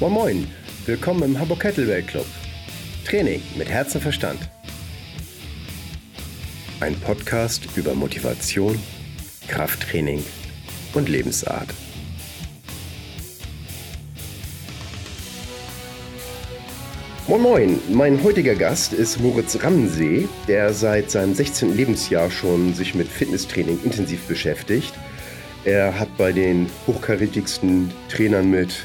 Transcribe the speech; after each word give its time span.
Moin 0.00 0.12
Moin, 0.12 0.46
willkommen 0.86 1.24
im 1.24 1.40
Hamburg 1.40 1.58
Kettlebell 1.58 2.04
Club. 2.04 2.24
Training 3.04 3.42
mit 3.56 3.68
Herz 3.68 3.96
und 3.96 4.00
Verstand. 4.00 4.38
Ein 6.78 6.94
Podcast 7.00 7.66
über 7.74 7.94
Motivation, 7.94 8.78
Krafttraining 9.48 10.22
und 10.94 11.08
Lebensart. 11.08 11.74
Moin 17.26 17.42
Moin, 17.42 17.80
mein 17.90 18.22
heutiger 18.22 18.54
Gast 18.54 18.92
ist 18.92 19.18
Moritz 19.18 19.60
Ramsee, 19.64 20.28
der 20.46 20.72
seit 20.74 21.10
seinem 21.10 21.34
16. 21.34 21.76
Lebensjahr 21.76 22.30
schon 22.30 22.72
sich 22.72 22.94
mit 22.94 23.08
Fitnesstraining 23.08 23.80
intensiv 23.82 24.28
beschäftigt. 24.28 24.94
Er 25.64 25.98
hat 25.98 26.16
bei 26.16 26.30
den 26.30 26.70
hochkarätigsten 26.86 27.90
Trainern 28.08 28.48
mit 28.48 28.84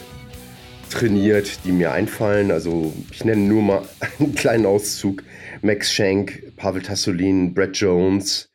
trainiert, 0.93 1.65
die 1.65 1.71
mir 1.71 1.91
einfallen. 1.91 2.51
Also 2.51 2.93
ich 3.11 3.25
nenne 3.25 3.41
nur 3.41 3.61
mal 3.61 3.81
einen 4.19 4.35
kleinen 4.35 4.65
Auszug. 4.65 5.23
Max 5.61 5.93
Schenk, 5.93 6.55
Pavel 6.57 6.81
Tassolin, 6.81 7.53
Brett 7.53 7.77
Jones, 7.77 8.51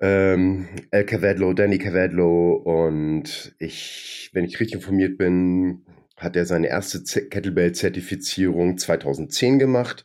ähm, 0.00 0.68
El 0.90 1.04
Cavadlo, 1.04 1.52
Danny 1.54 1.78
Cavadlo 1.78 2.54
und 2.54 3.54
ich, 3.58 4.30
wenn 4.32 4.44
ich 4.44 4.60
richtig 4.60 4.76
informiert 4.76 5.16
bin, 5.18 5.82
hat 6.16 6.36
er 6.36 6.46
seine 6.46 6.68
erste 6.68 7.02
Kettlebell-Zertifizierung 7.02 8.76
2010 8.76 9.58
gemacht. 9.58 10.04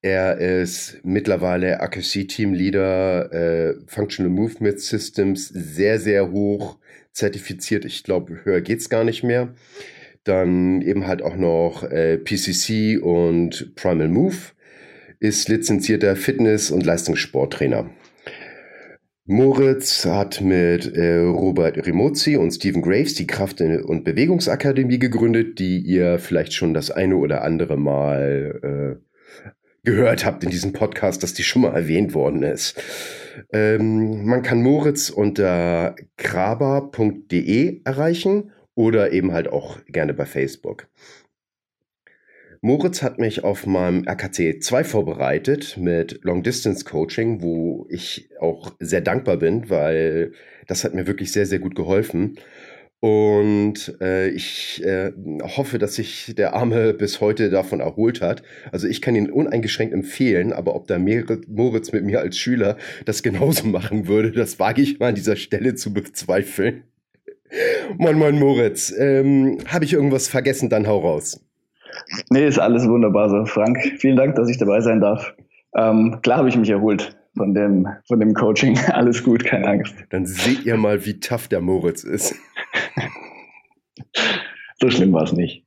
Er 0.00 0.38
ist 0.38 1.00
mittlerweile 1.02 1.80
AKC 1.80 2.26
Team 2.28 2.54
Leader, 2.54 3.32
äh, 3.32 3.74
Functional 3.86 4.30
Movement 4.30 4.80
Systems, 4.80 5.48
sehr, 5.48 5.98
sehr 5.98 6.30
hoch 6.30 6.78
zertifiziert. 7.12 7.84
Ich 7.84 8.04
glaube, 8.04 8.44
höher 8.44 8.60
geht's 8.60 8.88
gar 8.88 9.04
nicht 9.04 9.22
mehr. 9.22 9.54
Dann 10.24 10.82
eben 10.82 11.06
halt 11.06 11.22
auch 11.22 11.36
noch 11.36 11.84
äh, 11.84 12.18
PCC 12.18 12.98
und 12.98 13.74
Primal 13.76 14.08
Move. 14.08 14.36
Ist 15.20 15.48
lizenzierter 15.48 16.16
Fitness- 16.16 16.70
und 16.70 16.84
Leistungssporttrainer. 16.84 17.90
Moritz 19.26 20.04
hat 20.04 20.42
mit 20.42 20.94
äh, 20.94 21.16
Robert 21.20 21.86
Rimozzi 21.86 22.36
und 22.36 22.50
Stephen 22.50 22.82
Graves 22.82 23.14
die 23.14 23.26
Kraft- 23.26 23.62
und 23.62 24.04
Bewegungsakademie 24.04 24.98
gegründet, 24.98 25.58
die 25.58 25.78
ihr 25.78 26.18
vielleicht 26.18 26.52
schon 26.52 26.74
das 26.74 26.90
eine 26.90 27.16
oder 27.16 27.42
andere 27.42 27.78
Mal 27.78 29.00
äh, 29.00 29.50
gehört 29.82 30.26
habt 30.26 30.44
in 30.44 30.50
diesem 30.50 30.74
Podcast, 30.74 31.22
dass 31.22 31.32
die 31.32 31.42
schon 31.42 31.62
mal 31.62 31.74
erwähnt 31.74 32.12
worden 32.12 32.42
ist. 32.42 32.82
Ähm, 33.52 34.26
man 34.26 34.42
kann 34.42 34.62
Moritz 34.62 35.08
unter 35.08 35.94
graber.de 36.18 37.80
erreichen 37.84 38.52
oder 38.74 39.12
eben 39.12 39.32
halt 39.32 39.48
auch 39.48 39.78
gerne 39.86 40.14
bei 40.14 40.26
Facebook. 40.26 40.88
Moritz 42.60 43.02
hat 43.02 43.18
mich 43.18 43.44
auf 43.44 43.66
meinem 43.66 44.08
RKC 44.08 44.62
2 44.62 44.84
vorbereitet 44.84 45.76
mit 45.76 46.20
Long 46.24 46.42
Distance 46.42 46.86
Coaching, 46.86 47.42
wo 47.42 47.86
ich 47.90 48.30
auch 48.40 48.72
sehr 48.80 49.02
dankbar 49.02 49.36
bin, 49.36 49.68
weil 49.68 50.32
das 50.66 50.82
hat 50.82 50.94
mir 50.94 51.06
wirklich 51.06 51.30
sehr, 51.30 51.44
sehr 51.44 51.58
gut 51.58 51.74
geholfen. 51.74 52.38
Und 53.00 53.98
äh, 54.00 54.30
ich 54.30 54.82
äh, 54.82 55.12
hoffe, 55.42 55.76
dass 55.76 55.96
sich 55.96 56.34
der 56.38 56.54
Arme 56.54 56.94
bis 56.98 57.20
heute 57.20 57.50
davon 57.50 57.80
erholt 57.80 58.22
hat. 58.22 58.42
Also 58.72 58.88
ich 58.88 59.02
kann 59.02 59.14
ihn 59.14 59.30
uneingeschränkt 59.30 59.92
empfehlen, 59.92 60.54
aber 60.54 60.74
ob 60.74 60.86
da 60.86 60.98
Moritz 60.98 61.92
mit 61.92 62.04
mir 62.04 62.20
als 62.20 62.38
Schüler 62.38 62.78
das 63.04 63.22
genauso 63.22 63.66
machen 63.66 64.08
würde, 64.08 64.32
das 64.32 64.58
wage 64.58 64.80
ich 64.80 65.00
mal 65.00 65.08
an 65.08 65.16
dieser 65.16 65.36
Stelle 65.36 65.74
zu 65.74 65.92
bezweifeln. 65.92 66.84
Moin, 67.98 68.18
moin, 68.18 68.38
Moritz. 68.38 68.92
Ähm, 68.96 69.58
Habe 69.66 69.84
ich 69.84 69.92
irgendwas 69.92 70.28
vergessen, 70.28 70.68
dann 70.70 70.86
hau 70.86 70.98
raus. 70.98 71.40
Nee, 72.30 72.46
ist 72.46 72.58
alles 72.58 72.86
wunderbar 72.88 73.28
so. 73.30 73.44
Frank, 73.46 73.78
vielen 73.98 74.16
Dank, 74.16 74.34
dass 74.36 74.48
ich 74.48 74.58
dabei 74.58 74.80
sein 74.80 75.00
darf. 75.00 75.34
Ähm, 75.76 76.18
klar 76.22 76.38
habe 76.38 76.48
ich 76.48 76.56
mich 76.56 76.70
erholt 76.70 77.16
von 77.36 77.54
dem, 77.54 77.88
von 78.06 78.20
dem 78.20 78.34
Coaching. 78.34 78.78
Alles 78.92 79.22
gut, 79.22 79.44
keine 79.44 79.66
Angst. 79.66 79.94
Dann 80.10 80.26
seht 80.26 80.64
ihr 80.64 80.76
mal, 80.76 81.04
wie 81.04 81.18
tough 81.20 81.48
der 81.48 81.60
Moritz 81.60 82.04
ist. 82.04 82.34
so 84.80 84.90
schlimm 84.90 85.12
war 85.12 85.24
es 85.24 85.32
nicht. 85.32 85.66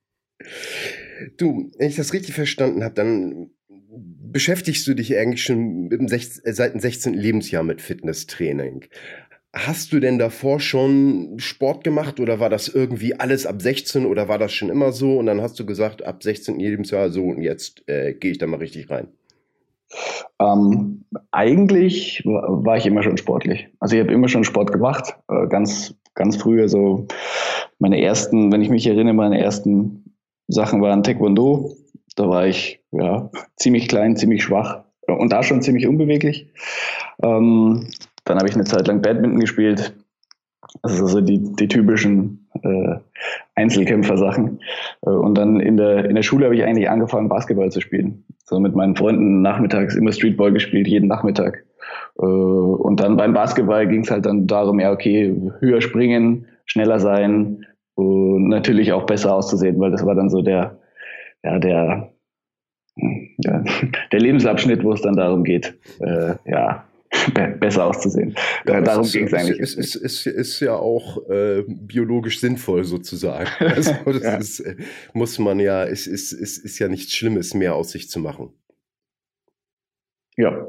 Du, 1.37 1.71
wenn 1.77 1.89
ich 1.89 1.95
das 1.95 2.13
richtig 2.13 2.35
verstanden 2.35 2.83
habe, 2.83 2.93
dann 2.93 3.49
beschäftigst 3.89 4.87
du 4.87 4.93
dich 4.93 5.17
eigentlich 5.17 5.43
schon 5.43 5.89
seit 6.07 6.73
dem 6.73 6.79
16. 6.79 7.13
Lebensjahr 7.13 7.63
mit 7.63 7.81
Fitnesstraining. 7.81 8.85
Hast 9.65 9.91
du 9.91 9.99
denn 9.99 10.19
davor 10.19 10.59
schon 10.59 11.35
Sport 11.37 11.83
gemacht 11.83 12.19
oder 12.19 12.39
war 12.39 12.49
das 12.49 12.67
irgendwie 12.67 13.19
alles 13.19 13.45
ab 13.45 13.61
16 13.61 14.05
oder 14.05 14.27
war 14.27 14.37
das 14.37 14.53
schon 14.53 14.69
immer 14.69 14.91
so 14.91 15.17
und 15.17 15.25
dann 15.25 15.41
hast 15.41 15.59
du 15.59 15.65
gesagt, 15.65 16.05
ab 16.05 16.21
16 16.21 16.59
Lebensjahr 16.59 17.09
so 17.09 17.23
und 17.23 17.41
jetzt 17.41 17.83
äh, 17.87 18.13
gehe 18.13 18.31
ich 18.31 18.37
da 18.37 18.45
mal 18.45 18.57
richtig 18.57 18.89
rein? 18.89 19.07
Ähm, 20.39 21.05
eigentlich 21.31 22.21
war 22.25 22.77
ich 22.77 22.85
immer 22.85 23.03
schon 23.03 23.17
sportlich. 23.17 23.67
Also 23.79 23.95
ich 23.95 24.01
habe 24.01 24.13
immer 24.13 24.27
schon 24.27 24.43
Sport 24.43 24.71
gemacht, 24.71 25.17
äh, 25.29 25.47
ganz, 25.47 25.95
ganz 26.13 26.37
früh. 26.37 26.61
Also 26.61 27.07
meine 27.79 28.01
ersten, 28.01 28.51
wenn 28.51 28.61
ich 28.61 28.69
mich 28.69 28.85
erinnere, 28.85 29.13
meine 29.13 29.39
ersten 29.39 30.13
Sachen 30.47 30.81
waren 30.81 31.03
Taekwondo. 31.03 31.75
Da 32.15 32.29
war 32.29 32.47
ich 32.47 32.81
ja 32.91 33.29
ziemlich 33.55 33.87
klein, 33.87 34.17
ziemlich 34.17 34.43
schwach 34.43 34.83
und 35.07 35.31
da 35.31 35.43
schon 35.43 35.61
ziemlich 35.61 35.87
unbeweglich. 35.87 36.47
Ähm, 37.23 37.87
dann 38.27 38.37
habe 38.37 38.47
ich 38.47 38.55
eine 38.55 38.65
Zeit 38.65 38.87
lang 38.87 39.01
Badminton 39.01 39.39
gespielt. 39.39 39.93
Also 40.81 41.07
so 41.07 41.21
die, 41.21 41.55
die 41.55 41.67
typischen 41.67 42.47
äh, 42.61 42.95
Einzelkämpfer-Sachen. 43.55 44.59
Äh, 45.05 45.09
und 45.09 45.37
dann 45.37 45.59
in 45.59 45.77
der, 45.77 46.05
in 46.05 46.15
der 46.15 46.23
Schule 46.23 46.45
habe 46.45 46.55
ich 46.55 46.63
eigentlich 46.63 46.89
angefangen, 46.89 47.29
Basketball 47.29 47.71
zu 47.71 47.81
spielen. 47.81 48.25
So 48.43 48.59
mit 48.59 48.75
meinen 48.75 48.95
Freunden 48.95 49.41
nachmittags 49.41 49.95
immer 49.95 50.11
Streetball 50.11 50.51
gespielt, 50.51 50.87
jeden 50.87 51.07
Nachmittag. 51.07 51.63
Äh, 52.19 52.25
und 52.25 52.99
dann 52.99 53.17
beim 53.17 53.33
Basketball 53.33 53.87
ging 53.87 54.01
es 54.01 54.11
halt 54.11 54.25
dann 54.25 54.47
darum, 54.47 54.79
ja, 54.79 54.91
okay, 54.91 55.35
höher 55.59 55.81
springen, 55.81 56.47
schneller 56.65 56.99
sein 56.99 57.65
und 57.95 58.49
natürlich 58.49 58.93
auch 58.93 59.05
besser 59.05 59.33
auszusehen, 59.33 59.79
weil 59.79 59.91
das 59.91 60.05
war 60.05 60.15
dann 60.15 60.29
so 60.29 60.41
der, 60.41 60.77
ja, 61.43 61.59
der, 61.59 62.11
ja, 62.95 63.63
der 64.11 64.19
Lebensabschnitt, 64.19 64.83
wo 64.83 64.91
es 64.91 65.01
dann 65.01 65.15
darum 65.15 65.43
geht, 65.43 65.77
äh, 65.99 66.35
ja, 66.45 66.83
besser 67.59 67.85
auszusehen. 67.85 68.35
Ja, 68.65 68.81
Darum 68.81 69.07
ging 69.07 69.25
es 69.25 69.33
eigentlich. 69.33 69.59
Es 69.59 69.75
ist, 69.75 69.95
ist, 69.95 70.25
ist, 70.25 70.59
ja 70.59 70.75
auch 70.75 71.29
äh, 71.29 71.63
biologisch 71.67 72.39
sinnvoll 72.39 72.83
sozusagen. 72.83 73.49
Also 73.59 73.93
das 74.05 74.23
ja. 74.23 74.37
ist, 74.37 74.59
äh, 74.61 74.75
muss 75.13 75.39
man 75.39 75.59
ja, 75.59 75.83
es 75.85 76.07
ist, 76.07 76.31
ist, 76.31 76.57
ist 76.57 76.79
ja 76.79 76.87
nichts 76.87 77.13
Schlimmes 77.13 77.53
mehr 77.53 77.75
aus 77.75 77.91
sich 77.91 78.09
zu 78.09 78.19
machen. 78.19 78.53
Ja, 80.35 80.67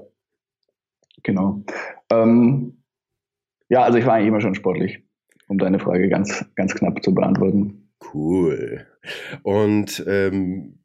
genau. 1.22 1.62
Ähm, 2.10 2.82
ja, 3.68 3.82
also 3.82 3.98
ich 3.98 4.06
war 4.06 4.14
eigentlich 4.14 4.28
immer 4.28 4.40
schon 4.40 4.54
sportlich, 4.54 5.02
um 5.48 5.58
deine 5.58 5.78
Frage 5.78 6.08
ganz, 6.08 6.44
ganz 6.54 6.74
knapp 6.74 7.02
zu 7.02 7.14
beantworten. 7.14 7.90
Cool. 8.12 8.86
Und 9.42 10.04
ähm, 10.06 10.78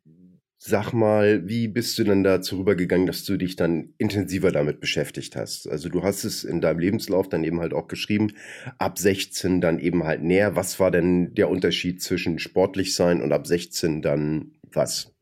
Sag 0.65 0.93
mal, 0.93 1.41
wie 1.45 1.67
bist 1.67 1.99
du 1.99 2.05
denn 2.05 2.23
dazu 2.23 2.59
rübergegangen, 2.59 3.05
dass 3.05 3.25
du 3.25 3.35
dich 3.35 3.57
dann 3.57 3.89
intensiver 3.97 4.49
damit 4.49 4.79
beschäftigt 4.79 5.35
hast? 5.35 5.69
Also 5.69 5.89
du 5.89 6.03
hast 6.03 6.23
es 6.23 6.45
in 6.45 6.61
deinem 6.61 6.79
Lebenslauf 6.79 7.27
dann 7.27 7.43
eben 7.43 7.59
halt 7.59 7.73
auch 7.73 7.89
geschrieben, 7.89 8.29
ab 8.77 8.97
16 8.97 9.59
dann 9.59 9.77
eben 9.77 10.05
halt 10.05 10.23
näher. 10.23 10.55
Was 10.55 10.79
war 10.79 10.89
denn 10.89 11.33
der 11.35 11.49
Unterschied 11.49 12.01
zwischen 12.01 12.39
sportlich 12.39 12.95
sein 12.95 13.21
und 13.21 13.33
ab 13.33 13.45
16 13.45 14.01
dann 14.01 14.53
was? 14.71 15.13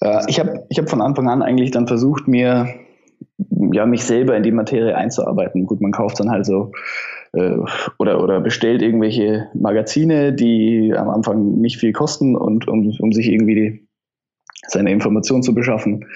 Äh, 0.00 0.24
ich 0.26 0.40
habe 0.40 0.66
ich 0.68 0.80
hab 0.80 0.90
von 0.90 1.00
Anfang 1.00 1.28
an 1.28 1.42
eigentlich 1.42 1.70
dann 1.70 1.86
versucht, 1.86 2.26
mir 2.26 2.74
ja, 3.72 3.86
mich 3.86 4.02
selber 4.02 4.36
in 4.36 4.42
die 4.42 4.50
Materie 4.50 4.96
einzuarbeiten. 4.96 5.64
Gut, 5.64 5.80
man 5.80 5.92
kauft 5.92 6.18
dann 6.18 6.30
halt 6.32 6.44
so 6.44 6.72
äh, 7.34 7.56
oder, 8.00 8.20
oder 8.20 8.40
bestellt 8.40 8.82
irgendwelche 8.82 9.46
Magazine, 9.54 10.32
die 10.32 10.92
am 10.92 11.08
Anfang 11.08 11.60
nicht 11.60 11.78
viel 11.78 11.92
kosten 11.92 12.34
und 12.34 12.66
um, 12.66 12.92
um 12.98 13.12
sich 13.12 13.28
irgendwie 13.28 13.86
seine 14.66 14.92
Informationen 14.92 15.42
zu 15.42 15.54
beschaffen. 15.54 16.06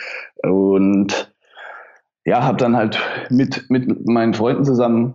Und 0.42 1.32
ja, 2.25 2.42
habe 2.42 2.56
dann 2.56 2.76
halt 2.76 2.98
mit, 3.31 3.66
mit 3.69 4.06
meinen 4.06 4.34
Freunden 4.34 4.64
zusammen 4.64 5.14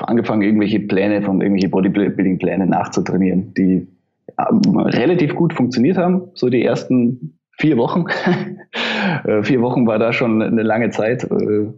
angefangen, 0.00 0.42
irgendwelche 0.42 0.80
Pläne 0.80 1.22
von 1.22 1.40
irgendwelche 1.40 1.68
Bodybuilding-Pläne 1.68 2.66
nachzutrainieren, 2.66 3.52
die 3.54 3.86
ähm, 4.38 4.78
relativ 4.78 5.34
gut 5.34 5.52
funktioniert 5.52 5.98
haben, 5.98 6.30
so 6.34 6.48
die 6.48 6.64
ersten 6.64 7.38
vier 7.58 7.76
Wochen. 7.76 8.04
Äh, 9.24 9.42
vier 9.44 9.62
Wochen 9.62 9.86
war 9.86 9.98
da 9.98 10.12
schon 10.12 10.42
eine 10.42 10.62
lange 10.62 10.90
Zeit, 10.90 11.24
äh, 11.24 11.72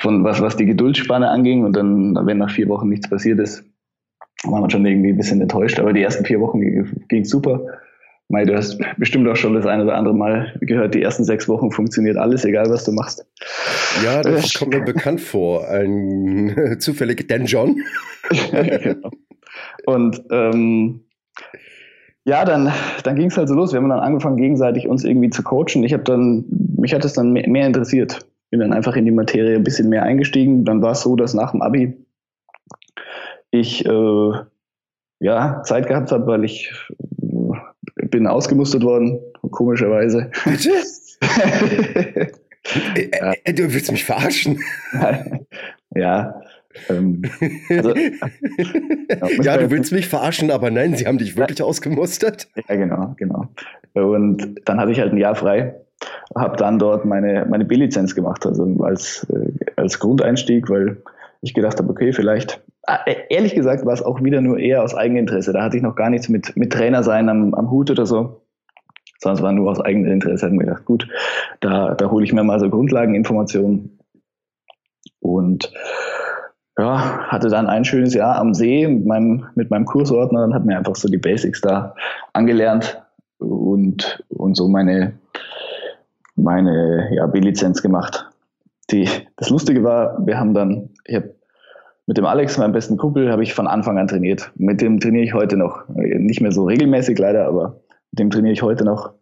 von 0.00 0.24
was, 0.24 0.40
was 0.42 0.56
die 0.56 0.66
Geduldsspanne 0.66 1.28
anging. 1.28 1.64
Und 1.64 1.74
dann, 1.74 2.14
wenn 2.26 2.38
nach 2.38 2.50
vier 2.50 2.68
Wochen 2.68 2.88
nichts 2.88 3.08
passiert 3.08 3.40
ist, 3.40 3.64
war 4.44 4.60
man 4.60 4.70
schon 4.70 4.84
irgendwie 4.84 5.08
ein 5.08 5.16
bisschen 5.16 5.40
enttäuscht. 5.40 5.80
Aber 5.80 5.92
die 5.92 6.02
ersten 6.02 6.24
vier 6.24 6.40
Wochen 6.40 6.60
ging 7.08 7.24
super. 7.24 7.66
Mai, 8.28 8.44
du 8.44 8.56
hast 8.56 8.78
bestimmt 8.96 9.28
auch 9.28 9.36
schon 9.36 9.54
das 9.54 9.66
eine 9.66 9.84
oder 9.84 9.96
andere 9.96 10.14
Mal 10.14 10.56
gehört, 10.60 10.94
die 10.94 11.02
ersten 11.02 11.24
sechs 11.24 11.48
Wochen 11.48 11.70
funktioniert 11.70 12.16
alles, 12.16 12.44
egal 12.44 12.70
was 12.70 12.84
du 12.84 12.92
machst. 12.92 13.26
Ja, 14.02 14.22
das 14.22 14.54
äh, 14.54 14.58
kommt 14.58 14.72
mir 14.72 14.80
bekannt 14.84 15.20
vor. 15.20 15.68
Ein 15.68 16.76
zufällig 16.78 17.28
Dan 17.28 17.44
John. 17.44 17.80
genau. 18.50 19.10
Und 19.86 20.22
ähm, 20.30 21.00
ja, 22.24 22.44
dann, 22.46 22.72
dann 23.02 23.16
ging 23.16 23.28
es 23.28 23.36
halt 23.36 23.48
so 23.48 23.54
los. 23.54 23.72
Wir 23.72 23.80
haben 23.80 23.90
dann 23.90 24.00
angefangen, 24.00 24.38
gegenseitig 24.38 24.88
uns 24.88 25.04
irgendwie 25.04 25.30
zu 25.30 25.42
coachen. 25.42 25.84
Ich 25.84 25.92
habe 25.92 26.04
dann, 26.04 26.46
mich 26.78 26.94
hat 26.94 27.04
es 27.04 27.12
dann 27.12 27.32
mehr, 27.32 27.48
mehr, 27.48 27.66
interessiert. 27.66 28.26
Bin 28.50 28.60
dann 28.60 28.72
einfach 28.72 28.96
in 28.96 29.04
die 29.04 29.10
Materie 29.10 29.56
ein 29.56 29.64
bisschen 29.64 29.90
mehr 29.90 30.04
eingestiegen. 30.04 30.64
Dann 30.64 30.80
war 30.80 30.92
es 30.92 31.02
so, 31.02 31.16
dass 31.16 31.34
nach 31.34 31.50
dem 31.50 31.60
Abi 31.60 31.94
ich 33.50 33.84
äh, 33.84 34.32
ja 35.20 35.62
Zeit 35.64 35.86
gehabt 35.86 36.12
habe, 36.12 36.26
weil 36.26 36.44
ich 36.44 36.72
äh, 36.90 36.94
bin 38.14 38.28
ausgemustert 38.28 38.84
worden, 38.84 39.18
komischerweise. 39.50 40.30
Bitte? 40.44 40.70
Äh, 42.94 43.10
äh, 43.12 43.34
ja. 43.46 43.52
Du 43.52 43.74
willst 43.74 43.92
mich 43.92 44.06
verarschen? 44.06 44.58
ja, 45.94 46.40
ähm, 46.88 47.20
also, 47.68 47.94
ja, 49.42 49.58
du 49.58 49.70
willst 49.70 49.92
mich 49.92 50.08
verarschen, 50.08 50.50
aber 50.50 50.70
nein, 50.70 50.96
sie 50.96 51.06
haben 51.06 51.18
dich 51.18 51.36
wirklich 51.36 51.58
ja. 51.58 51.66
ausgemustert. 51.66 52.48
Ja, 52.66 52.74
genau, 52.74 53.14
genau. 53.18 53.48
Und 53.92 54.62
dann 54.64 54.80
hatte 54.80 54.92
ich 54.92 54.98
halt 54.98 55.12
ein 55.12 55.18
Jahr 55.18 55.34
frei, 55.34 55.74
habe 56.34 56.56
dann 56.56 56.78
dort 56.78 57.04
meine, 57.04 57.44
meine 57.44 57.66
B-Lizenz 57.66 58.14
gemacht, 58.14 58.46
also 58.46 58.64
als, 58.82 59.26
äh, 59.28 59.52
als 59.76 59.98
Grundeinstieg, 59.98 60.70
weil 60.70 60.96
ich 61.44 61.54
gedacht 61.54 61.78
habe, 61.78 61.90
okay, 61.90 62.12
vielleicht, 62.12 62.62
ah, 62.86 63.00
e, 63.06 63.16
ehrlich 63.28 63.54
gesagt 63.54 63.84
war 63.84 63.92
es 63.92 64.02
auch 64.02 64.22
wieder 64.22 64.40
nur 64.40 64.58
eher 64.58 64.82
aus 64.82 64.94
Eigeninteresse. 64.94 65.52
Da 65.52 65.62
hatte 65.62 65.76
ich 65.76 65.82
noch 65.82 65.94
gar 65.94 66.10
nichts 66.10 66.28
mit, 66.28 66.56
mit 66.56 66.72
Trainer 66.72 67.02
sein 67.02 67.28
am, 67.28 67.54
am 67.54 67.70
Hut 67.70 67.90
oder 67.90 68.06
so, 68.06 68.42
sondern 69.20 69.36
es 69.36 69.42
war 69.42 69.52
nur 69.52 69.70
aus 69.70 69.80
eigenem 69.80 70.10
Interesse. 70.10 70.36
Ich 70.36 70.42
habe 70.44 70.54
mir 70.54 70.64
gedacht, 70.64 70.84
gut, 70.86 71.06
da, 71.60 71.94
da 71.94 72.10
hole 72.10 72.24
ich 72.24 72.32
mir 72.32 72.44
mal 72.44 72.58
so 72.58 72.70
Grundlageninformationen 72.70 73.98
und 75.20 75.70
ja, 76.78 77.28
hatte 77.28 77.48
dann 77.48 77.66
ein 77.66 77.84
schönes 77.84 78.14
Jahr 78.14 78.36
am 78.36 78.54
See 78.54 78.88
mit 78.88 79.06
meinem, 79.06 79.46
mit 79.54 79.70
meinem 79.70 79.84
Kursordner 79.84 80.44
und 80.44 80.54
habe 80.54 80.66
mir 80.66 80.78
einfach 80.78 80.96
so 80.96 81.08
die 81.08 81.18
Basics 81.18 81.60
da 81.60 81.94
angelernt 82.32 83.00
und, 83.38 84.24
und 84.28 84.56
so 84.56 84.66
meine, 84.66 85.12
meine 86.36 87.10
ja, 87.14 87.26
B-Lizenz 87.26 87.82
gemacht. 87.82 88.30
Die, 88.90 89.08
das 89.36 89.50
Lustige 89.50 89.84
war, 89.84 90.26
wir 90.26 90.38
haben 90.38 90.52
dann, 90.52 90.90
ich 91.04 91.14
habe 91.14 91.33
mit 92.06 92.18
dem 92.18 92.26
Alex, 92.26 92.58
meinem 92.58 92.72
besten 92.72 92.96
Kumpel, 92.96 93.30
habe 93.30 93.42
ich 93.42 93.54
von 93.54 93.66
Anfang 93.66 93.98
an 93.98 94.08
trainiert. 94.08 94.52
Mit 94.56 94.80
dem 94.80 95.00
trainiere 95.00 95.24
ich 95.24 95.34
heute 95.34 95.56
noch. 95.56 95.88
Nicht 95.88 96.40
mehr 96.40 96.52
so 96.52 96.64
regelmäßig 96.64 97.18
leider, 97.18 97.46
aber 97.46 97.80
mit 98.10 98.18
dem 98.18 98.30
trainiere 98.30 98.52
ich 98.52 98.62
heute 98.62 98.84
noch. 98.84 99.14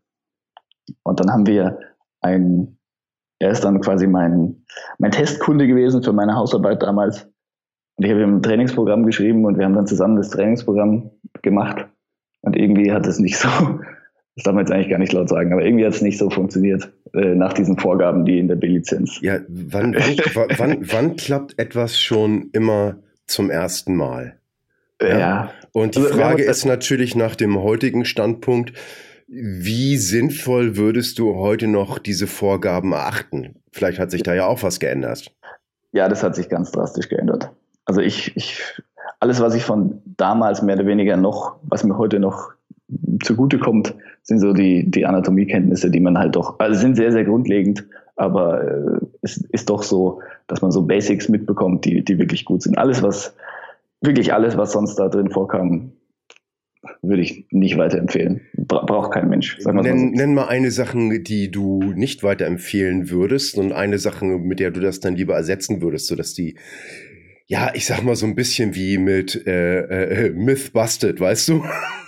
Und 1.05 1.20
dann 1.20 1.32
haben 1.32 1.46
wir 1.46 1.79
ein, 2.20 2.79
er 3.38 3.50
ist 3.50 3.64
dann 3.64 3.81
quasi 3.81 4.06
mein, 4.06 4.64
mein 4.99 5.12
Testkunde 5.12 5.67
gewesen 5.67 6.02
für 6.02 6.12
meine 6.12 6.34
Hausarbeit 6.34 6.82
damals. 6.82 7.25
Und 7.96 8.05
ich 8.06 8.11
habe 8.11 8.23
ihm 8.23 8.37
ein 8.37 8.43
Trainingsprogramm 8.43 9.06
geschrieben 9.06 9.44
und 9.44 9.58
wir 9.58 9.64
haben 9.64 9.75
dann 9.75 9.87
zusammen 9.87 10.17
das 10.17 10.31
Trainingsprogramm 10.31 11.11
gemacht. 11.43 11.87
Und 12.40 12.56
irgendwie 12.56 12.93
hat 12.93 13.06
es 13.06 13.20
nicht 13.20 13.38
so, 13.38 13.49
das 14.34 14.44
darf 14.44 14.55
man 14.55 14.64
jetzt 14.64 14.73
eigentlich 14.73 14.88
gar 14.88 14.99
nicht 14.99 15.12
laut 15.12 15.29
sagen, 15.29 15.52
aber 15.52 15.64
irgendwie 15.64 15.84
hat 15.84 15.94
es 15.94 16.02
nicht 16.02 16.19
so 16.19 16.31
funktioniert 16.31 16.90
äh, 17.14 17.34
nach 17.34 17.52
diesen 17.52 17.79
Vorgaben, 17.79 18.25
die 18.25 18.38
in 18.38 18.49
der 18.49 18.56
B-Lizenz. 18.56 19.19
Ja, 19.20 19.40
wann, 19.49 19.94
wann, 20.56 20.79
wann 20.90 21.17
klappt 21.17 21.58
etwas 21.58 22.00
schon 22.00 22.50
immer 22.52 22.96
zum 23.26 23.50
ersten 23.50 23.94
Mal? 23.96 24.38
Ja. 25.00 25.19
ja. 25.19 25.50
Und 25.73 25.96
die 25.96 26.00
also, 26.00 26.14
Frage 26.14 26.44
ist 26.44 26.64
natürlich 26.64 27.14
nach 27.14 27.37
dem 27.37 27.61
heutigen 27.62 28.05
Standpunkt, 28.05 28.73
wie 29.29 29.96
sinnvoll 29.96 30.76
würdest 30.76 31.19
du 31.19 31.37
heute 31.37 31.67
noch 31.67 31.99
diese 31.99 32.26
Vorgaben 32.26 32.93
erachten? 32.93 33.56
Vielleicht 33.70 33.99
hat 33.99 34.11
sich 34.11 34.23
da 34.23 34.34
ja 34.34 34.46
auch 34.46 34.62
was 34.62 34.79
geändert. 34.79 35.34
Ja, 35.93 36.08
das 36.08 36.23
hat 36.23 36.34
sich 36.34 36.49
ganz 36.49 36.70
drastisch 36.70 37.08
geändert 37.08 37.50
also 37.84 38.00
ich, 38.00 38.37
ich, 38.37 38.62
alles, 39.20 39.40
was 39.40 39.55
ich 39.55 39.64
von 39.64 40.02
damals 40.05 40.62
mehr 40.62 40.76
oder 40.76 40.87
weniger 40.87 41.17
noch, 41.17 41.56
was 41.62 41.84
mir 41.84 41.96
heute 41.99 42.19
noch 42.20 42.52
zugute 43.23 43.58
kommt, 43.58 43.94
sind 44.22 44.38
so 44.38 44.52
die, 44.52 44.90
die 44.90 45.06
Anatomiekenntnisse, 45.06 45.90
die 45.90 46.00
man 46.00 46.19
halt 46.19 46.36
doch, 46.36 46.58
also 46.58 46.78
sind 46.78 46.96
sehr, 46.96 47.12
sehr 47.12 47.24
grundlegend, 47.24 47.86
aber 48.16 48.62
äh, 48.62 49.06
es 49.22 49.38
ist 49.52 49.70
doch 49.70 49.82
so, 49.82 50.20
dass 50.46 50.62
man 50.62 50.70
so 50.70 50.82
Basics 50.82 51.28
mitbekommt, 51.28 51.84
die, 51.84 52.04
die 52.04 52.19
wirklich 52.19 52.44
gut 52.44 52.62
sind. 52.62 52.78
Alles, 52.78 53.02
was, 53.02 53.34
wirklich 54.00 54.32
alles, 54.32 54.56
was 54.56 54.72
sonst 54.72 54.96
da 54.96 55.08
drin 55.08 55.30
vorkam, 55.30 55.92
würde 57.00 57.22
ich 57.22 57.46
nicht 57.50 57.78
weiterempfehlen. 57.78 58.42
Bra 58.54 58.84
braucht 58.84 59.12
kein 59.12 59.28
Mensch. 59.28 59.58
Nenn, 59.64 60.10
so. 60.10 60.16
nenn 60.16 60.34
mal 60.34 60.48
eine 60.48 60.70
Sache, 60.70 61.20
die 61.20 61.50
du 61.50 61.92
nicht 61.94 62.22
weiterempfehlen 62.22 63.10
würdest 63.10 63.56
und 63.56 63.72
eine 63.72 63.98
Sache, 63.98 64.24
mit 64.24 64.60
der 64.60 64.70
du 64.72 64.80
das 64.80 65.00
dann 65.00 65.14
lieber 65.14 65.34
ersetzen 65.34 65.80
würdest, 65.80 66.06
sodass 66.06 66.34
die 66.34 66.56
ja, 67.46 67.70
ich 67.74 67.84
sag 67.86 68.02
mal 68.02 68.16
so 68.16 68.24
ein 68.24 68.34
bisschen 68.34 68.74
wie 68.74 68.98
mit 68.98 69.46
äh, 69.46 70.26
äh, 70.26 70.30
Myth 70.30 70.72
Busted, 70.72 71.20
weißt 71.20 71.48
du? 71.48 71.64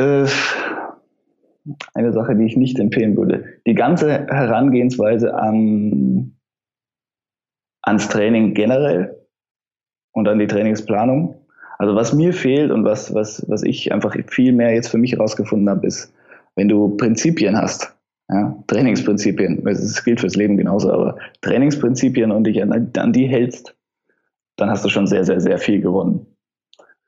Äh, 0.00 0.26
eine 1.92 2.12
Sache, 2.12 2.34
die 2.34 2.46
ich 2.46 2.56
nicht 2.56 2.78
empfehlen 2.78 3.16
würde. 3.16 3.44
Die 3.66 3.74
ganze 3.74 4.26
Herangehensweise 4.26 5.34
an, 5.34 6.36
ans 7.82 8.08
Training 8.08 8.54
generell 8.54 9.26
und 10.12 10.26
an 10.26 10.38
die 10.38 10.46
Trainingsplanung. 10.46 11.34
Also 11.78 11.94
was 11.94 12.14
mir 12.14 12.32
fehlt 12.32 12.70
und 12.70 12.84
was, 12.84 13.14
was, 13.14 13.44
was 13.48 13.62
ich 13.62 13.92
einfach 13.92 14.16
viel 14.28 14.52
mehr 14.52 14.72
jetzt 14.74 14.88
für 14.88 14.98
mich 14.98 15.12
herausgefunden 15.12 15.68
habe, 15.68 15.86
ist, 15.86 16.12
wenn 16.56 16.68
du 16.68 16.96
Prinzipien 16.96 17.56
hast, 17.56 17.94
ja, 18.30 18.56
Trainingsprinzipien, 18.66 19.62
das 19.64 20.02
gilt 20.02 20.20
fürs 20.20 20.36
Leben 20.36 20.56
genauso, 20.56 20.92
aber 20.92 21.18
Trainingsprinzipien 21.42 22.32
und 22.32 22.44
dich 22.44 22.62
an, 22.62 22.90
an 22.96 23.12
die 23.12 23.26
hältst, 23.26 23.76
dann 24.56 24.70
hast 24.70 24.84
du 24.84 24.88
schon 24.88 25.06
sehr, 25.06 25.24
sehr, 25.24 25.40
sehr 25.40 25.58
viel 25.58 25.80
gewonnen. 25.80 26.26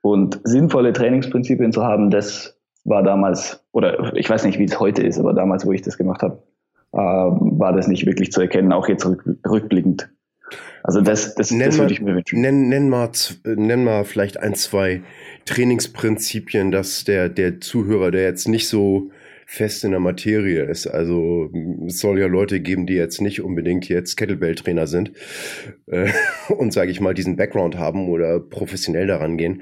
Und 0.01 0.39
sinnvolle 0.43 0.93
Trainingsprinzipien 0.93 1.71
zu 1.71 1.83
haben, 1.83 2.09
das 2.09 2.59
war 2.83 3.03
damals, 3.03 3.65
oder 3.71 4.15
ich 4.15 4.29
weiß 4.29 4.45
nicht, 4.45 4.59
wie 4.59 4.65
es 4.65 4.79
heute 4.79 5.03
ist, 5.03 5.19
aber 5.19 5.33
damals, 5.33 5.65
wo 5.65 5.71
ich 5.71 5.81
das 5.81 5.97
gemacht 5.97 6.21
habe, 6.21 6.43
äh, 6.93 6.97
war 6.97 7.73
das 7.73 7.87
nicht 7.87 8.05
wirklich 8.05 8.31
zu 8.31 8.41
erkennen, 8.41 8.71
auch 8.71 8.87
jetzt 8.87 9.05
rück, 9.05 9.23
rückblickend. 9.47 10.09
Also 10.83 11.01
das, 11.01 11.33
das, 11.35 11.51
nenn 11.51 11.69
das 11.69 11.79
würde 11.79 11.93
ich 11.93 12.01
mir 12.01 12.13
wünschen. 12.13 12.41
Nenn, 12.41 12.67
nenn, 12.67 12.89
mal, 12.89 13.09
nenn 13.45 13.83
mal 13.83 14.03
vielleicht 14.03 14.39
ein, 14.39 14.53
zwei 14.55 15.01
Trainingsprinzipien, 15.45 16.71
dass 16.71 17.05
der, 17.05 17.29
der 17.29 17.61
Zuhörer, 17.61 18.11
der 18.11 18.23
jetzt 18.23 18.47
nicht 18.47 18.67
so 18.67 19.09
fest 19.53 19.83
in 19.83 19.91
der 19.91 19.99
Materie 19.99 20.63
ist. 20.63 20.87
Also 20.87 21.51
es 21.85 21.99
soll 21.99 22.19
ja 22.19 22.25
Leute 22.25 22.59
geben, 22.59 22.87
die 22.87 22.95
jetzt 22.95 23.21
nicht 23.21 23.41
unbedingt 23.41 23.87
jetzt 23.87 24.15
Kettlebell-Trainer 24.15 24.87
sind 24.87 25.11
äh, 25.85 26.11
und 26.57 26.73
sage 26.73 26.89
ich 26.89 26.99
mal 26.99 27.13
diesen 27.13 27.35
Background 27.35 27.77
haben 27.77 28.09
oder 28.09 28.39
professionell 28.39 29.05
daran 29.05 29.37
gehen. 29.37 29.61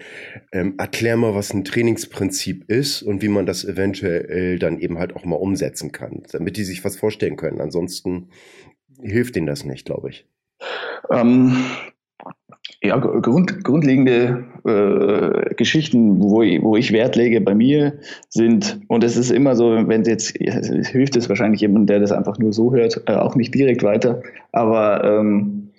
Ähm, 0.54 0.76
erklär 0.78 1.18
mal, 1.18 1.36
was 1.36 1.54
ein 1.54 1.66
Trainingsprinzip 1.66 2.70
ist 2.70 3.02
und 3.02 3.22
wie 3.22 3.28
man 3.28 3.46
das 3.46 3.66
eventuell 3.66 4.60
dann 4.60 4.80
eben 4.80 4.98
halt 4.98 5.14
auch 5.14 5.26
mal 5.26 5.36
umsetzen 5.36 5.92
kann, 5.92 6.24
damit 6.32 6.56
die 6.56 6.64
sich 6.64 6.86
was 6.86 6.96
vorstellen 6.96 7.36
können. 7.36 7.60
Ansonsten 7.60 8.30
hilft 9.02 9.36
ihnen 9.36 9.48
das 9.48 9.66
nicht, 9.66 9.86
glaube 9.86 10.10
ich. 10.10 10.26
Ähm, 11.10 11.66
ja, 12.82 12.98
grund, 12.98 13.62
grundlegende 13.64 14.46
äh, 14.66 15.56
Geschichten, 15.56 16.22
wo 16.22 16.42
ich, 16.42 16.62
wo 16.62 16.76
ich 16.76 16.92
Wert 16.92 17.16
lege 17.16 17.42
bei 17.42 17.56
mir, 17.56 18.00
sind, 18.30 18.80
und 18.88 19.04
es 19.04 19.18
ist 19.18 19.32
immer 19.32 19.56
so, 19.56 19.88
wenn 19.88 20.02
es 20.02 20.08
jetzt, 20.08 20.42
es 20.42 20.88
hilft 20.88 21.16
es 21.16 21.30
wahrscheinlich 21.30 21.62
jemand, 21.62 21.90
der 21.90 22.00
das 22.00 22.12
einfach 22.12 22.38
nur 22.38 22.54
so 22.54 22.74
hört, 22.74 23.04
äh, 23.08 23.14
auch 23.14 23.36
nicht 23.36 23.54
direkt 23.54 23.84
weiter, 23.84 24.22
aber 24.52 25.04
ähm, 25.04 25.72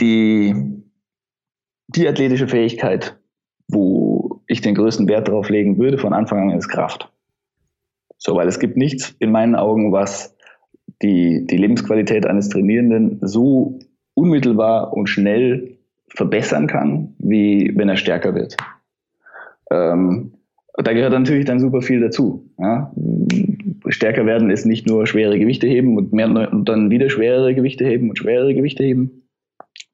die, 0.00 0.54
die 1.88 2.08
athletische 2.08 2.48
Fähigkeit, 2.48 3.16
wo 3.68 4.42
ich 4.46 4.60
den 4.60 4.74
größten 4.74 5.08
Wert 5.08 5.28
darauf 5.28 5.48
legen 5.48 5.78
würde 5.78 5.98
von 5.98 6.12
Anfang 6.12 6.50
an, 6.50 6.56
ist 6.56 6.68
Kraft. 6.68 7.10
So, 8.18 8.36
weil 8.36 8.48
es 8.48 8.58
gibt 8.58 8.76
nichts 8.76 9.14
in 9.18 9.30
meinen 9.30 9.54
Augen, 9.54 9.92
was 9.92 10.36
die, 11.02 11.46
die 11.46 11.56
Lebensqualität 11.56 12.26
eines 12.26 12.48
Trainierenden 12.48 13.18
so 13.22 13.78
unmittelbar 14.14 14.92
und 14.94 15.08
schnell 15.08 15.75
verbessern 16.08 16.66
kann, 16.66 17.14
wie 17.18 17.72
wenn 17.76 17.88
er 17.88 17.96
stärker 17.96 18.34
wird. 18.34 18.56
Ähm, 19.70 20.32
da 20.76 20.92
gehört 20.92 21.12
natürlich 21.12 21.46
dann 21.46 21.60
super 21.60 21.82
viel 21.82 22.00
dazu. 22.00 22.50
Ja? 22.58 22.92
Stärker 23.88 24.26
werden 24.26 24.50
ist 24.50 24.66
nicht 24.66 24.86
nur 24.86 25.06
schwere 25.06 25.38
Gewichte 25.38 25.66
heben 25.66 25.96
und, 25.96 26.12
mehr, 26.12 26.28
und 26.28 26.68
dann 26.68 26.90
wieder 26.90 27.08
schwerere 27.08 27.54
Gewichte 27.54 27.84
heben 27.84 28.10
und 28.10 28.18
schwerere 28.18 28.54
Gewichte 28.54 28.82
heben, 28.82 29.28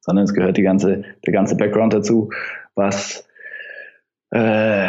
sondern 0.01 0.25
es 0.25 0.35
gehört 0.35 0.57
die 0.57 0.63
ganze, 0.63 1.03
der 1.25 1.33
ganze 1.33 1.57
Background 1.57 1.95
dazu, 1.95 2.31
was 2.75 3.27
äh, 4.31 4.89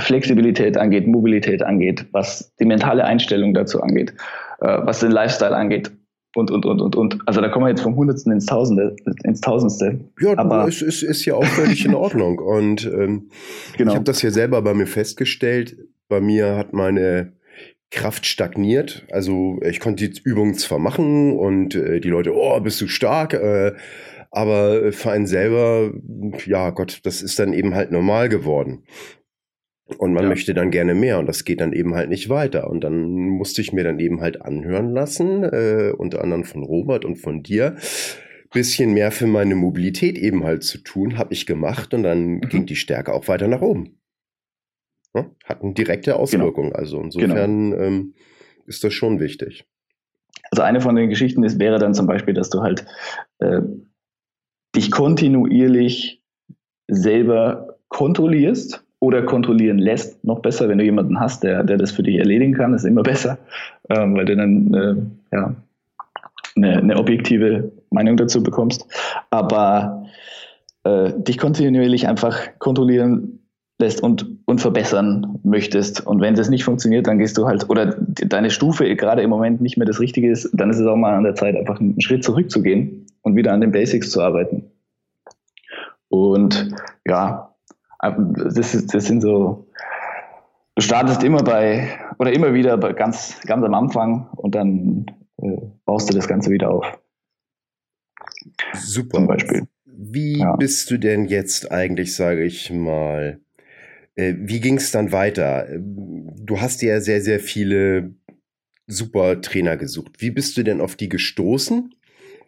Flexibilität 0.00 0.76
angeht, 0.76 1.06
Mobilität 1.06 1.62
angeht, 1.62 2.06
was 2.12 2.54
die 2.56 2.66
mentale 2.66 3.04
Einstellung 3.04 3.54
dazu 3.54 3.80
angeht, 3.80 4.12
äh, 4.60 4.78
was 4.82 5.00
den 5.00 5.12
Lifestyle 5.12 5.56
angeht 5.56 5.90
und, 6.38 6.50
und, 6.50 6.64
und, 6.64 6.80
und, 6.80 6.96
und. 6.96 7.18
Also 7.26 7.40
da 7.40 7.48
kommen 7.48 7.66
wir 7.66 7.70
jetzt 7.70 7.82
vom 7.82 7.96
Hundertsten 7.96 8.32
ins 8.32 8.46
Tausende, 8.46 8.96
ins 9.24 9.40
Tausendste. 9.40 10.00
Ja, 10.20 10.36
aber 10.36 10.66
es 10.68 10.82
ist, 10.82 11.02
ist 11.02 11.24
ja 11.24 11.34
auch 11.34 11.44
völlig 11.44 11.84
in 11.84 11.94
Ordnung. 11.94 12.38
Und 12.58 12.86
ähm, 12.86 13.30
genau. 13.76 13.90
ich 13.90 13.94
habe 13.96 14.04
das 14.04 14.22
ja 14.22 14.30
selber 14.30 14.62
bei 14.62 14.74
mir 14.74 14.86
festgestellt. 14.86 15.76
Bei 16.08 16.20
mir 16.20 16.56
hat 16.56 16.72
meine 16.72 17.32
Kraft 17.90 18.26
stagniert. 18.26 19.06
Also 19.10 19.58
ich 19.62 19.80
konnte 19.80 20.08
die 20.08 20.20
Übungen 20.22 20.54
zwar 20.54 20.78
machen 20.78 21.38
und 21.38 21.74
äh, 21.74 22.00
die 22.00 22.08
Leute, 22.08 22.34
oh, 22.34 22.58
bist 22.60 22.80
du 22.80 22.88
stark, 22.88 23.34
äh, 23.34 23.72
Aber 24.30 24.92
für 24.92 25.10
einen 25.10 25.26
selber, 25.26 25.90
ja 26.44 26.70
Gott, 26.70 27.00
das 27.04 27.22
ist 27.22 27.38
dann 27.38 27.52
eben 27.52 27.74
halt 27.74 27.90
normal 27.90 28.28
geworden. 28.28 28.84
Und 29.96 30.12
man 30.12 30.24
ja. 30.24 30.28
möchte 30.28 30.52
dann 30.52 30.70
gerne 30.70 30.94
mehr 30.94 31.18
und 31.18 31.26
das 31.26 31.44
geht 31.44 31.60
dann 31.60 31.72
eben 31.72 31.94
halt 31.94 32.10
nicht 32.10 32.28
weiter. 32.28 32.68
Und 32.68 32.84
dann 32.84 33.08
musste 33.08 33.62
ich 33.62 33.72
mir 33.72 33.84
dann 33.84 33.98
eben 33.98 34.20
halt 34.20 34.42
anhören 34.42 34.92
lassen, 34.92 35.44
äh, 35.44 35.92
unter 35.96 36.22
anderem 36.22 36.44
von 36.44 36.62
Robert 36.62 37.06
und 37.06 37.16
von 37.16 37.42
dir, 37.42 37.76
bisschen 38.52 38.92
mehr 38.92 39.10
für 39.10 39.26
meine 39.26 39.54
Mobilität 39.54 40.18
eben 40.18 40.44
halt 40.44 40.62
zu 40.62 40.78
tun, 40.78 41.18
habe 41.18 41.32
ich 41.32 41.46
gemacht 41.46 41.94
und 41.94 42.02
dann 42.02 42.34
mhm. 42.34 42.40
ging 42.42 42.66
die 42.66 42.76
Stärke 42.76 43.12
auch 43.12 43.28
weiter 43.28 43.48
nach 43.48 43.62
oben. 43.62 43.98
Ja, 45.14 45.30
hat 45.44 45.62
eine 45.62 45.72
direkte 45.72 46.10
genau. 46.10 46.22
Auswirkung. 46.22 46.66
Genau. 46.66 46.78
Also 46.78 47.00
insofern 47.00 47.70
genau. 47.70 47.82
ähm, 47.82 48.14
ist 48.66 48.84
das 48.84 48.92
schon 48.92 49.20
wichtig. 49.20 49.66
Also 50.50 50.62
eine 50.62 50.80
von 50.80 50.96
den 50.96 51.08
Geschichten 51.08 51.42
ist, 51.44 51.58
wäre 51.58 51.78
dann 51.78 51.94
zum 51.94 52.06
Beispiel, 52.06 52.34
dass 52.34 52.50
du 52.50 52.60
halt 52.60 52.86
äh, 53.38 53.60
dich 54.74 54.90
kontinuierlich 54.90 56.22
selber 56.88 57.78
kontrollierst 57.88 58.84
oder 59.00 59.22
kontrollieren 59.22 59.78
lässt. 59.78 60.24
Noch 60.24 60.40
besser, 60.40 60.68
wenn 60.68 60.78
du 60.78 60.84
jemanden 60.84 61.20
hast, 61.20 61.44
der, 61.44 61.62
der 61.64 61.76
das 61.76 61.92
für 61.92 62.02
dich 62.02 62.16
erledigen 62.16 62.54
kann, 62.54 62.74
ist 62.74 62.84
immer 62.84 63.02
besser, 63.04 63.38
ähm, 63.90 64.16
weil 64.16 64.24
du 64.24 64.36
dann 64.36 64.74
äh, 64.74 65.36
ja, 65.36 65.54
eine, 66.56 66.78
eine, 66.78 66.96
objektive 66.96 67.70
Meinung 67.90 68.16
dazu 68.16 68.42
bekommst. 68.42 68.86
Aber 69.30 70.06
äh, 70.84 71.12
dich 71.16 71.38
kontinuierlich 71.38 72.08
einfach 72.08 72.58
kontrollieren 72.58 73.38
lässt 73.80 74.02
und, 74.02 74.26
und 74.44 74.60
verbessern 74.60 75.38
möchtest. 75.44 76.04
Und 76.04 76.20
wenn 76.20 76.34
das 76.34 76.50
nicht 76.50 76.64
funktioniert, 76.64 77.06
dann 77.06 77.18
gehst 77.18 77.38
du 77.38 77.46
halt, 77.46 77.70
oder 77.70 77.94
deine 77.96 78.50
Stufe 78.50 78.94
gerade 78.96 79.22
im 79.22 79.30
Moment 79.30 79.60
nicht 79.60 79.76
mehr 79.76 79.86
das 79.86 80.00
Richtige 80.00 80.30
ist, 80.30 80.50
dann 80.52 80.70
ist 80.70 80.80
es 80.80 80.86
auch 80.86 80.96
mal 80.96 81.14
an 81.14 81.22
der 81.22 81.36
Zeit, 81.36 81.54
einfach 81.56 81.78
einen 81.78 82.00
Schritt 82.00 82.24
zurückzugehen 82.24 83.06
und 83.22 83.36
wieder 83.36 83.52
an 83.52 83.60
den 83.60 83.70
Basics 83.70 84.10
zu 84.10 84.20
arbeiten. 84.20 84.64
Und 86.08 86.74
ja, 87.06 87.47
das, 87.98 88.74
ist, 88.74 88.94
das 88.94 89.04
sind 89.04 89.20
so, 89.20 89.66
du 90.74 90.82
startest 90.82 91.22
immer 91.22 91.42
bei, 91.42 91.98
oder 92.18 92.32
immer 92.32 92.54
wieder 92.54 92.76
bei 92.76 92.92
ganz, 92.92 93.40
ganz 93.46 93.64
am 93.64 93.74
Anfang 93.74 94.28
und 94.36 94.54
dann 94.54 95.06
äh, 95.42 95.60
baust 95.84 96.10
du 96.10 96.14
das 96.14 96.28
Ganze 96.28 96.50
wieder 96.50 96.70
auf. 96.70 96.98
Super. 98.74 99.18
Zum 99.18 99.26
Beispiel. 99.26 99.68
Wie 99.84 100.38
ja. 100.38 100.56
bist 100.56 100.90
du 100.90 100.98
denn 100.98 101.24
jetzt 101.24 101.72
eigentlich, 101.72 102.14
sage 102.14 102.44
ich 102.44 102.70
mal, 102.70 103.40
äh, 104.14 104.34
wie 104.38 104.60
ging 104.60 104.76
es 104.76 104.90
dann 104.90 105.12
weiter? 105.12 105.66
Du 105.78 106.60
hast 106.60 106.82
ja 106.82 107.00
sehr, 107.00 107.20
sehr 107.20 107.40
viele 107.40 108.14
super 108.86 109.40
Trainer 109.40 109.76
gesucht. 109.76 110.20
Wie 110.20 110.30
bist 110.30 110.56
du 110.56 110.62
denn 110.62 110.80
auf 110.80 110.96
die 110.96 111.08
gestoßen? 111.08 111.94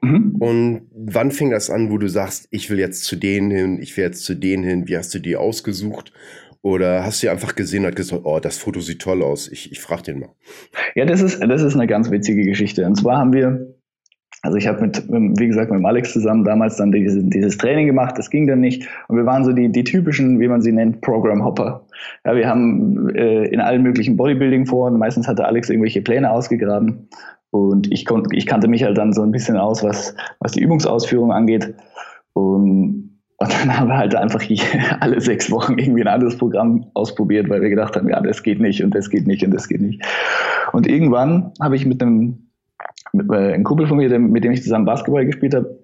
Mhm. 0.03 0.37
Und 0.39 0.83
wann 0.95 1.31
fing 1.31 1.51
das 1.51 1.71
an, 1.71 1.91
wo 1.91 1.99
du 1.99 2.09
sagst, 2.09 2.49
ich 2.51 2.71
will 2.71 2.79
jetzt 2.79 3.05
zu 3.05 3.17
denen 3.17 3.51
hin, 3.51 3.79
ich 3.81 3.97
will 3.97 4.05
jetzt 4.05 4.25
zu 4.25 4.35
denen 4.35 4.65
hin? 4.65 4.89
Wie 4.89 4.97
hast 4.97 5.15
du 5.15 5.19
die 5.19 5.37
ausgesucht? 5.37 6.13
Oder 6.63 7.05
hast 7.05 7.23
du 7.23 7.31
einfach 7.31 7.55
gesehen 7.55 7.87
und 7.87 7.97
gesagt, 7.97 8.23
oh, 8.25 8.39
das 8.39 8.59
Foto 8.59 8.81
sieht 8.81 9.01
toll 9.01 9.23
aus, 9.23 9.51
ich, 9.51 9.73
ich 9.73 9.81
frage 9.81 10.03
den 10.03 10.21
mal. 10.21 10.29
Ja, 10.95 11.07
das 11.07 11.23
ist, 11.23 11.41
das 11.43 11.63
ist 11.63 11.75
eine 11.75 11.87
ganz 11.87 12.11
witzige 12.11 12.45
Geschichte. 12.45 12.85
Und 12.85 12.97
zwar 12.97 13.17
haben 13.17 13.33
wir, 13.33 13.75
also 14.43 14.59
ich 14.59 14.67
habe 14.67 14.83
mit, 14.83 15.03
wie 15.09 15.47
gesagt, 15.47 15.71
mit 15.71 15.83
Alex 15.85 16.13
zusammen 16.13 16.45
damals 16.45 16.77
dann 16.77 16.93
dieses, 16.93 17.23
dieses 17.31 17.57
Training 17.57 17.87
gemacht, 17.87 18.19
das 18.19 18.29
ging 18.29 18.47
dann 18.47 18.61
nicht. 18.61 18.87
Und 19.09 19.17
wir 19.17 19.25
waren 19.25 19.45
so 19.45 19.53
die, 19.53 19.71
die 19.71 19.85
typischen, 19.85 20.39
wie 20.39 20.49
man 20.49 20.61
sie 20.61 20.73
nennt, 20.73 21.01
Program-Hopper. 21.01 21.87
Ja, 22.27 22.37
wir 22.37 22.47
haben 22.47 23.09
äh, 23.15 23.47
in 23.47 23.61
allen 23.61 23.83
möglichen 23.83 24.19
Bodybuilding-Foren, 24.19 24.99
meistens 24.99 25.29
hatte 25.29 25.47
Alex 25.47 25.71
irgendwelche 25.71 26.03
Pläne 26.03 26.31
ausgegraben. 26.31 27.09
Und 27.51 27.93
ich, 27.93 28.05
konnte, 28.05 28.35
ich 28.35 28.47
kannte 28.47 28.69
mich 28.69 28.85
halt 28.85 28.97
dann 28.97 29.13
so 29.13 29.23
ein 29.23 29.33
bisschen 29.33 29.57
aus, 29.57 29.83
was, 29.83 30.15
was 30.39 30.53
die 30.53 30.61
Übungsausführung 30.61 31.33
angeht. 31.33 31.75
Und, 32.33 33.19
und 33.39 33.53
dann 33.53 33.77
haben 33.77 33.89
wir 33.89 33.97
halt 33.97 34.15
einfach 34.15 34.43
alle 35.01 35.21
sechs 35.21 35.51
Wochen 35.51 35.79
irgendwie 35.79 36.03
ein 36.03 36.09
anderes 36.09 36.39
Programm 36.39 36.87
ausprobiert, 36.95 37.49
weil 37.49 37.61
wir 37.61 37.71
gedacht 37.71 37.97
haben, 37.97 38.09
ja, 38.09 38.21
das 38.21 38.43
geht 38.43 38.61
nicht 38.61 38.83
und 38.85 38.95
das 38.95 39.11
geht 39.11 39.27
nicht 39.27 39.45
und 39.45 39.53
das 39.53 39.69
geht 39.69 39.81
nicht. 39.81 40.03
Und 40.73 40.87
irgendwann 40.87 41.53
habe 41.61 41.75
ich 41.75 41.87
mit 41.87 42.01
einem, 42.01 42.51
mit 43.13 43.29
äh, 43.33 43.55
einem 43.55 43.65
Kumpel 43.65 43.89
von 43.89 43.97
mir, 43.97 44.17
mit 44.19 44.45
dem 44.45 44.53
ich 44.53 44.63
zusammen 44.63 44.85
Basketball 44.85 45.27
gespielt 45.27 45.55
habe, 45.55 45.77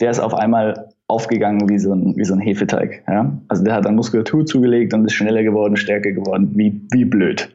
der 0.00 0.10
ist 0.10 0.20
auf 0.20 0.34
einmal 0.34 0.88
aufgegangen 1.06 1.68
wie 1.68 1.78
so 1.78 1.92
ein, 1.94 2.16
wie 2.16 2.24
so 2.24 2.34
ein 2.34 2.40
Hefeteig. 2.40 3.02
Ja? 3.08 3.32
Also 3.48 3.64
der 3.64 3.74
hat 3.74 3.86
dann 3.86 3.94
Muskulatur 3.94 4.44
zugelegt 4.44 4.92
und 4.92 5.06
ist 5.06 5.12
schneller 5.14 5.42
geworden, 5.42 5.76
stärker 5.76 6.12
geworden, 6.12 6.50
wie, 6.54 6.82
wie 6.92 7.04
blöd. 7.04 7.48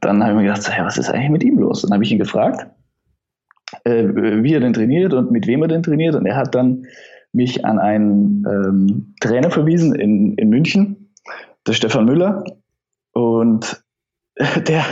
Dann 0.00 0.22
habe 0.22 0.32
ich 0.32 0.36
mir 0.38 0.42
gedacht, 0.44 0.62
so, 0.62 0.72
hey, 0.72 0.84
was 0.84 0.98
ist 0.98 1.10
eigentlich 1.10 1.30
mit 1.30 1.44
ihm 1.44 1.58
los? 1.58 1.82
Dann 1.82 1.92
habe 1.92 2.02
ich 2.02 2.10
ihn 2.10 2.18
gefragt 2.18 2.66
äh, 3.84 4.04
wie 4.42 4.54
er 4.54 4.60
denn 4.60 4.72
trainiert 4.72 5.12
und 5.14 5.30
mit 5.30 5.46
wem 5.46 5.62
er 5.62 5.68
denn 5.68 5.82
trainiert. 5.82 6.14
Und 6.14 6.26
er 6.26 6.36
hat 6.36 6.54
dann 6.54 6.86
mich 7.32 7.64
an 7.64 7.78
einen 7.78 8.44
ähm, 8.46 9.14
Trainer 9.20 9.50
verwiesen 9.50 9.94
in, 9.94 10.34
in 10.34 10.48
München, 10.48 11.12
der 11.66 11.72
Stefan 11.72 12.04
Müller. 12.04 12.44
Und 13.12 13.82
der, 14.66 14.84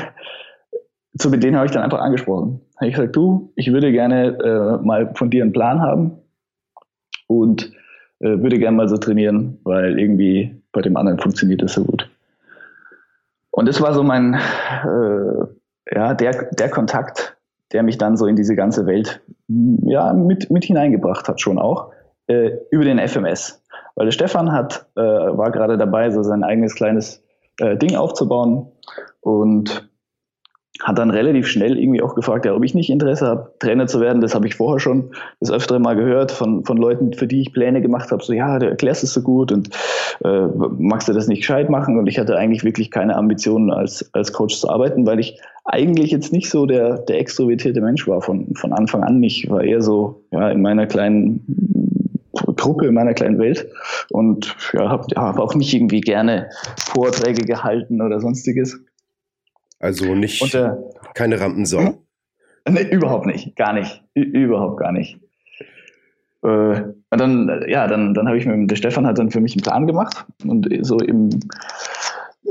zu 1.19 1.31
den 1.31 1.57
habe 1.57 1.67
ich 1.67 1.73
dann 1.73 1.83
einfach 1.83 2.01
angesprochen. 2.01 2.61
Ich 2.81 2.95
gesagt, 2.95 3.17
du, 3.17 3.53
ich 3.57 3.73
würde 3.73 3.91
gerne 3.91 4.39
äh, 4.39 4.85
mal 4.85 5.13
von 5.15 5.31
dir 5.31 5.43
einen 5.43 5.53
Plan 5.53 5.81
haben 5.81 6.19
und 7.27 7.73
äh, 8.21 8.39
würde 8.41 8.59
gerne 8.59 8.77
mal 8.77 8.89
so 8.89 8.97
trainieren, 8.97 9.59
weil 9.65 9.99
irgendwie 9.99 10.63
bei 10.73 10.81
dem 10.81 10.97
anderen 10.97 11.19
funktioniert 11.19 11.63
das 11.63 11.73
so 11.73 11.85
gut. 11.85 12.09
Und 13.51 13.67
das 13.67 13.81
war 13.81 13.93
so 13.95 14.05
mein, 14.05 14.35
äh, 14.35 15.95
ja, 15.95 16.15
der, 16.15 16.51
der 16.53 16.71
Kontakt, 16.71 17.37
der 17.73 17.83
mich 17.83 17.99
dann 17.99 18.17
so 18.17 18.27
in 18.27 18.37
diese 18.37 18.57
ganze 18.57 18.87
Welt 18.87 19.21
ja, 19.49 20.13
mit, 20.13 20.51
mit 20.51 20.65
hineingebracht 20.65 21.29
hat, 21.29 21.41
schon 21.41 21.59
auch, 21.59 21.93
äh, 22.27 22.53
über 22.71 22.85
den 22.85 22.99
FMS. 22.99 23.63
Weil 23.95 24.07
der 24.07 24.13
Stefan 24.13 24.53
hat, 24.53 24.87
äh, 24.97 25.01
war 25.01 25.51
gerade 25.51 25.77
dabei, 25.77 26.11
so 26.11 26.23
sein 26.23 26.45
eigenes 26.45 26.75
kleines 26.75 27.23
äh, 27.59 27.77
Ding 27.77 27.97
aufzubauen 27.97 28.71
und 29.21 29.91
hat 30.83 30.99
dann 30.99 31.11
relativ 31.11 31.49
schnell 31.49 31.79
irgendwie 31.79 32.03
auch 32.03 32.15
gefragt, 32.15 32.47
ja, 32.47 32.55
ob 32.55 32.65
ich 32.65 32.75
nicht 32.75 32.91
Interesse 32.91 33.27
habe, 33.27 33.53
Trainer 33.59 33.87
zu 33.87 34.01
werden. 34.01 34.21
Das 34.21 34.35
habe 34.35 34.47
ich 34.47 34.55
vorher 34.55 34.79
schon 34.79 35.11
das 35.41 35.51
öftere 35.51 35.81
Mal 35.81 35.97
gehört 35.97 36.31
von, 36.31 36.65
von 36.65 36.77
Leuten, 36.77 37.13
für 37.15 37.27
die 37.27 37.43
ich 37.43 37.53
Pläne 37.53 37.83
gemacht 37.83 38.13
habe. 38.13 38.23
So, 38.23 38.33
ja, 38.33 38.59
du 38.59 38.69
erklärst 38.69 39.03
es 39.03 39.13
so 39.13 39.23
gut 39.23 39.51
und 39.51 39.71
äh, 40.25 40.47
magst 40.79 41.09
du 41.09 41.13
das 41.13 41.27
nicht 41.27 41.41
gescheit 41.41 41.69
machen? 41.69 41.99
Und 41.99 42.07
ich 42.07 42.19
hatte 42.19 42.37
eigentlich 42.37 42.65
wirklich 42.65 42.91
keine 42.91 43.17
Ambitionen, 43.17 43.71
als, 43.71 44.09
als 44.13 44.33
Coach 44.33 44.57
zu 44.57 44.69
arbeiten, 44.69 45.05
weil 45.07 45.19
ich 45.19 45.41
eigentlich 45.65 46.13
jetzt 46.13 46.33
nicht 46.33 46.49
so 46.49 46.65
der, 46.65 46.99
der 46.99 47.19
extrovertierte 47.19 47.81
Mensch 47.81 48.07
war 48.07 48.23
von, 48.23 48.55
von 48.55 48.73
Anfang 48.73 49.03
an. 49.03 49.23
Ich 49.23 49.51
war 49.51 49.63
eher 49.63 49.83
so 49.83 50.23
ja, 50.31 50.49
in 50.51 50.63
meiner 50.63 50.87
kleinen 50.87 51.45
Gruppe, 52.57 52.87
in 52.87 52.95
meiner 52.95 53.15
kleinen 53.15 53.39
Welt 53.39 53.69
und 54.11 54.55
ja, 54.73 54.89
habe 54.89 55.07
hab 55.17 55.39
auch 55.39 55.55
nicht 55.55 55.75
irgendwie 55.75 56.01
gerne 56.01 56.51
Vorträge 56.77 57.45
gehalten 57.45 58.01
oder 58.01 58.21
sonstiges. 58.21 58.81
Also 59.81 60.15
nicht 60.15 60.43
und, 60.43 60.55
äh, 60.55 60.71
keine 61.15 61.41
Rampensau. 61.41 61.81
Hm? 61.81 61.99
Nee, 62.71 62.89
überhaupt 62.91 63.27
nicht, 63.27 63.57
gar 63.57 63.73
nicht, 63.73 64.03
überhaupt 64.15 64.79
gar 64.79 64.93
nicht. 64.93 65.19
Äh, 66.43 66.47
und 66.49 66.97
dann, 67.11 67.65
ja, 67.67 67.87
dann, 67.87 68.15
dann 68.15 68.27
habe 68.27 68.37
ich 68.37 68.47
mit 68.47 68.71
der 68.71 68.77
Stefan 68.77 69.07
hat 69.07 69.19
dann 69.19 69.31
für 69.31 69.41
mich 69.41 69.55
einen 69.55 69.63
Plan 69.63 69.87
gemacht 69.87 70.27
und 70.45 70.69
so 70.83 70.99
im 70.99 71.31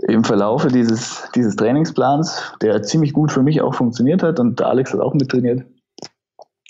im 0.07 0.23
Verlaufe 0.23 0.67
dieses, 0.67 1.27
dieses 1.35 1.55
Trainingsplans, 1.55 2.53
der 2.61 2.81
ziemlich 2.83 3.13
gut 3.13 3.31
für 3.31 3.43
mich 3.43 3.61
auch 3.61 3.73
funktioniert 3.73 4.23
hat 4.23 4.39
und 4.39 4.59
der 4.59 4.67
Alex 4.67 4.93
hat 4.93 4.99
auch 4.99 5.13
mittrainiert, 5.13 5.65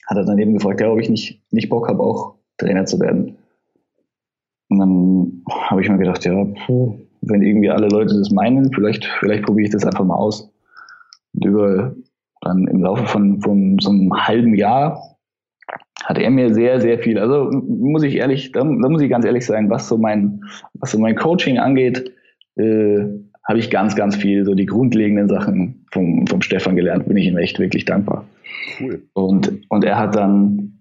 hat 0.08 0.18
er 0.18 0.26
dann 0.26 0.38
eben 0.38 0.54
gefragt, 0.54 0.82
ja, 0.82 0.90
ob 0.90 1.00
ich 1.00 1.10
nicht, 1.10 1.44
nicht 1.52 1.70
Bock 1.70 1.88
habe, 1.88 2.02
auch 2.02 2.36
Trainer 2.58 2.86
zu 2.86 3.00
werden. 3.00 3.38
Und 4.70 4.80
dann 4.80 5.44
habe 5.50 5.82
ich 5.82 5.90
mir 5.90 5.98
gedacht, 5.98 6.26
ja, 6.26 6.34
wenn 7.22 7.42
irgendwie 7.42 7.70
alle 7.70 7.88
Leute 7.88 8.18
das 8.18 8.32
meinen, 8.32 8.72
vielleicht, 8.74 9.06
vielleicht 9.20 9.44
probiere 9.44 9.66
ich 9.66 9.74
das 9.74 9.86
einfach 9.86 10.06
mal 10.06 10.16
aus. 10.16 10.52
Und 11.34 11.46
über 11.46 11.96
dann 12.42 12.68
im 12.68 12.82
Laufe 12.82 13.06
von, 13.06 13.42
von 13.42 13.78
so 13.80 13.90
einem 13.90 14.12
halben 14.14 14.54
Jahr 14.54 15.02
hat 16.04 16.18
er 16.18 16.30
mir 16.30 16.54
sehr, 16.54 16.80
sehr 16.80 17.00
viel, 17.00 17.18
also 17.18 17.52
muss 17.52 18.04
ich 18.04 18.16
ehrlich, 18.16 18.52
da, 18.52 18.60
da 18.62 18.90
muss 18.90 19.02
ich 19.02 19.10
ganz 19.10 19.26
ehrlich 19.26 19.46
sein, 19.46 19.70
was 19.70 19.88
so 19.90 19.98
mein, 19.98 20.42
was 20.76 20.92
so 20.92 21.00
mein 21.00 21.16
Coaching 21.16 21.58
angeht, 21.58 22.14
äh, 22.56 23.06
habe 23.48 23.60
ich 23.60 23.70
ganz, 23.70 23.96
ganz 23.96 24.16
viel 24.16 24.46
so 24.46 24.54
die 24.54 24.66
grundlegenden 24.66 25.28
Sachen 25.28 25.86
vom, 25.92 26.28
vom 26.28 26.42
Stefan 26.42 26.76
gelernt, 26.76 27.08
bin 27.08 27.18
ich 27.18 27.28
ihm 27.28 27.38
echt 27.38 27.60
wirklich 27.60 27.86
dankbar. 27.86 28.26
Cool. 28.80 29.02
Und, 29.14 29.62
und 29.70 29.84
er 29.84 29.98
hat 29.98 30.16
dann 30.16 30.77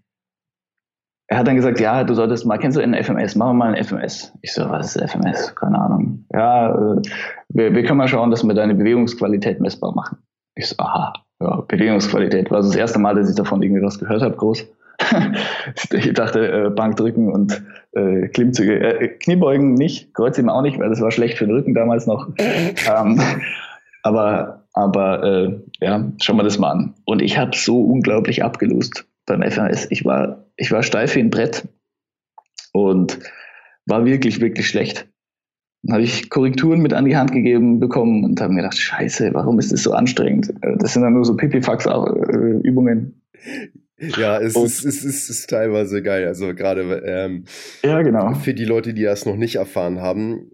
er 1.29 1.39
hat 1.39 1.49
dann 1.49 1.57
gesagt, 1.57 1.81
ja, 1.81 2.05
du 2.05 2.15
solltest 2.15 2.47
mal, 2.47 2.57
kennst 2.59 2.77
du 2.77 2.81
einen 2.81 3.03
FMS? 3.03 3.35
Machen 3.35 3.51
wir 3.51 3.65
mal 3.65 3.75
einen 3.75 3.85
FMS. 3.85 4.33
Ich 4.43 4.53
so, 4.53 4.69
was 4.69 4.95
ist 4.95 5.11
FMS? 5.11 5.55
Keine 5.57 5.79
Ahnung. 5.79 6.25
Ja, 6.33 6.71
äh, 6.71 7.03
wir, 7.49 7.75
wir 7.75 7.85
können 7.85 7.99
mal 7.99 8.09
schauen, 8.09 8.31
dass 8.31 8.45
wir 8.45 8.55
deine 8.55 8.75
Bewegungsqualität 8.75 9.61
messbar 9.61 9.93
machen. 9.95 10.19
Ich 10.55 10.69
so, 10.69 10.77
aha, 10.79 11.13
ja, 11.41 11.63
Bewegungsqualität 11.63 12.51
war 12.51 12.59
das 12.59 12.77
erste 12.77 12.99
Mal, 12.99 13.17
dass 13.17 13.29
ich 13.29 13.37
davon 13.37 13.63
irgendwie 13.63 13.83
was 13.83 13.99
gehört 13.99 14.23
habe, 14.23 14.37
groß. 14.37 14.67
ich 15.93 16.13
dachte, 16.15 16.67
äh, 16.67 16.71
Bankdrücken 16.71 17.31
und 17.31 17.63
äh, 17.93 18.29
Klimmzüge, 18.29 18.79
äh, 18.79 19.09
Kniebeugen 19.09 19.75
nicht, 19.75 20.15
Kreuzheben 20.15 20.49
auch 20.49 20.63
nicht, 20.63 20.79
weil 20.79 20.89
das 20.89 21.01
war 21.01 21.11
schlecht 21.11 21.39
für 21.39 21.47
den 21.47 21.57
Rücken 21.57 21.75
damals 21.75 22.07
noch. 22.07 22.29
ähm, 22.39 23.21
aber 24.03 24.63
aber 24.73 25.25
äh, 25.25 25.61
ja, 25.81 26.05
schauen 26.21 26.37
wir 26.37 26.45
das 26.45 26.59
mal 26.59 26.71
an. 26.71 26.95
Und 27.07 27.23
ich 27.23 27.39
habe 27.39 27.53
so 27.55 27.81
unglaublich 27.81 28.45
abgelost 28.45 29.07
beim 29.27 29.43
FMS. 29.43 29.87
Ich 29.91 30.05
war, 30.05 30.47
ich 30.57 30.71
war 30.73 30.83
steif 30.83 31.15
wie 31.15 31.21
ein 31.21 31.31
Brett. 31.31 31.69
und 32.73 33.19
war 33.87 34.05
wirklich, 34.05 34.41
wirklich 34.41 34.69
schlecht. 34.69 35.09
Dann 35.83 35.95
habe 35.95 36.05
ich 36.05 36.31
Korrekturen 36.31 36.81
mit 36.81 36.93
an 36.93 37.05
die 37.05 37.17
Hand 37.17 37.33
gegeben 37.33 37.79
bekommen 37.79 38.25
und 38.25 38.41
habe 38.41 38.53
mir 38.53 38.63
gedacht, 38.63 38.79
scheiße, 38.79 39.33
warum 39.35 39.59
ist 39.59 39.73
das 39.73 39.85
so 39.85 39.93
anstrengend? 39.93 40.53
Äh, 40.63 40.77
das 40.79 40.95
sind 40.95 41.03
dann 41.03 41.13
nur 41.13 41.25
so 41.25 41.37
Pipifax-Übungen. 41.37 43.23
Ja, 43.99 44.39
es, 44.39 44.57
ist, 44.57 44.85
es, 44.85 44.85
ist, 44.85 45.05
es 45.05 45.31
ist 45.31 45.51
teilweise 45.51 46.03
geil. 46.03 46.27
Also 46.27 46.55
gerade 46.55 47.03
ähm, 47.07 47.45
ja, 47.83 48.03
genau. 48.03 48.35
für 48.35 48.53
die 48.53 48.65
Leute, 48.65 48.95
die 48.95 49.05
das 49.05 49.25
noch 49.25 49.37
nicht 49.37 49.57
erfahren 49.57 50.01
haben, 50.01 50.51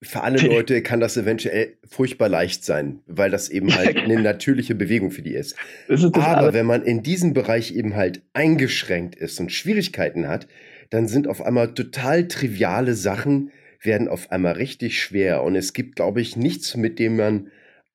für 0.00 0.22
alle 0.22 0.38
Leute 0.38 0.82
kann 0.82 1.00
das 1.00 1.16
eventuell 1.16 1.76
furchtbar 1.84 2.28
leicht 2.28 2.64
sein, 2.64 3.00
weil 3.06 3.30
das 3.30 3.48
eben 3.48 3.74
halt 3.74 3.96
eine 3.96 4.20
natürliche 4.20 4.74
Bewegung 4.74 5.10
für 5.10 5.22
die 5.22 5.34
ist. 5.34 5.56
ist 5.88 6.14
Aber 6.14 6.52
wenn 6.52 6.66
man 6.66 6.82
in 6.82 7.02
diesem 7.02 7.32
Bereich 7.34 7.74
eben 7.74 7.96
halt 7.96 8.22
eingeschränkt 8.32 9.16
ist 9.16 9.40
und 9.40 9.50
Schwierigkeiten 9.50 10.28
hat, 10.28 10.46
dann 10.90 11.08
sind 11.08 11.26
auf 11.26 11.42
einmal 11.42 11.74
total 11.74 12.28
triviale 12.28 12.94
Sachen, 12.94 13.50
werden 13.82 14.08
auf 14.08 14.30
einmal 14.30 14.54
richtig 14.54 15.02
schwer. 15.02 15.42
Und 15.42 15.56
es 15.56 15.72
gibt, 15.72 15.96
glaube 15.96 16.20
ich, 16.20 16.36
nichts, 16.36 16.76
mit 16.76 16.98
dem 16.98 17.16
man 17.16 17.48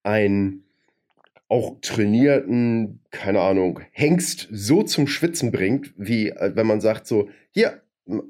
einen 0.04 0.64
auch 1.48 1.78
trainierten, 1.82 3.00
keine 3.12 3.40
Ahnung, 3.40 3.80
Hengst 3.92 4.48
so 4.52 4.84
zum 4.84 5.08
Schwitzen 5.08 5.52
bringt, 5.52 5.94
wie 5.98 6.30
äh, 6.30 6.56
wenn 6.56 6.68
man 6.68 6.82
sagt 6.82 7.06
so, 7.06 7.30
hier, 7.52 7.82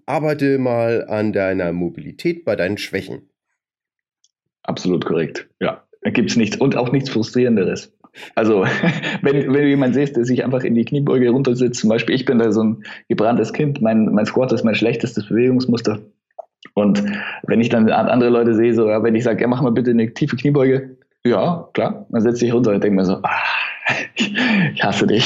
arbeite 0.05 0.57
mal 0.57 1.07
an 1.07 1.33
deiner 1.33 1.71
Mobilität 1.73 2.45
bei 2.45 2.55
deinen 2.55 2.77
Schwächen. 2.77 3.29
Absolut 4.63 5.05
korrekt. 5.05 5.47
Ja, 5.59 5.83
da 6.01 6.09
gibt 6.09 6.29
es 6.29 6.37
nichts 6.37 6.57
und 6.57 6.75
auch 6.75 6.91
nichts 6.91 7.09
Frustrierenderes. 7.09 7.93
Also, 8.35 8.65
wenn, 9.21 9.53
wenn 9.53 9.53
du 9.53 9.67
jemanden 9.67 9.95
siehst, 9.95 10.15
der 10.15 10.25
sich 10.25 10.43
einfach 10.43 10.63
in 10.63 10.75
die 10.75 10.85
Kniebeuge 10.85 11.29
runtersitzt, 11.29 11.79
zum 11.79 11.89
Beispiel, 11.89 12.15
ich 12.15 12.25
bin 12.25 12.39
da 12.39 12.51
so 12.51 12.63
ein 12.63 12.83
gebranntes 13.09 13.53
Kind, 13.53 13.81
mein, 13.81 14.05
mein 14.13 14.25
Squat 14.25 14.51
ist 14.51 14.63
mein 14.63 14.75
schlechtestes 14.75 15.27
Bewegungsmuster. 15.27 15.99
Und 16.75 17.03
wenn 17.43 17.61
ich 17.61 17.69
dann 17.69 17.89
andere 17.89 18.29
Leute 18.29 18.55
sehe, 18.55 18.73
so, 18.73 18.87
wenn 18.87 19.15
ich 19.15 19.23
sage, 19.23 19.41
ja, 19.41 19.47
mach 19.47 19.61
mal 19.61 19.71
bitte 19.71 19.91
eine 19.91 20.13
tiefe 20.13 20.35
Kniebeuge, 20.35 20.97
ja, 21.25 21.69
klar, 21.73 22.05
dann 22.09 22.21
setze 22.21 22.45
ich 22.45 22.53
runter 22.53 22.71
und 22.71 22.83
denke 22.83 22.95
mir 22.95 23.05
so, 23.05 23.19
ah, 23.23 23.29
ich 24.15 24.83
hasse 24.83 25.07
dich. 25.07 25.25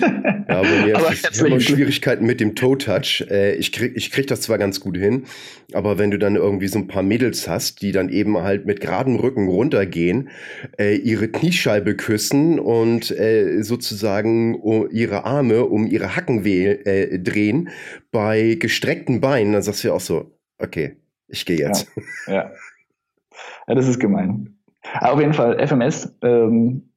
Ja, 0.00 0.44
aber 0.48 0.68
mir 0.84 0.96
aber 0.96 1.12
ich 1.12 1.24
habe 1.24 1.60
Schwierigkeiten 1.60 2.26
mit 2.26 2.40
dem 2.40 2.54
Toe-Touch. 2.54 3.26
Äh, 3.30 3.54
ich, 3.54 3.72
krieg, 3.72 3.92
ich 3.96 4.10
krieg 4.10 4.26
das 4.26 4.42
zwar 4.42 4.58
ganz 4.58 4.80
gut 4.80 4.96
hin, 4.96 5.24
aber 5.72 5.98
wenn 5.98 6.10
du 6.10 6.18
dann 6.18 6.36
irgendwie 6.36 6.68
so 6.68 6.78
ein 6.78 6.88
paar 6.88 7.02
Mädels 7.02 7.48
hast, 7.48 7.82
die 7.82 7.92
dann 7.92 8.08
eben 8.08 8.38
halt 8.38 8.66
mit 8.66 8.80
geradem 8.80 9.16
Rücken 9.16 9.48
runtergehen, 9.48 10.30
äh, 10.78 10.96
ihre 10.96 11.28
Kniescheibe 11.28 11.96
küssen 11.96 12.58
und 12.58 13.10
äh, 13.10 13.62
sozusagen 13.62 14.60
ihre 14.90 15.24
Arme 15.24 15.66
um 15.66 15.86
ihre 15.86 16.16
Hacken 16.16 16.42
drehen 16.42 17.68
bei 18.10 18.56
gestreckten 18.58 19.20
Beinen, 19.20 19.52
dann 19.52 19.62
sagst 19.62 19.84
du 19.84 19.88
ja 19.88 19.94
auch 19.94 20.00
so, 20.00 20.32
okay, 20.58 20.96
ich 21.28 21.44
gehe 21.44 21.58
jetzt. 21.58 21.90
Ja, 22.26 22.32
ja. 22.32 22.50
ja, 23.68 23.74
das 23.74 23.88
ist 23.88 23.98
gemein. 23.98 24.56
Aber 24.94 25.14
auf 25.14 25.20
jeden 25.20 25.34
Fall, 25.34 25.66
FMS 25.66 26.14
ähm, 26.22 26.89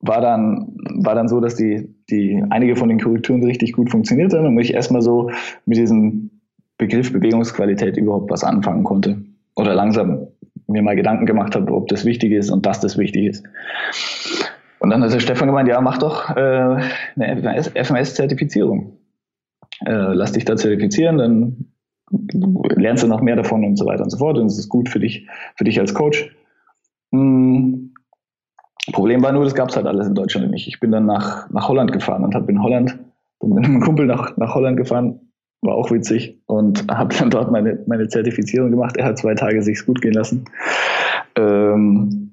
war 0.00 0.20
dann, 0.20 0.74
war 0.96 1.14
dann 1.14 1.28
so, 1.28 1.40
dass 1.40 1.56
die, 1.56 1.94
die 2.08 2.42
einige 2.50 2.76
von 2.76 2.88
den 2.88 3.00
Korrekturen 3.00 3.44
richtig 3.44 3.72
gut 3.72 3.90
funktioniert 3.90 4.32
haben 4.32 4.46
und 4.46 4.58
ich 4.58 4.74
erstmal 4.74 5.02
so 5.02 5.30
mit 5.66 5.78
diesem 5.78 6.30
Begriff 6.78 7.12
Bewegungsqualität 7.12 7.96
überhaupt 7.96 8.30
was 8.30 8.42
anfangen 8.42 8.84
konnte. 8.84 9.22
Oder 9.56 9.74
langsam 9.74 10.28
mir 10.66 10.82
mal 10.82 10.96
Gedanken 10.96 11.26
gemacht 11.26 11.54
habe, 11.54 11.72
ob 11.74 11.88
das 11.88 12.04
wichtig 12.04 12.32
ist 12.32 12.50
und 12.50 12.64
dass 12.64 12.80
das 12.80 12.96
wichtig 12.96 13.26
ist. 13.26 13.44
Und 14.78 14.90
dann 14.90 15.02
hat 15.02 15.12
der 15.12 15.20
Stefan 15.20 15.48
gemeint, 15.48 15.68
ja, 15.68 15.80
mach 15.80 15.98
doch 15.98 16.34
äh, 16.34 16.80
eine 17.16 17.62
FMS-Zertifizierung. 17.74 18.96
Äh, 19.84 20.14
lass 20.14 20.32
dich 20.32 20.46
da 20.46 20.56
zertifizieren, 20.56 21.18
dann 21.18 21.66
lernst 22.76 23.02
du 23.02 23.06
noch 23.06 23.20
mehr 23.20 23.36
davon 23.36 23.64
und 23.64 23.76
so 23.76 23.86
weiter 23.86 24.02
und 24.02 24.10
so 24.10 24.18
fort. 24.18 24.38
Und 24.38 24.46
es 24.46 24.58
ist 24.58 24.68
gut 24.68 24.88
für 24.88 25.00
dich, 25.00 25.28
für 25.56 25.64
dich 25.64 25.78
als 25.78 25.92
Coach. 25.92 26.34
Hm, 27.12 27.89
Problem 28.92 29.22
war 29.22 29.32
nur, 29.32 29.44
das 29.44 29.54
gab 29.54 29.68
es 29.68 29.76
halt 29.76 29.86
alles 29.86 30.08
in 30.08 30.14
Deutschland 30.14 30.50
nicht. 30.50 30.66
Ich 30.66 30.80
bin 30.80 30.90
dann 30.90 31.06
nach, 31.06 31.48
nach 31.50 31.68
Holland 31.68 31.92
gefahren 31.92 32.24
und 32.24 32.34
habe 32.34 32.50
in 32.50 32.62
Holland, 32.62 32.98
bin 33.40 33.50
mit 33.50 33.64
einem 33.64 33.80
Kumpel 33.80 34.06
nach, 34.06 34.36
nach 34.36 34.54
Holland 34.54 34.76
gefahren, 34.76 35.20
war 35.62 35.74
auch 35.74 35.90
witzig 35.90 36.40
und 36.46 36.86
habe 36.90 37.14
dann 37.14 37.30
dort 37.30 37.50
meine, 37.50 37.82
meine 37.86 38.08
Zertifizierung 38.08 38.70
gemacht. 38.70 38.96
Er 38.96 39.04
hat 39.04 39.18
zwei 39.18 39.34
Tage 39.34 39.62
sich's 39.62 39.84
gut 39.84 40.00
gehen 40.00 40.14
lassen. 40.14 40.44
Ähm, 41.36 42.32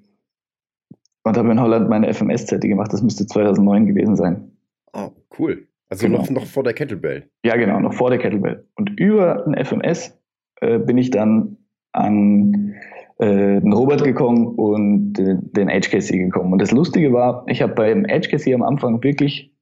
und 1.23 1.37
habe 1.37 1.51
in 1.51 1.59
Holland 1.59 1.89
meine 1.89 2.13
FMS-Zerti 2.13 2.69
gemacht. 2.69 2.93
Das 2.93 3.03
müsste 3.03 3.27
2009 3.27 3.85
gewesen 3.87 4.15
sein. 4.15 4.51
Oh, 4.93 5.11
cool. 5.37 5.67
Also 5.89 6.07
genau. 6.07 6.19
noch, 6.19 6.29
noch 6.29 6.45
vor 6.45 6.63
der 6.63 6.73
Kettlebell. 6.73 7.29
Ja, 7.43 7.55
genau, 7.57 7.79
noch 7.79 7.93
vor 7.93 8.09
der 8.09 8.19
Kettlebell. 8.19 8.65
Und 8.75 8.97
über 8.99 9.45
ein 9.45 9.63
FMS 9.63 10.17
äh, 10.61 10.79
bin 10.79 10.97
ich 10.97 11.11
dann 11.11 11.57
an 11.91 12.75
äh, 13.19 13.61
den 13.61 13.73
Robert 13.73 14.03
gekommen 14.03 14.47
und 14.47 15.19
äh, 15.19 15.37
den 15.39 15.69
HKC 15.69 16.17
gekommen. 16.17 16.53
Und 16.53 16.61
das 16.61 16.71
Lustige 16.71 17.13
war, 17.13 17.45
ich 17.47 17.61
habe 17.61 17.73
beim 17.73 18.05
HKC 18.05 18.53
am 18.53 18.63
Anfang 18.63 19.03
wirklich 19.03 19.53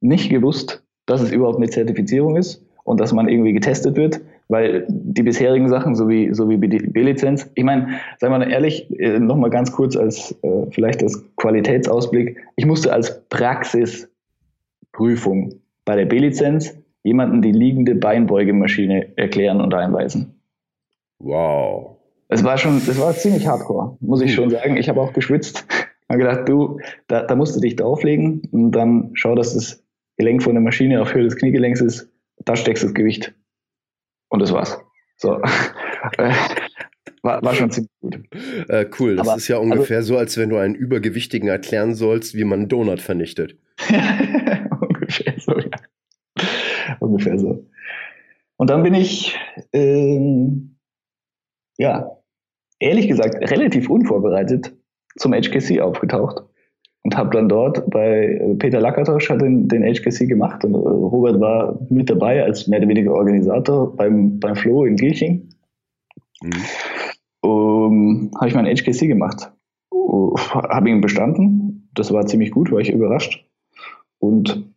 nicht 0.00 0.30
gewusst, 0.30 0.82
dass 1.06 1.20
es 1.20 1.32
überhaupt 1.32 1.58
eine 1.58 1.68
Zertifizierung 1.68 2.36
ist 2.36 2.64
und 2.84 3.00
dass 3.00 3.12
man 3.12 3.28
irgendwie 3.28 3.52
getestet 3.52 3.96
wird, 3.96 4.20
weil 4.48 4.86
die 4.88 5.22
bisherigen 5.22 5.68
Sachen, 5.68 5.96
so 5.96 6.08
wie, 6.08 6.32
so 6.32 6.48
wie 6.48 6.56
B-Lizenz, 6.56 7.50
ich 7.54 7.64
meine, 7.64 8.00
sagen 8.18 8.32
wir 8.34 8.38
mal 8.38 8.50
ehrlich, 8.50 8.88
äh, 8.98 9.18
nochmal 9.18 9.50
ganz 9.50 9.72
kurz 9.72 9.96
als 9.96 10.32
äh, 10.42 10.66
vielleicht 10.70 11.02
als 11.02 11.22
Qualitätsausblick, 11.36 12.38
ich 12.56 12.64
musste 12.66 12.92
als 12.92 13.26
Praxisprüfung 13.28 15.54
bei 15.84 15.96
der 15.96 16.06
B-Lizenz 16.06 16.78
jemanden 17.02 17.42
die 17.42 17.52
liegende 17.52 17.94
Beinbeugemaschine 17.94 19.16
erklären 19.16 19.60
und 19.60 19.74
einweisen. 19.74 20.40
Wow. 21.18 21.95
Es 22.28 22.42
war 22.42 22.58
schon, 22.58 22.78
es 22.78 22.98
war 22.98 23.14
ziemlich 23.14 23.46
hardcore, 23.46 23.96
muss 24.00 24.20
ich 24.20 24.34
schon 24.34 24.50
sagen. 24.50 24.76
Ich 24.76 24.88
habe 24.88 25.00
auch 25.00 25.12
geschwitzt. 25.12 25.66
Ich 26.08 26.14
habe 26.14 26.22
gedacht, 26.22 26.48
du, 26.48 26.78
da, 27.08 27.24
da 27.24 27.34
musst 27.34 27.56
du 27.56 27.60
dich 27.60 27.74
drauflegen 27.74 28.42
und 28.52 28.70
dann 28.70 29.10
schau, 29.14 29.34
dass 29.34 29.54
das 29.54 29.84
Gelenk 30.16 30.40
von 30.40 30.54
der 30.54 30.62
Maschine 30.62 31.02
auf 31.02 31.12
Höhe 31.12 31.24
des 31.24 31.34
Kniegelenks 31.34 31.80
ist. 31.80 32.08
Da 32.44 32.54
steckst 32.54 32.84
du 32.84 32.86
das 32.86 32.94
Gewicht. 32.94 33.34
Und 34.28 34.40
das 34.40 34.52
war's. 34.52 34.78
So. 35.16 35.42
War, 37.22 37.42
war 37.42 37.54
schon 37.56 37.72
ziemlich 37.72 37.90
gut. 38.00 38.20
Äh, 38.68 38.86
cool, 39.00 39.16
das 39.16 39.26
Aber, 39.26 39.36
ist 39.36 39.48
ja 39.48 39.56
also 39.56 39.68
ungefähr 39.68 39.96
also, 39.96 40.14
so, 40.14 40.18
als 40.18 40.36
wenn 40.36 40.48
du 40.48 40.58
einen 40.58 40.76
Übergewichtigen 40.76 41.48
erklären 41.48 41.96
sollst, 41.96 42.36
wie 42.36 42.44
man 42.44 42.60
einen 42.60 42.68
Donut 42.68 43.00
vernichtet. 43.00 43.58
ungefähr 44.80 45.34
so, 45.40 45.58
ja. 45.58 45.70
Ungefähr 47.00 47.36
so. 47.36 47.66
Und 48.56 48.70
dann 48.70 48.84
bin 48.84 48.94
ich 48.94 49.36
ähm, 49.72 50.76
ja, 51.78 52.15
ehrlich 52.78 53.08
gesagt, 53.08 53.50
relativ 53.50 53.88
unvorbereitet 53.88 54.72
zum 55.16 55.32
HKC 55.32 55.80
aufgetaucht 55.80 56.42
und 57.06 57.16
habe 57.16 57.30
dann 57.30 57.48
dort 57.48 57.88
bei 57.90 58.40
Peter 58.58 58.80
Lackertosch 58.80 59.30
hat 59.30 59.40
den, 59.40 59.68
den 59.68 59.84
HKC 59.84 60.28
gemacht 60.28 60.64
und 60.64 60.74
äh, 60.74 60.76
Robert 60.76 61.40
war 61.40 61.78
mit 61.88 62.10
dabei 62.10 62.42
als 62.42 62.66
mehr 62.66 62.80
oder 62.80 62.88
weniger 62.88 63.12
Organisator 63.12 63.94
beim, 63.94 64.40
beim 64.40 64.56
Flo 64.56 64.84
in 64.84 64.96
Gilching. 64.96 65.48
Mhm. 66.42 66.52
Um, 67.42 68.30
habe 68.34 68.48
ich 68.48 68.54
mein 68.56 68.66
HKC 68.66 69.06
gemacht. 69.06 69.52
Uh, 69.92 70.36
habe 70.36 70.90
ihn 70.90 71.00
bestanden. 71.00 71.88
Das 71.94 72.12
war 72.12 72.26
ziemlich 72.26 72.50
gut, 72.50 72.72
war 72.72 72.80
ich 72.80 72.92
überrascht. 72.92 73.46
Und 74.18 74.74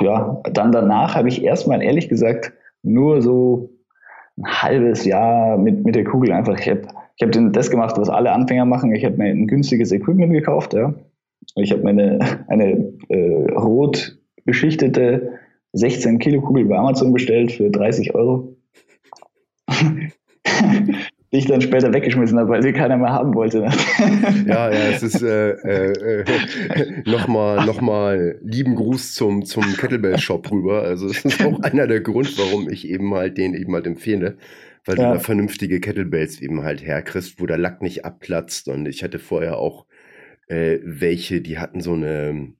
ja, 0.00 0.42
dann 0.52 0.72
danach 0.72 1.14
habe 1.14 1.28
ich 1.28 1.44
erstmal 1.44 1.80
ehrlich 1.80 2.08
gesagt 2.08 2.52
nur 2.82 3.22
so 3.22 3.70
ein 4.36 4.46
halbes 4.46 5.04
Jahr 5.04 5.56
mit, 5.58 5.84
mit 5.84 5.94
der 5.94 6.02
Kugel 6.02 6.32
einfach. 6.32 6.58
Ich 6.58 6.68
habe 6.68 6.88
ich 7.16 7.26
hab 7.26 7.52
das 7.52 7.70
gemacht, 7.70 7.96
was 7.96 8.10
alle 8.10 8.32
Anfänger 8.32 8.64
machen. 8.66 8.94
Ich 8.94 9.04
habe 9.04 9.16
mir 9.16 9.30
ein 9.30 9.46
günstiges 9.46 9.90
Equipment 9.92 10.32
gekauft. 10.32 10.74
Ja. 10.74 10.94
Ich 11.54 11.72
habe 11.72 11.82
mir 11.82 11.90
eine, 11.90 12.44
eine 12.48 12.92
äh, 13.08 13.50
rot 13.52 14.18
beschichtete 14.44 15.38
16 15.72 16.18
Kilo 16.18 16.40
Kugel 16.40 16.66
bei 16.66 16.76
Amazon 16.76 17.12
bestellt 17.12 17.52
für 17.52 17.70
30 17.70 18.14
Euro. 18.14 18.56
die 21.32 21.38
ich 21.38 21.46
dann 21.46 21.60
später 21.60 21.92
weggeschmissen 21.92 22.38
habe, 22.38 22.50
weil 22.50 22.62
sie 22.62 22.72
keiner 22.72 22.96
mehr 22.96 23.12
haben 23.12 23.34
wollte. 23.34 23.60
Ne? 23.60 23.70
Ja, 24.46 24.70
ja, 24.70 24.90
es 24.90 25.02
ist 25.02 25.22
äh, 25.22 25.50
äh, 25.50 26.20
äh, 26.20 26.24
nochmal 27.04 27.66
noch 27.66 27.80
mal 27.80 28.38
lieben 28.42 28.76
Gruß 28.76 29.14
zum, 29.14 29.44
zum 29.44 29.64
Kettlebell-Shop 29.64 30.50
rüber. 30.50 30.82
Also 30.82 31.08
das 31.08 31.24
ist 31.24 31.44
auch 31.44 31.60
einer 31.60 31.86
der 31.88 32.00
Grund, 32.00 32.38
warum 32.38 32.70
ich 32.70 32.88
eben 32.88 33.12
halt 33.14 33.38
den 33.38 33.54
eben 33.54 33.74
halt 33.74 33.86
empfehle. 33.86 34.36
Weil 34.86 34.98
ja. 34.98 35.08
du 35.08 35.14
da 35.14 35.20
vernünftige 35.20 35.80
Kettlebells 35.80 36.40
eben 36.40 36.62
halt 36.62 36.82
herkriegst, 36.82 37.40
wo 37.40 37.46
der 37.46 37.58
Lack 37.58 37.82
nicht 37.82 38.04
abplatzt. 38.04 38.68
Und 38.68 38.86
ich 38.86 39.02
hatte 39.02 39.18
vorher 39.18 39.58
auch 39.58 39.86
äh, 40.48 40.78
welche, 40.82 41.40
die 41.40 41.58
hatten 41.58 41.80
so 41.80 41.92
eine 41.92 42.52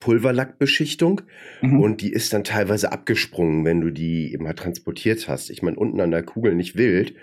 Pulverlackbeschichtung 0.00 1.22
mhm. 1.62 1.80
und 1.80 2.02
die 2.02 2.12
ist 2.12 2.32
dann 2.32 2.44
teilweise 2.44 2.92
abgesprungen, 2.92 3.64
wenn 3.64 3.80
du 3.80 3.90
die 3.90 4.32
eben 4.32 4.46
halt 4.46 4.58
transportiert 4.58 5.28
hast. 5.28 5.50
Ich 5.50 5.62
meine, 5.62 5.76
unten 5.76 6.00
an 6.00 6.10
der 6.10 6.22
Kugel 6.22 6.54
nicht 6.54 6.76
wild, 6.76 7.14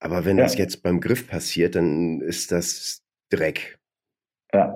aber 0.00 0.24
wenn 0.24 0.38
ja. 0.38 0.44
das 0.44 0.56
jetzt 0.56 0.82
beim 0.82 1.00
Griff 1.00 1.28
passiert, 1.28 1.74
dann 1.74 2.20
ist 2.20 2.52
das 2.52 3.02
Dreck. 3.30 3.78
Ja. 4.52 4.74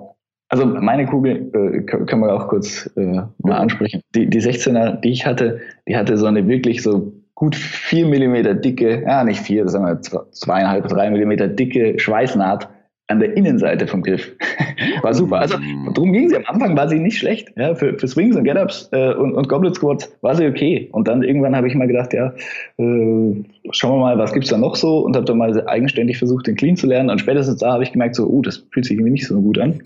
Also 0.51 0.65
meine 0.65 1.05
Kugel 1.05 1.51
äh, 1.53 1.81
können 1.83 2.21
wir 2.21 2.33
auch 2.33 2.47
kurz 2.47 2.89
äh, 2.95 3.21
mal 3.37 3.57
ansprechen. 3.57 4.01
Die, 4.15 4.27
die 4.27 4.41
16er, 4.41 4.99
die 4.99 5.11
ich 5.11 5.25
hatte, 5.25 5.61
die 5.87 5.95
hatte 5.95 6.17
so 6.17 6.25
eine 6.25 6.47
wirklich 6.47 6.81
so 6.81 7.18
gut 7.39 7.55
vier 7.55 8.05
Millimeter 8.05 8.53
dicke, 8.53 9.01
ja 9.01 9.23
nicht 9.23 9.39
vier, 9.39 9.63
das 9.63 9.71
sagen 9.71 9.85
wir 9.85 10.01
zweieinhalb, 10.31 10.89
drei 10.89 11.09
Millimeter 11.09 11.47
dicke 11.47 11.97
Schweißnaht 11.97 12.67
an 13.07 13.19
der 13.21 13.35
Innenseite 13.35 13.87
vom 13.87 14.03
Griff. 14.03 14.35
war 15.01 15.13
super. 15.13 15.39
Also 15.39 15.57
mm. 15.57 15.93
darum 15.95 16.11
ging 16.11 16.27
sie. 16.29 16.35
Am 16.35 16.43
Anfang 16.45 16.75
war 16.75 16.89
sie 16.89 16.99
nicht 16.99 17.17
schlecht. 17.17 17.51
Ja, 17.55 17.73
für, 17.75 17.97
für 17.97 18.07
Swings 18.09 18.35
und 18.35 18.43
Get-Ups 18.43 18.89
äh, 18.91 19.13
und, 19.13 19.33
und 19.35 19.47
Goblet 19.47 19.73
Squats 19.73 20.15
war 20.21 20.35
sie 20.35 20.45
okay. 20.45 20.89
Und 20.91 21.07
dann 21.07 21.23
irgendwann 21.23 21.55
habe 21.55 21.67
ich 21.67 21.75
mal 21.75 21.87
gedacht, 21.87 22.13
ja, 22.13 22.33
äh, 22.77 23.43
schauen 23.71 23.93
wir 23.93 23.99
mal, 23.99 24.17
was 24.17 24.33
gibt's 24.33 24.49
da 24.49 24.57
noch 24.57 24.75
so 24.75 24.99
und 24.99 25.15
habe 25.15 25.25
dann 25.25 25.37
mal 25.37 25.65
eigenständig 25.67 26.17
versucht, 26.17 26.45
den 26.45 26.57
Clean 26.57 26.75
zu 26.75 26.87
lernen. 26.87 27.09
Und 27.09 27.19
spätestens 27.19 27.61
da 27.61 27.71
habe 27.71 27.83
ich 27.83 27.93
gemerkt, 27.93 28.15
so, 28.15 28.27
oh, 28.27 28.41
das 28.41 28.67
fühlt 28.71 28.85
sich 28.85 28.97
irgendwie 28.97 29.13
nicht 29.13 29.25
so 29.25 29.41
gut 29.41 29.57
an. 29.57 29.81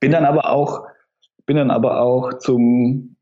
Bin 0.00 0.10
dann 0.10 0.24
aber 0.24 0.50
auch, 0.50 0.82
bin 1.46 1.56
dann 1.56 1.70
aber 1.70 2.02
auch 2.02 2.34
zum 2.34 3.14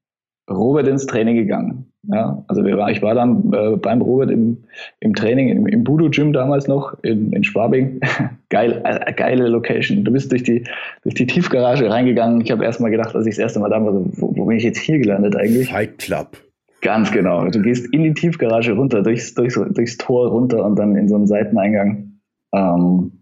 Robert 0.50 0.88
ins 0.88 1.06
Training 1.06 1.37
gegangen. 1.37 1.92
Ja, 2.09 2.45
also 2.47 2.62
war, 2.64 2.90
ich 2.90 3.03
war 3.03 3.14
dann 3.14 3.53
äh, 3.53 3.77
beim 3.77 4.01
Robert 4.01 4.31
im, 4.31 4.59
im 5.01 5.14
Training, 5.14 5.49
im, 5.49 5.66
im 5.66 5.83
Budo-Gym 5.83 6.33
damals 6.33 6.69
noch 6.69 6.97
in, 7.03 7.33
in 7.33 7.42
Schwabing. 7.42 8.01
Geil, 8.49 8.81
äh, 8.85 9.12
geile 9.12 9.49
Location. 9.49 10.05
Du 10.05 10.12
bist 10.12 10.31
durch 10.31 10.45
die, 10.45 10.64
durch 11.03 11.16
die 11.16 11.27
Tiefgarage 11.27 11.90
reingegangen. 11.90 12.40
Ich 12.42 12.53
habe 12.53 12.64
erst 12.64 12.81
mal 12.81 12.90
gedacht, 12.90 13.16
als 13.16 13.27
ich 13.27 13.35
das 13.35 13.40
erste 13.40 13.59
Mal 13.59 13.71
da 13.71 13.85
war, 13.85 13.92
so, 13.92 14.07
wo, 14.12 14.37
wo 14.37 14.45
bin 14.45 14.57
ich 14.57 14.62
jetzt 14.62 14.79
hier 14.79 14.99
gelandet 14.99 15.35
eigentlich? 15.35 15.69
Fight 15.69 15.99
Club. 15.99 16.37
Ganz 16.81 17.11
genau. 17.11 17.45
Du 17.49 17.61
gehst 17.61 17.92
in 17.92 18.05
die 18.05 18.14
Tiefgarage 18.14 18.73
runter, 18.73 19.03
durchs, 19.03 19.35
durchs, 19.35 19.55
durchs 19.55 19.97
Tor 19.97 20.29
runter 20.29 20.64
und 20.64 20.79
dann 20.79 20.95
in 20.95 21.09
so 21.09 21.16
einen 21.16 21.27
Seiteneingang. 21.27 22.21
Ähm, 22.55 23.12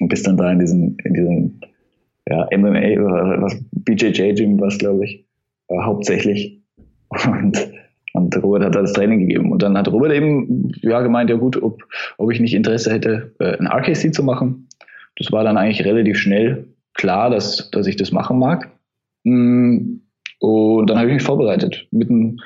und 0.00 0.08
bist 0.08 0.26
dann 0.26 0.38
da 0.38 0.50
in 0.50 0.58
diesem, 0.58 0.96
in 1.04 1.14
diesem 1.14 1.60
ja, 2.28 2.48
MMA 2.56 3.02
oder 3.02 3.42
was, 3.42 3.62
BJJ-Gym 3.72 4.58
war 4.58 4.68
es, 4.68 4.78
glaube 4.78 5.04
ich, 5.04 5.26
äh, 5.68 5.78
hauptsächlich. 5.82 6.62
Und, 7.08 7.70
und 8.14 8.42
Robert 8.42 8.62
hat 8.62 8.76
da 8.76 8.80
das 8.80 8.92
Training 8.92 9.20
gegeben. 9.20 9.50
Und 9.50 9.62
dann 9.62 9.76
hat 9.76 9.88
Robert 9.88 10.12
eben 10.12 10.72
ja, 10.82 11.00
gemeint, 11.00 11.30
ja 11.30 11.36
gut, 11.36 11.60
ob, 11.60 11.82
ob 12.16 12.30
ich 12.30 12.38
nicht 12.40 12.54
Interesse 12.54 12.92
hätte, 12.92 13.34
äh, 13.40 13.58
ein 13.58 13.66
RKC 13.66 14.14
zu 14.14 14.22
machen. 14.22 14.68
Das 15.16 15.32
war 15.32 15.42
dann 15.42 15.56
eigentlich 15.56 15.84
relativ 15.84 16.18
schnell 16.18 16.68
klar, 16.94 17.28
dass, 17.28 17.70
dass 17.72 17.88
ich 17.88 17.96
das 17.96 18.12
machen 18.12 18.38
mag. 18.38 18.70
Mm, 19.24 19.96
und 20.38 20.86
dann 20.88 20.98
habe 20.98 21.08
ich 21.08 21.14
mich 21.14 21.22
vorbereitet. 21.24 21.88
Mitten 21.90 22.40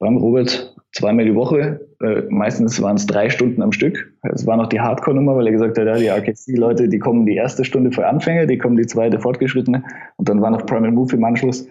beim 0.00 0.16
Robert 0.16 0.74
zweimal 0.90 1.24
die 1.24 1.36
Woche. 1.36 1.86
Äh, 2.02 2.22
meistens 2.28 2.82
waren 2.82 2.96
es 2.96 3.06
drei 3.06 3.30
Stunden 3.30 3.62
am 3.62 3.70
Stück. 3.70 4.12
Es 4.34 4.44
war 4.44 4.56
noch 4.56 4.68
die 4.68 4.80
Hardcore-Nummer, 4.80 5.36
weil 5.36 5.46
er 5.46 5.52
gesagt 5.52 5.78
hat, 5.78 5.86
ja, 5.86 5.98
die 5.98 6.08
RKC-Leute, 6.08 6.88
die 6.88 6.98
kommen 6.98 7.26
die 7.26 7.36
erste 7.36 7.64
Stunde 7.64 7.92
für 7.92 8.08
Anfänger, 8.08 8.46
die 8.46 8.58
kommen 8.58 8.76
die 8.76 8.86
zweite 8.86 9.20
Fortgeschrittene 9.20 9.84
und 10.16 10.28
dann 10.28 10.42
war 10.42 10.50
noch 10.50 10.66
Primal 10.66 10.90
Move 10.90 11.14
im 11.14 11.24
Anschluss. 11.24 11.62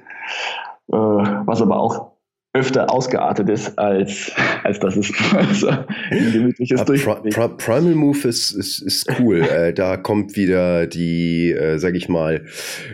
Äh, 0.88 0.96
was 0.96 1.62
aber 1.62 1.78
auch 1.78 2.11
öfter 2.54 2.94
ausgeartet 2.94 3.48
ist, 3.48 3.80
als, 3.80 4.30
als 4.64 4.80
dass 4.82 4.98
es 4.98 5.08
so 5.54 5.70
ein 5.70 6.32
gemütliches 6.34 6.80
ja, 6.80 6.84
Pri 6.84 7.48
Primal 7.58 7.96
Move 7.96 8.28
ist, 8.28 8.52
ist, 8.52 8.82
ist 8.82 9.08
cool. 9.20 9.42
äh, 9.42 9.74
da 9.74 9.96
kommt 9.96 10.36
wieder 10.36 10.86
die, 10.86 11.52
äh, 11.52 11.78
sag 11.78 11.96
ich 11.96 12.10
mal, 12.10 12.44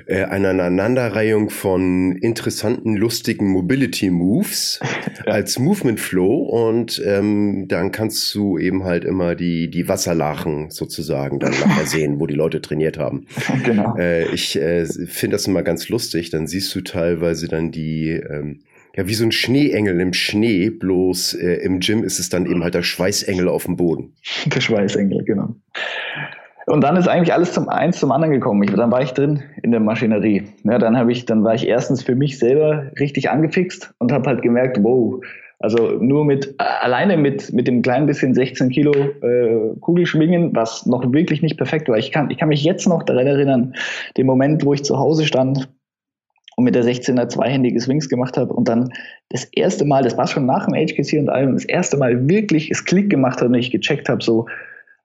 äh, 0.05 0.25
eine 0.25 0.49
Aneinanderreihung 0.49 1.49
von 1.49 2.11
interessanten, 2.17 2.95
lustigen 2.95 3.47
Mobility 3.47 4.11
Moves 4.11 4.79
ja. 5.25 5.33
als 5.33 5.57
Movement 5.57 5.99
Flow 5.99 6.35
und 6.43 7.01
ähm, 7.03 7.67
dann 7.67 7.91
kannst 7.91 8.35
du 8.35 8.59
eben 8.59 8.83
halt 8.83 9.05
immer 9.05 9.33
die, 9.33 9.71
die 9.71 9.87
Wasserlachen 9.87 10.69
sozusagen 10.69 11.39
dann 11.39 11.51
nachher 11.51 11.85
sehen, 11.87 12.19
wo 12.19 12.27
die 12.27 12.35
Leute 12.35 12.61
trainiert 12.61 12.99
haben. 12.99 13.25
Genau. 13.63 13.95
Äh, 13.97 14.27
ich 14.35 14.55
äh, 14.55 14.85
finde 14.85 15.35
das 15.35 15.47
immer 15.47 15.63
ganz 15.63 15.89
lustig. 15.89 16.29
Dann 16.29 16.45
siehst 16.45 16.75
du 16.75 16.81
teilweise 16.81 17.47
dann 17.47 17.71
die 17.71 18.11
ähm, 18.11 18.59
ja, 18.97 19.07
wie 19.07 19.13
so 19.13 19.23
ein 19.23 19.31
Schneeengel 19.31 19.99
im 19.99 20.11
Schnee, 20.11 20.71
bloß 20.71 21.35
äh, 21.35 21.63
im 21.63 21.79
Gym 21.79 22.03
ist 22.03 22.17
es 22.17 22.29
dann 22.29 22.47
eben 22.47 22.63
halt 22.63 22.73
der 22.73 22.81
Schweißengel 22.81 23.47
auf 23.47 23.65
dem 23.65 23.77
Boden. 23.77 24.13
Der 24.47 24.59
Schweißengel, 24.59 25.23
genau. 25.23 25.55
Und 26.65 26.83
dann 26.83 26.97
ist 26.97 27.07
eigentlich 27.07 27.31
alles 27.31 27.53
zum 27.53 27.69
eins 27.69 27.99
zum 27.99 28.11
anderen 28.11 28.33
gekommen. 28.33 28.61
Ich, 28.63 28.71
dann 28.71 28.91
war 28.91 29.01
ich 29.01 29.11
drin 29.11 29.41
in 29.63 29.71
der 29.71 29.79
Maschinerie. 29.79 30.47
Ja, 30.63 30.79
dann 30.79 30.97
habe 30.97 31.11
ich, 31.11 31.25
dann 31.25 31.43
war 31.43 31.53
ich 31.53 31.67
erstens 31.67 32.01
für 32.01 32.15
mich 32.15 32.39
selber 32.39 32.91
richtig 32.99 33.29
angefixt 33.29 33.93
und 33.99 34.11
habe 34.11 34.29
halt 34.29 34.41
gemerkt, 34.41 34.79
wow, 34.81 35.23
also 35.59 35.93
nur 35.99 36.25
mit 36.25 36.55
alleine 36.59 37.17
mit 37.17 37.51
mit 37.53 37.67
dem 37.67 37.81
kleinen 37.81 38.05
bisschen 38.05 38.33
16 38.33 38.69
Kilo 38.69 38.91
äh, 38.93 39.75
Kugelschwingen, 39.79 40.55
was 40.55 40.85
noch 40.85 41.11
wirklich 41.13 41.41
nicht 41.41 41.57
perfekt 41.57 41.87
war. 41.87 41.97
Ich 41.97 42.11
kann 42.11 42.29
ich 42.29 42.37
kann 42.37 42.49
mich 42.49 42.63
jetzt 42.63 42.87
noch 42.87 43.03
daran 43.03 43.27
erinnern, 43.27 43.73
den 44.17 44.25
Moment, 44.25 44.65
wo 44.65 44.73
ich 44.73 44.83
zu 44.83 44.99
Hause 44.99 45.25
stand 45.25 45.69
und 46.57 46.63
mit 46.63 46.73
der 46.73 46.83
16er 46.83 47.29
zweihändige 47.29 47.79
Swings 47.79 48.09
gemacht 48.09 48.35
habe 48.35 48.51
und 48.51 48.67
dann 48.67 48.91
das 49.29 49.45
erste 49.45 49.85
Mal, 49.85 50.03
das 50.03 50.17
war 50.17 50.27
schon 50.27 50.47
nach 50.47 50.65
dem 50.65 50.73
HKC 50.73 51.19
und 51.19 51.29
allem, 51.29 51.53
das 51.53 51.65
erste 51.65 51.97
Mal 51.97 52.27
wirklich 52.27 52.71
es 52.71 52.83
Klick 52.83 53.11
gemacht 53.11 53.41
hat 53.41 53.47
und 53.47 53.53
ich 53.53 53.69
gecheckt 53.69 54.09
habe, 54.09 54.23
so, 54.23 54.47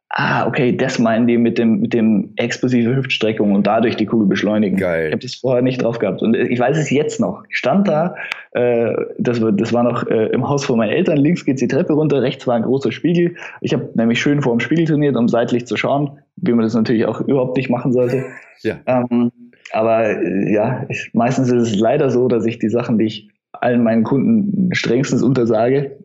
ah, 0.08 0.46
okay, 0.46 0.74
das 0.74 0.98
meinen 0.98 1.26
die 1.26 1.36
mit 1.36 1.58
dem, 1.58 1.80
mit 1.80 1.92
dem 1.92 2.32
explosive 2.36 2.96
Hüftstreckung 2.96 3.52
und 3.52 3.66
dadurch 3.66 3.96
die 3.96 4.06
Kugel 4.06 4.26
beschleunigen. 4.28 4.78
Geil. 4.78 5.08
Ich 5.08 5.12
habe 5.12 5.22
das 5.22 5.34
vorher 5.34 5.62
nicht 5.62 5.82
drauf 5.82 5.98
gehabt. 5.98 6.22
Und 6.22 6.34
ich 6.34 6.58
weiß 6.58 6.78
es 6.78 6.88
jetzt 6.88 7.20
noch. 7.20 7.44
Ich 7.50 7.58
stand 7.58 7.86
da, 7.86 8.14
äh, 8.52 8.94
das, 9.18 9.42
war, 9.42 9.52
das 9.52 9.74
war 9.74 9.82
noch 9.82 10.06
äh, 10.06 10.28
im 10.28 10.48
Haus 10.48 10.64
von 10.64 10.78
meinen 10.78 10.90
Eltern, 10.90 11.18
links 11.18 11.44
geht 11.44 11.60
die 11.60 11.68
Treppe 11.68 11.92
runter, 11.92 12.22
rechts 12.22 12.46
war 12.46 12.56
ein 12.56 12.62
großer 12.62 12.92
Spiegel. 12.92 13.34
Ich 13.60 13.74
habe 13.74 13.90
nämlich 13.94 14.22
schön 14.22 14.40
vor 14.40 14.54
dem 14.54 14.60
Spiegel 14.60 14.86
trainiert, 14.86 15.16
um 15.16 15.28
seitlich 15.28 15.66
zu 15.66 15.76
schauen, 15.76 16.18
wie 16.36 16.52
man 16.52 16.64
das 16.64 16.72
natürlich 16.74 17.04
auch 17.04 17.20
überhaupt 17.20 17.58
nicht 17.58 17.68
machen 17.68 17.92
sollte. 17.92 18.24
Ja. 18.62 18.80
Ähm, 18.86 19.30
aber 19.72 20.22
äh, 20.22 20.52
ja, 20.52 20.86
ich, 20.88 21.10
meistens 21.12 21.48
ist 21.50 21.72
es 21.72 21.76
leider 21.76 22.10
so, 22.10 22.28
dass 22.28 22.46
ich 22.46 22.58
die 22.58 22.68
Sachen, 22.68 22.98
die 22.98 23.06
ich 23.06 23.28
allen 23.52 23.82
meinen 23.82 24.04
Kunden 24.04 24.74
strengstens 24.74 25.22
untersage, 25.22 25.98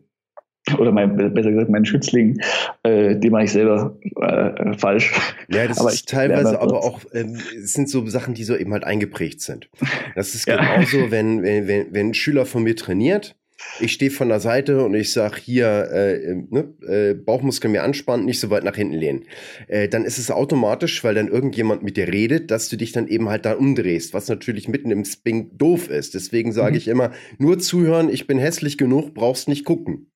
oder 0.76 0.92
mein, 0.92 1.16
besser 1.16 1.50
gesagt 1.50 1.70
meinen 1.70 1.86
Schützling, 1.86 2.40
äh, 2.82 3.16
die 3.16 3.30
mache 3.30 3.44
ich 3.44 3.52
selber 3.52 3.96
äh, 4.20 4.76
falsch. 4.76 5.12
Ja, 5.48 5.66
das 5.66 5.78
aber 5.80 5.90
ist 5.90 6.08
teilweise 6.08 6.60
aber 6.60 6.84
auch, 6.84 7.00
ähm, 7.14 7.38
es 7.56 7.72
sind 7.72 7.88
so 7.88 8.06
Sachen, 8.06 8.34
die 8.34 8.44
so 8.44 8.54
eben 8.54 8.72
halt 8.72 8.84
eingeprägt 8.84 9.40
sind. 9.40 9.70
Das 10.14 10.34
ist 10.34 10.46
genauso, 10.46 10.98
ja. 10.98 11.04
wenn, 11.10 11.42
wenn, 11.42 11.66
wenn, 11.66 11.86
wenn 11.92 12.08
ein 12.08 12.14
Schüler 12.14 12.44
von 12.44 12.62
mir 12.62 12.76
trainiert, 12.76 13.36
ich 13.80 13.92
stehe 13.92 14.10
von 14.10 14.28
der 14.28 14.40
Seite 14.40 14.84
und 14.84 14.94
ich 14.94 15.12
sag 15.12 15.36
hier, 15.36 15.90
äh, 15.90 16.34
ne, 16.48 16.74
äh, 16.86 17.14
Bauchmuskeln 17.14 17.72
mir 17.72 17.82
anspannen, 17.82 18.24
nicht 18.24 18.40
so 18.40 18.50
weit 18.50 18.64
nach 18.64 18.76
hinten 18.76 18.94
lehnen. 18.94 19.24
Äh, 19.66 19.88
dann 19.88 20.04
ist 20.04 20.18
es 20.18 20.30
automatisch, 20.30 21.02
weil 21.04 21.14
dann 21.14 21.28
irgendjemand 21.28 21.82
mit 21.82 21.96
dir 21.96 22.08
redet, 22.08 22.50
dass 22.50 22.68
du 22.68 22.76
dich 22.76 22.92
dann 22.92 23.08
eben 23.08 23.28
halt 23.28 23.44
da 23.44 23.54
umdrehst, 23.54 24.14
was 24.14 24.28
natürlich 24.28 24.68
mitten 24.68 24.90
im 24.90 25.04
Spin 25.04 25.56
doof 25.56 25.88
ist. 25.88 26.14
Deswegen 26.14 26.52
sage 26.52 26.72
mhm. 26.72 26.76
ich 26.76 26.88
immer, 26.88 27.10
nur 27.38 27.58
zuhören, 27.58 28.08
ich 28.08 28.26
bin 28.26 28.38
hässlich 28.38 28.78
genug, 28.78 29.14
brauchst 29.14 29.48
nicht 29.48 29.64
gucken. 29.64 30.10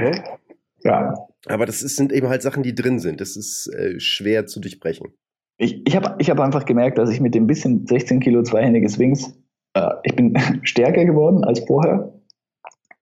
ja? 0.00 0.10
ja. 0.84 1.14
Aber 1.46 1.66
das 1.66 1.82
ist, 1.82 1.96
sind 1.96 2.12
eben 2.12 2.28
halt 2.28 2.42
Sachen, 2.42 2.62
die 2.64 2.74
drin 2.74 2.98
sind. 2.98 3.20
Das 3.20 3.36
ist 3.36 3.68
äh, 3.68 4.00
schwer 4.00 4.46
zu 4.46 4.60
durchbrechen. 4.60 5.14
Ich, 5.58 5.86
ich 5.86 5.96
habe 5.96 6.16
ich 6.18 6.28
hab 6.28 6.40
einfach 6.40 6.66
gemerkt, 6.66 6.98
dass 6.98 7.10
ich 7.10 7.20
mit 7.20 7.34
dem 7.34 7.46
bisschen 7.46 7.86
16 7.86 8.20
Kilo 8.20 8.42
zweihändige 8.42 8.88
Swings 8.88 9.32
äh, 9.76 9.94
ich 10.04 10.16
bin 10.16 10.36
stärker 10.62 11.04
geworden 11.04 11.44
als 11.44 11.60
vorher. 11.60 12.12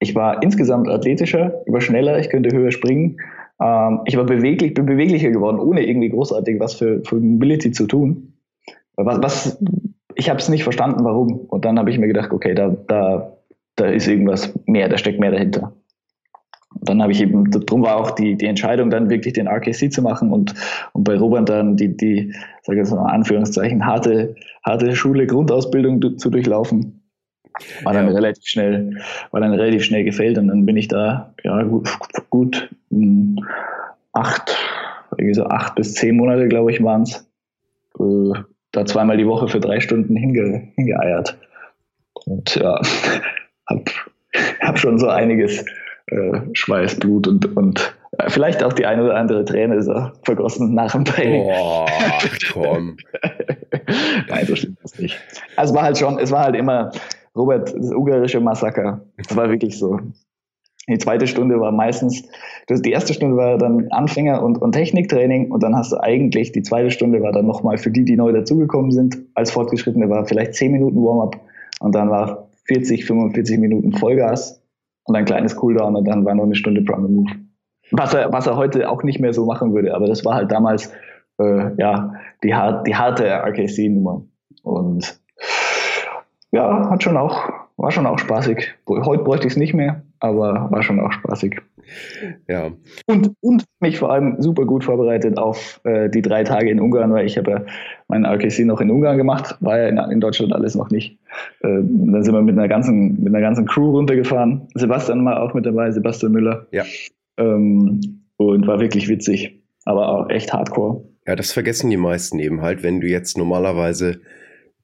Ich 0.00 0.14
war 0.14 0.42
insgesamt 0.42 0.88
athletischer, 0.88 1.62
ich 1.66 1.72
war 1.72 1.80
schneller, 1.80 2.18
ich 2.18 2.28
könnte 2.28 2.54
höher 2.54 2.72
springen. 2.72 3.18
Ähm, 3.60 4.00
ich 4.04 4.16
war 4.16 4.24
beweglich, 4.24 4.74
bin 4.74 4.86
beweglicher 4.86 5.30
geworden, 5.30 5.58
ohne 5.58 5.86
irgendwie 5.86 6.10
großartig 6.10 6.60
was 6.60 6.74
für, 6.74 7.02
für 7.04 7.16
Mobility 7.16 7.70
zu 7.70 7.86
tun. 7.86 8.34
Was, 8.96 9.22
was 9.22 9.62
ich 10.14 10.28
habe 10.30 10.38
es 10.38 10.48
nicht 10.48 10.62
verstanden, 10.62 11.04
warum. 11.04 11.40
Und 11.48 11.64
dann 11.64 11.78
habe 11.78 11.90
ich 11.90 11.98
mir 11.98 12.06
gedacht, 12.06 12.32
okay, 12.32 12.54
da, 12.54 12.68
da, 12.68 13.36
da 13.76 13.86
ist 13.86 14.06
irgendwas 14.06 14.54
mehr, 14.66 14.88
da 14.88 14.98
steckt 14.98 15.20
mehr 15.20 15.32
dahinter 15.32 15.72
dann 16.80 17.02
habe 17.02 17.12
ich 17.12 17.20
eben, 17.20 17.50
darum 17.50 17.82
war 17.82 17.96
auch 17.96 18.10
die, 18.12 18.36
die 18.36 18.46
Entscheidung, 18.46 18.90
dann 18.90 19.10
wirklich 19.10 19.34
den 19.34 19.46
RKC 19.46 19.92
zu 19.92 20.02
machen 20.02 20.32
und, 20.32 20.54
und 20.92 21.04
bei 21.04 21.16
Robert 21.16 21.48
dann 21.48 21.76
die, 21.76 21.96
die 21.96 22.32
sage 22.62 22.80
ich 22.80 22.86
jetzt 22.86 22.94
mal 22.94 23.10
Anführungszeichen, 23.10 23.84
harte, 23.84 24.34
harte 24.64 24.94
Schule, 24.94 25.26
Grundausbildung 25.26 26.18
zu 26.18 26.30
durchlaufen. 26.30 27.00
War 27.84 27.92
dann 27.92 28.08
ja. 28.08 28.14
relativ 28.14 28.44
schnell, 28.46 28.98
war 29.30 29.40
dann 29.40 29.52
relativ 29.52 29.84
schnell 29.84 30.04
gefällt 30.04 30.38
und 30.38 30.48
dann 30.48 30.66
bin 30.66 30.76
ich 30.76 30.88
da, 30.88 31.34
ja, 31.44 31.62
gut, 31.62 31.88
gut 32.28 32.68
hm, 32.90 33.38
acht, 34.12 34.56
irgendwie 35.12 35.34
so 35.34 35.44
acht 35.46 35.76
bis 35.76 35.94
zehn 35.94 36.16
Monate, 36.16 36.48
glaube 36.48 36.72
ich, 36.72 36.82
waren 36.82 37.02
es, 37.02 37.30
äh, 38.00 38.38
da 38.72 38.84
zweimal 38.84 39.16
die 39.16 39.26
Woche 39.26 39.46
für 39.46 39.60
drei 39.60 39.78
Stunden 39.78 40.16
hinge, 40.16 40.68
hingeeiert. 40.74 41.38
Und 42.26 42.56
ja, 42.56 42.80
hab, 43.68 43.90
hab 44.60 44.78
schon 44.78 44.98
so 44.98 45.08
einiges, 45.08 45.64
äh, 46.14 46.40
Schweiß, 46.52 46.98
Blut 46.98 47.26
und, 47.26 47.56
und 47.56 47.94
äh, 48.18 48.30
vielleicht 48.30 48.62
auch 48.62 48.72
die 48.72 48.86
eine 48.86 49.04
oder 49.04 49.16
andere 49.16 49.44
Träne 49.44 49.82
so 49.82 50.10
vergossen 50.22 50.74
nach 50.74 50.92
dem 50.92 51.04
Training. 51.04 51.44
Boah, 51.44 51.86
komm. 52.52 52.96
Nein, 54.28 54.46
so 54.46 54.56
stimmt 54.56 54.78
das 54.82 54.98
nicht. 54.98 55.18
Also 55.56 55.72
es 55.72 55.76
war 55.76 55.84
halt 55.84 55.98
schon, 55.98 56.18
es 56.18 56.30
war 56.30 56.44
halt 56.44 56.56
immer, 56.56 56.90
Robert, 57.36 57.74
das 57.74 57.90
ungarische 57.90 58.40
Massaker. 58.40 59.00
Das 59.16 59.36
war 59.36 59.50
wirklich 59.50 59.78
so. 59.78 59.98
Die 60.86 60.98
zweite 60.98 61.26
Stunde 61.26 61.58
war 61.60 61.72
meistens, 61.72 62.24
die 62.68 62.92
erste 62.92 63.14
Stunde 63.14 63.38
war 63.38 63.56
dann 63.56 63.88
Anfänger- 63.88 64.42
und, 64.42 64.58
und 64.58 64.72
Techniktraining 64.72 65.50
und 65.50 65.62
dann 65.62 65.74
hast 65.74 65.92
du 65.92 65.96
eigentlich, 66.02 66.52
die 66.52 66.62
zweite 66.62 66.90
Stunde 66.90 67.22
war 67.22 67.32
dann 67.32 67.46
nochmal 67.46 67.78
für 67.78 67.90
die, 67.90 68.04
die 68.04 68.16
neu 68.16 68.32
dazugekommen 68.32 68.90
sind, 68.90 69.18
als 69.34 69.50
Fortgeschrittene 69.50 70.10
war 70.10 70.26
vielleicht 70.26 70.54
10 70.54 70.72
Minuten 70.72 71.02
Warm-up 71.02 71.40
und 71.80 71.94
dann 71.94 72.10
war 72.10 72.48
40, 72.66 73.06
45 73.06 73.58
Minuten 73.58 73.92
Vollgas 73.92 74.60
und 75.04 75.16
ein 75.16 75.24
kleines 75.24 75.56
Cooldown 75.56 75.96
und 75.96 76.06
dann 76.06 76.24
war 76.24 76.34
noch 76.34 76.44
eine 76.44 76.54
Stunde 76.54 76.82
Primal 76.82 77.10
Move. 77.10 77.30
Was 77.90 78.14
er, 78.14 78.32
was 78.32 78.46
er 78.46 78.56
heute 78.56 78.88
auch 78.88 79.02
nicht 79.02 79.20
mehr 79.20 79.32
so 79.32 79.44
machen 79.44 79.74
würde, 79.74 79.94
aber 79.94 80.06
das 80.06 80.24
war 80.24 80.34
halt 80.34 80.50
damals 80.50 80.92
äh, 81.38 81.74
ja, 81.76 82.14
die, 82.42 82.54
hart, 82.54 82.86
die 82.86 82.96
harte 82.96 83.26
RKC-Nummer. 83.26 84.22
Und 84.62 85.20
ja, 86.52 86.90
hat 86.90 87.02
schon 87.02 87.16
auch, 87.16 87.50
war 87.76 87.90
schon 87.90 88.06
auch 88.06 88.18
spaßig. 88.18 88.74
Heute 88.88 89.24
bräuchte 89.24 89.46
ich 89.46 89.54
es 89.54 89.58
nicht 89.58 89.74
mehr, 89.74 90.02
aber 90.20 90.70
war 90.70 90.82
schon 90.82 91.00
auch 91.00 91.12
spaßig. 91.12 91.60
Ja. 92.48 92.72
Und, 93.06 93.32
und 93.40 93.64
mich 93.80 93.98
vor 93.98 94.12
allem 94.12 94.40
super 94.40 94.64
gut 94.64 94.84
vorbereitet 94.84 95.38
auf 95.38 95.80
äh, 95.84 96.08
die 96.08 96.22
drei 96.22 96.44
Tage 96.44 96.70
in 96.70 96.80
Ungarn, 96.80 97.12
weil 97.12 97.26
ich 97.26 97.38
habe 97.38 97.50
ja 97.50 97.64
meinen 98.08 98.24
RKC 98.24 98.64
noch 98.66 98.80
in 98.80 98.90
Ungarn 98.90 99.16
gemacht, 99.16 99.56
war 99.60 99.78
ja 99.78 99.88
in, 99.88 99.98
in 100.10 100.20
Deutschland 100.20 100.52
alles 100.52 100.74
noch 100.74 100.90
nicht. 100.90 101.18
Äh, 101.60 101.80
dann 101.82 102.22
sind 102.22 102.34
wir 102.34 102.42
mit 102.42 102.56
einer 102.56 102.68
ganzen, 102.68 103.22
mit 103.22 103.34
einer 103.34 103.40
ganzen 103.40 103.66
Crew 103.66 103.90
runtergefahren. 103.90 104.68
Sebastian 104.74 105.24
war 105.24 105.42
auch 105.42 105.54
mit 105.54 105.66
dabei, 105.66 105.90
Sebastian 105.90 106.32
Müller. 106.32 106.66
Ja. 106.70 106.84
Ähm, 107.36 108.00
und 108.36 108.66
war 108.66 108.80
wirklich 108.80 109.08
witzig, 109.08 109.62
aber 109.84 110.08
auch 110.08 110.28
echt 110.28 110.52
hardcore. 110.52 111.04
Ja, 111.26 111.36
das 111.36 111.52
vergessen 111.52 111.90
die 111.90 111.96
meisten 111.96 112.38
eben 112.38 112.60
halt, 112.62 112.82
wenn 112.82 113.00
du 113.00 113.06
jetzt 113.06 113.38
normalerweise 113.38 114.20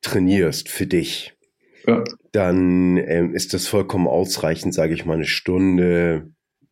trainierst 0.01 0.69
für 0.69 0.87
dich. 0.87 1.37
Ja. 1.87 2.03
Dann 2.33 2.97
ähm, 2.97 3.35
ist 3.35 3.55
das 3.55 3.67
vollkommen 3.67 4.07
ausreichend, 4.07 4.75
sage 4.75 4.95
ich 4.95 5.05
mal, 5.05 5.15
eine 5.15 5.25
Stunde, 5.25 6.31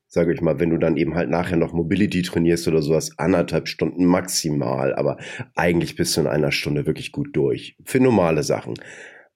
sage 0.09 0.33
ich 0.33 0.41
mal, 0.41 0.59
wenn 0.59 0.71
du 0.71 0.79
dann 0.79 0.97
eben 0.97 1.15
halt 1.15 1.29
nachher 1.29 1.57
noch 1.57 1.73
Mobility 1.73 2.23
trainierst 2.23 2.67
oder 2.67 2.83
sowas, 2.83 3.19
anderthalb 3.19 3.69
Stunden 3.69 4.07
maximal, 4.07 4.95
aber 4.95 5.19
eigentlich 5.55 5.97
bist 5.97 6.17
du 6.17 6.23
in 6.23 6.27
einer 6.27 6.51
Stunde 6.51 6.87
wirklich 6.87 7.13
gut 7.13 7.29
durch. 7.37 7.77
Für 7.85 8.01
normale 8.01 8.43
Sachen. 8.43 8.75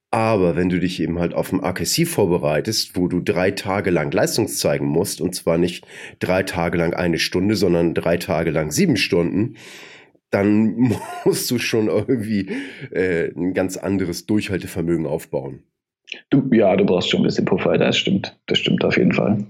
Aber 0.09 0.55
wenn 0.55 0.69
du 0.69 0.79
dich 0.79 1.01
eben 1.01 1.19
halt 1.19 1.33
auf 1.33 1.49
dem 1.49 1.63
AKC 1.63 2.07
vorbereitest, 2.07 2.95
wo 2.95 3.07
du 3.07 3.19
drei 3.19 3.51
Tage 3.51 3.89
lang 3.89 4.11
Leistung 4.11 4.47
zeigen 4.47 4.85
musst, 4.85 5.21
und 5.21 5.33
zwar 5.33 5.57
nicht 5.57 5.87
drei 6.19 6.43
Tage 6.43 6.77
lang 6.77 6.93
eine 6.93 7.17
Stunde, 7.17 7.55
sondern 7.55 7.93
drei 7.93 8.17
Tage 8.17 8.51
lang 8.51 8.69
sieben 8.69 8.97
Stunden, 8.97 9.55
dann 10.29 10.95
musst 11.25 11.49
du 11.49 11.59
schon 11.59 11.87
irgendwie 11.87 12.47
äh, 12.91 13.31
ein 13.35 13.53
ganz 13.53 13.77
anderes 13.77 14.25
Durchhaltevermögen 14.25 15.05
aufbauen. 15.05 15.63
Du, 16.29 16.47
ja, 16.51 16.75
du 16.75 16.85
brauchst 16.85 17.09
schon 17.09 17.21
ein 17.21 17.25
bisschen 17.25 17.45
Puffer, 17.45 17.77
das 17.77 17.97
stimmt. 17.97 18.37
Das 18.45 18.59
stimmt 18.59 18.83
auf 18.85 18.97
jeden 18.97 19.13
Fall. 19.13 19.45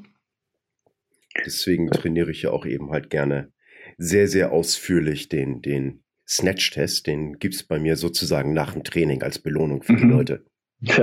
Deswegen 1.46 1.90
trainiere 1.90 2.32
ich 2.32 2.44
ja 2.44 2.52
auch 2.52 2.66
eben 2.66 2.92
halt 2.92 3.10
gerne 3.10 3.52
sehr, 3.98 4.28
sehr 4.28 4.52
ausführlich 4.52 5.30
den, 5.30 5.62
den 5.62 6.04
Snatch-Test. 6.28 7.08
Den 7.08 7.40
gibt 7.40 7.56
es 7.56 7.64
bei 7.64 7.80
mir 7.80 7.96
sozusagen 7.96 8.54
nach 8.54 8.74
dem 8.74 8.84
Training 8.84 9.24
als 9.24 9.40
Belohnung 9.40 9.84
für 9.84 9.96
die 9.96 10.06
mhm. 10.06 10.12
Leute. 10.12 10.46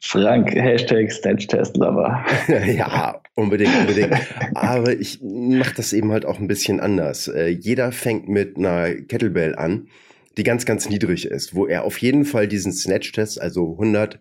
Frank, 0.00 0.54
Hashtag 0.54 1.10
Snatch-Test-Lover. 1.10 2.24
ja, 2.66 3.20
unbedingt, 3.34 3.74
unbedingt. 3.80 4.16
Aber 4.54 4.92
ich 4.98 5.20
mache 5.22 5.74
das 5.74 5.92
eben 5.92 6.12
halt 6.12 6.24
auch 6.24 6.38
ein 6.38 6.48
bisschen 6.48 6.80
anders. 6.80 7.28
Äh, 7.28 7.48
jeder 7.48 7.92
fängt 7.92 8.28
mit 8.28 8.56
einer 8.56 8.94
Kettlebell 8.94 9.54
an, 9.54 9.88
die 10.36 10.44
ganz, 10.44 10.64
ganz 10.64 10.88
niedrig 10.88 11.26
ist, 11.26 11.54
wo 11.54 11.66
er 11.66 11.84
auf 11.84 11.98
jeden 11.98 12.24
Fall 12.24 12.48
diesen 12.48 12.72
Snatch-Test, 12.72 13.40
also 13.40 13.72
100 13.72 14.20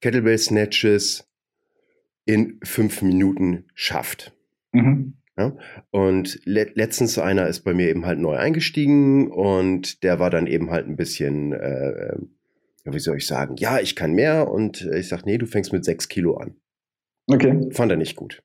Kettlebell-Snatches 0.00 1.27
in 2.28 2.60
fünf 2.62 3.00
Minuten 3.00 3.64
schafft. 3.74 4.32
Mhm. 4.72 5.14
Ja? 5.38 5.56
Und 5.90 6.40
le 6.44 6.70
letztens 6.74 7.18
einer 7.18 7.46
ist 7.46 7.60
bei 7.60 7.72
mir 7.72 7.88
eben 7.88 8.04
halt 8.04 8.18
neu 8.18 8.36
eingestiegen 8.36 9.30
und 9.30 10.02
der 10.02 10.18
war 10.18 10.28
dann 10.28 10.46
eben 10.46 10.70
halt 10.70 10.86
ein 10.86 10.96
bisschen 10.96 11.54
äh, 11.54 12.18
ja, 12.84 12.92
wie 12.92 12.98
soll 12.98 13.16
ich 13.16 13.26
sagen, 13.26 13.56
ja, 13.56 13.80
ich 13.80 13.96
kann 13.96 14.12
mehr 14.12 14.50
und 14.50 14.82
äh, 14.82 14.98
ich 14.98 15.08
sage, 15.08 15.22
nee, 15.24 15.38
du 15.38 15.46
fängst 15.46 15.72
mit 15.72 15.84
sechs 15.84 16.08
Kilo 16.08 16.36
an. 16.36 16.54
Okay. 17.26 17.70
Fand 17.72 17.92
er 17.92 17.96
nicht 17.96 18.16
gut. 18.16 18.42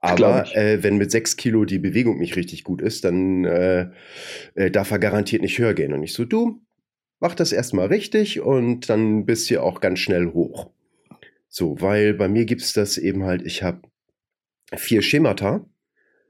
Aber 0.00 0.54
äh, 0.54 0.82
wenn 0.82 0.98
mit 0.98 1.10
sechs 1.10 1.36
Kilo 1.36 1.64
die 1.64 1.78
Bewegung 1.78 2.18
nicht 2.18 2.36
richtig 2.36 2.64
gut 2.64 2.82
ist, 2.82 3.04
dann 3.04 3.44
äh, 3.44 3.90
äh, 4.54 4.70
darf 4.70 4.90
er 4.90 4.98
garantiert 4.98 5.40
nicht 5.40 5.58
höher 5.58 5.72
gehen. 5.72 5.94
Und 5.94 6.02
ich 6.02 6.12
so, 6.12 6.24
du, 6.24 6.60
mach 7.20 7.34
das 7.34 7.52
erstmal 7.52 7.86
richtig 7.86 8.40
und 8.40 8.90
dann 8.90 9.24
bist 9.24 9.50
du 9.50 9.62
auch 9.62 9.80
ganz 9.80 10.00
schnell 10.00 10.32
hoch. 10.32 10.70
So, 11.56 11.80
weil 11.80 12.14
bei 12.14 12.26
mir 12.26 12.46
gibt 12.46 12.62
es 12.62 12.72
das 12.72 12.98
eben 12.98 13.22
halt, 13.22 13.42
ich 13.46 13.62
habe 13.62 13.82
vier 14.74 15.02
Schemata. 15.02 15.64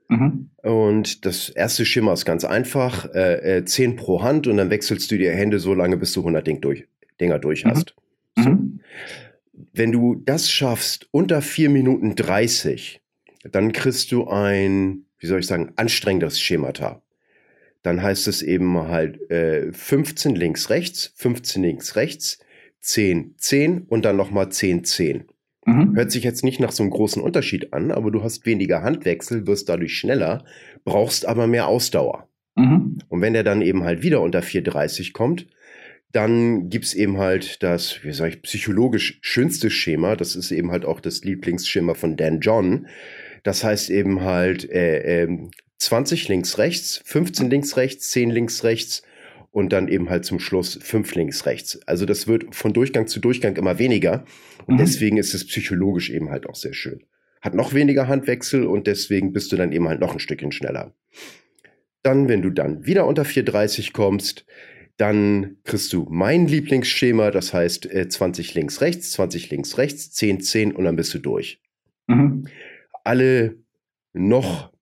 Mhm. 0.08 0.50
Und 0.62 1.24
das 1.24 1.48
erste 1.48 1.86
Schema 1.86 2.12
ist 2.12 2.26
ganz 2.26 2.44
einfach, 2.44 3.06
äh, 3.14 3.56
äh, 3.56 3.64
10 3.64 3.96
pro 3.96 4.22
Hand 4.22 4.46
und 4.46 4.58
dann 4.58 4.68
wechselst 4.68 5.10
du 5.10 5.16
die 5.16 5.30
Hände 5.30 5.60
so 5.60 5.72
lange, 5.72 5.96
bis 5.96 6.12
du 6.12 6.20
100 6.20 6.46
Ding 6.46 6.60
durch, 6.60 6.86
Dinger 7.22 7.38
durch 7.38 7.64
mhm. 7.64 7.70
hast. 7.70 7.96
Mhm. 8.36 8.42
So. 8.42 9.60
Wenn 9.72 9.92
du 9.92 10.16
das 10.16 10.50
schaffst 10.50 11.08
unter 11.10 11.40
4 11.40 11.70
Minuten 11.70 12.16
30, 12.16 13.00
dann 13.50 13.72
kriegst 13.72 14.12
du 14.12 14.28
ein, 14.28 15.06
wie 15.18 15.26
soll 15.26 15.40
ich 15.40 15.46
sagen, 15.46 15.72
anstrengendes 15.76 16.38
Schemata. 16.38 17.00
Dann 17.82 18.02
heißt 18.02 18.28
es 18.28 18.42
eben 18.42 18.76
halt 18.76 19.30
äh, 19.30 19.72
15 19.72 20.34
links, 20.34 20.68
rechts, 20.68 21.14
15 21.16 21.62
links, 21.62 21.96
rechts, 21.96 22.43
10, 22.84 23.34
10 23.38 23.82
und 23.82 24.04
dann 24.04 24.16
nochmal 24.16 24.50
10, 24.50 24.84
10. 24.84 25.24
Mhm. 25.66 25.96
Hört 25.96 26.10
sich 26.10 26.24
jetzt 26.24 26.44
nicht 26.44 26.60
nach 26.60 26.72
so 26.72 26.82
einem 26.82 26.90
großen 26.90 27.22
Unterschied 27.22 27.72
an, 27.72 27.90
aber 27.90 28.10
du 28.10 28.22
hast 28.22 28.44
weniger 28.44 28.82
Handwechsel, 28.82 29.46
wirst 29.46 29.68
dadurch 29.68 29.96
schneller, 29.96 30.44
brauchst 30.84 31.26
aber 31.26 31.46
mehr 31.46 31.66
Ausdauer. 31.66 32.28
Mhm. 32.56 32.98
Und 33.08 33.20
wenn 33.22 33.32
der 33.32 33.44
dann 33.44 33.62
eben 33.62 33.84
halt 33.84 34.02
wieder 34.02 34.20
unter 34.20 34.40
4,30 34.40 35.12
kommt, 35.12 35.46
dann 36.12 36.68
gibt's 36.68 36.94
eben 36.94 37.18
halt 37.18 37.62
das, 37.62 38.04
wie 38.04 38.12
sag 38.12 38.28
ich, 38.28 38.42
psychologisch 38.42 39.18
schönste 39.22 39.70
Schema. 39.70 40.14
Das 40.14 40.36
ist 40.36 40.52
eben 40.52 40.70
halt 40.70 40.84
auch 40.84 41.00
das 41.00 41.24
Lieblingsschema 41.24 41.94
von 41.94 42.16
Dan 42.16 42.40
John. 42.40 42.86
Das 43.42 43.64
heißt 43.64 43.90
eben 43.90 44.20
halt 44.20 44.70
äh, 44.70 45.24
äh, 45.24 45.38
20 45.78 46.28
links 46.28 46.58
rechts, 46.58 47.00
15 47.04 47.50
links 47.50 47.76
rechts, 47.76 48.10
10 48.10 48.30
links 48.30 48.62
rechts 48.62 49.02
und 49.54 49.72
dann 49.72 49.86
eben 49.86 50.10
halt 50.10 50.24
zum 50.24 50.40
Schluss 50.40 50.80
5 50.82 51.14
links 51.14 51.46
rechts. 51.46 51.80
Also 51.86 52.06
das 52.06 52.26
wird 52.26 52.56
von 52.56 52.72
Durchgang 52.72 53.06
zu 53.06 53.20
Durchgang 53.20 53.54
immer 53.54 53.78
weniger 53.78 54.24
und 54.66 54.74
mhm. 54.74 54.78
deswegen 54.78 55.16
ist 55.16 55.32
es 55.32 55.46
psychologisch 55.46 56.10
eben 56.10 56.28
halt 56.30 56.48
auch 56.48 56.56
sehr 56.56 56.74
schön. 56.74 57.04
Hat 57.40 57.54
noch 57.54 57.72
weniger 57.72 58.08
Handwechsel 58.08 58.66
und 58.66 58.88
deswegen 58.88 59.32
bist 59.32 59.52
du 59.52 59.56
dann 59.56 59.70
eben 59.70 59.86
halt 59.86 60.00
noch 60.00 60.12
ein 60.12 60.18
Stückchen 60.18 60.50
schneller. 60.50 60.92
Dann, 62.02 62.28
wenn 62.28 62.42
du 62.42 62.50
dann 62.50 62.84
wieder 62.84 63.06
unter 63.06 63.22
4,30 63.22 63.92
kommst, 63.92 64.44
dann 64.96 65.58
kriegst 65.62 65.92
du 65.92 66.08
mein 66.10 66.48
Lieblingsschema, 66.48 67.30
das 67.30 67.54
heißt 67.54 67.86
äh, 67.92 68.08
20 68.08 68.54
links, 68.54 68.80
rechts, 68.80 69.12
20 69.12 69.50
links, 69.50 69.78
rechts, 69.78 70.10
10, 70.10 70.40
10 70.40 70.72
und 70.72 70.84
dann 70.84 70.96
bist 70.96 71.14
du 71.14 71.20
durch. 71.20 71.62
Mhm. 72.08 72.48
Alle 73.04 73.54
noch, 74.12 74.72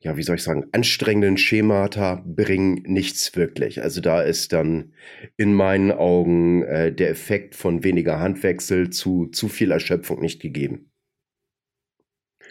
ja, 0.00 0.16
wie 0.16 0.22
soll 0.22 0.36
ich 0.36 0.42
sagen, 0.42 0.66
anstrengenden 0.72 1.36
Schemata 1.36 2.22
bringen 2.26 2.82
nichts 2.86 3.34
wirklich. 3.34 3.82
Also 3.82 4.00
da 4.00 4.22
ist 4.22 4.52
dann 4.52 4.92
in 5.36 5.54
meinen 5.54 5.90
Augen 5.90 6.62
äh, 6.62 6.92
der 6.92 7.10
Effekt 7.10 7.54
von 7.54 7.82
weniger 7.82 8.20
Handwechsel 8.20 8.90
zu 8.90 9.26
zu 9.26 9.48
viel 9.48 9.70
Erschöpfung 9.70 10.20
nicht 10.20 10.40
gegeben. 10.40 10.90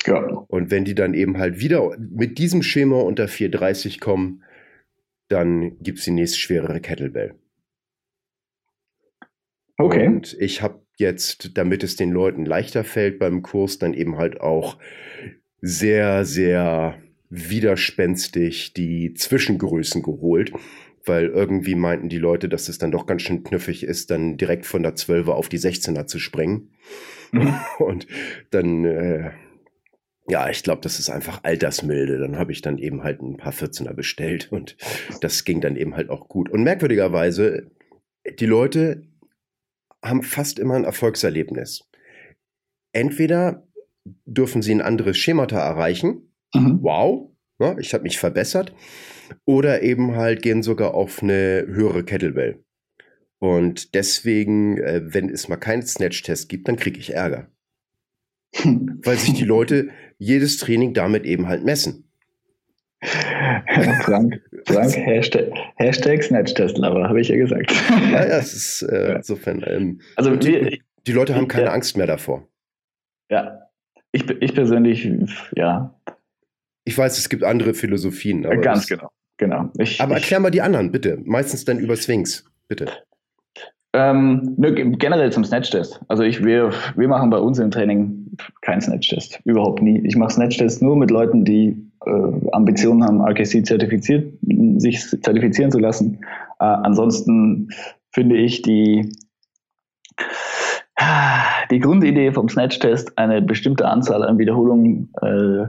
Ja. 0.06 0.20
Und 0.48 0.72
wenn 0.72 0.86
die 0.86 0.96
dann 0.96 1.14
eben 1.14 1.38
halt 1.38 1.60
wieder 1.60 1.96
mit 1.98 2.38
diesem 2.38 2.62
Schema 2.62 3.02
unter 3.02 3.28
430 3.28 4.00
kommen, 4.00 4.44
dann 5.28 5.80
gibt 5.82 6.00
es 6.00 6.06
die 6.06 6.12
nächste 6.12 6.38
schwerere 6.38 6.80
Kettlebell. 6.82 7.36
Okay. 9.78 10.08
Und 10.08 10.36
ich 10.40 10.62
habe 10.62 10.82
jetzt, 10.98 11.58
damit 11.58 11.84
es 11.84 11.96
den 11.96 12.12
Leuten 12.12 12.46
leichter 12.46 12.84
fällt 12.84 13.20
beim 13.20 13.42
Kurs, 13.42 13.78
dann 13.80 13.94
eben 13.94 14.18
halt 14.18 14.40
auch 14.40 14.78
sehr, 15.62 16.26
sehr 16.26 17.02
widerspenstig 17.30 18.74
die 18.74 19.14
Zwischengrößen 19.14 20.02
geholt, 20.02 20.52
weil 21.06 21.28
irgendwie 21.28 21.76
meinten 21.76 22.10
die 22.10 22.18
Leute, 22.18 22.50
dass 22.50 22.70
es 22.70 22.78
dann 22.78 22.92
doch 22.92 23.06
ganz 23.06 23.22
schön 23.22 23.44
knifflig 23.44 23.84
ist, 23.84 24.12
dann 24.12 24.38
direkt 24.38 24.66
von 24.66 24.84
der 24.84 24.96
12er 24.96 25.32
auf 25.32 25.50
die 25.50 25.60
16er 25.60 26.08
zu 26.08 26.20
springen. 26.20 26.70
Mhm. 27.32 27.56
Und 27.80 28.08
dann 28.52 28.86
äh, 28.86 29.32
ja, 30.28 30.50
ich 30.50 30.64
glaube, 30.64 30.82
das 30.82 31.00
ist 31.00 31.10
einfach 31.10 31.44
altersmilde. 31.44 32.18
Dann 32.18 32.38
habe 32.38 32.52
ich 32.52 32.62
dann 32.62 32.78
eben 32.78 33.04
halt 33.04 33.22
ein 33.22 33.38
paar 33.38 33.54
14er 33.54 33.94
bestellt 33.94 34.52
und 34.52 34.76
das 35.22 35.44
ging 35.44 35.62
dann 35.62 35.76
eben 35.76 35.96
halt 35.96 36.10
auch 36.10 36.28
gut. 36.28 36.50
Und 36.50 36.64
merkwürdigerweise, 36.64 37.72
die 38.40 38.48
Leute 38.48 39.04
haben 40.04 40.24
fast 40.24 40.58
immer 40.58 40.76
ein 40.76 40.84
Erfolgserlebnis. 40.84 41.88
Entweder 42.92 43.68
dürfen 44.26 44.62
sie 44.62 44.74
ein 44.74 44.82
anderes 44.82 45.18
Schemata 45.18 45.60
erreichen. 45.60 46.35
Mhm. 46.56 46.80
Wow, 46.82 47.32
ne, 47.60 47.76
ich 47.80 47.94
habe 47.94 48.04
mich 48.04 48.20
verbessert. 48.20 48.74
Oder 49.46 49.82
eben 49.82 50.16
halt 50.16 50.42
gehen 50.42 50.62
sogar 50.64 50.94
auf 50.94 51.24
eine 51.24 51.66
höhere 51.68 52.04
Kettlebell. 52.04 52.64
Und 53.40 53.94
deswegen, 53.96 54.78
äh, 54.78 55.02
wenn 55.04 55.30
es 55.30 55.48
mal 55.48 55.58
keinen 55.58 55.84
Snatch-Test 55.84 56.50
gibt, 56.50 56.68
dann 56.68 56.78
kriege 56.78 57.00
ich 57.00 57.14
Ärger. 57.14 57.48
Weil 58.64 59.18
sich 59.18 59.34
die 59.34 59.46
Leute 59.46 59.90
jedes 60.18 60.58
Training 60.58 60.94
damit 60.94 61.26
eben 61.26 61.48
halt 61.48 61.64
messen. 61.64 62.06
Frank, 63.02 64.42
Frank 64.66 64.96
Hashtag, 65.06 65.52
Hashtag 65.76 66.24
Snatch-Test-Lover, 66.24 67.08
habe 67.08 67.22
ich 67.22 67.28
ja 67.28 67.36
gesagt. 67.36 67.72
Ja, 68.12 68.26
ja, 68.26 68.38
es 68.38 68.54
ist 68.82 68.82
äh, 68.84 69.16
insofern. 69.16 69.64
Ähm, 69.68 70.02
also 70.16 70.36
die, 70.36 70.82
die, 71.06 71.12
Leute 71.12 71.36
haben 71.36 71.48
keine 71.48 71.66
ja. 71.66 71.72
Angst 71.72 71.98
mehr 71.98 72.08
davor. 72.08 72.48
Ja, 73.30 73.70
ich, 74.12 74.30
ich 74.40 74.54
persönlich, 74.54 75.10
ja. 75.56 75.94
Ich 76.86 76.98
weiß, 76.98 77.18
es 77.18 77.30
gibt 77.30 77.44
andere 77.44 77.74
Philosophien. 77.74 78.44
Ganz 78.62 78.88
genau, 78.88 79.10
genau. 79.38 79.70
Ich, 79.78 80.00
aber 80.00 80.16
erklär 80.16 80.40
mal 80.40 80.52
die 80.52 80.62
anderen, 80.62 80.92
bitte. 80.92 81.20
Meistens 81.26 81.66
dann 81.66 81.80
über 81.80 81.96
Swings, 81.96 82.46
bitte. 82.68 82.88
Ähm, 83.96 84.56
ne, 84.58 84.74
generell 84.74 85.32
zum 85.32 85.46
Snatch-Test. 85.46 86.02
Also 86.10 86.24
ich, 86.24 86.44
wir, 86.44 86.72
wir 86.98 87.08
machen 87.08 87.30
bei 87.30 87.38
uns 87.38 87.60
im 87.60 87.72
Training 87.72 88.28
keinen 88.62 88.82
Snatch-Test. 88.82 89.40
Überhaupt 89.46 89.82
nie. 89.82 90.06
Ich 90.06 90.18
mache 90.18 90.34
Snatch-Tests 90.34 90.82
nur 90.82 90.98
mit 90.98 91.12
Leuten, 91.12 91.46
die 91.46 91.78
äh, 92.06 92.50
Ambitionen 92.52 93.06
haben, 93.06 93.22
RKC 93.22 93.66
zertifiziert, 93.66 94.34
sich 94.78 95.00
zertifizieren 95.00 95.72
zu 95.72 95.80
lassen. 95.80 96.20
Äh, 96.60 96.66
ansonsten 96.66 97.70
finde 98.12 98.36
ich 98.36 98.62
die, 98.64 99.10
die 101.72 101.80
Grundidee 101.80 102.34
vom 102.34 102.50
Snatch-Test, 102.50 103.18
eine 103.18 103.42
bestimmte 103.42 103.88
Anzahl 103.88 104.24
an 104.24 104.38
Wiederholungen 104.38 105.14
äh, 105.22 105.68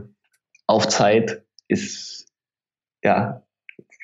auf 0.67 0.87
Zeit, 0.87 1.43
ist 1.67 2.27
ja 3.03 3.41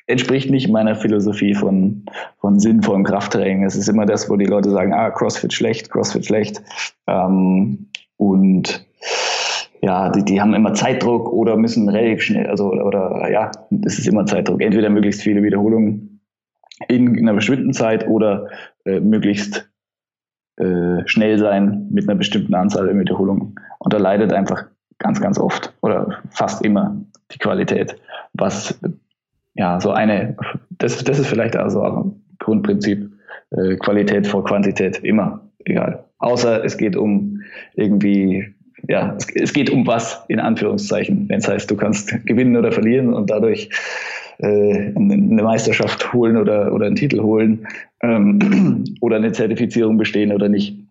entspricht 0.06 0.50
nicht 0.50 0.68
meiner 0.68 0.96
Philosophie 0.96 1.54
von, 1.54 2.04
von 2.38 2.60
sinnvollem 2.60 3.04
Krafttraining. 3.04 3.64
Es 3.64 3.76
ist 3.76 3.88
immer 3.88 4.06
das, 4.06 4.28
wo 4.28 4.36
die 4.36 4.46
Leute 4.46 4.70
sagen, 4.70 4.92
ah, 4.92 5.10
CrossFit 5.10 5.52
schlecht, 5.52 5.90
CrossFit 5.90 6.26
schlecht. 6.26 6.62
Ähm, 7.06 7.88
und 8.16 8.86
ja, 9.80 10.10
die, 10.10 10.24
die 10.24 10.40
haben 10.40 10.54
immer 10.54 10.74
Zeitdruck 10.74 11.30
oder 11.32 11.56
müssen 11.56 11.88
relativ 11.88 12.22
schnell, 12.22 12.46
also 12.46 12.72
oder, 12.72 13.30
ja, 13.30 13.50
es 13.84 13.98
ist 13.98 14.08
immer 14.08 14.26
Zeitdruck. 14.26 14.60
Entweder 14.60 14.90
möglichst 14.90 15.22
viele 15.22 15.42
Wiederholungen 15.42 16.20
in, 16.88 17.14
in 17.14 17.28
einer 17.28 17.36
bestimmten 17.36 17.72
Zeit 17.72 18.06
oder 18.06 18.48
äh, 18.84 19.00
möglichst 19.00 19.70
äh, 20.56 21.06
schnell 21.06 21.38
sein 21.38 21.88
mit 21.90 22.08
einer 22.08 22.18
bestimmten 22.18 22.54
Anzahl 22.54 22.88
an 22.88 22.98
Wiederholungen. 22.98 23.56
Und 23.78 23.92
da 23.92 23.98
leidet 23.98 24.32
einfach 24.32 24.66
ganz, 24.98 25.20
ganz 25.20 25.38
oft 25.38 25.72
oder 25.82 26.22
fast 26.30 26.64
immer 26.64 26.96
die 27.32 27.38
Qualität, 27.38 27.96
was 28.32 28.78
ja, 29.54 29.80
so 29.80 29.90
eine, 29.90 30.36
das, 30.70 31.02
das 31.04 31.18
ist 31.18 31.28
vielleicht 31.28 31.56
also 31.56 31.82
auch 31.82 32.04
ein 32.04 32.22
Grundprinzip, 32.40 33.10
äh, 33.50 33.76
Qualität 33.76 34.26
vor 34.26 34.44
Quantität, 34.44 34.98
immer, 34.98 35.40
egal. 35.64 36.04
Außer 36.18 36.64
es 36.64 36.76
geht 36.76 36.96
um 36.96 37.40
irgendwie, 37.74 38.52
ja, 38.88 39.14
es, 39.16 39.28
es 39.34 39.52
geht 39.52 39.70
um 39.70 39.86
was, 39.86 40.24
in 40.28 40.40
Anführungszeichen, 40.40 41.28
wenn 41.28 41.38
es 41.38 41.48
heißt, 41.48 41.70
du 41.70 41.76
kannst 41.76 42.26
gewinnen 42.26 42.56
oder 42.56 42.72
verlieren 42.72 43.14
und 43.14 43.30
dadurch 43.30 43.70
äh, 44.38 44.92
eine 44.96 45.42
Meisterschaft 45.42 46.12
holen 46.12 46.36
oder, 46.36 46.72
oder 46.72 46.86
einen 46.86 46.96
Titel 46.96 47.20
holen 47.20 47.66
ähm, 48.02 48.84
oder 49.00 49.16
eine 49.16 49.32
Zertifizierung 49.32 49.96
bestehen 49.96 50.32
oder 50.32 50.48
nicht. 50.48 50.83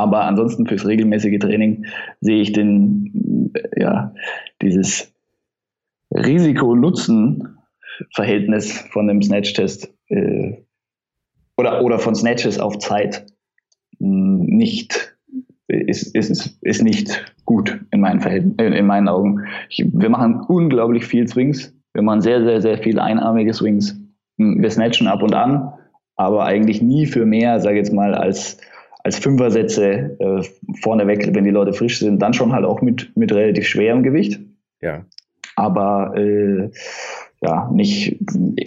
Aber 0.00 0.24
ansonsten 0.24 0.66
fürs 0.66 0.86
regelmäßige 0.86 1.38
Training 1.38 1.84
sehe 2.22 2.40
ich 2.40 2.52
den, 2.52 3.52
ja, 3.76 4.14
dieses 4.62 5.12
Risiko-Nutzen 6.14 7.58
Verhältnis 8.14 8.78
von 8.92 9.10
einem 9.10 9.20
Snatch-Test 9.20 9.92
äh, 10.08 10.54
oder, 11.58 11.84
oder 11.84 11.98
von 11.98 12.14
Snatches 12.14 12.58
auf 12.58 12.78
Zeit 12.78 13.26
hm, 13.98 14.46
nicht 14.46 15.14
ist, 15.68 16.14
ist, 16.16 16.58
ist 16.62 16.82
nicht 16.82 17.34
gut 17.44 17.78
in 17.90 18.00
meinen, 18.00 18.20
Verhältnis, 18.20 18.54
in 18.58 18.86
meinen 18.86 19.06
Augen. 19.06 19.44
Ich, 19.68 19.84
wir 19.92 20.08
machen 20.08 20.40
unglaublich 20.48 21.04
viel 21.04 21.28
Swings. 21.28 21.74
Wir 21.92 22.02
machen 22.02 22.22
sehr, 22.22 22.42
sehr, 22.42 22.62
sehr 22.62 22.78
viele 22.78 23.02
einarmige 23.02 23.52
Swings. 23.52 24.00
Hm, 24.38 24.62
wir 24.62 24.70
snatchen 24.70 25.08
ab 25.08 25.22
und 25.22 25.34
an, 25.34 25.74
aber 26.16 26.44
eigentlich 26.44 26.80
nie 26.80 27.04
für 27.04 27.26
mehr, 27.26 27.60
sage 27.60 27.76
ich 27.76 27.84
jetzt 27.84 27.92
mal, 27.92 28.14
als, 28.14 28.58
als 29.04 29.18
Fünfersätze 29.18 30.16
äh, 30.18 30.42
vorneweg, 30.82 31.34
wenn 31.34 31.44
die 31.44 31.50
Leute 31.50 31.72
frisch 31.72 31.98
sind, 31.98 32.20
dann 32.20 32.34
schon 32.34 32.52
halt 32.52 32.64
auch 32.64 32.82
mit, 32.82 33.12
mit 33.16 33.32
relativ 33.32 33.66
schwerem 33.66 34.02
Gewicht. 34.02 34.40
Ja. 34.80 35.04
Aber 35.56 36.16
äh, 36.16 36.70
ja, 37.42 37.70
nicht, 37.72 38.18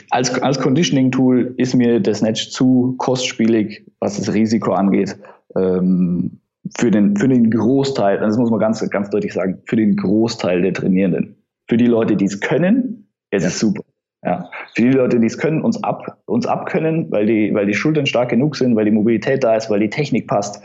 als, 0.10 0.42
als 0.42 0.60
Conditioning-Tool 0.60 1.54
ist 1.58 1.76
mir 1.76 2.00
das 2.00 2.20
Snatch 2.20 2.50
zu 2.50 2.96
kostspielig, 2.98 3.86
was 4.00 4.18
das 4.18 4.34
Risiko 4.34 4.74
angeht. 4.74 5.16
Ähm, 5.56 6.40
für 6.78 6.90
den, 6.90 7.16
für 7.16 7.28
den 7.28 7.52
Großteil, 7.52 8.20
das 8.20 8.38
muss 8.38 8.50
man 8.50 8.60
ganz, 8.60 8.88
ganz 8.90 9.10
deutlich 9.10 9.34
sagen, 9.34 9.62
für 9.66 9.76
den 9.76 9.96
Großteil 9.96 10.62
der 10.62 10.74
Trainierenden. 10.74 11.36
Für 11.68 11.78
die 11.78 11.86
Leute, 11.86 12.16
die 12.16 12.26
es 12.26 12.40
können, 12.40 13.08
ist 13.32 13.46
es 13.46 13.60
super. 13.60 13.84
Ja. 14.26 14.50
Für 14.74 14.82
die 14.82 14.92
Leute, 14.92 15.20
die 15.20 15.28
es 15.28 15.38
können, 15.38 15.62
uns 15.62 15.84
ab, 15.84 16.18
uns 16.26 16.46
abkönnen, 16.46 17.12
weil 17.12 17.26
die, 17.26 17.54
weil 17.54 17.66
die 17.66 17.74
Schultern 17.74 18.06
stark 18.06 18.30
genug 18.30 18.56
sind, 18.56 18.76
weil 18.76 18.86
die 18.86 18.92
Mobilität 18.92 19.44
da 19.44 19.56
ist, 19.56 19.70
weil 19.70 19.82
die 19.82 19.90
Technik 19.90 20.28
passt, 20.28 20.62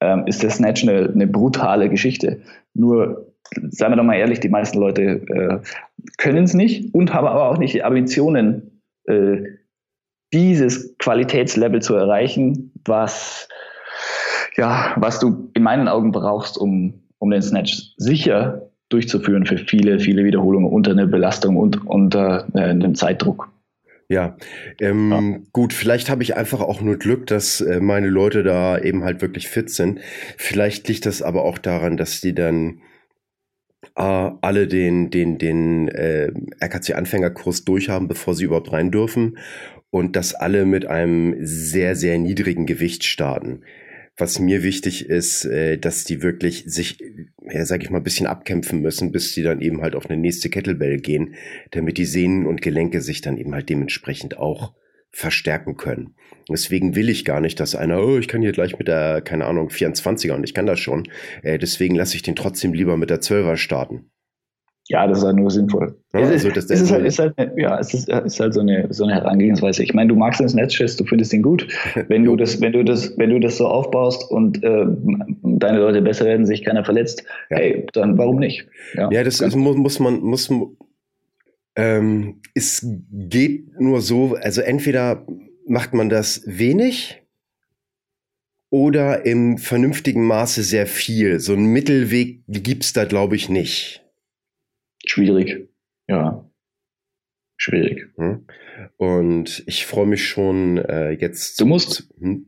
ähm, 0.00 0.26
ist 0.26 0.42
das 0.42 0.56
Snatch 0.56 0.82
eine, 0.82 1.10
eine 1.12 1.26
brutale 1.26 1.90
Geschichte. 1.90 2.40
Nur 2.74 3.32
seien 3.68 3.92
wir 3.92 3.96
doch 3.96 4.04
mal 4.04 4.16
ehrlich, 4.16 4.40
die 4.40 4.48
meisten 4.48 4.78
Leute 4.78 5.02
äh, 5.02 5.58
können 6.16 6.44
es 6.44 6.54
nicht 6.54 6.94
und 6.94 7.12
haben 7.12 7.26
aber 7.26 7.50
auch 7.50 7.58
nicht 7.58 7.74
die 7.74 7.82
Ambitionen, 7.82 8.80
äh, 9.06 9.42
dieses 10.32 10.96
Qualitätslevel 10.96 11.82
zu 11.82 11.94
erreichen, 11.94 12.72
was, 12.86 13.48
ja, 14.56 14.94
was 14.96 15.18
du 15.18 15.50
in 15.54 15.62
meinen 15.62 15.88
Augen 15.88 16.12
brauchst, 16.12 16.56
um, 16.56 16.94
um 17.18 17.30
den 17.30 17.42
Snatch 17.42 17.92
sicher 17.98 18.71
durchzuführen 18.92 19.46
für 19.46 19.58
viele, 19.58 19.98
viele 19.98 20.24
Wiederholungen 20.24 20.70
unter 20.70 20.92
einer 20.92 21.06
Belastung 21.06 21.56
und 21.56 21.86
unter 21.86 22.46
äh, 22.54 22.60
einem 22.60 22.94
Zeitdruck. 22.94 23.50
Ja, 24.08 24.36
ähm, 24.78 25.10
ja. 25.10 25.38
gut, 25.52 25.72
vielleicht 25.72 26.10
habe 26.10 26.22
ich 26.22 26.36
einfach 26.36 26.60
auch 26.60 26.82
nur 26.82 26.96
Glück, 26.96 27.26
dass 27.26 27.62
äh, 27.62 27.80
meine 27.80 28.08
Leute 28.08 28.42
da 28.42 28.78
eben 28.78 29.04
halt 29.04 29.22
wirklich 29.22 29.48
fit 29.48 29.70
sind. 29.70 30.00
Vielleicht 30.36 30.86
liegt 30.88 31.06
das 31.06 31.22
aber 31.22 31.44
auch 31.44 31.56
daran, 31.56 31.96
dass 31.96 32.20
die 32.20 32.34
dann 32.34 32.82
äh, 33.96 34.30
alle 34.40 34.66
den, 34.66 35.08
den, 35.10 35.38
den 35.38 35.88
äh, 35.88 36.30
RKC-Anfängerkurs 36.60 37.64
durchhaben, 37.64 38.06
bevor 38.06 38.34
sie 38.34 38.44
überhaupt 38.44 38.72
rein 38.72 38.90
dürfen. 38.90 39.38
Und 39.88 40.16
dass 40.16 40.34
alle 40.34 40.64
mit 40.66 40.86
einem 40.86 41.36
sehr, 41.40 41.96
sehr 41.96 42.18
niedrigen 42.18 42.66
Gewicht 42.66 43.04
starten. 43.04 43.62
Was 44.16 44.38
mir 44.38 44.62
wichtig 44.62 45.06
ist, 45.06 45.44
äh, 45.46 45.78
dass 45.78 46.04
die 46.04 46.22
wirklich 46.22 46.64
sich, 46.66 46.98
ja, 47.50 47.64
sag 47.64 47.82
ich 47.82 47.90
mal, 47.90 47.98
ein 47.98 48.04
bisschen 48.04 48.26
abkämpfen 48.26 48.80
müssen, 48.82 49.10
bis 49.10 49.32
sie 49.32 49.42
dann 49.42 49.60
eben 49.60 49.80
halt 49.80 49.94
auf 49.94 50.08
eine 50.08 50.20
nächste 50.20 50.50
Kettlebell 50.50 50.98
gehen, 50.98 51.34
damit 51.70 51.96
die 51.96 52.04
Sehnen 52.04 52.46
und 52.46 52.60
Gelenke 52.60 53.00
sich 53.00 53.22
dann 53.22 53.38
eben 53.38 53.54
halt 53.54 53.68
dementsprechend 53.68 54.36
auch 54.36 54.74
verstärken 55.10 55.76
können. 55.76 56.14
Deswegen 56.50 56.94
will 56.94 57.08
ich 57.08 57.24
gar 57.24 57.40
nicht, 57.40 57.60
dass 57.60 57.74
einer, 57.74 58.02
oh, 58.02 58.18
ich 58.18 58.28
kann 58.28 58.42
hier 58.42 58.52
gleich 58.52 58.78
mit 58.78 58.88
der, 58.88 59.22
keine 59.22 59.46
Ahnung, 59.46 59.68
24er 59.68 60.32
und 60.32 60.44
ich 60.44 60.54
kann 60.54 60.66
das 60.66 60.80
schon. 60.80 61.08
Äh, 61.42 61.58
deswegen 61.58 61.94
lasse 61.94 62.16
ich 62.16 62.22
den 62.22 62.36
trotzdem 62.36 62.72
lieber 62.72 62.96
mit 62.96 63.10
der 63.10 63.20
12er 63.20 63.56
starten. 63.56 64.10
Ja, 64.88 65.06
das 65.06 65.18
ist 65.18 65.24
halt 65.24 65.36
nur 65.36 65.50
sinnvoll. 65.50 65.94
Ja, 66.12 66.20
also 66.20 66.50
das, 66.50 66.64
ist, 66.66 66.90
halt, 66.90 67.06
ist 67.06 67.18
halt, 67.18 67.34
ja, 67.56 67.78
es 67.78 67.94
ist, 67.94 68.08
ist 68.08 68.40
halt 68.40 68.52
so 68.52 68.60
eine, 68.60 68.88
so 68.90 69.04
eine 69.04 69.14
Herangehensweise. 69.14 69.82
Ich 69.82 69.94
meine, 69.94 70.08
du 70.08 70.16
magst 70.16 70.40
den 70.40 70.48
Snatch-Test, 70.48 70.98
du 70.98 71.04
findest 71.04 71.32
ihn 71.32 71.42
gut. 71.42 71.68
Wenn 72.08 72.24
du 72.24 72.36
das, 72.36 72.60
wenn 72.60 72.72
du 72.72 72.84
das, 72.84 73.16
wenn 73.16 73.30
du 73.30 73.38
das 73.38 73.56
so 73.56 73.66
aufbaust 73.66 74.28
und 74.30 74.62
äh, 74.62 74.86
deine 75.42 75.78
Leute 75.78 76.02
besser 76.02 76.24
werden, 76.24 76.46
sich 76.46 76.64
keiner 76.64 76.84
verletzt, 76.84 77.24
ja. 77.50 77.58
hey, 77.58 77.86
dann 77.92 78.18
warum 78.18 78.38
nicht? 78.38 78.66
Ja, 78.94 79.10
ja 79.10 79.22
das 79.22 79.40
ist, 79.40 79.54
muss, 79.54 79.76
muss 79.76 80.00
man, 80.00 80.20
muss, 80.20 80.50
ähm, 81.76 82.40
es 82.54 82.86
geht 83.10 83.80
nur 83.80 84.00
so, 84.00 84.36
also 84.40 84.60
entweder 84.60 85.24
macht 85.66 85.94
man 85.94 86.08
das 86.08 86.42
wenig 86.44 87.22
oder 88.70 89.24
im 89.26 89.58
vernünftigen 89.58 90.26
Maße 90.26 90.62
sehr 90.62 90.86
viel. 90.86 91.40
So 91.40 91.52
einen 91.52 91.66
Mittelweg 91.66 92.42
gibt's 92.48 92.92
da, 92.92 93.04
glaube 93.04 93.36
ich, 93.36 93.48
nicht. 93.48 94.01
Schwierig, 95.06 95.68
ja. 96.08 96.48
Schwierig. 97.56 98.08
Hm. 98.16 98.46
Und 98.96 99.62
ich 99.66 99.86
freue 99.86 100.06
mich 100.06 100.26
schon 100.26 100.78
äh, 100.78 101.10
jetzt. 101.10 101.60
Du 101.60 101.66
musst, 101.66 102.08
hm? 102.18 102.46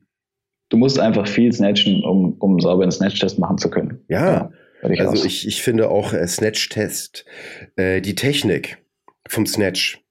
du 0.70 0.76
musst 0.76 0.98
einfach 0.98 1.28
viel 1.28 1.52
snatchen, 1.52 2.02
um, 2.02 2.34
um 2.38 2.58
sauber 2.58 2.82
einen 2.82 2.92
Snatch-Test 2.92 3.38
machen 3.38 3.58
zu 3.58 3.70
können. 3.70 4.04
Ja, 4.08 4.50
ja 4.82 4.90
ich 4.90 5.00
also 5.00 5.24
ich, 5.24 5.46
ich 5.46 5.62
finde 5.62 5.88
auch 5.88 6.12
äh, 6.12 6.26
Snatch-Test, 6.26 7.24
äh, 7.76 8.00
die 8.00 8.16
Technik 8.16 8.78
vom 9.28 9.46
Snatch, 9.46 10.04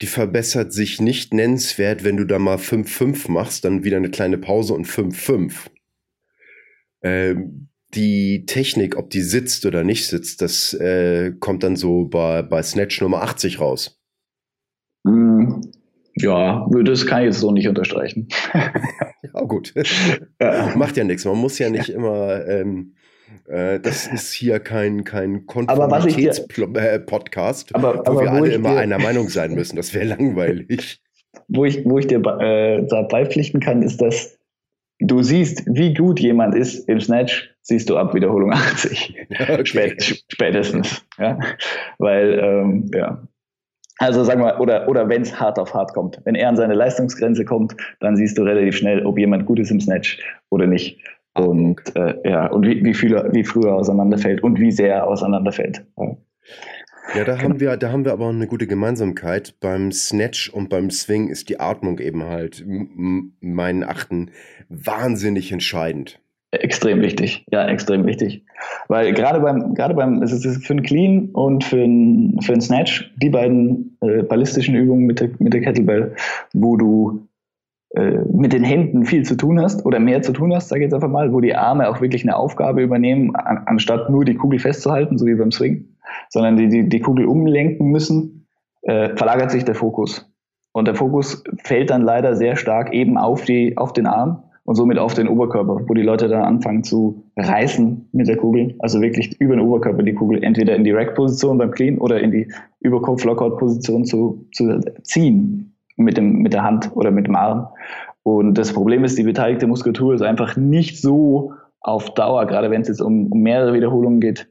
die 0.00 0.06
verbessert 0.06 0.72
sich 0.72 1.00
nicht 1.00 1.32
nennenswert, 1.32 2.02
wenn 2.02 2.16
du 2.16 2.24
da 2.24 2.40
mal 2.40 2.56
5-5 2.56 3.30
machst, 3.30 3.64
dann 3.64 3.84
wieder 3.84 3.96
eine 3.96 4.10
kleine 4.10 4.38
Pause 4.38 4.74
und 4.74 4.86
5-5. 4.86 5.68
Ähm, 7.02 7.68
die 7.94 8.44
Technik, 8.46 8.96
ob 8.96 9.10
die 9.10 9.22
sitzt 9.22 9.66
oder 9.66 9.84
nicht 9.84 10.06
sitzt, 10.06 10.42
das 10.42 10.74
äh, 10.74 11.32
kommt 11.38 11.62
dann 11.62 11.76
so 11.76 12.04
bei, 12.04 12.42
bei 12.42 12.62
Snatch 12.62 13.00
Nummer 13.00 13.22
80 13.22 13.60
raus. 13.60 14.00
Mm, 15.04 15.60
ja, 16.16 16.66
das 16.84 17.06
kann 17.06 17.20
ich 17.20 17.26
jetzt 17.26 17.40
so 17.40 17.52
nicht 17.52 17.68
unterstreichen. 17.68 18.28
ja, 18.54 19.40
gut. 19.42 19.74
Ja. 20.40 20.74
Macht 20.76 20.96
ja 20.96 21.04
nichts. 21.04 21.24
Man 21.24 21.38
muss 21.38 21.58
ja 21.58 21.70
nicht 21.70 21.88
immer 21.88 22.46
ähm, 22.46 22.94
Äh, 23.46 23.80
das 23.80 24.06
ist 24.06 24.32
hier 24.32 24.60
kein, 24.60 25.04
kein 25.04 25.46
Konformitäts-Podcast, 25.46 27.72
äh, 27.72 27.74
aber, 27.74 27.96
wo 27.96 28.00
aber 28.00 28.20
wir 28.20 28.30
wo 28.30 28.36
alle 28.36 28.52
immer 28.52 28.76
einer 28.76 28.98
Meinung 28.98 29.28
sein 29.28 29.54
müssen. 29.54 29.76
Das 29.76 29.92
wäre 29.94 30.04
langweilig. 30.06 31.00
Wo 31.48 31.64
ich, 31.64 31.84
wo 31.84 31.98
ich 31.98 32.06
dir 32.06 32.18
äh, 32.18 32.86
da 32.86 33.02
beipflichten 33.02 33.58
kann, 33.60 33.82
ist, 33.82 34.00
dass 34.00 34.38
du 35.06 35.22
siehst, 35.22 35.64
wie 35.66 35.94
gut 35.94 36.20
jemand 36.20 36.54
ist 36.54 36.88
im 36.88 37.00
Snatch, 37.00 37.54
siehst 37.62 37.90
du 37.90 37.96
ab 37.96 38.14
Wiederholung 38.14 38.52
80. 38.52 39.14
Okay. 39.30 39.66
Spät, 39.66 40.24
spätestens. 40.28 41.04
Ja? 41.18 41.38
Weil, 41.98 42.38
ähm, 42.38 42.90
ja. 42.94 43.22
Also 43.98 44.24
sagen 44.24 44.40
wir, 44.40 44.58
oder, 44.58 44.88
oder 44.88 45.08
wenn 45.08 45.22
es 45.22 45.38
hart 45.38 45.58
auf 45.58 45.74
hart 45.74 45.92
kommt. 45.92 46.20
Wenn 46.24 46.34
er 46.34 46.48
an 46.48 46.56
seine 46.56 46.74
Leistungsgrenze 46.74 47.44
kommt, 47.44 47.76
dann 48.00 48.16
siehst 48.16 48.36
du 48.36 48.42
relativ 48.42 48.76
schnell, 48.76 49.04
ob 49.06 49.18
jemand 49.18 49.46
gut 49.46 49.60
ist 49.60 49.70
im 49.70 49.80
Snatch 49.80 50.18
oder 50.50 50.66
nicht. 50.66 50.98
Ah, 51.34 51.42
und 51.42 51.80
äh, 51.96 52.14
ja, 52.28 52.46
und 52.48 52.66
wie, 52.66 52.84
wie, 52.84 52.94
viel, 52.94 53.16
wie 53.32 53.44
früher 53.44 53.74
auseinanderfällt 53.74 54.42
und 54.42 54.58
wie 54.60 54.72
sehr 54.72 55.06
auseinanderfällt. 55.06 55.84
Ja. 55.96 56.16
Ja, 57.14 57.24
da 57.24 57.40
haben 57.40 57.60
wir, 57.60 57.76
da 57.76 57.92
haben 57.92 58.04
wir 58.04 58.12
aber 58.12 58.28
eine 58.28 58.46
gute 58.46 58.66
Gemeinsamkeit. 58.66 59.54
Beim 59.60 59.92
Snatch 59.92 60.48
und 60.50 60.68
beim 60.68 60.90
Swing 60.90 61.28
ist 61.28 61.48
die 61.48 61.60
Atmung 61.60 61.98
eben 61.98 62.24
halt 62.24 62.64
meinen 62.66 63.84
Achten 63.84 64.30
wahnsinnig 64.68 65.52
entscheidend. 65.52 66.20
Extrem 66.52 67.00
wichtig, 67.00 67.46
ja, 67.50 67.66
extrem 67.66 68.04
wichtig. 68.04 68.44
Weil 68.88 69.14
gerade 69.14 69.40
beim, 69.40 69.74
gerade 69.74 69.94
beim, 69.94 70.22
es 70.22 70.32
ist 70.32 70.66
für 70.66 70.74
einen 70.74 70.82
Clean 70.82 71.30
und 71.32 71.64
für 71.64 71.82
einen, 71.82 72.42
für 72.42 72.52
einen 72.52 72.60
Snatch, 72.60 73.10
die 73.16 73.30
beiden 73.30 73.96
äh, 74.02 74.22
ballistischen 74.22 74.74
Übungen 74.74 75.06
mit 75.06 75.20
der, 75.20 75.30
mit 75.38 75.54
der 75.54 75.62
Kettlebell, 75.62 76.14
wo 76.52 76.76
du 76.76 77.26
äh, 77.94 78.18
mit 78.30 78.52
den 78.52 78.64
Händen 78.64 79.06
viel 79.06 79.22
zu 79.22 79.34
tun 79.34 79.60
hast 79.60 79.86
oder 79.86 79.98
mehr 79.98 80.20
zu 80.20 80.32
tun 80.32 80.54
hast, 80.54 80.68
sage 80.68 80.82
ich 80.82 80.86
jetzt 80.86 80.94
einfach 80.94 81.08
mal, 81.08 81.32
wo 81.32 81.40
die 81.40 81.54
Arme 81.54 81.88
auch 81.88 82.02
wirklich 82.02 82.22
eine 82.22 82.36
Aufgabe 82.36 82.82
übernehmen, 82.82 83.34
an, 83.34 83.62
anstatt 83.64 84.10
nur 84.10 84.26
die 84.26 84.34
Kugel 84.34 84.58
festzuhalten, 84.58 85.16
so 85.16 85.24
wie 85.24 85.34
beim 85.34 85.52
Swing, 85.52 85.91
sondern 86.28 86.56
die, 86.56 86.68
die, 86.68 86.88
die 86.88 87.00
Kugel 87.00 87.26
umlenken 87.26 87.88
müssen, 87.90 88.46
äh, 88.82 89.14
verlagert 89.16 89.50
sich 89.50 89.64
der 89.64 89.74
Fokus. 89.74 90.28
Und 90.72 90.88
der 90.88 90.94
Fokus 90.94 91.44
fällt 91.62 91.90
dann 91.90 92.02
leider 92.02 92.34
sehr 92.34 92.56
stark 92.56 92.92
eben 92.92 93.18
auf, 93.18 93.44
die, 93.44 93.76
auf 93.76 93.92
den 93.92 94.06
Arm 94.06 94.42
und 94.64 94.74
somit 94.76 94.98
auf 94.98 95.14
den 95.14 95.28
Oberkörper, 95.28 95.80
wo 95.86 95.94
die 95.94 96.02
Leute 96.02 96.28
dann 96.28 96.44
anfangen 96.44 96.84
zu 96.84 97.24
reißen 97.36 98.08
mit 98.12 98.28
der 98.28 98.36
Kugel, 98.36 98.74
also 98.78 99.00
wirklich 99.00 99.38
über 99.40 99.56
den 99.56 99.64
Oberkörper 99.64 100.02
die 100.02 100.14
Kugel 100.14 100.42
entweder 100.42 100.74
in 100.76 100.84
die 100.84 100.92
Rack-Position 100.92 101.58
beim 101.58 101.70
Clean 101.72 101.98
oder 101.98 102.20
in 102.20 102.30
die 102.30 102.50
Überkopf-Lockout-Position 102.80 104.04
zu, 104.04 104.46
zu 104.52 104.80
ziehen 105.02 105.74
mit, 105.96 106.16
dem, 106.16 106.38
mit 106.38 106.52
der 106.52 106.62
Hand 106.62 106.90
oder 106.94 107.10
mit 107.10 107.26
dem 107.26 107.36
Arm. 107.36 107.68
Und 108.22 108.54
das 108.54 108.72
Problem 108.72 109.04
ist, 109.04 109.18
die 109.18 109.24
beteiligte 109.24 109.66
Muskulatur 109.66 110.14
ist 110.14 110.22
einfach 110.22 110.56
nicht 110.56 111.00
so 111.00 111.54
auf 111.80 112.14
Dauer, 112.14 112.46
gerade 112.46 112.70
wenn 112.70 112.82
es 112.82 112.88
jetzt 112.88 113.02
um, 113.02 113.32
um 113.32 113.40
mehrere 113.40 113.74
Wiederholungen 113.74 114.20
geht, 114.20 114.48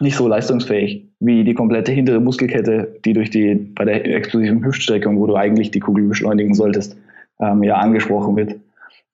nicht 0.00 0.16
so 0.16 0.28
leistungsfähig 0.28 1.08
wie 1.20 1.44
die 1.44 1.54
komplette 1.54 1.92
hintere 1.92 2.20
Muskelkette, 2.20 2.96
die 3.04 3.12
durch 3.12 3.30
die 3.30 3.54
bei 3.54 3.84
der 3.84 4.04
explosiven 4.04 4.64
Hüftstreckung, 4.64 5.18
wo 5.18 5.26
du 5.26 5.36
eigentlich 5.36 5.70
die 5.70 5.80
Kugel 5.80 6.04
beschleunigen 6.04 6.54
solltest, 6.54 6.96
ähm, 7.40 7.62
ja 7.62 7.76
angesprochen 7.76 8.36
wird. 8.36 8.56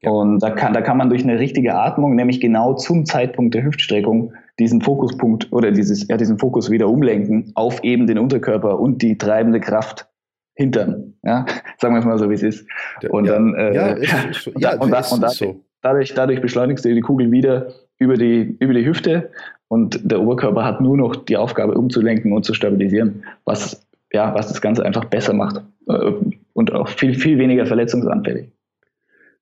Ja. 0.03 0.11
Und 0.11 0.41
da 0.41 0.51
kann, 0.51 0.75
da 0.75 0.83
kann 0.83 0.99
man 0.99 1.09
durch 1.09 1.25
eine 1.25 1.39
richtige 1.39 1.75
Atmung, 1.75 2.15
nämlich 2.15 2.41
genau 2.41 2.75
zum 2.75 3.07
Zeitpunkt 3.07 3.55
der 3.55 3.65
Hüftstreckung, 3.65 4.35
diesen 4.59 4.83
Fokuspunkt 4.83 5.51
oder 5.53 5.73
dieses, 5.73 6.07
ja, 6.09 6.17
diesen 6.17 6.39
Fokus 6.39 6.71
wieder 6.71 6.89
umlenken 6.89 7.53
auf 7.55 7.83
eben 7.83 8.07
den 8.07 8.19
Unterkörper 8.19 8.79
und 8.79 9.03
die 9.03 9.17
treibende 9.17 9.61
Kraft 9.61 10.07
hintern. 10.55 11.15
Ja, 11.23 11.47
sagen 11.79 11.95
wir 11.95 12.01
es 12.01 12.05
mal 12.05 12.19
so, 12.19 12.29
wie 12.29 12.35
es 12.35 12.43
ist. 12.43 12.67
Und 13.09 13.25
ja. 13.25 13.33
dann, 13.33 13.55
äh, 13.55 13.75
ja, 13.75 13.89
ist, 13.89 14.47
und, 14.55 14.63
da, 14.63 14.77
und 14.79 14.91
da, 15.23 15.29
so. 15.31 15.65
dadurch, 15.81 16.13
dadurch 16.15 16.41
beschleunigst 16.41 16.85
du 16.85 16.95
die 16.95 17.01
Kugel 17.01 17.31
wieder 17.33 17.69
über 17.99 18.15
die, 18.15 18.57
über 18.61 18.75
die 18.75 18.85
Hüfte 18.85 19.31
und 19.69 20.01
der 20.03 20.21
Oberkörper 20.21 20.65
hat 20.65 20.81
nur 20.81 20.97
noch 20.97 21.17
die 21.17 21.37
Aufgabe 21.37 21.75
umzulenken 21.75 22.33
und 22.33 22.45
zu 22.45 22.55
stabilisieren, 22.55 23.25
was, 23.45 23.87
ja, 24.13 24.35
was 24.35 24.49
das 24.49 24.61
Ganze 24.61 24.85
einfach 24.85 25.07
besser 25.07 25.33
macht 25.33 25.63
äh, 25.89 26.13
und 26.53 26.73
auch 26.73 26.89
viel, 26.89 27.15
viel 27.15 27.39
weniger 27.39 27.67
verletzungsanfällig 27.67 28.51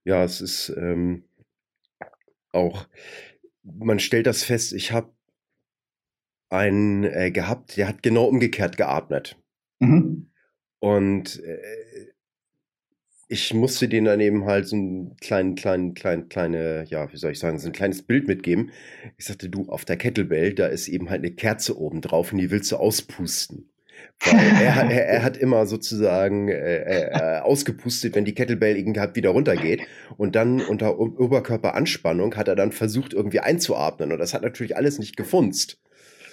ja, 0.04 0.24
es 0.24 0.40
ist 0.40 0.72
ähm, 0.76 1.24
auch, 2.52 2.86
man 3.62 3.98
stellt 3.98 4.26
das 4.26 4.42
fest, 4.42 4.72
ich 4.72 4.92
habe 4.92 5.12
einen 6.50 7.04
äh, 7.04 7.30
gehabt, 7.30 7.76
der 7.76 7.88
hat 7.88 8.02
genau 8.02 8.24
umgekehrt 8.26 8.76
geatmet. 8.76 9.36
Mhm. 9.78 10.30
Und 10.80 11.42
äh, 11.42 12.11
ich 13.32 13.54
musste 13.54 13.88
den 13.88 14.04
dann 14.04 14.20
eben 14.20 14.44
halt 14.44 14.68
so 14.68 14.76
einen 14.76 15.16
kleinen, 15.16 15.54
kleinen, 15.54 15.94
kleinen, 15.94 16.28
kleine, 16.28 16.84
ja, 16.88 17.10
wie 17.10 17.16
soll 17.16 17.32
ich 17.32 17.38
sagen, 17.38 17.58
so 17.58 17.66
ein 17.66 17.72
kleines 17.72 18.02
Bild 18.02 18.28
mitgeben. 18.28 18.70
Ich 19.16 19.24
sagte, 19.24 19.48
du, 19.48 19.68
auf 19.68 19.86
der 19.86 19.96
Kettlebell, 19.96 20.52
da 20.52 20.66
ist 20.66 20.86
eben 20.86 21.08
halt 21.08 21.20
eine 21.22 21.30
Kerze 21.30 21.78
oben 21.80 22.02
drauf 22.02 22.32
und 22.32 22.38
die 22.38 22.50
willst 22.50 22.70
du 22.70 22.76
auspusten. 22.76 23.70
Weil 24.20 24.34
er, 24.62 24.74
hat, 24.74 24.90
er, 24.90 25.06
er 25.06 25.22
hat 25.22 25.38
immer 25.38 25.64
sozusagen 25.64 26.48
äh, 26.48 27.06
äh, 27.06 27.40
ausgepustet, 27.40 28.14
wenn 28.14 28.26
die 28.26 28.34
Kettlebell 28.34 28.76
irgendwie 28.76 29.00
wieder 29.14 29.30
runtergeht. 29.30 29.80
Und 30.18 30.36
dann 30.36 30.60
unter 30.60 30.98
Oberkörperanspannung 30.98 32.36
hat 32.36 32.48
er 32.48 32.56
dann 32.56 32.70
versucht, 32.70 33.14
irgendwie 33.14 33.40
einzuatmen. 33.40 34.12
Und 34.12 34.18
das 34.18 34.34
hat 34.34 34.42
natürlich 34.42 34.76
alles 34.76 34.98
nicht 34.98 35.16
gefunzt. 35.16 35.78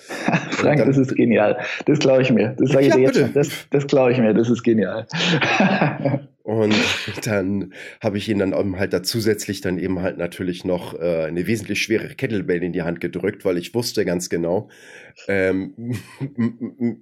Frank, 0.52 0.80
dann, 0.80 0.88
das 0.88 0.98
ist 0.98 1.16
genial. 1.16 1.60
Das 1.86 2.00
glaube 2.00 2.24
ich 2.24 2.32
mir. 2.32 2.56
Das 2.58 2.72
sage 2.72 2.88
ich 2.88 2.90
ja, 2.90 2.96
dir 2.98 3.04
jetzt. 3.04 3.14
Bitte. 3.14 3.30
Das, 3.34 3.50
das 3.70 3.88
glaube 3.88 4.12
ich 4.12 4.18
mir. 4.18 4.34
Das 4.34 4.50
ist 4.50 4.64
genial. 4.64 5.08
Und 6.50 6.74
dann 7.26 7.74
habe 8.02 8.18
ich 8.18 8.28
ihn 8.28 8.40
dann 8.40 8.80
halt 8.80 8.92
da 8.92 9.04
zusätzlich 9.04 9.62
dann 9.62 9.78
eben 9.78 10.02
halt 10.02 10.18
natürlich 10.18 10.66
noch 10.66 11.00
äh, 11.00 11.26
eine 11.26 11.46
wesentlich 11.46 11.80
schwere 11.80 12.08
Kettlebell 12.16 12.64
in 12.64 12.74
die 12.74 12.82
Hand 12.82 13.02
gedrückt, 13.02 13.46
weil 13.46 13.60
ich 13.60 13.76
wusste 13.76 14.04
ganz 14.04 14.30
genau, 14.30 14.68
ähm, 15.28 15.94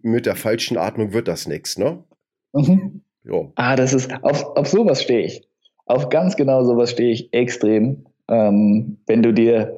mit 0.01 0.25
der 0.25 0.35
falschen 0.35 0.77
Atmung 0.77 1.13
wird 1.13 1.29
das 1.29 1.47
nichts, 1.47 1.77
ne? 1.77 2.03
Mhm. 2.51 3.03
Jo. 3.23 3.53
Ah, 3.55 3.77
das 3.77 3.93
ist, 3.93 4.11
auf, 4.21 4.43
auf 4.57 4.67
sowas 4.67 5.01
stehe 5.01 5.25
ich. 5.25 5.47
Auf 5.85 6.09
ganz 6.09 6.35
genau 6.35 6.65
sowas 6.65 6.91
stehe 6.91 7.13
ich 7.13 7.33
extrem. 7.33 8.05
Ähm, 8.27 8.97
wenn 9.07 9.23
du 9.23 9.33
dir, 9.33 9.77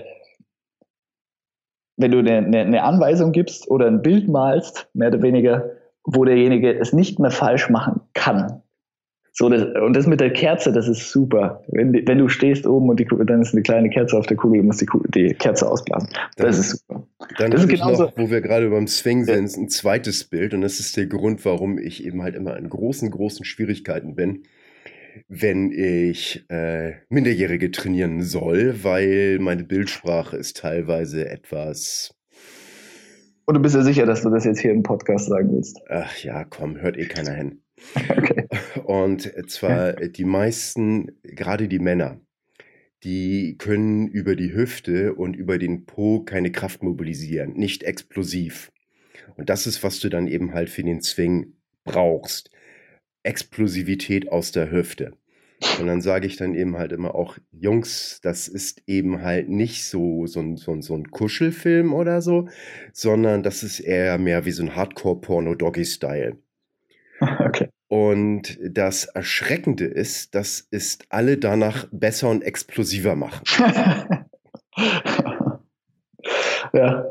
wenn 1.95 2.09
du 2.09 2.17
eine, 2.19 2.37
eine 2.37 2.81
Anweisung 2.81 3.33
gibst 3.33 3.69
oder 3.69 3.85
ein 3.85 4.01
Bild 4.01 4.27
malst, 4.29 4.89
mehr 4.95 5.09
oder 5.09 5.21
weniger, 5.21 5.69
wo 6.03 6.25
derjenige 6.25 6.73
es 6.73 6.91
nicht 6.91 7.19
mehr 7.19 7.29
falsch 7.29 7.69
machen 7.69 8.01
kann, 8.15 8.63
so, 9.39 9.47
das, 9.47 9.63
und 9.81 9.95
das 9.95 10.05
mit 10.05 10.19
der 10.19 10.33
Kerze, 10.33 10.73
das 10.73 10.89
ist 10.89 11.11
super. 11.11 11.63
Wenn, 11.69 11.93
wenn 11.93 12.17
du 12.17 12.27
stehst 12.27 12.67
oben 12.67 12.89
und 12.89 12.99
die, 12.99 13.07
dann 13.25 13.41
ist 13.41 13.53
eine 13.53 13.61
kleine 13.61 13.89
Kerze 13.89 14.17
auf 14.17 14.25
der 14.25 14.35
Kugel, 14.35 14.59
du 14.59 14.67
musst 14.67 14.81
die, 14.81 14.87
die 15.15 15.33
Kerze 15.33 15.65
ausblasen. 15.65 16.09
Das 16.35 16.35
dann, 16.35 16.49
ist 16.49 16.69
super. 16.71 17.07
Dann 17.37 17.51
das 17.51 17.63
ist 17.63 17.69
genauso. 17.69 18.03
Noch, 18.03 18.17
wo 18.17 18.29
wir 18.29 18.41
gerade 18.41 18.69
beim 18.69 18.87
Swing 18.87 19.23
sind, 19.23 19.55
ein 19.55 19.69
zweites 19.69 20.25
Bild 20.25 20.53
und 20.53 20.59
das 20.59 20.81
ist 20.81 20.97
der 20.97 21.05
Grund, 21.05 21.45
warum 21.45 21.77
ich 21.77 22.05
eben 22.05 22.21
halt 22.21 22.35
immer 22.35 22.57
in 22.57 22.67
großen, 22.67 23.09
großen 23.09 23.45
Schwierigkeiten 23.45 24.13
bin, 24.13 24.43
wenn 25.29 25.71
ich 25.71 26.43
äh, 26.49 26.95
Minderjährige 27.07 27.71
trainieren 27.71 28.21
soll, 28.23 28.83
weil 28.83 29.39
meine 29.39 29.63
Bildsprache 29.63 30.35
ist 30.35 30.57
teilweise 30.57 31.29
etwas. 31.29 32.13
Und 33.45 33.53
du 33.53 33.61
bist 33.61 33.73
ja 33.73 33.83
sicher, 33.83 34.05
dass 34.05 34.21
du 34.21 34.29
das 34.31 34.43
jetzt 34.43 34.59
hier 34.59 34.71
im 34.71 34.83
Podcast 34.83 35.27
sagen 35.27 35.53
willst. 35.53 35.79
Ach 35.87 36.13
ja, 36.17 36.43
komm, 36.43 36.81
hört 36.81 36.97
eh 36.97 37.05
keiner 37.05 37.31
hin. 37.31 37.61
Okay. 38.09 38.47
Und 38.83 39.31
zwar 39.49 39.93
die 39.93 40.25
meisten, 40.25 41.19
gerade 41.23 41.67
die 41.67 41.79
Männer, 41.79 42.19
die 43.03 43.55
können 43.57 44.07
über 44.07 44.35
die 44.35 44.53
Hüfte 44.53 45.13
und 45.13 45.35
über 45.35 45.57
den 45.57 45.85
Po 45.85 46.21
keine 46.21 46.51
Kraft 46.51 46.83
mobilisieren, 46.83 47.53
nicht 47.53 47.83
explosiv. 47.83 48.71
Und 49.37 49.49
das 49.49 49.67
ist, 49.67 49.83
was 49.83 49.99
du 49.99 50.09
dann 50.09 50.27
eben 50.27 50.53
halt 50.53 50.69
für 50.69 50.83
den 50.83 51.01
Swing 51.01 51.53
brauchst. 51.83 52.51
Explosivität 53.23 54.31
aus 54.31 54.51
der 54.51 54.71
Hüfte. 54.71 55.13
Und 55.79 55.87
dann 55.87 56.01
sage 56.01 56.25
ich 56.25 56.37
dann 56.37 56.55
eben 56.55 56.77
halt 56.77 56.93
immer 56.93 57.15
auch, 57.15 57.37
Jungs, 57.51 58.19
das 58.21 58.47
ist 58.47 58.81
eben 58.87 59.21
halt 59.21 59.49
nicht 59.49 59.85
so, 59.85 60.25
so, 60.25 60.39
ein, 60.39 60.55
so, 60.55 60.79
so 60.81 60.95
ein 60.95 61.11
Kuschelfilm 61.11 61.93
oder 61.93 62.21
so, 62.21 62.47
sondern 62.93 63.43
das 63.43 63.63
ist 63.63 63.81
eher 63.81 64.17
mehr 64.17 64.45
wie 64.45 64.51
so 64.51 64.63
ein 64.63 64.75
Hardcore-Porno-Doggy-Style. 64.75 66.37
Okay. 67.39 67.69
Und 67.87 68.59
das 68.61 69.05
Erschreckende 69.05 69.85
ist, 69.85 70.35
dass 70.35 70.67
es 70.69 70.99
alle 71.09 71.37
danach 71.37 71.87
besser 71.91 72.29
und 72.29 72.43
explosiver 72.43 73.15
machen. 73.15 73.43
ja. 76.73 77.05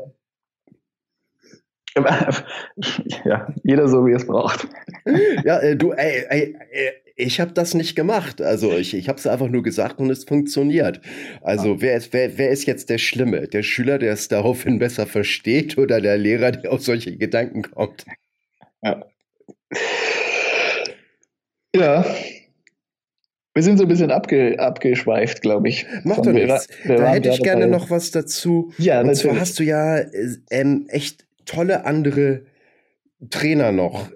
ja, 3.25 3.53
jeder 3.63 3.89
so 3.89 4.05
wie 4.05 4.13
es 4.13 4.25
braucht. 4.25 4.67
Ja, 5.43 5.59
äh, 5.59 5.75
du, 5.75 5.91
ey, 5.91 6.25
ey, 6.29 6.55
ey 6.71 6.93
ich 7.19 7.39
habe 7.41 7.51
das 7.51 7.73
nicht 7.73 7.95
gemacht. 7.95 8.41
Also 8.41 8.71
ich, 8.71 8.93
ich 8.93 9.09
habe 9.09 9.19
es 9.19 9.27
einfach 9.27 9.49
nur 9.49 9.61
gesagt 9.61 9.99
und 9.99 10.09
es 10.09 10.23
funktioniert. 10.23 11.01
Also 11.41 11.81
wer 11.81 11.97
ist, 11.97 12.13
wer, 12.13 12.37
wer 12.37 12.49
ist 12.49 12.65
jetzt 12.65 12.89
der 12.89 12.97
Schlimme? 12.97 13.47
Der 13.47 13.63
Schüler, 13.63 13.97
der 13.97 14.13
es 14.13 14.29
daraufhin 14.29 14.79
besser 14.79 15.05
versteht 15.05 15.77
oder 15.77 15.99
der 15.99 16.17
Lehrer, 16.17 16.51
der 16.51 16.71
auf 16.71 16.81
solche 16.81 17.17
Gedanken 17.17 17.63
kommt? 17.63 18.05
Ja. 18.81 19.03
Ja. 21.75 22.03
wir 23.53 23.63
sind 23.63 23.77
so 23.77 23.83
ein 23.83 23.87
bisschen 23.87 24.11
abge, 24.11 24.59
abgeschweift, 24.59 25.41
glaube 25.41 25.69
ich. 25.69 25.85
Macht 26.03 26.25
doch 26.25 26.31
nichts. 26.31 26.67
da 26.85 27.11
hätte 27.11 27.29
ich 27.29 27.43
gerne 27.43 27.67
noch 27.67 27.89
was 27.89 28.11
dazu. 28.11 28.73
Ja, 28.77 29.01
Und 29.01 29.07
natürlich. 29.07 29.31
zwar 29.31 29.39
hast 29.39 29.59
du 29.59 29.63
ja 29.63 29.97
äh, 29.97 30.37
ähm, 30.49 30.87
echt 30.89 31.25
tolle 31.45 31.85
andere 31.85 32.45
Trainer 33.29 33.71
noch 33.71 34.09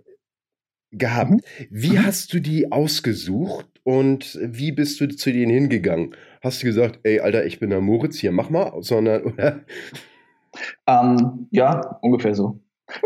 gehabt. 0.91 1.32
Mhm. 1.32 1.41
Wie 1.70 1.97
mhm. 1.97 2.06
hast 2.06 2.34
du 2.34 2.39
die 2.39 2.72
ausgesucht 2.72 3.68
und 3.84 4.39
wie 4.41 4.72
bist 4.72 5.01
du 5.01 5.08
zu 5.08 5.32
denen 5.32 5.51
hingegangen? 5.51 6.16
Hast 6.41 6.62
du 6.62 6.68
gesagt, 6.68 6.99
ey, 7.04 7.20
Alter, 7.20 7.45
ich 7.45 7.60
bin 7.60 7.70
der 7.70 7.82
Moritz, 7.82 8.20
hier, 8.20 8.32
mach 8.32 8.49
mal, 8.49 8.74
sondern, 8.82 9.24
oder? 9.24 9.62
Ähm, 10.88 11.47
ja, 11.51 11.97
ungefähr 12.01 12.36
so. 12.36 12.60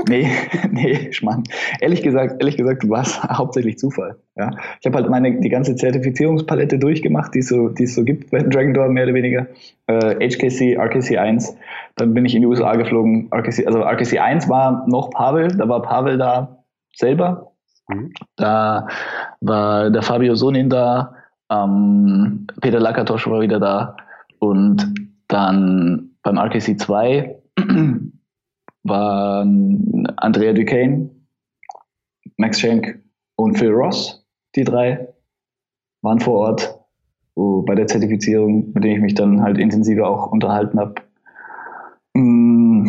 Nee, 0.07 0.29
nee, 0.71 1.11
Schmarrn. 1.11 1.43
Ehrlich 1.79 2.01
gesagt, 2.01 2.35
ehrlich 2.39 2.57
gesagt, 2.57 2.87
war 2.89 3.01
es 3.01 3.21
hauptsächlich 3.23 3.77
Zufall. 3.77 4.17
Ja. 4.35 4.51
Ich 4.79 4.85
habe 4.85 4.97
halt 4.97 5.09
meine 5.09 5.39
die 5.39 5.49
ganze 5.49 5.75
Zertifizierungspalette 5.75 6.79
durchgemacht, 6.79 7.33
die 7.33 7.39
es 7.39 7.47
so, 7.47 7.69
die 7.69 7.83
es 7.83 7.95
so 7.95 8.03
gibt 8.03 8.31
bei 8.31 8.39
Dragon 8.39 8.73
Door, 8.73 8.89
mehr 8.89 9.03
oder 9.03 9.13
weniger. 9.13 9.47
Äh, 9.87 10.29
HKC, 10.29 10.77
RKC 10.77 11.17
1. 11.17 11.55
Dann 11.95 12.13
bin 12.13 12.25
ich 12.25 12.35
in 12.35 12.41
die 12.41 12.47
USA 12.47 12.75
geflogen. 12.75 13.29
RKC, 13.33 13.67
also 13.67 13.81
RKC 13.81 14.19
1 14.19 14.49
war 14.49 14.85
noch 14.87 15.11
Pavel, 15.11 15.47
da 15.49 15.67
war 15.69 15.81
Pavel 15.81 16.17
da 16.17 16.63
selber. 16.95 17.51
Mhm. 17.87 18.13
Da 18.35 18.87
war 19.41 19.89
der 19.89 20.01
Fabio 20.01 20.35
Sonin 20.35 20.69
da, 20.69 21.15
ähm, 21.49 22.47
Peter 22.61 22.79
Lakatosch 22.79 23.27
war 23.27 23.41
wieder 23.41 23.59
da 23.59 23.95
und 24.39 24.93
dann 25.27 26.11
beim 26.23 26.37
RKC 26.37 26.79
2 26.79 27.35
waren 28.87 30.07
Andrea 30.17 30.53
Duquesne, 30.53 31.09
Max 32.37 32.59
Schenk 32.59 32.99
und 33.35 33.57
Phil 33.57 33.71
Ross. 33.71 34.25
Die 34.55 34.63
drei 34.63 35.07
waren 36.01 36.19
vor 36.19 36.35
Ort 36.35 36.77
bei 37.35 37.75
der 37.75 37.87
Zertifizierung, 37.87 38.71
mit 38.73 38.83
denen 38.83 38.95
ich 38.95 39.01
mich 39.01 39.13
dann 39.13 39.41
halt 39.43 39.57
intensiver 39.57 40.09
auch 40.09 40.31
unterhalten 40.31 40.79
habe. 40.79 40.95
Mm, 42.13 42.87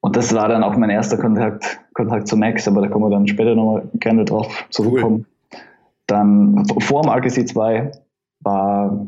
und 0.00 0.16
das 0.16 0.34
war 0.34 0.48
dann 0.48 0.62
auch 0.62 0.76
mein 0.76 0.90
erster 0.90 1.18
Kontakt, 1.18 1.80
Kontakt 1.94 2.28
zu 2.28 2.36
Max, 2.36 2.68
aber 2.68 2.82
da 2.82 2.88
kommen 2.88 3.06
wir 3.06 3.10
dann 3.10 3.26
später 3.26 3.54
nochmal 3.54 3.88
gerne 3.94 4.24
drauf 4.24 4.66
zurückkommen. 4.70 5.26
Cool. 5.52 5.60
Dann 6.06 6.64
vor 6.78 7.02
dem 7.02 7.10
RKC 7.10 7.48
2 7.48 7.92
war, 8.40 9.06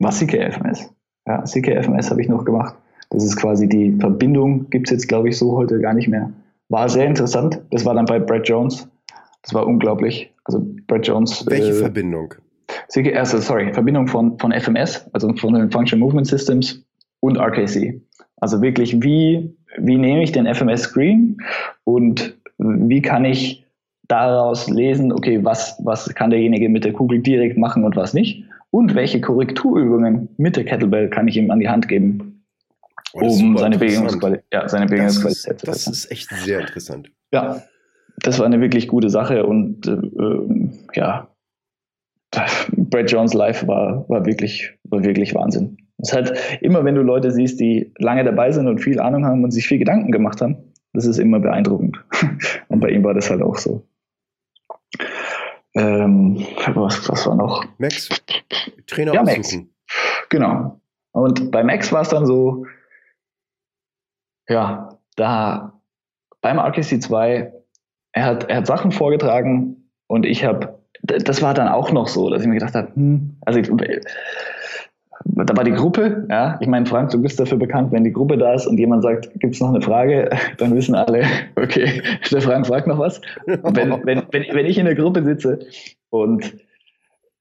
war 0.00 0.10
CKFMS. 0.10 0.92
Ja, 1.26 1.44
CKFMS 1.44 2.10
habe 2.10 2.22
ich 2.22 2.28
noch 2.28 2.44
gemacht. 2.44 2.74
Das 3.10 3.24
ist 3.24 3.36
quasi 3.36 3.68
die 3.68 3.96
Verbindung, 3.98 4.68
gibt 4.70 4.88
es 4.88 4.92
jetzt, 4.92 5.08
glaube 5.08 5.28
ich, 5.28 5.38
so 5.38 5.56
heute 5.56 5.80
gar 5.80 5.94
nicht 5.94 6.08
mehr. 6.08 6.30
War 6.68 6.88
sehr 6.88 7.06
interessant. 7.06 7.60
Das 7.70 7.84
war 7.84 7.94
dann 7.94 8.04
bei 8.04 8.18
Brad 8.18 8.46
Jones. 8.48 8.88
Das 9.42 9.54
war 9.54 9.66
unglaublich. 9.66 10.30
Also 10.44 10.66
Brad 10.86 11.06
Jones. 11.06 11.46
Welche 11.46 11.70
äh, 11.70 11.74
Verbindung? 11.74 12.34
Also 13.14 13.38
sorry, 13.38 13.72
Verbindung 13.72 14.08
von, 14.08 14.38
von 14.38 14.52
FMS, 14.52 15.06
also 15.12 15.32
von 15.34 15.54
den 15.54 15.70
Function 15.70 15.98
Movement 15.98 16.26
Systems 16.26 16.84
und 17.20 17.38
RKC. 17.38 18.00
Also 18.36 18.60
wirklich, 18.60 19.02
wie, 19.02 19.54
wie 19.78 19.96
nehme 19.96 20.22
ich 20.22 20.32
den 20.32 20.46
FMS-Screen 20.46 21.38
und 21.84 22.36
wie 22.58 23.02
kann 23.02 23.24
ich 23.24 23.66
daraus 24.08 24.68
lesen, 24.68 25.12
okay, 25.12 25.44
was, 25.44 25.78
was 25.84 26.14
kann 26.14 26.30
derjenige 26.30 26.68
mit 26.68 26.84
der 26.84 26.92
Kugel 26.92 27.20
direkt 27.20 27.58
machen 27.58 27.84
und 27.84 27.96
was 27.96 28.14
nicht? 28.14 28.44
Und 28.70 28.94
welche 28.94 29.20
Korrekturübungen 29.20 30.28
mit 30.36 30.56
der 30.56 30.64
Kettlebell 30.64 31.08
kann 31.08 31.28
ich 31.28 31.36
ihm 31.36 31.50
an 31.50 31.60
die 31.60 31.68
Hand 31.68 31.88
geben? 31.88 32.37
Um 33.12 33.56
seine 33.56 33.78
Bewegungsqualität, 33.78 34.44
ja, 34.52 34.68
seine 34.68 34.86
Bewegungsqualität 34.86 35.60
zu 35.60 35.66
Das 35.66 35.86
ist 35.86 36.10
echt 36.10 36.28
sehr 36.30 36.60
interessant. 36.60 37.10
Ja, 37.32 37.62
das 38.20 38.38
war 38.38 38.46
eine 38.46 38.60
wirklich 38.60 38.88
gute 38.88 39.10
Sache 39.10 39.46
und 39.46 39.86
äh, 39.86 39.92
ähm, 39.92 40.78
ja, 40.94 41.28
Brad 42.76 43.10
Jones 43.10 43.34
Live 43.34 43.66
war, 43.66 44.08
war, 44.08 44.26
wirklich, 44.26 44.78
war 44.84 45.02
wirklich 45.02 45.34
Wahnsinn. 45.34 45.78
Es 45.98 46.10
ist 46.10 46.14
halt 46.14 46.60
immer, 46.60 46.84
wenn 46.84 46.94
du 46.94 47.02
Leute 47.02 47.30
siehst, 47.30 47.58
die 47.58 47.92
lange 47.98 48.24
dabei 48.24 48.52
sind 48.52 48.68
und 48.68 48.78
viel 48.78 49.00
Ahnung 49.00 49.24
haben 49.24 49.42
und 49.44 49.50
sich 49.50 49.66
viel 49.66 49.78
Gedanken 49.78 50.12
gemacht 50.12 50.40
haben, 50.40 50.56
das 50.92 51.06
ist 51.06 51.18
immer 51.18 51.40
beeindruckend. 51.40 51.98
Und 52.68 52.80
bei 52.80 52.90
ihm 52.90 53.04
war 53.04 53.14
das 53.14 53.30
halt 53.30 53.42
auch 53.42 53.56
so. 53.56 53.86
Ähm, 55.74 56.46
was, 56.74 57.08
was 57.08 57.26
war 57.26 57.36
noch? 57.36 57.64
Max, 57.78 58.08
Trainer 58.86 59.14
ja, 59.14 59.20
aussuchen. 59.20 59.36
Max. 59.36 60.28
Genau. 60.30 60.80
Und 61.12 61.50
bei 61.50 61.62
Max 61.62 61.92
war 61.92 62.02
es 62.02 62.08
dann 62.08 62.26
so, 62.26 62.64
ja, 64.48 64.98
da 65.16 65.80
beim 66.40 66.58
RKC 66.58 67.02
2, 67.02 67.52
er 68.12 68.24
hat, 68.24 68.44
er 68.48 68.56
hat 68.58 68.66
Sachen 68.66 68.92
vorgetragen 68.92 69.90
und 70.06 70.24
ich 70.24 70.44
habe, 70.44 70.78
das 71.02 71.42
war 71.42 71.54
dann 71.54 71.68
auch 71.68 71.92
noch 71.92 72.08
so, 72.08 72.30
dass 72.30 72.42
ich 72.42 72.48
mir 72.48 72.54
gedacht 72.54 72.74
habe, 72.74 72.94
hm, 72.94 73.36
also 73.44 73.60
ich, 73.60 73.70
da 75.24 75.56
war 75.56 75.64
die 75.64 75.72
Gruppe, 75.72 76.26
ja, 76.30 76.58
ich 76.60 76.68
meine, 76.68 76.86
Frank, 76.86 77.10
du 77.10 77.20
bist 77.20 77.38
dafür 77.38 77.58
bekannt, 77.58 77.92
wenn 77.92 78.04
die 78.04 78.12
Gruppe 78.12 78.38
da 78.38 78.54
ist 78.54 78.66
und 78.66 78.78
jemand 78.78 79.02
sagt, 79.02 79.28
gibt 79.40 79.54
es 79.54 79.60
noch 79.60 79.68
eine 79.68 79.82
Frage, 79.82 80.30
dann 80.58 80.74
wissen 80.74 80.94
alle, 80.94 81.24
okay, 81.56 82.02
der 82.30 82.40
Frank 82.40 82.66
fragt 82.66 82.86
noch 82.86 82.98
was. 82.98 83.20
Wenn, 83.46 83.90
wenn, 84.04 84.22
wenn, 84.30 84.44
wenn 84.52 84.66
ich 84.66 84.78
in 84.78 84.86
der 84.86 84.94
Gruppe 84.94 85.22
sitze 85.24 85.60
und 86.10 86.54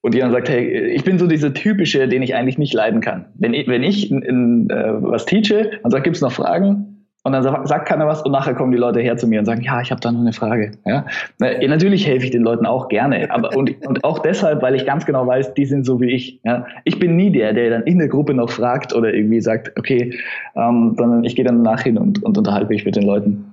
und 0.02 0.16
jemand 0.16 0.34
sagt, 0.34 0.48
hey, 0.48 0.88
ich 0.88 1.04
bin 1.04 1.20
so 1.20 1.28
dieser 1.28 1.54
typische, 1.54 2.08
den 2.08 2.22
ich 2.22 2.34
eigentlich 2.34 2.58
nicht 2.58 2.74
leiden 2.74 3.02
kann. 3.02 3.26
Wenn 3.36 3.54
ich, 3.54 3.68
wenn 3.68 3.84
ich 3.84 4.10
in, 4.10 4.22
in, 4.22 4.70
äh, 4.70 4.94
was 5.02 5.26
teache 5.26 5.72
und 5.84 5.92
sage, 5.92 6.04
gibt 6.04 6.16
es 6.16 6.22
noch 6.22 6.32
Fragen? 6.32 6.97
Und 7.28 7.34
dann 7.34 7.68
sagt 7.68 7.90
keiner 7.90 8.08
was 8.08 8.22
und 8.22 8.32
nachher 8.32 8.54
kommen 8.54 8.72
die 8.72 8.78
Leute 8.78 9.02
her 9.02 9.18
zu 9.18 9.28
mir 9.28 9.40
und 9.40 9.46
sagen, 9.46 9.62
ja, 9.62 9.82
ich 9.82 9.92
habe 9.92 10.00
da 10.00 10.14
noch 10.14 10.22
eine 10.22 10.32
Frage. 10.32 10.72
Ja? 10.86 11.06
Natürlich 11.40 12.08
helfe 12.08 12.24
ich 12.24 12.32
den 12.32 12.42
Leuten 12.42 12.66
auch 12.66 12.88
gerne, 12.88 13.30
aber 13.30 13.54
und, 13.58 13.86
und 13.86 14.02
auch 14.06 14.20
deshalb, 14.20 14.62
weil 14.62 14.76
ich 14.76 14.86
ganz 14.86 15.06
genau 15.06 15.28
weiß, 15.28 15.54
die 15.54 15.66
sind 15.66 15.86
so 15.86 16.00
wie 16.00 16.10
ich. 16.10 16.40
Ja? 16.46 16.66
Ich 16.86 17.00
bin 17.00 17.18
nie 17.18 17.30
der, 17.30 17.52
der 17.52 17.70
dann 17.70 17.84
in 17.84 17.98
der 17.98 18.08
Gruppe 18.08 18.34
noch 18.34 18.50
fragt 18.50 18.96
oder 18.96 19.14
irgendwie 19.14 19.42
sagt, 19.42 19.78
okay, 19.78 20.18
ähm, 20.56 20.96
sondern 20.98 21.26
ich 21.26 21.36
gehe 21.36 21.44
dann 21.44 21.64
nach 21.64 21.82
hin 21.82 21.98
und, 21.98 22.24
und 22.24 22.38
unterhalte 22.38 22.70
mich 22.70 22.86
mit 22.86 22.96
den 22.96 23.04
Leuten 23.04 23.52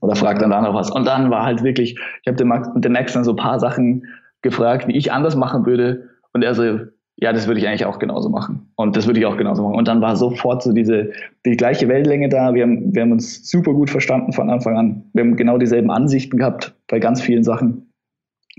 oder 0.00 0.16
frage 0.16 0.40
dann 0.40 0.48
da 0.48 0.62
noch 0.62 0.72
was. 0.72 0.90
Und 0.90 1.06
dann 1.06 1.30
war 1.30 1.44
halt 1.44 1.62
wirklich, 1.62 1.92
ich 1.92 2.26
habe 2.26 2.38
den 2.38 2.48
Max, 2.48 2.70
den 2.74 2.92
Max 2.92 3.12
dann 3.12 3.24
so 3.24 3.32
ein 3.32 3.36
paar 3.36 3.60
Sachen 3.60 4.06
gefragt, 4.40 4.88
wie 4.88 4.96
ich 4.96 5.12
anders 5.12 5.36
machen 5.36 5.66
würde. 5.66 6.08
Und 6.32 6.42
er 6.42 6.54
so, 6.54 6.78
ja, 7.22 7.32
das 7.32 7.46
würde 7.46 7.60
ich 7.60 7.68
eigentlich 7.68 7.84
auch 7.84 8.00
genauso 8.00 8.28
machen. 8.28 8.68
Und 8.74 8.96
das 8.96 9.06
würde 9.06 9.20
ich 9.20 9.26
auch 9.26 9.36
genauso 9.36 9.62
machen. 9.62 9.76
Und 9.76 9.86
dann 9.86 10.00
war 10.00 10.16
sofort 10.16 10.60
so 10.60 10.72
diese, 10.72 11.12
die 11.46 11.56
gleiche 11.56 11.86
Wellenlänge 11.86 12.28
da. 12.28 12.52
Wir 12.52 12.64
haben, 12.64 12.92
wir 12.92 13.02
haben 13.02 13.12
uns 13.12 13.48
super 13.48 13.72
gut 13.74 13.90
verstanden 13.90 14.32
von 14.32 14.50
Anfang 14.50 14.76
an. 14.76 15.04
Wir 15.12 15.22
haben 15.22 15.36
genau 15.36 15.56
dieselben 15.56 15.92
Ansichten 15.92 16.36
gehabt 16.36 16.74
bei 16.88 16.98
ganz 16.98 17.22
vielen 17.22 17.44
Sachen. 17.44 17.92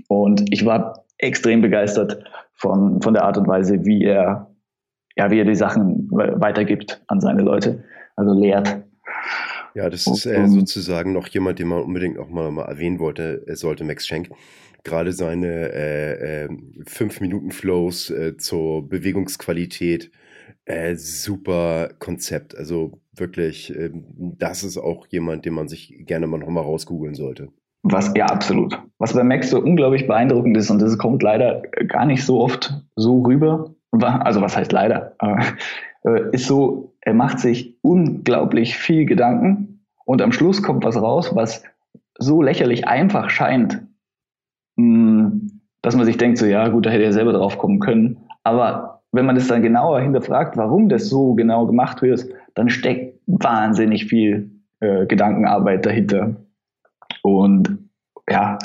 Und 0.08 0.46
ich 0.50 0.64
war 0.64 1.04
extrem 1.18 1.60
begeistert 1.60 2.24
von, 2.54 3.02
von 3.02 3.12
der 3.12 3.24
Art 3.24 3.36
und 3.36 3.46
Weise, 3.46 3.84
wie 3.84 4.02
er, 4.02 4.50
ja, 5.14 5.30
wie 5.30 5.40
er 5.40 5.44
die 5.44 5.56
Sachen 5.56 6.08
weitergibt 6.10 7.02
an 7.08 7.20
seine 7.20 7.42
Leute, 7.42 7.84
also 8.16 8.32
lehrt. 8.32 8.78
Ja, 9.74 9.90
das 9.90 10.06
ist 10.06 10.24
äh, 10.24 10.48
sozusagen 10.48 11.12
noch 11.12 11.28
jemand, 11.28 11.58
den 11.58 11.68
man 11.68 11.82
unbedingt 11.82 12.18
auch 12.18 12.30
mal, 12.30 12.50
mal 12.50 12.64
erwähnen 12.64 12.98
wollte, 12.98 13.42
er 13.46 13.56
sollte 13.56 13.84
Max 13.84 14.06
Schenk 14.06 14.30
gerade 14.84 15.12
seine 15.12 15.72
äh, 15.72 16.44
äh, 16.44 16.48
5-Minuten-Flows 16.84 18.10
äh, 18.10 18.36
zur 18.36 18.88
Bewegungsqualität, 18.88 20.10
äh, 20.66 20.94
super 20.94 21.90
Konzept. 21.98 22.56
Also 22.56 23.00
wirklich, 23.12 23.74
äh, 23.74 23.90
das 23.92 24.62
ist 24.62 24.78
auch 24.78 25.06
jemand, 25.08 25.44
den 25.44 25.54
man 25.54 25.68
sich 25.68 25.94
gerne 26.06 26.26
mal 26.26 26.38
nochmal 26.38 26.64
rausgoogeln 26.64 27.14
sollte. 27.14 27.48
Was, 27.82 28.12
ja, 28.16 28.26
absolut. 28.26 28.80
Was 28.98 29.12
bei 29.12 29.22
Max 29.22 29.50
so 29.50 29.60
unglaublich 29.60 30.06
beeindruckend 30.06 30.56
ist, 30.56 30.70
und 30.70 30.80
das 30.80 30.96
kommt 30.96 31.22
leider 31.22 31.62
gar 31.86 32.06
nicht 32.06 32.24
so 32.24 32.40
oft 32.40 32.72
so 32.96 33.20
rüber, 33.22 33.74
also 33.90 34.40
was 34.40 34.56
heißt 34.56 34.72
leider, 34.72 35.16
äh, 36.04 36.30
ist 36.32 36.46
so, 36.46 36.94
er 37.02 37.12
macht 37.12 37.40
sich 37.40 37.76
unglaublich 37.82 38.76
viel 38.76 39.04
Gedanken 39.04 39.84
und 40.06 40.22
am 40.22 40.32
Schluss 40.32 40.62
kommt 40.62 40.84
was 40.84 40.96
raus, 40.96 41.32
was 41.34 41.62
so 42.18 42.40
lächerlich 42.40 42.88
einfach 42.88 43.28
scheint, 43.28 43.82
dass 44.76 45.96
man 45.96 46.04
sich 46.04 46.16
denkt, 46.16 46.38
so 46.38 46.46
ja 46.46 46.68
gut, 46.68 46.86
da 46.86 46.90
hätte 46.90 47.04
er 47.04 47.12
selber 47.12 47.32
drauf 47.32 47.58
kommen 47.58 47.78
können. 47.78 48.18
Aber 48.42 49.02
wenn 49.12 49.26
man 49.26 49.36
das 49.36 49.46
dann 49.46 49.62
genauer 49.62 50.00
hinterfragt, 50.00 50.56
warum 50.56 50.88
das 50.88 51.08
so 51.08 51.34
genau 51.34 51.66
gemacht 51.66 52.02
wird, 52.02 52.26
dann 52.54 52.68
steckt 52.68 53.20
wahnsinnig 53.26 54.06
viel 54.06 54.50
äh, 54.80 55.06
Gedankenarbeit 55.06 55.86
dahinter. 55.86 56.36
Und 57.22 57.78
ja, 58.28 58.58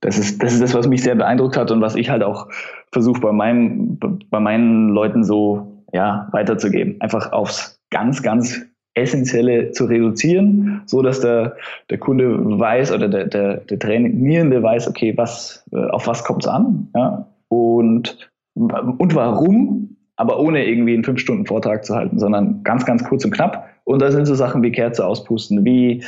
das 0.00 0.18
ist, 0.18 0.42
das 0.42 0.52
ist 0.52 0.62
das, 0.62 0.74
was 0.74 0.86
mich 0.86 1.02
sehr 1.02 1.14
beeindruckt 1.14 1.56
hat 1.56 1.70
und 1.70 1.80
was 1.80 1.96
ich 1.96 2.10
halt 2.10 2.22
auch 2.22 2.48
versuche 2.92 3.20
bei 3.20 3.32
bei 3.32 4.40
meinen 4.40 4.90
Leuten 4.90 5.24
so 5.24 5.82
ja, 5.92 6.28
weiterzugeben. 6.32 7.00
Einfach 7.00 7.32
aufs 7.32 7.80
ganz, 7.90 8.22
ganz 8.22 8.66
Essentielle 8.96 9.72
zu 9.72 9.84
reduzieren, 9.84 10.82
so 10.86 11.02
dass 11.02 11.20
der, 11.20 11.56
der 11.90 11.98
Kunde 11.98 12.38
weiß 12.58 12.92
oder 12.92 13.08
der, 13.08 13.26
der, 13.26 13.58
der 13.58 13.78
Trainierende 13.78 14.62
weiß, 14.62 14.88
okay, 14.88 15.12
was, 15.16 15.64
äh, 15.72 15.84
auf 15.90 16.06
was 16.06 16.24
kommt 16.24 16.44
es 16.44 16.48
an 16.48 16.88
ja? 16.94 17.26
und, 17.48 18.30
und 18.54 19.14
warum, 19.14 19.96
aber 20.16 20.38
ohne 20.40 20.66
irgendwie 20.66 20.94
einen 20.94 21.04
fünf 21.04 21.20
Stunden 21.20 21.46
Vortrag 21.46 21.84
zu 21.84 21.94
halten, 21.94 22.18
sondern 22.18 22.62
ganz, 22.64 22.86
ganz 22.86 23.04
kurz 23.04 23.24
und 23.24 23.32
knapp. 23.32 23.68
Und 23.84 24.00
da 24.00 24.10
sind 24.10 24.24
so 24.24 24.34
Sachen 24.34 24.62
wie 24.62 24.72
Kerze 24.72 25.06
auspusten, 25.06 25.64
wie 25.64 26.02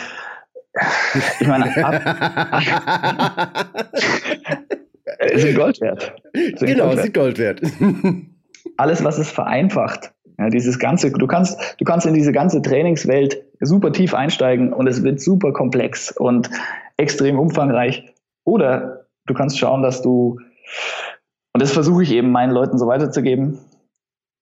ich 1.41 1.47
meine, 1.47 1.77
ab, 1.85 2.03
sind 5.35 5.57
Gold 5.57 5.81
wert. 5.81 6.15
Sind 6.33 6.67
genau, 6.67 6.87
Gold 6.87 7.01
sind 7.01 7.15
Gold 7.15 7.39
wert. 7.39 7.61
Alles, 8.77 9.03
was 9.03 9.19
es 9.19 9.31
vereinfacht. 9.31 10.13
Ja, 10.39 10.51
dieses 10.51 10.79
ganze, 10.79 11.11
du 11.11 11.27
kannst, 11.27 11.77
du 11.79 11.85
kannst 11.85 12.07
in 12.07 12.15
diese 12.15 12.33
ganze 12.33 12.63
Trainingswelt 12.63 13.43
super 13.61 13.93
tief 13.93 14.15
einsteigen 14.15 14.73
und 14.73 14.87
es 14.87 15.03
wird 15.03 15.21
super 15.21 15.53
komplex 15.53 16.13
und 16.13 16.49
extrem 16.97 17.39
umfangreich. 17.39 18.15
Oder 18.45 19.07
du 19.27 19.35
kannst 19.35 19.59
schauen, 19.59 19.83
dass 19.83 20.01
du, 20.01 20.39
und 21.53 21.63
das 21.63 21.73
versuche 21.73 22.05
ich 22.05 22.13
eben 22.13 22.31
meinen 22.31 22.53
Leuten 22.53 22.79
so 22.79 22.87
weiterzugeben, 22.87 23.59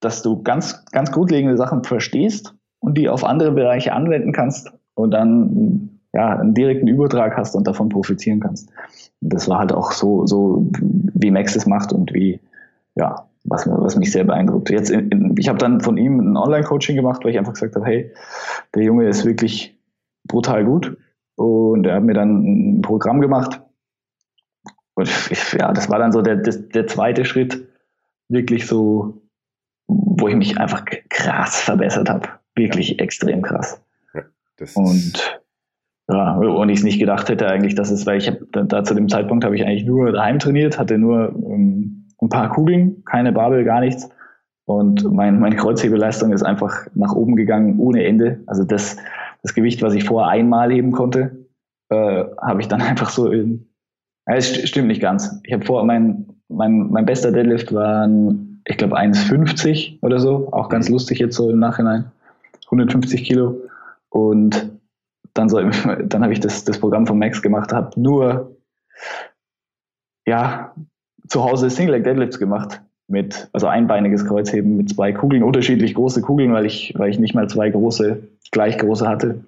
dass 0.01 0.23
du 0.23 0.43
ganz, 0.43 0.85
ganz 0.93 1.11
grundlegende 1.13 1.57
Sachen 1.57 1.83
verstehst 1.83 2.55
und 2.81 2.99
die 2.99 3.09
auf 3.09 3.25
andere 3.25 3.53
Bereiche 3.53 3.95
anwenden 3.95 4.33
kannst 4.33 4.73
und 4.95 5.13
dann 5.13 6.01
ja, 6.13 6.39
einen 6.39 6.55
direkten 6.55 6.89
Übertrag 6.89 7.37
hast 7.37 7.55
und 7.55 7.67
davon 7.67 7.89
profitieren 7.89 8.41
kannst. 8.41 8.71
Und 9.21 9.33
das 9.33 9.49
war 9.49 9.59
halt 9.61 9.73
auch 9.73 9.93
so, 9.93 10.27
so 10.27 10.67
wie 11.15 11.31
Max 11.31 11.57
es 11.57 11.67
macht 11.67 11.93
und 11.93 12.13
wie, 12.13 12.41
ja, 12.95 13.26
was, 13.49 13.67
was 13.67 13.97
mich 13.97 14.13
sehr 14.13 14.25
beeindruckt. 14.25 14.71
Jetzt 14.71 14.91
in, 14.91 15.09
in, 15.11 15.35
ich 15.39 15.49
habe 15.49 15.59
dann 15.59 15.81
von 15.81 15.97
ihm 15.97 16.19
ein 16.19 16.37
Online-Coaching 16.37 16.97
gemacht, 16.97 17.25
weil 17.25 17.33
ich 17.33 17.39
einfach 17.39 17.55
gesagt 17.55 17.77
habe, 17.77 17.87
hey, 17.87 18.13
der 18.75 18.83
Junge 18.83 19.09
ist 19.09 19.25
wirklich 19.25 19.79
brutal 20.27 20.65
gut. 20.65 20.97
Und 21.37 21.87
er 21.87 21.97
hat 21.97 22.03
mir 22.03 22.15
dann 22.15 22.79
ein 22.79 22.83
Programm 22.83 23.21
gemacht. 23.21 23.61
Und 24.95 25.09
ich, 25.31 25.53
ja, 25.53 25.73
das 25.73 25.91
war 25.91 25.99
dann 25.99 26.13
so 26.13 26.23
der, 26.23 26.37
der, 26.37 26.55
der 26.55 26.87
zweite 26.87 27.25
Schritt, 27.25 27.67
wirklich 28.29 28.67
so, 28.67 29.23
wo 29.87 30.29
ich 30.29 30.35
mich 30.35 30.59
einfach 30.59 30.85
krass 31.09 31.61
verbessert 31.61 32.09
habe. 32.09 32.29
Wirklich 32.55 32.99
extrem 32.99 33.43
krass. 33.43 33.83
Ja, 34.15 34.23
und 34.75 35.41
ja, 36.09 36.37
und 36.37 36.69
ich 36.69 36.79
es 36.79 36.85
nicht 36.85 37.01
gedacht 37.01 37.29
hätte 37.29 37.49
eigentlich, 37.49 37.75
dass 37.75 37.91
es, 37.91 38.07
weil 38.07 38.19
ich 38.19 38.29
habe 38.29 38.47
da 38.53 38.85
zu 38.85 38.95
dem 38.95 39.09
Zeitpunkt 39.09 39.45
habe 39.45 39.57
ich 39.57 39.65
eigentlich 39.65 39.85
nur 39.85 40.13
daheim 40.13 40.39
trainiert, 40.39 40.79
hatte 40.79 40.99
nur 40.99 41.31
ähm, 41.31 42.06
ein 42.21 42.29
paar 42.29 42.51
Kugeln, 42.51 43.05
keine 43.05 43.33
Babel, 43.33 43.65
gar 43.65 43.81
nichts. 43.81 44.09
Und 44.65 45.11
mein, 45.13 45.39
meine 45.39 45.57
Kreuzhebeleistung 45.57 46.33
ist 46.33 46.43
einfach 46.43 46.87
nach 46.95 47.15
oben 47.15 47.37
gegangen 47.37 47.79
ohne 47.79 48.05
Ende. 48.05 48.41
Also 48.47 48.65
das, 48.65 48.97
das 49.43 49.55
Gewicht, 49.55 49.83
was 49.83 49.95
ich 49.95 50.05
vorher 50.05 50.31
einmal 50.31 50.73
heben 50.73 50.93
konnte, 50.93 51.47
äh, 51.89 52.25
habe 52.41 52.61
ich 52.61 52.69
dann 52.69 52.83
einfach 52.83 53.11
so 53.11 53.31
in. 53.31 53.69
Ja, 54.27 54.35
es 54.35 54.69
stimmt 54.69 54.89
nicht 54.89 55.01
ganz. 55.01 55.41
Ich 55.45 55.53
habe 55.53 55.65
vor, 55.65 55.85
mein, 55.85 56.27
mein, 56.49 56.91
mein 56.91 57.07
bester 57.07 57.31
Deadlift 57.31 57.73
waren, 57.73 58.61
ich 58.67 58.77
glaube, 58.77 58.99
1,50 58.99 60.03
oder 60.03 60.19
so. 60.19 60.53
Auch 60.53 60.69
ganz 60.69 60.89
lustig 60.89 61.21
jetzt 61.21 61.37
so 61.37 61.49
im 61.49 61.61
Nachhinein. 61.61 62.11
150 62.65 63.23
Kilo. 63.23 63.63
Und 64.09 64.73
dann, 65.35 65.49
so, 65.49 65.61
dann 66.05 66.23
habe 66.25 66.33
ich 66.33 66.41
das, 66.41 66.65
das 66.65 66.81
Programm 66.81 67.07
von 67.07 67.19
Max 67.19 67.41
gemacht, 67.41 67.73
habe 67.73 68.01
nur 68.01 68.57
ja, 70.27 70.75
zu 71.29 71.45
Hause 71.45 71.71
Single 71.71 71.95
Leg 71.97 72.05
Deadlifts 72.05 72.39
gemacht 72.39 72.83
mit 73.09 73.49
also 73.53 73.67
einbeiniges 73.67 74.27
Kreuzheben 74.27 74.77
mit 74.77 74.91
zwei 74.91 75.13
Kugeln, 75.13 75.43
unterschiedlich 75.43 75.95
große 75.95 76.23
Kugeln, 76.23 76.53
weil 76.53 76.67
ich, 76.67 76.93
weil 76.97 77.11
ich 77.11 77.19
nicht 77.19 77.35
mal 77.35 77.49
zwei 77.49 77.71
große, 77.71 78.23
gleich 78.51 78.79
große 78.79 79.07
hatte. 79.07 79.45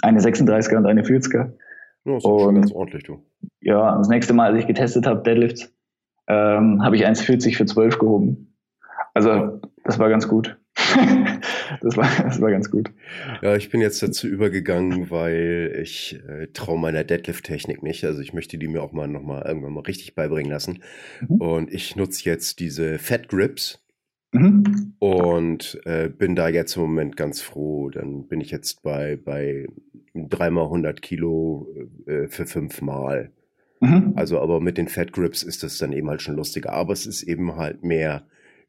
Eine 0.00 0.20
36er 0.20 0.76
und 0.76 0.86
eine 0.86 1.02
40er. 1.02 1.52
Ja, 2.04 2.14
das 2.14 2.24
ist 2.24 2.24
und, 2.24 2.54
ganz 2.54 2.72
ordentlich, 2.72 3.04
du. 3.04 3.22
Ja, 3.60 3.96
das 3.96 4.08
nächste 4.08 4.32
Mal, 4.32 4.50
als 4.50 4.60
ich 4.60 4.66
getestet 4.66 5.06
habe, 5.06 5.22
Deadlifts, 5.22 5.72
ähm, 6.28 6.82
habe 6.82 6.96
ich 6.96 7.06
1,40 7.06 7.56
für 7.56 7.66
12 7.66 7.98
gehoben. 7.98 8.54
Also, 9.14 9.60
das 9.84 9.98
war 9.98 10.08
ganz 10.08 10.26
gut. 10.26 10.56
das, 11.80 11.96
war, 11.96 12.08
das 12.22 12.40
war 12.40 12.50
ganz 12.50 12.70
gut. 12.70 12.90
Ja, 13.42 13.56
ich 13.56 13.70
bin 13.70 13.80
jetzt 13.80 14.02
dazu 14.02 14.26
übergegangen, 14.26 15.10
weil 15.10 15.78
ich 15.82 16.20
äh, 16.28 16.48
traue 16.52 16.78
meiner 16.78 17.04
Deadlift-Technik 17.04 17.82
nicht. 17.82 18.04
Also 18.04 18.20
ich 18.20 18.32
möchte 18.32 18.58
die 18.58 18.68
mir 18.68 18.82
auch 18.82 18.92
mal 18.92 19.08
nochmal 19.08 19.42
irgendwann 19.46 19.72
mal 19.72 19.80
richtig 19.80 20.14
beibringen 20.14 20.50
lassen. 20.50 20.82
Mhm. 21.20 21.36
Und 21.36 21.72
ich 21.72 21.96
nutze 21.96 22.28
jetzt 22.28 22.60
diese 22.60 22.98
Fat 22.98 23.28
Grips. 23.28 23.80
Mhm. 24.32 24.94
Und 24.98 25.80
äh, 25.84 26.08
bin 26.08 26.34
da 26.34 26.48
jetzt 26.48 26.76
im 26.76 26.82
Moment 26.82 27.16
ganz 27.16 27.40
froh. 27.40 27.90
Dann 27.90 28.28
bin 28.28 28.40
ich 28.40 28.50
jetzt 28.50 28.82
bei, 28.82 29.18
bei 29.22 29.66
dreimal 30.14 30.64
100 30.64 31.02
Kilo 31.02 31.68
äh, 32.06 32.28
für 32.28 32.46
fünfmal. 32.46 33.30
Mhm. 33.80 34.12
Also, 34.16 34.40
aber 34.40 34.60
mit 34.60 34.78
den 34.78 34.88
Fat 34.88 35.12
Grips 35.12 35.42
ist 35.42 35.62
das 35.62 35.78
dann 35.78 35.92
eben 35.92 36.08
halt 36.08 36.22
schon 36.22 36.36
lustiger. 36.36 36.72
Aber 36.72 36.92
es 36.92 37.06
ist 37.06 37.22
eben 37.22 37.56
halt 37.56 37.82
mehr 37.82 38.24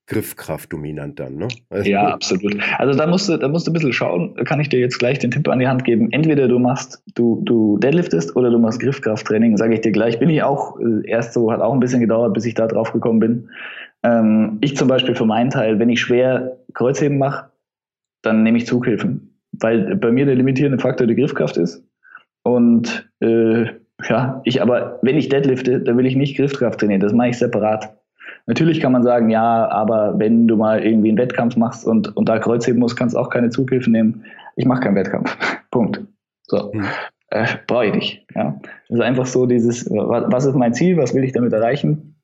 Griffkraft 0.07 0.73
dominant 0.73 1.17
dann, 1.19 1.35
ne? 1.35 1.47
Also 1.69 1.89
ja, 1.89 2.07
absolut. 2.09 2.57
Also 2.77 2.97
da 2.97 3.07
musst 3.07 3.29
du, 3.29 3.37
da 3.37 3.47
musst 3.47 3.67
du 3.67 3.71
ein 3.71 3.73
bisschen 3.73 3.93
schauen, 3.93 4.35
kann 4.43 4.59
ich 4.59 4.67
dir 4.67 4.79
jetzt 4.79 4.99
gleich 4.99 5.19
den 5.19 5.31
Tipp 5.31 5.47
an 5.47 5.59
die 5.59 5.67
Hand 5.67 5.85
geben. 5.85 6.11
Entweder 6.11 6.49
du 6.49 6.59
machst, 6.59 7.01
du, 7.15 7.41
du 7.43 7.77
deadliftest 7.77 8.35
oder 8.35 8.49
du 8.49 8.59
machst 8.59 8.81
Griffkrafttraining, 8.81 9.55
sage 9.55 9.75
ich 9.75 9.81
dir 9.81 9.93
gleich. 9.93 10.19
Bin 10.19 10.29
ich 10.29 10.43
auch 10.43 10.77
äh, 10.79 11.09
erst 11.09 11.33
so, 11.33 11.51
hat 11.51 11.61
auch 11.61 11.73
ein 11.73 11.79
bisschen 11.79 12.01
gedauert, 12.01 12.33
bis 12.33 12.45
ich 12.45 12.53
da 12.53 12.67
drauf 12.67 12.91
gekommen 12.91 13.19
bin. 13.19 13.49
Ähm, 14.03 14.57
ich 14.59 14.75
zum 14.75 14.89
Beispiel 14.89 15.15
für 15.15 15.25
meinen 15.25 15.51
Teil, 15.51 15.79
wenn 15.79 15.89
ich 15.89 16.01
schwer 16.01 16.57
Kreuzheben 16.73 17.17
mache, 17.17 17.51
dann 18.21 18.43
nehme 18.43 18.57
ich 18.57 18.67
Zughilfen. 18.67 19.39
Weil 19.53 19.95
bei 19.95 20.11
mir 20.11 20.25
der 20.25 20.35
limitierende 20.35 20.79
Faktor 20.79 21.07
die 21.07 21.15
Griffkraft 21.15 21.55
ist. 21.55 21.87
Und 22.43 23.09
äh, 23.21 23.67
ja, 24.09 24.41
ich 24.43 24.61
aber, 24.61 24.99
wenn 25.01 25.17
ich 25.17 25.29
deadlifte, 25.29 25.79
dann 25.79 25.97
will 25.97 26.05
ich 26.05 26.17
nicht 26.17 26.35
Griffkraft 26.35 26.81
trainieren, 26.81 26.99
das 26.99 27.13
mache 27.13 27.29
ich 27.29 27.37
separat. 27.37 27.95
Natürlich 28.45 28.81
kann 28.81 28.91
man 28.91 29.03
sagen, 29.03 29.29
ja, 29.29 29.69
aber 29.69 30.19
wenn 30.19 30.47
du 30.47 30.57
mal 30.57 30.83
irgendwie 30.83 31.09
einen 31.09 31.17
Wettkampf 31.17 31.55
machst 31.55 31.87
und, 31.87 32.15
und 32.17 32.27
da 32.27 32.39
Kreuzheben 32.39 32.79
musst, 32.79 32.97
kannst 32.97 33.15
du 33.15 33.19
auch 33.19 33.29
keine 33.29 33.49
Zughilfen 33.49 33.93
nehmen. 33.93 34.25
Ich 34.55 34.65
mache 34.65 34.81
keinen 34.81 34.95
Wettkampf. 34.95 35.37
Punkt. 35.71 36.01
So. 36.47 36.71
Mhm. 36.73 36.85
Äh, 37.29 37.47
Brauche 37.67 37.85
ich 37.87 37.93
nicht. 37.93 38.27
Ja. 38.35 38.59
Das 38.89 38.99
ist 38.99 39.03
einfach 39.03 39.25
so 39.25 39.45
dieses, 39.45 39.89
was 39.89 40.45
ist 40.45 40.55
mein 40.55 40.73
Ziel, 40.73 40.97
was 40.97 41.13
will 41.13 41.23
ich 41.23 41.31
damit 41.31 41.53
erreichen? 41.53 42.15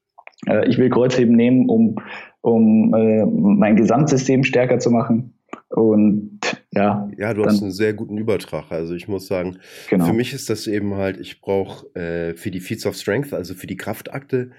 Äh, 0.45 0.67
ich 0.67 0.77
will 0.77 0.89
Kreuzheben 0.89 1.35
nehmen, 1.35 1.69
um, 1.69 1.95
um 2.41 2.93
äh, 2.93 3.25
mein 3.25 3.75
Gesamtsystem 3.75 4.43
stärker 4.43 4.79
zu 4.79 4.91
machen. 4.91 5.33
Und 5.69 6.39
ja. 6.73 7.09
Ja, 7.17 7.33
du 7.33 7.45
hast 7.45 7.61
einen 7.61 7.71
sehr 7.71 7.93
guten 7.93 8.17
Übertrag. 8.17 8.71
Also 8.71 8.93
ich 8.93 9.07
muss 9.07 9.27
sagen, 9.27 9.57
genau. 9.89 10.05
für 10.05 10.13
mich 10.13 10.33
ist 10.33 10.49
das 10.49 10.67
eben 10.67 10.95
halt, 10.95 11.17
ich 11.17 11.41
brauche 11.41 11.87
äh, 11.95 12.35
für 12.35 12.51
die 12.51 12.59
Feats 12.59 12.85
of 12.85 12.95
Strength, 12.95 13.33
also 13.33 13.53
für 13.53 13.67
die 13.67 13.77
Kraftakte, 13.77 14.51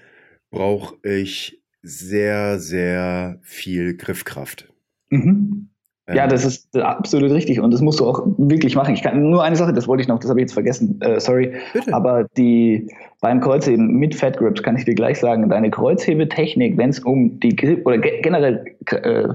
brauche 0.51 0.95
ich 1.03 1.61
sehr, 1.81 2.59
sehr 2.59 3.39
viel 3.41 3.97
Griffkraft. 3.97 4.71
Mhm. 5.09 5.69
Ja, 6.13 6.27
das 6.27 6.43
ist 6.43 6.75
absolut 6.75 7.31
richtig 7.31 7.61
und 7.61 7.71
das 7.71 7.79
musst 7.79 7.99
du 7.99 8.05
auch 8.05 8.25
wirklich 8.37 8.75
machen. 8.75 8.93
Ich 8.93 9.01
kann 9.01 9.29
nur 9.29 9.43
eine 9.43 9.55
Sache, 9.55 9.71
das 9.71 9.87
wollte 9.87 10.01
ich 10.01 10.07
noch, 10.07 10.19
das 10.19 10.29
habe 10.29 10.39
ich 10.39 10.43
jetzt 10.43 10.53
vergessen, 10.53 10.99
äh, 11.01 11.19
sorry. 11.19 11.53
Bitte. 11.73 11.93
Aber 11.93 12.25
die 12.35 12.89
beim 13.21 13.39
Kreuzheben 13.39 13.95
mit 13.95 14.15
Fat 14.15 14.37
Grips 14.37 14.61
kann 14.61 14.75
ich 14.75 14.83
dir 14.83 14.95
gleich 14.95 15.19
sagen, 15.19 15.47
deine 15.47 15.69
Kreuzhebetechnik, 15.69 16.77
wenn 16.77 16.89
es 16.89 16.99
um 16.99 17.39
die 17.39 17.55
Grip 17.55 17.85
oder 17.85 17.97
generell 17.97 18.65
äh, 18.87 19.29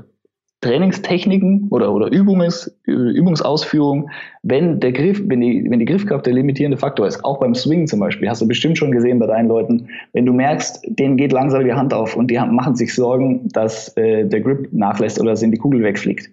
Trainingstechniken 0.63 1.69
oder, 1.71 1.93
oder 1.93 2.11
Übungs, 2.11 2.75
Übungsausführung, 2.85 4.11
wenn 4.43 4.81
der 4.81 4.93
Griff, 4.93 5.21
wenn 5.27 5.41
die, 5.41 5.67
wenn 5.69 5.79
die 5.79 5.85
Griffkraft 5.85 6.25
der 6.25 6.33
limitierende 6.33 6.79
Faktor 6.79 7.07
ist, 7.07 7.23
auch 7.25 7.41
beim 7.41 7.55
Swing 7.55 7.87
zum 7.87 8.01
Beispiel, 8.01 8.29
hast 8.29 8.41
du 8.41 8.49
bestimmt 8.49 8.79
schon 8.79 8.91
gesehen 8.91 9.19
bei 9.19 9.27
deinen 9.27 9.49
Leuten, 9.49 9.89
wenn 10.15 10.25
du 10.25 10.33
merkst, 10.33 10.81
denen 10.89 11.19
geht 11.19 11.33
langsam 11.33 11.65
die 11.65 11.75
Hand 11.75 11.93
auf 11.93 12.17
und 12.17 12.31
die 12.31 12.39
machen 12.39 12.75
sich 12.75 12.95
Sorgen, 12.95 13.49
dass 13.53 13.95
äh, 13.97 14.25
der 14.25 14.41
Grip 14.41 14.73
nachlässt 14.73 15.21
oder 15.21 15.33
dass 15.33 15.43
ihnen 15.43 15.53
die 15.53 15.59
Kugel 15.59 15.83
wegfliegt, 15.83 16.31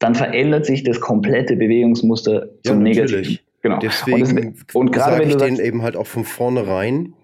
dann 0.00 0.14
verändert 0.14 0.66
sich 0.66 0.82
das 0.82 1.00
komplette 1.00 1.56
Bewegungsmuster 1.56 2.48
zum 2.62 2.78
ja, 2.78 2.82
Negativen. 2.82 3.38
Genau. 3.62 3.78
Deswegen 3.78 4.22
und, 4.22 4.56
das, 4.68 4.74
und 4.74 4.92
gerade 4.92 5.18
wenn 5.18 5.28
du 5.28 5.36
ich 5.36 5.42
denen 5.42 5.60
eben 5.60 5.82
halt 5.82 5.96
auch 5.96 6.06
von 6.06 6.24
vornherein, 6.24 7.14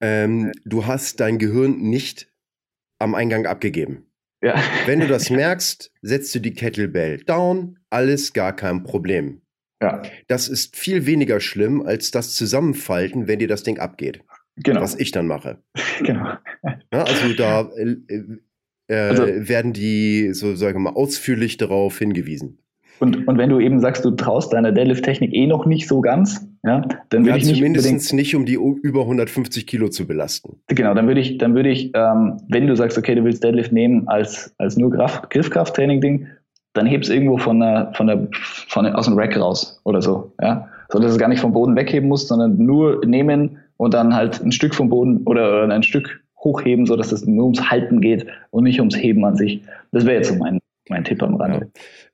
ähm, 0.00 0.52
du 0.64 0.86
hast 0.86 1.20
dein 1.20 1.38
Gehirn 1.38 1.78
nicht 1.78 2.28
am 2.98 3.14
Eingang 3.14 3.46
abgegeben. 3.46 4.07
Ja. 4.42 4.62
Wenn 4.86 5.00
du 5.00 5.06
das 5.06 5.30
merkst, 5.30 5.92
setzt 6.02 6.34
du 6.34 6.38
die 6.38 6.52
Kettlebell 6.52 7.18
down, 7.18 7.78
alles 7.90 8.32
gar 8.32 8.54
kein 8.54 8.82
Problem. 8.84 9.42
Ja. 9.82 10.02
Das 10.26 10.48
ist 10.48 10.76
viel 10.76 11.06
weniger 11.06 11.40
schlimm 11.40 11.82
als 11.82 12.10
das 12.10 12.34
Zusammenfalten, 12.34 13.28
wenn 13.28 13.38
dir 13.38 13.48
das 13.48 13.62
Ding 13.62 13.78
abgeht. 13.78 14.20
Genau. 14.56 14.80
Was 14.80 14.98
ich 14.98 15.10
dann 15.12 15.26
mache. 15.26 15.58
Genau. 16.00 16.34
Ja, 16.92 17.02
also 17.02 17.32
da 17.34 17.68
äh, 17.76 17.96
äh, 18.88 18.94
also, 18.94 19.24
werden 19.26 19.72
die, 19.72 20.32
so 20.32 20.54
sagen 20.54 20.76
wir 20.76 20.90
mal, 20.90 20.96
ausführlich 20.96 21.56
darauf 21.56 21.98
hingewiesen. 21.98 22.58
Und, 23.00 23.28
und 23.28 23.38
wenn 23.38 23.50
du 23.50 23.60
eben 23.60 23.80
sagst, 23.80 24.04
du 24.04 24.12
traust 24.12 24.52
deiner 24.52 24.72
Deadlift-Technik 24.72 25.32
eh 25.32 25.46
noch 25.46 25.66
nicht 25.66 25.88
so 25.88 26.00
ganz, 26.00 26.47
ja, 26.64 26.82
dann 27.10 27.22
würde 27.22 27.30
ja, 27.30 27.36
ich 27.36 27.46
nicht 27.46 27.56
zumindest 27.56 28.12
nicht, 28.12 28.34
um 28.34 28.44
die 28.44 28.54
über 28.54 29.02
150 29.02 29.66
Kilo 29.66 29.88
zu 29.88 30.06
belasten. 30.06 30.56
Genau, 30.68 30.94
dann 30.94 31.06
würde 31.06 31.20
ich, 31.20 31.38
dann 31.38 31.54
würde 31.54 31.70
ich, 31.70 31.92
ähm, 31.94 32.40
wenn 32.48 32.66
du 32.66 32.74
sagst, 32.74 32.98
okay, 32.98 33.14
du 33.14 33.24
willst 33.24 33.44
Deadlift 33.44 33.72
nehmen 33.72 34.08
als, 34.08 34.54
als 34.58 34.76
nur 34.76 34.90
Griffkraft-Training-Ding, 34.90 36.26
dann 36.74 36.86
hebst 36.86 37.10
irgendwo 37.10 37.38
von 37.38 37.60
der, 37.60 37.92
von 37.94 38.06
der, 38.06 38.28
von 38.32 38.84
der, 38.84 38.98
aus 38.98 39.06
dem 39.06 39.18
Rack 39.18 39.36
raus 39.36 39.80
oder 39.84 40.02
so, 40.02 40.32
ja. 40.40 40.68
So 40.90 40.98
dass 40.98 41.08
du 41.08 41.12
es 41.12 41.18
gar 41.18 41.28
nicht 41.28 41.40
vom 41.40 41.52
Boden 41.52 41.76
wegheben 41.76 42.08
musst, 42.08 42.28
sondern 42.28 42.56
nur 42.56 43.04
nehmen 43.04 43.58
und 43.76 43.92
dann 43.92 44.14
halt 44.14 44.40
ein 44.42 44.52
Stück 44.52 44.74
vom 44.74 44.88
Boden 44.88 45.18
oder, 45.24 45.64
oder 45.64 45.74
ein 45.74 45.82
Stück 45.82 46.22
hochheben, 46.38 46.86
so 46.86 46.96
dass 46.96 47.12
es 47.12 47.26
nur 47.26 47.44
ums 47.44 47.70
Halten 47.70 48.00
geht 48.00 48.26
und 48.50 48.64
nicht 48.64 48.78
ums 48.78 48.96
Heben 48.96 49.24
an 49.24 49.36
sich. 49.36 49.62
Das 49.92 50.06
wäre 50.06 50.16
jetzt 50.16 50.28
so 50.28 50.36
mein, 50.36 50.60
mein 50.88 51.04
Tipp 51.04 51.22
am 51.22 51.34
Rande. 51.34 51.70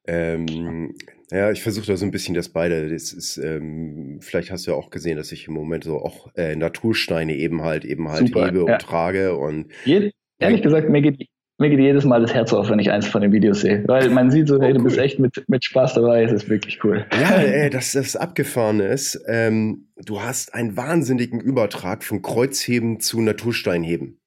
Ja. 0.09 0.15
Ähm, 0.15 0.95
Ja, 1.31 1.51
ich 1.51 1.63
versuche 1.63 1.87
da 1.87 1.97
so 1.97 2.05
ein 2.05 2.11
bisschen 2.11 2.35
das 2.35 2.51
beide. 2.51 2.91
Das 2.91 3.13
ist, 3.13 3.39
ähm, 3.39 4.19
vielleicht 4.21 4.51
hast 4.51 4.67
du 4.67 4.73
ja 4.73 4.77
auch 4.77 4.91
gesehen, 4.91 5.17
dass 5.17 5.33
ich 5.33 5.49
im 5.49 5.55
Moment 5.55 5.85
so 5.85 5.97
auch 5.99 6.31
äh, 6.37 6.55
Natursteine 6.55 7.35
eben 7.35 7.63
halt 7.63 7.85
eben 7.85 8.09
halt 8.09 8.29
Super, 8.29 8.47
hebe 8.47 8.65
ja. 8.67 8.75
und 8.75 8.83
trage 8.83 9.37
und. 9.37 9.73
Je, 9.85 10.13
ehrlich 10.39 10.63
gesagt, 10.63 10.91
mir 10.91 11.01
geht, 11.01 11.27
mir 11.59 11.71
geht 11.71 11.81
jedes 11.81 12.05
Mal 12.05 12.21
das 12.21 12.35
Herz 12.35 12.53
auf, 12.53 12.69
wenn 12.69 12.79
ich 12.79 12.91
eins 12.91 13.07
von 13.07 13.23
den 13.23 13.33
Videos 13.33 13.63
sehe. 13.63 13.85
Weil 13.87 14.11
man 14.11 14.31
sieht 14.31 14.49
so, 14.49 14.59
oh, 14.59 14.63
hey, 14.63 14.73
du 14.73 14.81
cool. 14.81 14.85
bist 14.85 14.99
echt 14.99 15.19
mit, 15.19 15.45
mit 15.49 15.65
Spaß 15.65 15.95
dabei, 15.95 16.25
es 16.25 16.33
ist 16.33 16.49
wirklich 16.49 16.83
cool. 16.85 17.07
Ja, 17.13 17.37
ey, 17.37 17.71
dass 17.71 17.93
das 17.93 18.17
abgefahren 18.17 18.81
ist. 18.81 19.23
Ähm, 19.27 19.89
du 19.97 20.21
hast 20.21 20.53
einen 20.55 20.77
wahnsinnigen 20.77 21.41
Übertrag 21.41 22.05
von 22.05 22.23
Kreuzheben 22.23 23.01
zu 23.01 23.21
Natursteinheben. 23.21 24.21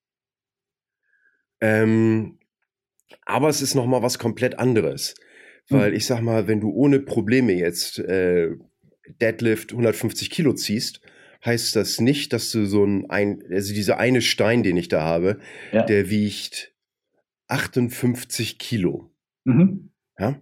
Ähm, 1.62 2.40
aber 3.26 3.50
es 3.50 3.62
ist 3.62 3.76
nochmal 3.76 4.02
was 4.02 4.20
komplett 4.20 4.58
anderes. 4.58 5.16
Weil 5.70 5.92
hm. 5.92 5.98
ich 5.98 6.06
sag 6.06 6.22
mal, 6.22 6.48
wenn 6.48 6.62
du 6.62 6.72
ohne 6.72 7.00
Probleme 7.00 7.54
jetzt 7.54 8.00
äh, 8.00 8.56
Deadlift 9.22 9.72
150 9.72 10.30
Kilo 10.30 10.54
ziehst, 10.54 11.02
heißt 11.46 11.76
das 11.76 12.00
nicht, 12.00 12.34
dass 12.34 12.52
du 12.52 12.66
so 12.66 12.86
ein, 12.86 13.10
ein 13.10 13.44
also 13.52 13.74
dieser 13.74 13.98
eine 14.00 14.22
Stein, 14.22 14.64
den 14.64 14.78
ich 14.78 14.88
da 14.88 15.02
habe, 15.02 15.40
ja. 15.72 15.84
der 15.84 16.10
wiegt 16.10 16.74
58 17.48 18.60
Kilo. 18.60 19.12
Mhm. 19.46 19.92
Ja? 20.18 20.42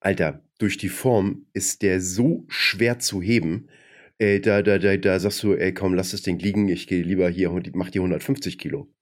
Alter, 0.00 0.44
durch 0.58 0.76
die 0.76 0.88
Form 0.88 1.46
ist 1.52 1.82
der 1.82 2.00
so 2.00 2.44
schwer 2.48 2.98
zu 2.98 3.22
heben. 3.22 3.68
Äh, 4.18 4.40
da, 4.40 4.62
da, 4.62 4.78
da, 4.78 4.96
da 4.96 5.18
sagst 5.20 5.42
du, 5.42 5.54
ey, 5.54 5.72
komm, 5.72 5.94
lass 5.94 6.10
das 6.10 6.22
Ding 6.22 6.38
liegen, 6.38 6.68
ich 6.68 6.86
gehe 6.86 7.02
lieber 7.02 7.28
hier 7.28 7.50
und 7.50 7.74
mach 7.74 7.90
dir 7.90 8.00
150 8.00 8.58
Kilo. 8.58 8.92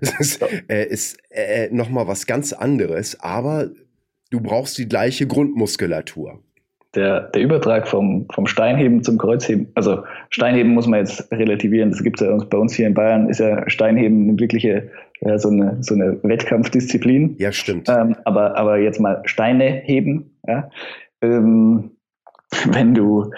Das 0.00 0.14
ist, 0.20 0.42
äh, 0.68 0.86
ist 0.86 1.18
äh, 1.30 1.68
nochmal 1.70 2.06
was 2.06 2.26
ganz 2.26 2.52
anderes, 2.52 3.18
aber 3.20 3.70
du 4.30 4.40
brauchst 4.40 4.78
die 4.78 4.88
gleiche 4.88 5.26
Grundmuskulatur 5.26 6.40
der, 6.94 7.20
der 7.30 7.42
Übertrag 7.42 7.88
vom, 7.88 8.26
vom 8.32 8.46
Steinheben 8.46 9.02
zum 9.02 9.18
Kreuzheben, 9.18 9.68
also 9.74 10.02
Steinheben 10.30 10.74
muss 10.74 10.86
man 10.86 11.00
jetzt 11.00 11.30
relativieren, 11.32 11.90
das 11.90 12.02
gibt 12.02 12.20
es 12.20 12.26
ja 12.26 12.36
bei 12.36 12.58
uns 12.58 12.74
hier 12.74 12.86
in 12.86 12.94
Bayern, 12.94 13.28
ist 13.28 13.40
ja 13.40 13.68
Steinheben 13.68 14.28
eine 14.28 14.38
wirkliche, 14.38 14.90
ja, 15.20 15.38
so, 15.38 15.48
eine, 15.48 15.78
so 15.80 15.94
eine 15.94 16.18
Wettkampfdisziplin. 16.22 17.36
Ja, 17.38 17.52
stimmt. 17.52 17.88
Ähm, 17.88 18.16
aber, 18.24 18.56
aber 18.56 18.78
jetzt 18.78 19.00
mal 19.00 19.22
Steine 19.24 19.82
heben, 19.84 20.38
ja, 20.46 20.70
ähm, 21.22 21.90
wenn 22.70 22.94
du 22.94 23.24
äh, 23.24 23.28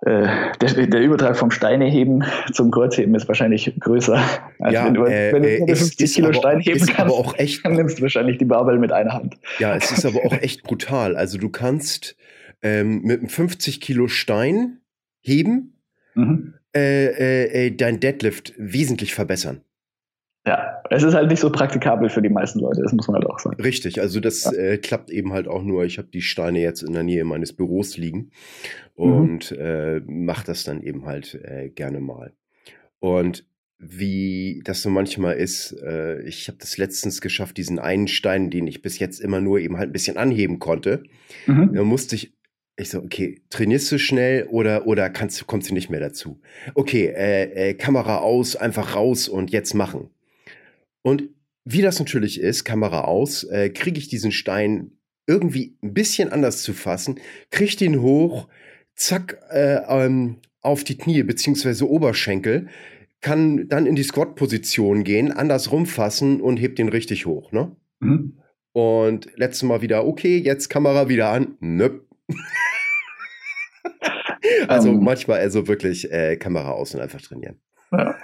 der, 0.00 0.52
der, 0.60 1.00
Übertrag 1.00 1.36
vom 1.36 1.50
Steineheben 1.50 2.24
zum 2.52 2.70
Kreuzheben 2.70 3.14
ist 3.16 3.26
wahrscheinlich 3.26 3.74
größer. 3.80 4.22
Als 4.60 4.72
ja, 4.72 4.86
wenn 4.86 4.94
du, 4.94 5.04
äh, 5.04 5.32
wenn 5.32 5.42
du 5.42 5.48
äh, 5.48 5.74
50 5.74 6.00
ist, 6.00 6.14
Kilo 6.14 6.32
Stein 6.32 6.60
heben 6.60 6.78
kannst, 6.78 7.00
aber 7.00 7.14
auch 7.14 7.36
echt, 7.36 7.64
dann 7.64 7.72
nimmst 7.72 7.98
du 7.98 8.02
wahrscheinlich 8.02 8.38
die 8.38 8.44
Barbel 8.44 8.78
mit 8.78 8.92
einer 8.92 9.12
Hand. 9.12 9.36
Ja, 9.58 9.74
es 9.74 9.90
ist 9.90 10.06
aber 10.06 10.24
auch 10.24 10.32
echt 10.40 10.62
brutal. 10.62 11.16
Also 11.16 11.36
du 11.36 11.48
kannst 11.48 12.16
ähm, 12.62 13.02
mit 13.02 13.20
einem 13.20 13.28
50 13.28 13.80
Kilo 13.80 14.06
Stein 14.06 14.78
heben, 15.20 15.74
mhm. 16.14 16.54
äh, 16.74 17.06
äh, 17.06 17.66
äh, 17.66 17.70
dein 17.76 18.00
Deadlift 18.00 18.54
wesentlich 18.56 19.14
verbessern. 19.14 19.62
Ja, 20.46 20.82
es 20.90 21.02
ist 21.02 21.14
halt 21.14 21.28
nicht 21.28 21.40
so 21.40 21.50
praktikabel 21.50 22.08
für 22.08 22.22
die 22.22 22.30
meisten 22.30 22.60
Leute, 22.60 22.82
das 22.82 22.92
muss 22.92 23.06
man 23.08 23.16
halt 23.16 23.26
auch 23.26 23.38
sagen. 23.38 23.60
Richtig, 23.60 24.00
also 24.00 24.20
das 24.20 24.44
ja. 24.44 24.52
äh, 24.52 24.78
klappt 24.78 25.10
eben 25.10 25.32
halt 25.32 25.46
auch 25.46 25.62
nur. 25.62 25.84
Ich 25.84 25.98
habe 25.98 26.08
die 26.08 26.22
Steine 26.22 26.60
jetzt 26.60 26.82
in 26.82 26.92
der 26.92 27.02
Nähe 27.02 27.24
meines 27.24 27.52
Büros 27.52 27.96
liegen 27.96 28.30
und 28.94 29.50
mhm. 29.50 29.58
äh, 29.58 30.00
mache 30.00 30.46
das 30.46 30.64
dann 30.64 30.82
eben 30.82 31.04
halt 31.04 31.34
äh, 31.34 31.68
gerne 31.68 32.00
mal. 32.00 32.32
Und 33.00 33.44
wie 33.78 34.60
das 34.64 34.82
so 34.82 34.90
manchmal 34.90 35.36
ist, 35.36 35.72
äh, 35.82 36.22
ich 36.22 36.48
habe 36.48 36.58
das 36.58 36.78
letztens 36.78 37.20
geschafft, 37.20 37.56
diesen 37.56 37.78
einen 37.78 38.08
Stein, 38.08 38.50
den 38.50 38.66
ich 38.66 38.82
bis 38.82 38.98
jetzt 38.98 39.20
immer 39.20 39.40
nur 39.40 39.60
eben 39.60 39.76
halt 39.76 39.90
ein 39.90 39.92
bisschen 39.92 40.16
anheben 40.16 40.58
konnte. 40.58 41.04
Mhm. 41.46 41.74
Da 41.74 41.84
musste 41.84 42.16
ich 42.16 42.32
ich 42.80 42.90
so, 42.90 42.98
okay, 42.98 43.42
trainierst 43.50 43.90
du 43.90 43.98
schnell 43.98 44.44
oder, 44.44 44.86
oder 44.86 45.10
kannst, 45.10 45.44
kommst 45.48 45.68
du 45.68 45.74
nicht 45.74 45.90
mehr 45.90 46.00
dazu? 46.00 46.40
Okay, 46.74 47.06
äh, 47.06 47.70
äh, 47.70 47.74
Kamera 47.74 48.18
aus, 48.18 48.54
einfach 48.54 48.94
raus 48.94 49.28
und 49.28 49.50
jetzt 49.50 49.74
machen. 49.74 50.10
Und 51.02 51.30
wie 51.64 51.82
das 51.82 51.98
natürlich 51.98 52.40
ist, 52.40 52.64
Kamera 52.64 53.02
aus, 53.02 53.44
äh, 53.44 53.70
kriege 53.70 53.98
ich 53.98 54.08
diesen 54.08 54.32
Stein 54.32 54.92
irgendwie 55.26 55.76
ein 55.82 55.92
bisschen 55.92 56.32
anders 56.32 56.62
zu 56.62 56.72
fassen, 56.72 57.20
kriege 57.50 57.76
den 57.76 58.00
hoch, 58.00 58.48
zack, 58.94 59.38
äh, 59.50 59.80
ähm, 59.88 60.38
auf 60.60 60.82
die 60.84 60.96
Knie 60.96 61.22
beziehungsweise 61.22 61.88
Oberschenkel, 61.88 62.68
kann 63.20 63.68
dann 63.68 63.86
in 63.86 63.96
die 63.96 64.02
Squat-Position 64.02 65.04
gehen, 65.04 65.32
anders 65.32 65.70
rumfassen 65.72 66.40
und 66.40 66.56
hebt 66.56 66.78
den 66.78 66.88
richtig 66.88 67.26
hoch, 67.26 67.52
ne? 67.52 67.76
Mhm. 68.00 68.38
Und 68.72 69.28
letztes 69.36 69.64
Mal 69.64 69.82
wieder, 69.82 70.06
okay, 70.06 70.38
jetzt 70.38 70.68
Kamera 70.68 71.08
wieder 71.08 71.30
an. 71.30 71.56
Nöp. 71.60 72.06
also 74.68 74.90
um, 74.90 74.98
ähm. 74.98 75.04
manchmal 75.04 75.40
also 75.40 75.66
wirklich 75.66 76.12
äh, 76.12 76.36
Kamera 76.36 76.70
aus 76.70 76.94
und 76.94 77.00
einfach 77.00 77.20
trainieren. 77.20 77.60
Ja. 77.90 78.16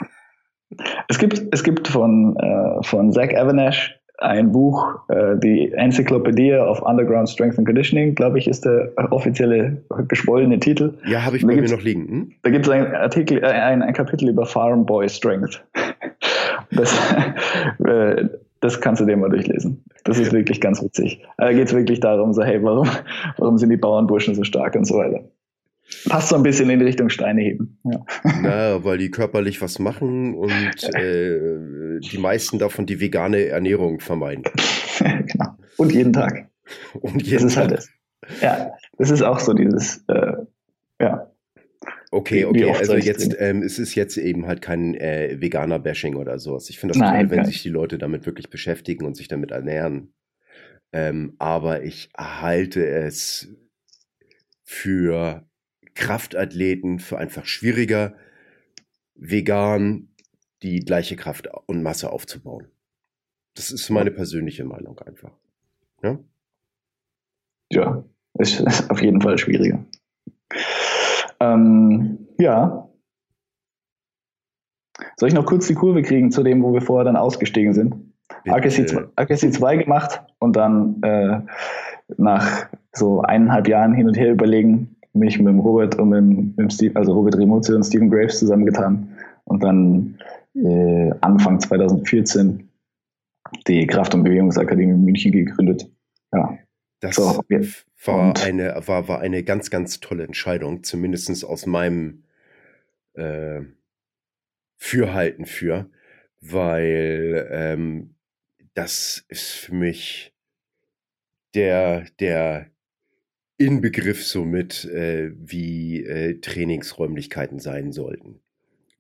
Es 1.09 1.19
gibt, 1.19 1.43
es 1.53 1.63
gibt 1.63 1.89
von, 1.89 2.37
äh, 2.37 2.83
von 2.83 3.13
Zach 3.13 3.35
Avanash 3.35 3.99
ein 4.19 4.53
Buch, 4.53 5.01
äh, 5.09 5.37
die 5.37 5.73
Encyclopedia 5.73 6.65
of 6.65 6.81
Underground 6.83 7.29
Strength 7.29 7.59
and 7.59 7.67
Conditioning, 7.67 8.15
glaube 8.15 8.39
ich, 8.39 8.47
ist 8.47 8.65
der 8.65 8.93
offizielle 9.11 9.83
geschwollene 10.09 10.59
Titel. 10.59 10.95
Ja, 11.07 11.25
habe 11.25 11.37
ich 11.37 11.47
bei 11.47 11.55
mir 11.55 11.69
noch 11.69 11.83
liegen. 11.83 12.09
Hm? 12.09 12.33
Da 12.43 12.51
gibt 12.51 12.67
es 12.67 12.73
ein 12.73 12.95
Artikel, 12.95 13.39
äh, 13.39 13.47
ein, 13.47 13.83
ein 13.83 13.93
Kapitel 13.93 14.29
über 14.29 14.47
Farm 14.47 14.87
Boy 14.87 15.09
Strength. 15.09 15.65
Das, 16.71 16.99
äh, 17.87 18.25
das 18.61 18.81
kannst 18.81 19.01
du 19.01 19.07
dir 19.07 19.17
mal 19.17 19.29
durchlesen. 19.29 19.85
Das 20.05 20.19
ist 20.19 20.33
wirklich 20.33 20.61
ganz 20.61 20.83
witzig. 20.83 21.23
Da 21.37 21.53
geht 21.53 21.69
es 21.69 21.75
wirklich 21.75 22.01
darum, 22.01 22.33
so, 22.33 22.43
hey, 22.43 22.61
warum, 22.63 22.89
warum 23.37 23.59
sind 23.59 23.71
die 23.71 23.77
Bauernburschen 23.77 24.35
so 24.35 24.43
stark 24.43 24.75
und 24.75 24.87
so 24.87 24.97
weiter. 24.97 25.21
Passt 26.09 26.29
so 26.29 26.37
ein 26.37 26.43
bisschen 26.43 26.71
in 26.71 26.79
die 26.79 26.85
Richtung 26.85 27.09
Steine 27.09 27.43
heben. 27.43 27.79
Ja. 27.85 28.05
Na, 28.43 28.85
weil 28.85 28.99
die 28.99 29.11
körperlich 29.11 29.61
was 29.63 29.79
machen 29.79 30.35
und 30.35 30.85
äh, 30.95 32.01
die 32.01 32.19
meisten 32.19 32.59
davon 32.59 32.87
die 32.87 33.01
vegane 33.01 33.47
Ernährung 33.47 34.01
vermeiden. 34.01 34.45
genau. 34.99 35.57
Und 35.77 35.93
jeden 35.93 36.13
Tag. 36.13 36.49
Und 37.01 37.23
jeden 37.23 37.45
das 37.45 37.55
Tag. 37.55 37.71
Ist 37.71 37.71
halt 37.71 37.73
das. 37.73 38.41
Ja, 38.41 38.71
das 38.99 39.11
ist 39.11 39.23
auch 39.23 39.39
so 39.39 39.53
dieses, 39.53 40.03
äh, 40.09 40.33
ja. 41.01 41.31
Okay, 42.11 42.45
okay, 42.45 42.71
also 42.71 42.95
jetzt 42.95 43.35
ähm, 43.41 43.63
es 43.63 43.79
ist 43.79 43.97
jetzt 43.97 44.17
eben 44.17 44.47
halt 44.47 44.63
kein 44.63 44.95
äh, 44.95 45.37
Veganer-Bashing 45.41 46.15
oder 46.15 46.39
sowas. 46.39 46.71
Ich 46.71 46.79
finde 46.79 46.93
das 46.93 47.01
Nein, 47.01 47.29
toll, 47.29 47.37
wenn 47.37 47.45
sich 47.45 47.63
die 47.63 47.71
Leute 47.71 47.99
damit 47.99 48.25
wirklich 48.25 48.51
beschäftigen 48.51 49.05
und 49.05 49.17
sich 49.17 49.27
damit 49.27 49.51
ernähren. 49.51 50.15
Ähm, 50.93 51.35
aber 51.39 51.83
ich 51.83 52.11
halte 52.17 52.87
es 52.87 53.49
für 54.63 55.45
Kraftathleten 55.95 56.99
für 56.99 57.19
einfach 57.19 57.47
schwieriger, 57.47 58.15
vegan 59.15 60.09
die 60.63 60.81
gleiche 60.81 61.17
Kraft 61.17 61.49
und 61.67 61.83
Masse 61.83 62.11
aufzubauen. 62.11 62.69
Das 63.55 63.71
ist 63.71 63.89
meine 63.91 64.11
persönliche 64.11 64.65
Meinung 64.65 64.99
einfach. 64.99 65.33
Ja, 66.03 66.19
ja 67.71 68.05
es 68.35 68.61
ist 68.61 68.91
auf 68.91 69.01
jeden 69.01 69.21
Fall 69.21 69.39
schwieriger. 69.39 69.85
Ähm, 71.41 72.27
ja. 72.39 72.89
Soll 75.17 75.29
ich 75.29 75.35
noch 75.35 75.47
kurz 75.47 75.67
die 75.67 75.75
Kurve 75.75 76.03
kriegen 76.03 76.31
zu 76.31 76.43
dem, 76.43 76.63
wo 76.63 76.73
wir 76.73 76.81
vorher 76.81 77.05
dann 77.05 77.17
ausgestiegen 77.17 77.75
sind? 77.75 77.95
AKC 78.47 79.53
2 79.53 79.77
gemacht 79.77 80.23
und 80.39 80.57
dann 80.57 81.03
äh, 81.03 81.41
nach 82.17 82.69
so 82.93 83.21
eineinhalb 83.23 83.69
Jahren 83.69 83.95
hin 83.95 84.07
und 84.07 84.17
her 84.17 84.33
überlegen, 84.33 84.94
mich 85.15 85.39
mit 85.39 85.49
dem 85.49 85.61
Robert 85.61 85.99
und 85.99 86.09
mit, 86.11 86.57
mit 86.57 86.73
Steve, 86.73 86.95
also 86.97 87.13
Robert 87.13 87.37
Remozio 87.37 87.77
und 87.77 87.85
Stephen 87.85 88.11
Graves 88.11 88.39
zusammengetan 88.39 89.09
und 89.45 89.63
dann 89.63 90.19
äh, 90.55 91.11
Anfang 91.21 91.61
2014 91.61 92.69
die 93.67 93.87
Kraft- 93.87 94.15
und 94.15 94.25
Bewegungsakademie 94.25 94.95
München 94.95 95.33
gegründet. 95.33 95.89
Ja. 96.33 96.59
Das 97.01 97.17
so, 97.17 97.23
war, 98.07 98.35
eine, 98.43 98.83
war, 98.87 99.09
war 99.09 99.21
eine 99.21 99.43
ganz, 99.43 99.71
ganz 99.71 100.01
tolle 100.01 100.25
Entscheidung, 100.25 100.83
zumindest 100.83 101.45
aus 101.45 101.67
meinem 101.67 102.25
äh, 103.13 103.61
Fürhalten 104.79 105.45
für, 105.45 105.91
weil 106.41 107.47
ähm, 107.51 108.15
das 108.75 109.25
ist 109.29 109.51
für 109.51 109.75
mich 109.75 110.35
der, 111.55 112.07
der 112.21 112.71
Inbegriff 113.59 114.25
somit, 114.25 114.85
äh, 114.87 115.33
wie 115.37 116.05
äh, 116.05 116.41
Trainingsräumlichkeiten 116.41 117.61
sein 117.61 117.93
sollten. 117.93 118.41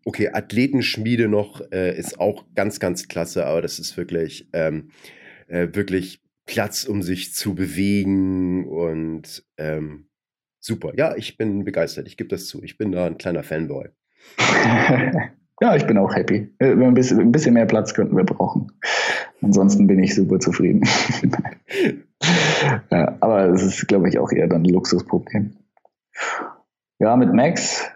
Okay, 0.04 0.28
Athletenschmiede 0.32 1.28
noch 1.28 1.60
äh, 1.72 1.96
ist 1.98 2.20
auch 2.20 2.44
ganz, 2.54 2.78
ganz 2.78 3.08
klasse, 3.08 3.46
aber 3.46 3.62
das 3.62 3.78
ist 3.78 3.96
wirklich, 3.96 4.48
ähm, 4.52 4.90
äh, 5.48 5.68
wirklich 5.72 6.20
Platz, 6.46 6.84
um 6.84 7.02
sich 7.02 7.34
zu 7.34 7.54
bewegen 7.54 8.66
und 8.66 9.44
ähm, 9.56 10.08
super. 10.60 10.92
Ja, 10.96 11.16
ich 11.16 11.36
bin 11.36 11.64
begeistert. 11.64 12.06
Ich 12.06 12.16
gebe 12.16 12.28
das 12.28 12.46
zu. 12.46 12.62
Ich 12.62 12.76
bin 12.76 12.92
da 12.92 13.06
ein 13.06 13.18
kleiner 13.18 13.42
Fanboy. 13.42 13.88
ja, 15.60 15.76
ich 15.76 15.86
bin 15.86 15.96
auch 15.96 16.14
happy. 16.14 16.54
Äh, 16.58 16.72
ein 16.72 16.94
bisschen, 16.94 17.20
ein 17.20 17.32
bisschen 17.32 17.54
mehr 17.54 17.66
Platz 17.66 17.94
könnten 17.94 18.16
wir 18.16 18.24
brauchen. 18.24 18.72
Ansonsten 19.44 19.86
bin 19.86 20.02
ich 20.02 20.14
super 20.14 20.40
zufrieden. 20.40 20.82
ja, 22.90 23.16
aber 23.20 23.48
es 23.50 23.62
ist, 23.62 23.86
glaube 23.88 24.08
ich, 24.08 24.18
auch 24.18 24.32
eher 24.32 24.48
dann 24.48 24.62
ein 24.62 24.70
Luxusproblem. 24.70 25.52
Ja, 26.98 27.16
mit 27.16 27.32
Max 27.34 27.90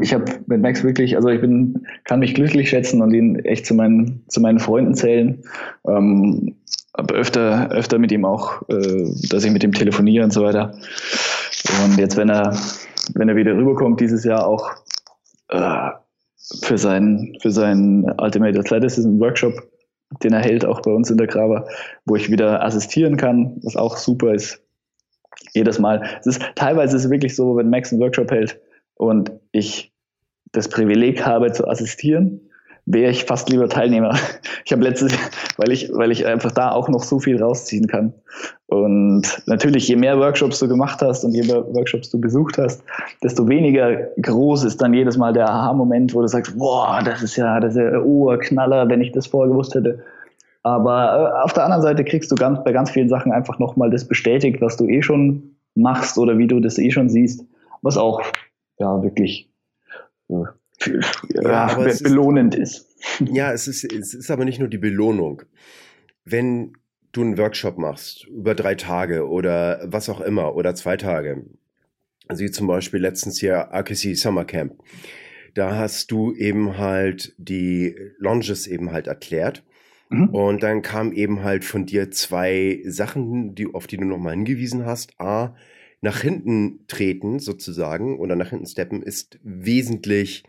ich 0.00 0.14
habe 0.14 0.24
mit 0.46 0.62
Max 0.62 0.82
wirklich, 0.82 1.16
also 1.16 1.28
ich 1.28 1.40
bin, 1.40 1.86
kann 2.04 2.20
mich 2.20 2.34
glücklich 2.34 2.70
schätzen 2.70 3.02
und 3.02 3.12
ihn 3.12 3.36
echt 3.40 3.66
zu 3.66 3.74
meinen, 3.74 4.24
zu 4.28 4.40
meinen 4.40 4.58
Freunden 4.58 4.94
zählen. 4.94 5.42
Ähm, 5.86 6.56
habe 6.96 7.14
öfter, 7.14 7.70
öfter 7.70 7.98
mit 7.98 8.10
ihm 8.10 8.24
auch, 8.24 8.62
äh, 8.68 9.12
dass 9.28 9.44
ich 9.44 9.50
mit 9.50 9.62
ihm 9.64 9.72
telefoniere 9.72 10.24
und 10.24 10.32
so 10.32 10.42
weiter. 10.42 10.78
Und 11.84 11.98
jetzt, 11.98 12.16
wenn 12.16 12.30
er, 12.30 12.56
wenn 13.14 13.28
er 13.28 13.36
wieder 13.36 13.54
rüberkommt, 13.54 14.00
dieses 14.00 14.24
Jahr 14.24 14.46
auch 14.46 14.70
äh, 15.48 15.90
für 16.62 16.78
seinen, 16.78 17.36
für 17.40 17.50
seinen 17.50 18.04
Ultimate 18.20 18.58
Athleticism 18.58 19.18
Workshop, 19.20 19.54
den 20.22 20.32
er 20.32 20.40
hält, 20.42 20.64
auch 20.64 20.80
bei 20.80 20.92
uns 20.92 21.10
in 21.10 21.16
der 21.16 21.26
Graber, 21.26 21.68
wo 22.04 22.16
ich 22.16 22.30
wieder 22.30 22.64
assistieren 22.64 23.16
kann, 23.16 23.58
was 23.62 23.76
auch 23.76 23.96
super 23.96 24.34
ist. 24.34 24.62
Jedes 25.52 25.78
Mal. 25.78 26.02
Es 26.20 26.26
ist 26.26 26.42
teilweise 26.54 26.96
ist 26.96 27.04
es 27.04 27.10
wirklich 27.10 27.34
so, 27.34 27.56
wenn 27.56 27.70
Max 27.70 27.92
einen 27.92 28.00
Workshop 28.00 28.30
hält, 28.30 28.60
und 28.96 29.30
ich 29.52 29.92
das 30.52 30.68
Privileg 30.68 31.24
habe 31.24 31.52
zu 31.52 31.68
assistieren, 31.68 32.45
wäre 32.86 33.10
ich 33.10 33.24
fast 33.24 33.50
lieber 33.50 33.68
Teilnehmer. 33.68 34.16
Ich 34.64 34.72
habe 34.72 34.82
letztes, 34.82 35.12
weil 35.58 35.70
ich, 35.70 35.92
weil 35.92 36.10
ich 36.10 36.26
einfach 36.26 36.50
da 36.50 36.72
auch 36.72 36.88
noch 36.88 37.04
so 37.04 37.20
viel 37.20 37.40
rausziehen 37.40 37.86
kann. 37.86 38.12
Und 38.66 39.22
natürlich, 39.46 39.86
je 39.86 39.94
mehr 39.94 40.18
Workshops 40.18 40.58
du 40.58 40.66
gemacht 40.66 41.00
hast 41.02 41.22
und 41.22 41.34
je 41.34 41.44
mehr 41.44 41.64
Workshops 41.72 42.10
du 42.10 42.20
besucht 42.20 42.58
hast, 42.58 42.82
desto 43.22 43.48
weniger 43.48 44.08
groß 44.20 44.64
ist 44.64 44.82
dann 44.82 44.92
jedes 44.92 45.16
Mal 45.16 45.32
der 45.32 45.48
Aha-Moment, 45.48 46.14
wo 46.14 46.20
du 46.20 46.26
sagst, 46.26 46.58
boah, 46.58 47.00
das 47.04 47.22
ist 47.22 47.36
ja, 47.36 47.60
das 47.60 47.76
ist 47.76 47.80
ja 47.80 48.00
Urknaller, 48.00 48.88
wenn 48.88 49.00
ich 49.00 49.12
das 49.12 49.28
vorher 49.28 49.52
gewusst 49.52 49.76
hätte. 49.76 50.02
Aber 50.64 51.38
äh, 51.38 51.44
auf 51.44 51.52
der 51.52 51.62
anderen 51.62 51.82
Seite 51.82 52.02
kriegst 52.02 52.32
du 52.32 52.34
ganz, 52.34 52.64
bei 52.64 52.72
ganz 52.72 52.90
vielen 52.90 53.08
Sachen 53.08 53.30
einfach 53.30 53.60
nochmal 53.60 53.88
das 53.88 54.08
bestätigt, 54.08 54.60
was 54.60 54.76
du 54.76 54.88
eh 54.88 55.00
schon 55.00 55.56
machst 55.76 56.18
oder 56.18 56.38
wie 56.38 56.48
du 56.48 56.58
das 56.58 56.76
eh 56.76 56.90
schon 56.90 57.08
siehst, 57.08 57.44
was 57.82 57.96
auch 57.96 58.20
ja 58.80 59.00
wirklich 59.00 59.48
äh, 60.84 61.00
ja, 61.42 61.74
be 61.74 61.96
belohnend 62.02 62.54
ist, 62.54 62.88
ist. 63.20 63.30
Ja, 63.30 63.52
es 63.52 63.68
ist, 63.68 63.84
es 63.84 64.14
ist 64.14 64.30
aber 64.30 64.44
nicht 64.44 64.58
nur 64.58 64.68
die 64.68 64.78
Belohnung. 64.78 65.42
Wenn 66.24 66.72
du 67.12 67.22
einen 67.22 67.38
Workshop 67.38 67.78
machst 67.78 68.26
über 68.26 68.54
drei 68.54 68.74
Tage 68.74 69.28
oder 69.28 69.80
was 69.84 70.08
auch 70.08 70.20
immer 70.20 70.54
oder 70.54 70.74
zwei 70.74 70.96
Tage, 70.96 71.44
also 72.28 72.44
wie 72.44 72.50
zum 72.50 72.66
Beispiel 72.66 73.00
letztens 73.00 73.38
hier 73.38 73.68
RKC 73.72 74.16
Summer 74.16 74.44
Camp, 74.44 74.82
da 75.54 75.76
hast 75.76 76.10
du 76.10 76.34
eben 76.34 76.76
halt 76.76 77.34
die 77.38 77.96
Longes 78.18 78.66
eben 78.66 78.92
halt 78.92 79.06
erklärt. 79.06 79.64
Mhm. 80.10 80.28
Und 80.28 80.62
dann 80.62 80.82
kam 80.82 81.12
eben 81.12 81.42
halt 81.42 81.64
von 81.64 81.86
dir 81.86 82.10
zwei 82.10 82.82
Sachen, 82.84 83.54
die, 83.54 83.72
auf 83.72 83.86
die 83.86 83.96
du 83.96 84.04
nochmal 84.04 84.34
hingewiesen 84.34 84.84
hast. 84.84 85.18
A, 85.18 85.56
nach 86.02 86.20
hinten 86.20 86.86
treten 86.88 87.38
sozusagen 87.38 88.18
oder 88.18 88.36
nach 88.36 88.50
hinten 88.50 88.66
steppen 88.66 89.02
ist 89.02 89.38
wesentlich 89.42 90.44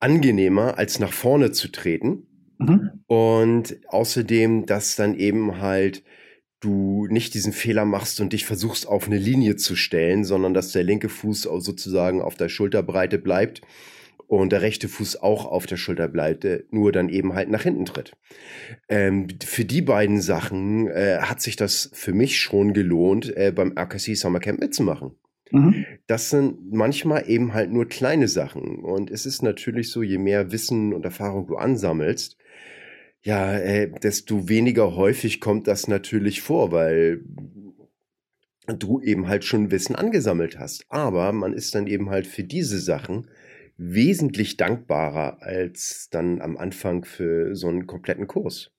angenehmer 0.00 0.78
als 0.78 0.98
nach 0.98 1.12
vorne 1.12 1.52
zu 1.52 1.68
treten. 1.68 2.26
Mhm. 2.58 3.02
Und 3.06 3.76
außerdem, 3.88 4.66
dass 4.66 4.96
dann 4.96 5.14
eben 5.14 5.60
halt 5.60 6.02
du 6.60 7.06
nicht 7.08 7.34
diesen 7.34 7.52
Fehler 7.52 7.84
machst 7.84 8.20
und 8.20 8.32
dich 8.32 8.46
versuchst 8.46 8.88
auf 8.88 9.06
eine 9.06 9.18
Linie 9.18 9.56
zu 9.56 9.76
stellen, 9.76 10.24
sondern 10.24 10.54
dass 10.54 10.72
der 10.72 10.82
linke 10.82 11.08
Fuß 11.08 11.42
sozusagen 11.42 12.22
auf 12.22 12.34
der 12.34 12.48
Schulterbreite 12.48 13.18
bleibt 13.18 13.60
und 14.26 14.50
der 14.52 14.62
rechte 14.62 14.88
Fuß 14.88 15.22
auch 15.22 15.44
auf 15.44 15.66
der 15.66 15.76
Schulter 15.76 16.08
bleibt, 16.08 16.44
äh, 16.44 16.64
nur 16.70 16.92
dann 16.92 17.08
eben 17.08 17.34
halt 17.34 17.48
nach 17.50 17.62
hinten 17.62 17.84
tritt. 17.84 18.12
Ähm, 18.88 19.28
für 19.44 19.64
die 19.64 19.82
beiden 19.82 20.20
Sachen 20.20 20.88
äh, 20.88 21.18
hat 21.20 21.40
sich 21.40 21.56
das 21.56 21.90
für 21.92 22.12
mich 22.12 22.40
schon 22.40 22.72
gelohnt, 22.72 23.36
äh, 23.36 23.52
beim 23.54 23.76
RKC 23.76 24.16
Summer 24.16 24.40
Camp 24.40 24.60
mitzumachen. 24.60 25.12
Mhm. 25.50 25.86
Das 26.06 26.30
sind 26.30 26.72
manchmal 26.72 27.28
eben 27.28 27.54
halt 27.54 27.70
nur 27.70 27.86
kleine 27.86 28.28
Sachen. 28.28 28.78
Und 28.78 29.10
es 29.10 29.26
ist 29.26 29.42
natürlich 29.42 29.90
so, 29.90 30.02
je 30.02 30.18
mehr 30.18 30.52
Wissen 30.52 30.92
und 30.92 31.04
Erfahrung 31.04 31.46
du 31.46 31.56
ansammelst, 31.56 32.36
ja, 33.22 33.58
äh, 33.58 33.90
desto 33.90 34.48
weniger 34.48 34.94
häufig 34.94 35.40
kommt 35.40 35.66
das 35.66 35.88
natürlich 35.88 36.42
vor, 36.42 36.70
weil 36.70 37.22
du 38.66 39.00
eben 39.00 39.28
halt 39.28 39.44
schon 39.44 39.70
Wissen 39.70 39.96
angesammelt 39.96 40.58
hast. 40.58 40.84
Aber 40.88 41.32
man 41.32 41.52
ist 41.52 41.74
dann 41.74 41.86
eben 41.86 42.10
halt 42.10 42.26
für 42.26 42.44
diese 42.44 42.78
Sachen 42.78 43.28
wesentlich 43.76 44.56
dankbarer 44.56 45.42
als 45.42 46.08
dann 46.10 46.40
am 46.40 46.56
Anfang 46.56 47.04
für 47.04 47.54
so 47.54 47.68
einen 47.68 47.86
kompletten 47.86 48.26
Kurs, 48.26 48.72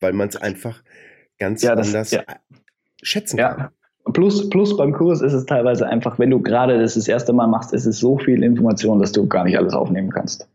weil 0.00 0.12
man 0.12 0.28
es 0.28 0.36
einfach 0.36 0.82
ganz 1.38 1.62
ja, 1.62 1.74
das, 1.74 1.88
anders 1.88 2.10
ja. 2.12 2.24
schätzen 3.02 3.38
kann. 3.38 3.70
Plus, 4.12 4.48
plus 4.50 4.76
beim 4.76 4.92
Kurs 4.92 5.20
ist 5.20 5.32
es 5.32 5.46
teilweise 5.46 5.86
einfach, 5.88 6.18
wenn 6.18 6.30
du 6.30 6.40
gerade 6.40 6.78
das 6.78 6.94
das 6.94 7.08
erste 7.08 7.32
Mal 7.32 7.46
machst, 7.46 7.72
ist 7.72 7.86
es 7.86 7.98
so 7.98 8.18
viel 8.18 8.42
Information, 8.42 9.00
dass 9.00 9.12
du 9.12 9.26
gar 9.26 9.44
nicht 9.44 9.58
alles 9.58 9.74
aufnehmen 9.74 10.10
kannst. 10.10 10.48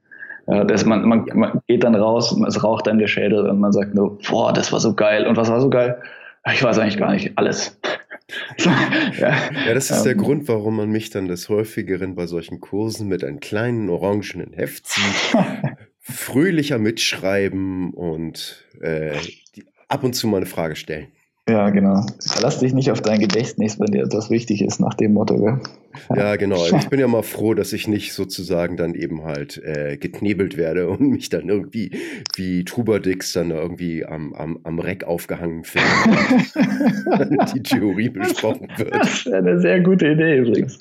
Ja, 0.48 0.64
das, 0.64 0.86
man, 0.86 1.08
man, 1.08 1.26
man 1.34 1.62
geht 1.68 1.84
dann 1.84 1.96
raus, 1.96 2.36
es 2.48 2.64
raucht 2.64 2.88
dann 2.88 2.98
der 2.98 3.08
Schädel 3.08 3.48
und 3.48 3.60
man 3.60 3.72
sagt 3.72 3.94
nur, 3.94 4.18
boah, 4.28 4.52
das 4.54 4.72
war 4.72 4.80
so 4.80 4.94
geil. 4.94 5.28
Und 5.28 5.38
was 5.38 5.50
war 5.50 5.62
so 5.62 5.70
geil? 5.70 6.02
Ich 6.52 6.64
weiß 6.64 6.80
eigentlich 6.80 6.98
gar 6.98 7.12
nicht 7.12 7.38
alles. 7.38 7.80
ja. 8.58 8.72
ja, 9.68 9.74
das 9.74 9.92
ist 9.92 10.04
der 10.04 10.14
ähm. 10.14 10.18
Grund, 10.18 10.48
warum 10.48 10.78
man 10.78 10.90
mich 10.90 11.10
dann 11.10 11.28
des 11.28 11.50
Häufigeren 11.50 12.16
bei 12.16 12.26
solchen 12.26 12.60
Kursen 12.60 13.08
mit 13.08 13.24
einem 13.24 13.40
kleinen 13.40 13.90
orangenen 13.90 14.54
Heft 14.54 14.88
sieht. 14.88 15.36
fröhlicher 16.02 16.80
mitschreiben 16.80 17.94
und 17.94 18.66
äh, 18.82 19.16
ab 19.88 20.04
und 20.04 20.14
zu 20.14 20.28
mal 20.28 20.38
eine 20.38 20.46
Frage 20.48 20.76
stellen. 20.76 21.08
Ja, 21.50 21.70
genau. 21.72 22.06
Verlass 22.24 22.60
dich 22.60 22.74
nicht 22.74 22.92
auf 22.92 23.02
dein 23.02 23.20
Gedächtnis, 23.20 23.80
wenn 23.80 23.92
dir 23.92 24.04
etwas 24.04 24.30
wichtig 24.30 24.62
ist, 24.62 24.80
nach 24.80 24.94
dem 24.94 25.14
Motto. 25.14 25.38
Gell? 25.38 25.60
Ja, 26.16 26.36
genau. 26.36 26.64
Ich 26.78 26.88
bin 26.90 27.00
ja 27.00 27.08
mal 27.08 27.24
froh, 27.24 27.54
dass 27.54 27.74
ich 27.74 27.88
nicht 27.88 28.14
sozusagen 28.14 28.78
dann 28.78 28.94
eben 28.94 29.24
halt 29.24 29.58
äh, 29.64 29.98
geknebelt 29.98 30.56
werde 30.56 30.88
und 30.88 31.02
mich 31.02 31.30
dann 31.30 31.50
irgendwie 31.50 31.92
wie 32.36 32.64
Trubadix 32.64 33.34
dann 33.34 33.52
irgendwie 33.52 34.06
am, 34.06 34.34
am, 34.34 34.60
am 34.64 34.80
Reck 34.80 35.04
aufgehangen 35.04 35.64
finde, 35.64 35.88
die 37.54 37.64
Theorie 37.64 38.10
besprochen 38.10 38.68
wird. 38.78 38.94
Das 38.94 39.26
ist 39.26 39.34
eine 39.34 39.60
sehr 39.60 39.82
gute 39.82 40.10
Idee 40.10 40.38
übrigens. 40.38 40.80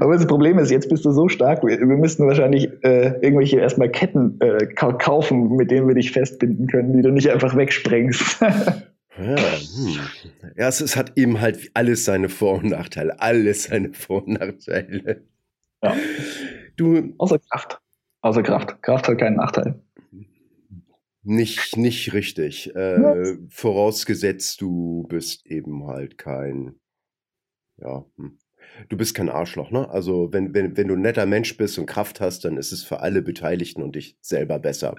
Aber 0.00 0.14
das 0.14 0.26
Problem 0.26 0.58
ist, 0.58 0.70
jetzt 0.70 0.88
bist 0.88 1.04
du 1.04 1.12
so 1.12 1.28
stark, 1.28 1.62
wir, 1.62 1.78
wir 1.78 1.96
müssten 1.96 2.26
wahrscheinlich 2.26 2.68
äh, 2.82 3.18
irgendwelche 3.20 3.58
erstmal 3.58 3.90
Ketten 3.90 4.38
äh, 4.40 4.66
kaufen, 4.66 5.56
mit 5.56 5.70
denen 5.70 5.88
wir 5.88 5.94
dich 5.94 6.12
festbinden 6.12 6.66
können, 6.66 6.92
die 6.92 7.02
du 7.02 7.10
nicht 7.10 7.30
einfach 7.30 7.56
wegsprengst. 7.56 8.40
ja, 8.40 8.48
hm. 9.18 9.98
ja 10.56 10.68
es, 10.68 10.80
es, 10.80 10.96
hat 10.96 11.16
eben 11.16 11.40
halt 11.40 11.70
alles 11.74 12.04
seine 12.04 12.28
Vor- 12.28 12.58
und 12.58 12.70
Nachteile. 12.70 13.20
Alles 13.20 13.64
seine 13.64 13.94
Vor- 13.94 14.26
und 14.26 14.38
Nachteile. 14.38 15.22
Ja. 15.82 15.96
Du, 16.76 17.14
Außer 17.18 17.38
Kraft. 17.38 17.80
Außer 18.20 18.42
Kraft. 18.42 18.82
Kraft 18.82 19.08
hat 19.08 19.18
keinen 19.18 19.36
Nachteil. 19.36 19.80
Nicht, 21.22 21.76
nicht 21.76 22.12
richtig. 22.12 22.74
Äh, 22.76 23.36
vorausgesetzt, 23.48 24.60
du 24.60 25.06
bist 25.08 25.46
eben 25.46 25.86
halt 25.86 26.18
kein, 26.18 26.74
ja, 27.78 28.04
hm 28.16 28.38
du 28.88 28.96
bist 28.96 29.14
kein 29.14 29.28
Arschloch, 29.28 29.70
ne? 29.70 29.88
Also 29.90 30.32
wenn, 30.32 30.54
wenn, 30.54 30.76
wenn 30.76 30.88
du 30.88 30.94
ein 30.94 31.00
netter 31.00 31.26
Mensch 31.26 31.56
bist 31.56 31.78
und 31.78 31.86
Kraft 31.86 32.20
hast, 32.20 32.44
dann 32.44 32.56
ist 32.56 32.72
es 32.72 32.82
für 32.82 33.00
alle 33.00 33.22
Beteiligten 33.22 33.82
und 33.82 33.96
dich 33.96 34.16
selber 34.20 34.58
besser. 34.58 34.96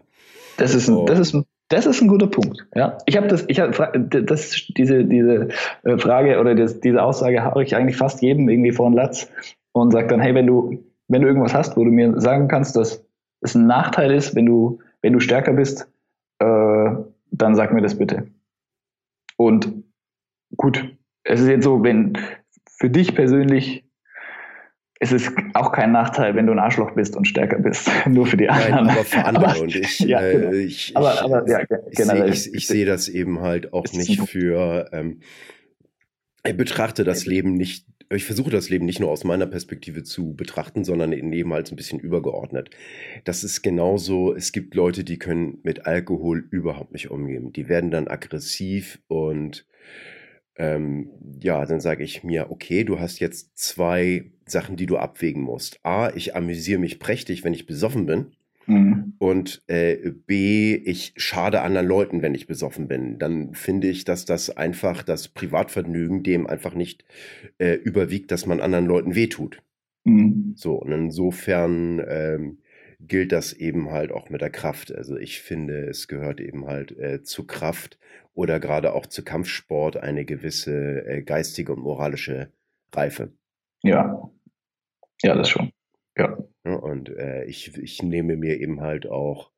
Das 0.57 0.73
ist 0.73 0.87
ein, 0.87 1.05
das 1.05 1.19
ist 1.19 1.33
ein, 1.33 1.45
das 1.69 1.85
ist 1.85 2.01
ein 2.01 2.07
guter 2.07 2.27
Punkt. 2.27 2.67
Ja, 2.75 2.97
ich 3.05 3.17
habe 3.17 3.27
das, 3.27 3.45
ich 3.47 3.59
habe 3.59 3.91
das, 4.09 4.67
diese, 4.77 5.05
diese 5.05 5.49
äh, 5.83 5.97
Frage 5.97 6.39
oder 6.39 6.55
das, 6.55 6.79
diese 6.79 7.03
Aussage 7.03 7.43
habe 7.43 7.63
ich 7.63 7.75
eigentlich 7.75 7.97
fast 7.97 8.21
jedem 8.21 8.49
irgendwie 8.49 8.71
vor 8.71 8.89
den 8.89 8.95
Latz 8.95 9.29
und 9.73 9.91
sage 9.91 10.07
dann, 10.07 10.21
hey, 10.21 10.33
wenn 10.33 10.47
du, 10.47 10.83
wenn 11.07 11.21
du 11.21 11.27
irgendwas 11.27 11.53
hast, 11.53 11.77
wo 11.77 11.83
du 11.83 11.91
mir 11.91 12.19
sagen 12.19 12.47
kannst, 12.47 12.75
dass 12.75 13.05
es 13.41 13.55
ein 13.55 13.67
Nachteil 13.67 14.11
ist, 14.11 14.35
wenn 14.35 14.45
du, 14.45 14.79
wenn 15.01 15.13
du 15.13 15.19
stärker 15.19 15.53
bist, 15.53 15.87
äh, 16.39 16.89
dann 17.31 17.55
sag 17.55 17.73
mir 17.73 17.81
das 17.81 17.97
bitte. 17.97 18.27
Und 19.35 19.83
gut, 20.55 20.97
es 21.23 21.41
ist 21.41 21.47
jetzt 21.47 21.63
so, 21.63 21.83
wenn, 21.83 22.17
für 22.77 22.89
dich 22.89 23.15
persönlich 23.15 23.83
ist 24.99 25.11
es 25.11 25.31
auch 25.53 25.71
kein 25.71 25.91
Nachteil, 25.91 26.35
wenn 26.35 26.47
du 26.47 26.53
ein 26.53 26.59
Arschloch 26.59 26.91
bist 26.95 27.15
und 27.15 27.27
stärker 27.27 27.59
bist. 27.59 27.89
Nur 28.07 28.25
für 28.25 28.37
die 28.37 28.49
anderen. 28.49 28.87
Nein, 28.87 28.95
aber 28.95 29.05
für 29.05 29.25
andere. 29.25 29.47
Aber, 29.47 29.61
und 29.61 29.75
ich, 29.75 29.99
ja, 29.99 30.21
äh, 30.21 30.33
genau. 30.33 30.51
ich, 30.51 30.97
aber, 30.97 31.21
aber, 31.21 31.49
ja, 31.49 31.63
generell. 31.91 32.29
Ich, 32.31 32.47
ich, 32.47 32.53
ich 32.55 32.67
sehe 32.67 32.85
das 32.85 33.07
eben 33.07 33.41
halt 33.41 33.73
auch 33.73 33.85
nicht 33.93 34.21
für. 34.27 34.89
Ähm, 34.91 35.19
ich 36.45 36.57
betrachte 36.57 37.03
das 37.03 37.25
Leben 37.25 37.53
nicht. 37.53 37.85
Ich 38.09 38.23
versuche 38.23 38.49
das 38.49 38.69
Leben 38.69 38.85
nicht 38.85 39.01
nur 39.01 39.11
aus 39.11 39.25
meiner 39.25 39.47
Perspektive 39.47 40.01
zu 40.01 40.33
betrachten, 40.33 40.85
sondern 40.85 41.11
eben 41.11 41.53
halt 41.53 41.69
ein 41.71 41.75
bisschen 41.75 41.99
übergeordnet. 41.99 42.69
Das 43.25 43.43
ist 43.43 43.61
genauso. 43.61 44.33
Es 44.33 44.53
gibt 44.53 44.75
Leute, 44.75 45.03
die 45.03 45.19
können 45.19 45.59
mit 45.63 45.85
Alkohol 45.85 46.47
überhaupt 46.49 46.93
nicht 46.93 47.11
umgehen. 47.11 47.51
Die 47.51 47.67
werden 47.67 47.91
dann 47.91 48.07
aggressiv 48.07 48.99
und 49.07 49.65
ähm, 50.57 51.09
ja, 51.41 51.65
dann 51.65 51.79
sage 51.79 52.03
ich 52.03 52.23
mir, 52.23 52.51
okay, 52.51 52.83
du 52.83 52.99
hast 52.99 53.19
jetzt 53.19 53.57
zwei 53.57 54.31
Sachen, 54.45 54.75
die 54.75 54.85
du 54.85 54.97
abwägen 54.97 55.41
musst. 55.41 55.79
A, 55.83 56.09
ich 56.15 56.35
amüsiere 56.35 56.79
mich 56.79 56.99
prächtig, 56.99 57.43
wenn 57.43 57.53
ich 57.53 57.65
besoffen 57.65 58.05
bin. 58.05 58.27
Mhm. 58.65 59.13
Und 59.17 59.63
äh, 59.67 60.11
B, 60.25 60.75
ich 60.75 61.13
schade 61.15 61.61
anderen 61.61 61.87
Leuten, 61.87 62.21
wenn 62.21 62.35
ich 62.35 62.47
besoffen 62.47 62.87
bin. 62.87 63.17
Dann 63.17 63.53
finde 63.53 63.87
ich, 63.87 64.03
dass 64.03 64.25
das 64.25 64.49
einfach 64.55 65.03
das 65.03 65.29
Privatvergnügen 65.29 66.23
dem 66.23 66.47
einfach 66.47 66.73
nicht 66.73 67.05
äh, 67.59 67.75
überwiegt, 67.75 68.31
dass 68.31 68.45
man 68.45 68.59
anderen 68.59 68.85
Leuten 68.85 69.15
wehtut. 69.15 69.61
Mhm. 70.03 70.53
So, 70.55 70.73
und 70.73 70.91
insofern 70.91 72.03
ähm, 72.07 72.57
gilt 72.99 73.31
das 73.31 73.53
eben 73.53 73.91
halt 73.91 74.11
auch 74.11 74.29
mit 74.29 74.41
der 74.41 74.49
Kraft. 74.49 74.93
Also 74.93 75.17
ich 75.17 75.41
finde, 75.41 75.85
es 75.85 76.07
gehört 76.07 76.41
eben 76.41 76.65
halt 76.65 76.97
äh, 76.97 77.23
zu 77.23 77.45
Kraft 77.45 77.97
oder 78.37 78.59
gerade 78.59 78.93
auch 78.93 79.07
zu 79.07 79.23
Kampfsport 79.23 79.97
eine 79.97 80.23
gewisse 80.23 81.03
äh, 81.07 81.23
geistige 81.23 81.73
und 81.73 81.81
moralische 81.81 82.53
Reife. 82.93 83.33
Ja, 83.81 84.29
ja, 85.23 85.33
das 85.33 85.49
schon. 85.49 85.71
Ja. 86.15 86.37
ja 86.63 86.75
und 86.75 87.09
äh, 87.09 87.45
ich, 87.45 87.75
ich 87.79 88.03
nehme 88.03 88.35
mir 88.35 88.59
eben 88.59 88.81
halt 88.81 89.07
auch 89.07 89.51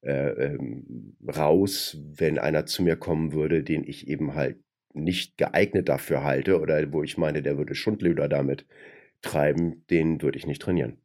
äh, 0.00 0.30
ähm, 0.30 1.14
raus, 1.28 1.98
wenn 2.00 2.38
einer 2.38 2.64
zu 2.64 2.82
mir 2.82 2.96
kommen 2.96 3.34
würde, 3.34 3.62
den 3.62 3.84
ich 3.84 4.08
eben 4.08 4.34
halt 4.34 4.56
nicht 4.94 5.36
geeignet 5.36 5.90
dafür 5.90 6.24
halte 6.24 6.58
oder 6.58 6.90
wo 6.90 7.02
ich 7.02 7.18
meine, 7.18 7.42
der 7.42 7.58
würde 7.58 7.74
Schundlöder 7.74 8.28
damit 8.28 8.66
treiben, 9.20 9.84
den 9.90 10.22
würde 10.22 10.38
ich 10.38 10.46
nicht 10.46 10.62
trainieren. 10.62 10.96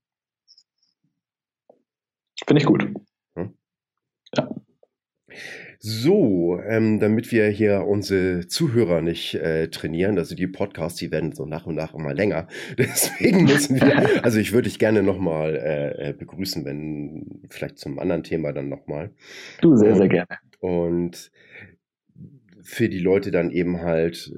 Finde 2.48 2.62
ich 2.62 2.66
gut. 2.66 2.88
Hm? 3.36 3.54
Ja. 4.34 4.50
So, 5.80 6.60
ähm, 6.66 7.00
damit 7.00 7.32
wir 7.32 7.48
hier 7.50 7.86
unsere 7.86 8.48
Zuhörer 8.48 9.02
nicht 9.02 9.36
äh, 9.36 9.68
trainieren, 9.70 10.18
also 10.18 10.36
die 10.36 10.48
Podcasts, 10.48 10.98
die 10.98 11.12
werden 11.12 11.34
so 11.34 11.46
nach 11.46 11.66
und 11.66 11.76
nach 11.76 11.94
immer 11.94 12.14
länger. 12.14 12.48
Deswegen 12.78 13.44
müssen 13.44 13.76
wir, 13.76 14.24
also 14.24 14.40
ich 14.40 14.54
würde 14.54 14.70
dich 14.70 14.80
gerne 14.80 15.04
nochmal 15.04 15.56
äh, 15.56 16.10
äh, 16.10 16.14
begrüßen, 16.14 16.66
wenn 16.66 17.42
vielleicht 17.50 17.78
zum 17.78 18.00
anderen 18.00 18.24
Thema 18.24 18.54
dann 18.54 18.70
nochmal. 18.70 19.12
Du, 19.62 19.76
sehr, 19.76 19.96
sehr 19.96 20.08
gerne. 20.08 20.38
Und 20.60 21.32
für 22.62 22.90
die 22.90 23.00
Leute 23.00 23.32
dann 23.32 23.52
eben 23.52 23.82
halt, 23.82 24.34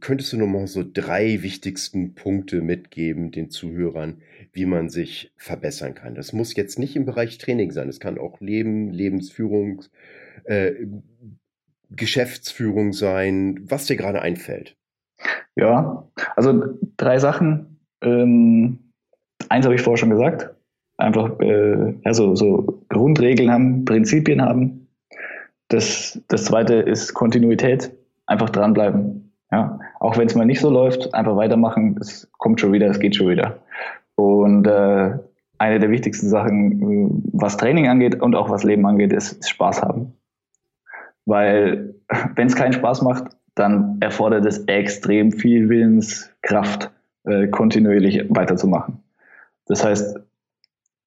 könntest 0.00 0.32
du 0.32 0.36
nochmal 0.36 0.66
so 0.66 0.84
drei 0.90 1.42
wichtigsten 1.42 2.14
Punkte 2.14 2.62
mitgeben 2.62 3.30
den 3.30 3.50
Zuhörern, 3.50 4.22
wie 4.52 4.64
man 4.64 4.88
sich 4.90 5.32
verbessern 5.36 5.94
kann. 5.94 6.14
Das 6.14 6.32
muss 6.32 6.54
jetzt 6.56 6.78
nicht 6.78 6.96
im 6.96 7.04
Bereich 7.04 7.38
Training 7.38 7.72
sein, 7.72 7.88
es 7.88 8.00
kann 8.00 8.18
auch 8.18 8.40
Leben, 8.40 8.90
Lebensführung, 8.90 9.82
äh, 10.48 10.86
Geschäftsführung 11.90 12.92
sein, 12.92 13.60
was 13.68 13.86
dir 13.86 13.96
gerade 13.96 14.22
einfällt. 14.22 14.76
Ja, 15.56 16.08
also 16.36 16.64
drei 16.96 17.18
Sachen. 17.18 17.80
Ähm, 18.02 18.78
eins 19.48 19.64
habe 19.64 19.74
ich 19.74 19.82
vorher 19.82 19.98
schon 19.98 20.10
gesagt. 20.10 20.54
Einfach 20.96 21.38
äh, 21.40 21.94
also 22.04 22.34
so 22.34 22.84
Grundregeln 22.88 23.50
haben, 23.50 23.84
Prinzipien 23.84 24.42
haben. 24.42 24.88
Das, 25.68 26.20
das 26.28 26.44
zweite 26.44 26.74
ist 26.74 27.14
Kontinuität. 27.14 27.90
Einfach 28.26 28.50
dranbleiben. 28.50 29.32
Ja, 29.50 29.78
auch 30.00 30.18
wenn 30.18 30.26
es 30.26 30.34
mal 30.34 30.44
nicht 30.44 30.60
so 30.60 30.70
läuft, 30.70 31.14
einfach 31.14 31.36
weitermachen. 31.36 31.96
Es 32.00 32.30
kommt 32.32 32.60
schon 32.60 32.72
wieder, 32.72 32.88
es 32.88 33.00
geht 33.00 33.16
schon 33.16 33.28
wieder. 33.28 33.58
Und 34.14 34.66
äh, 34.66 35.18
eine 35.58 35.80
der 35.80 35.90
wichtigsten 35.90 36.28
Sachen, 36.28 37.22
was 37.32 37.56
Training 37.56 37.88
angeht 37.88 38.20
und 38.20 38.34
auch 38.34 38.50
was 38.50 38.64
Leben 38.64 38.86
angeht, 38.86 39.12
ist, 39.12 39.32
ist 39.32 39.48
Spaß 39.48 39.82
haben. 39.82 40.12
Weil 41.28 41.94
wenn 42.34 42.46
es 42.46 42.56
keinen 42.56 42.72
Spaß 42.72 43.02
macht, 43.02 43.36
dann 43.54 43.98
erfordert 44.00 44.46
es 44.46 44.58
extrem 44.64 45.32
viel 45.32 45.68
Willenskraft, 45.68 46.90
äh, 47.24 47.48
kontinuierlich 47.48 48.24
weiterzumachen. 48.28 49.00
Das 49.66 49.84
heißt, 49.84 50.18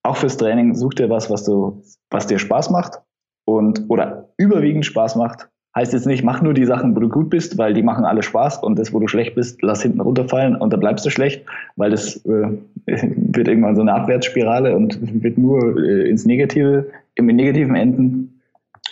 auch 0.04 0.18
fürs 0.18 0.38
Training 0.38 0.76
such 0.76 0.96
dir 0.96 1.10
was, 1.10 1.30
was 1.30 1.44
du, 1.44 1.82
was 2.10 2.28
dir 2.28 2.40
Spaß 2.40 2.70
macht 2.70 3.00
und 3.46 3.86
oder 3.90 4.30
überwiegend 4.38 4.86
Spaß 4.86 5.16
macht 5.16 5.48
Heißt 5.74 5.94
jetzt 5.94 6.06
nicht, 6.06 6.24
mach 6.26 6.42
nur 6.42 6.54
die 6.54 6.66
Sachen, 6.66 6.98
wo 6.98 7.00
du 7.00 7.08
gut 7.08 7.30
bist, 7.30 7.58
weil 7.58 7.74
die 7.74 7.82
machen 7.82 8.04
alle 8.04 8.24
Spaß 8.24 8.62
und 8.62 8.78
das, 8.78 8.94
wo 8.94 9.00
du 9.00 9.08
schlecht 9.08 9.36
bist, 9.36 9.62
lass 9.62 9.82
hinten 9.82 10.02
runterfallen 10.02 10.58
und 10.58 10.74
dann 10.74 10.82
bleibst 10.82 11.06
du 11.06 11.10
schlecht, 11.10 11.46
weil 11.78 11.92
das 11.92 12.18
äh, 12.26 12.58
wird 12.86 13.48
irgendwann 13.48 13.76
so 13.76 13.82
eine 13.82 13.94
Abwärtsspirale 13.94 14.76
und 14.76 15.00
wird 15.24 15.38
nur 15.38 15.78
äh, 15.82 16.10
ins 16.10 16.26
Negative, 16.26 16.88
im 17.16 17.28
Negativen 17.28 17.76
enden. 17.76 18.41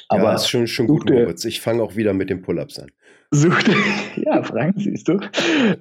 Aber 0.09 0.23
ja, 0.23 0.33
ist 0.33 0.49
schon, 0.49 0.67
schon 0.67 0.87
gut, 0.87 1.09
Moritz. 1.09 1.45
Ich 1.45 1.61
fange 1.61 1.83
auch 1.83 1.95
wieder 1.95 2.13
mit 2.13 2.29
dem 2.29 2.41
Pull-Ups 2.41 2.79
an. 2.79 2.89
Such 3.31 3.61
dir, 3.63 3.75
ja, 4.25 4.43
Frank, 4.43 4.75
siehst 4.77 5.07
du. 5.07 5.19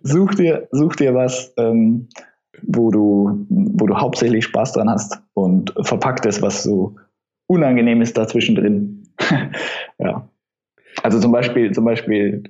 Such 0.02 0.34
dir, 0.34 0.68
such 0.70 0.96
dir 0.96 1.14
was, 1.14 1.52
ähm, 1.56 2.08
wo 2.62 2.90
du, 2.90 3.46
wo 3.48 3.86
du 3.86 3.96
hauptsächlich 3.96 4.44
Spaß 4.44 4.74
dran 4.74 4.90
hast 4.90 5.22
und 5.34 5.72
verpack 5.82 6.22
das, 6.22 6.42
was 6.42 6.62
so 6.62 6.96
unangenehm 7.46 8.02
ist 8.02 8.18
dazwischen 8.18 8.54
drin. 8.54 9.04
ja. 9.98 10.28
Also 11.02 11.20
zum 11.20 11.32
Beispiel, 11.32 11.72
zum 11.72 11.84
Beispiel 11.84 12.42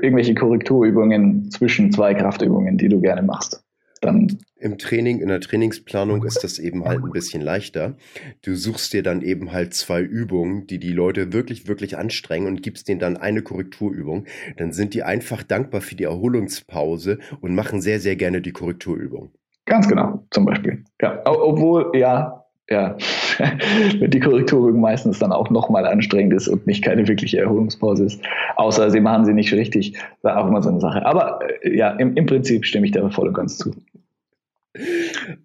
irgendwelche 0.00 0.34
Korrekturübungen 0.34 1.50
zwischen 1.50 1.92
zwei 1.92 2.14
Kraftübungen, 2.14 2.76
die 2.78 2.88
du 2.88 3.00
gerne 3.00 3.22
machst. 3.22 3.62
Dann 4.00 4.38
Im 4.56 4.78
Training, 4.78 5.20
in 5.20 5.28
der 5.28 5.40
Trainingsplanung 5.40 6.24
ist 6.24 6.42
das 6.42 6.58
eben 6.58 6.86
halt 6.86 7.04
ein 7.04 7.12
bisschen 7.12 7.42
leichter. 7.42 7.96
Du 8.42 8.54
suchst 8.54 8.94
dir 8.94 9.02
dann 9.02 9.20
eben 9.20 9.52
halt 9.52 9.74
zwei 9.74 10.00
Übungen, 10.00 10.66
die 10.66 10.78
die 10.78 10.92
Leute 10.92 11.34
wirklich, 11.34 11.68
wirklich 11.68 11.98
anstrengen 11.98 12.46
und 12.46 12.62
gibst 12.62 12.88
denen 12.88 12.98
dann 12.98 13.18
eine 13.18 13.42
Korrekturübung. 13.42 14.24
Dann 14.56 14.72
sind 14.72 14.94
die 14.94 15.02
einfach 15.02 15.42
dankbar 15.42 15.82
für 15.82 15.96
die 15.96 16.04
Erholungspause 16.04 17.18
und 17.42 17.54
machen 17.54 17.82
sehr, 17.82 18.00
sehr 18.00 18.16
gerne 18.16 18.40
die 18.40 18.52
Korrekturübung. 18.52 19.32
Ganz 19.66 19.86
genau, 19.86 20.24
zum 20.30 20.46
Beispiel. 20.46 20.84
Ja, 21.00 21.20
obwohl, 21.26 21.92
ja, 21.94 22.40
ja, 22.70 22.96
wenn 23.98 24.10
die 24.10 24.20
Korrekturübung 24.20 24.80
meistens 24.80 25.18
dann 25.18 25.32
auch 25.32 25.50
nochmal 25.50 25.86
anstrengend 25.86 26.34
ist 26.34 26.48
und 26.48 26.66
nicht 26.66 26.84
keine 26.84 27.06
wirkliche 27.08 27.38
Erholungspause 27.38 28.04
ist. 28.04 28.22
Außer 28.56 28.90
sie 28.90 29.00
machen 29.00 29.24
sie 29.24 29.34
nicht 29.34 29.52
richtig, 29.52 29.94
ist 29.94 30.24
auch 30.24 30.46
immer 30.46 30.62
so 30.62 30.70
eine 30.70 30.80
Sache. 30.80 31.04
Aber 31.04 31.40
äh, 31.62 31.76
ja, 31.76 31.90
im, 31.90 32.16
im 32.16 32.26
Prinzip 32.26 32.64
stimme 32.64 32.86
ich 32.86 32.92
da 32.92 33.08
voll 33.10 33.28
und 33.28 33.34
ganz 33.34 33.58
zu. 33.58 33.72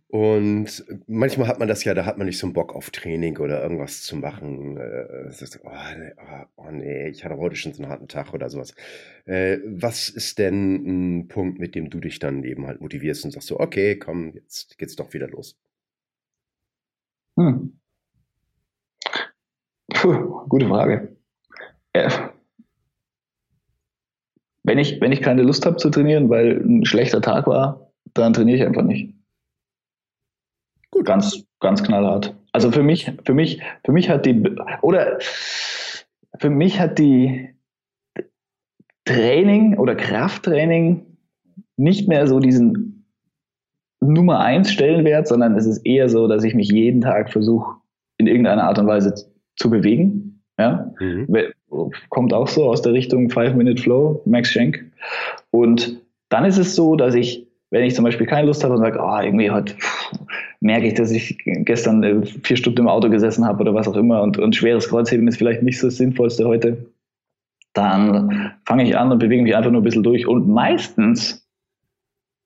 Und 0.07 0.85
manchmal 1.07 1.47
hat 1.47 1.57
man 1.57 1.67
das 1.67 1.83
ja, 1.83 1.95
da 1.95 2.05
hat 2.05 2.17
man 2.17 2.27
nicht 2.27 2.37
so 2.37 2.45
einen 2.45 2.53
Bock 2.53 2.75
auf 2.75 2.91
Training 2.91 3.37
oder 3.39 3.61
irgendwas 3.61 4.03
zu 4.03 4.15
machen. 4.15 4.77
Äh, 4.77 5.31
oh, 5.63 5.69
nee, 5.97 6.11
oh, 6.17 6.45
oh, 6.57 6.71
nee, 6.71 7.09
ich 7.09 7.25
hatte 7.25 7.37
heute 7.37 7.55
schon 7.55 7.73
so 7.73 7.81
einen 7.81 7.91
harten 7.91 8.07
Tag 8.07 8.33
oder 8.33 8.49
sowas. 8.49 8.75
Äh, 9.25 9.57
was 9.65 10.09
ist 10.09 10.37
denn 10.37 11.17
ein 11.19 11.27
Punkt, 11.27 11.59
mit 11.59 11.73
dem 11.73 11.89
du 11.89 11.99
dich 11.99 12.19
dann 12.19 12.43
eben 12.43 12.67
halt 12.67 12.81
motivierst 12.81 13.25
und 13.25 13.31
sagst 13.31 13.47
so, 13.47 13.59
okay, 13.59 13.97
komm, 13.97 14.33
jetzt 14.35 14.77
geht's 14.77 14.95
doch 14.95 15.13
wieder 15.13 15.27
los? 15.27 15.57
Hm. 17.37 17.79
Puh, 19.93 20.45
gute 20.49 20.67
Frage. 20.67 21.17
Ja. 21.95 22.31
Wenn 24.63 24.77
ich, 24.77 25.01
wenn 25.01 25.11
ich 25.11 25.21
keine 25.21 25.41
Lust 25.41 25.65
habe 25.65 25.77
zu 25.77 25.89
trainieren, 25.89 26.29
weil 26.29 26.61
ein 26.63 26.85
schlechter 26.85 27.21
Tag 27.21 27.47
war, 27.47 27.91
dann 28.13 28.33
trainiere 28.33 28.57
ich 28.57 28.63
einfach 28.65 28.83
nicht. 28.83 29.14
Gut. 30.95 31.05
Ganz, 31.05 31.43
ganz 31.59 31.83
knallhart. 31.83 32.33
Also 32.53 32.71
für 32.71 32.83
mich, 32.83 33.11
für 33.25 33.33
mich, 33.33 33.61
für 33.83 33.91
mich 33.91 34.09
hat 34.09 34.25
die, 34.25 34.55
oder 34.81 35.17
für 36.39 36.49
mich 36.49 36.79
hat 36.79 36.97
die 36.99 37.49
Training 39.03 39.77
oder 39.77 39.95
Krafttraining 39.95 41.05
nicht 41.75 42.07
mehr 42.07 42.27
so 42.27 42.39
diesen 42.39 43.05
Nummer 43.99 44.39
eins 44.39 44.71
Stellenwert, 44.71 45.27
sondern 45.27 45.55
es 45.57 45.65
ist 45.65 45.85
eher 45.85 46.07
so, 46.07 46.29
dass 46.29 46.45
ich 46.45 46.55
mich 46.55 46.71
jeden 46.71 47.01
Tag 47.01 47.29
versuche, 47.29 47.75
in 48.17 48.27
irgendeiner 48.27 48.63
Art 48.63 48.79
und 48.79 48.87
Weise 48.87 49.13
zu 49.57 49.69
bewegen. 49.69 50.41
Ja? 50.57 50.93
Mhm. 50.99 51.27
Kommt 52.07 52.33
auch 52.33 52.47
so 52.47 52.69
aus 52.69 52.81
der 52.81 52.93
Richtung 52.93 53.29
Five-Minute-Flow, 53.29 54.21
Max 54.25 54.49
Schenk. 54.49 54.91
Und 55.51 56.01
dann 56.29 56.45
ist 56.45 56.57
es 56.57 56.73
so, 56.73 56.95
dass 56.95 57.15
ich, 57.15 57.44
wenn 57.75 57.83
ich 57.83 57.93
zum 57.93 58.05
Beispiel 58.05 58.25
keine 58.25 58.47
Lust 58.47 58.63
habe 58.63 58.75
und 58.75 58.79
sage, 58.79 58.99
oh, 59.03 59.19
irgendwie 59.21 59.51
heute 59.51 59.75
merke 60.61 60.87
ich, 60.87 60.93
dass 60.93 61.11
ich 61.11 61.37
gestern 61.43 62.01
äh, 62.03 62.25
vier 62.25 62.55
Stunden 62.55 62.79
im 62.79 62.87
Auto 62.87 63.09
gesessen 63.09 63.45
habe 63.45 63.59
oder 63.59 63.73
was 63.73 63.85
auch 63.85 63.97
immer 63.97 64.21
und, 64.21 64.37
und 64.37 64.55
schweres 64.55 64.87
Kreuzheben 64.87 65.27
ist 65.27 65.35
vielleicht 65.35 65.61
nicht 65.61 65.77
so 65.77 65.87
das 65.87 65.97
Sinnvollste 65.97 66.47
heute, 66.47 66.85
dann 67.73 68.53
fange 68.65 68.85
ich 68.85 68.97
an 68.97 69.11
und 69.11 69.19
bewege 69.19 69.43
mich 69.43 69.57
einfach 69.57 69.71
nur 69.71 69.81
ein 69.81 69.83
bisschen 69.83 70.03
durch. 70.03 70.25
Und 70.25 70.47
meistens 70.47 71.45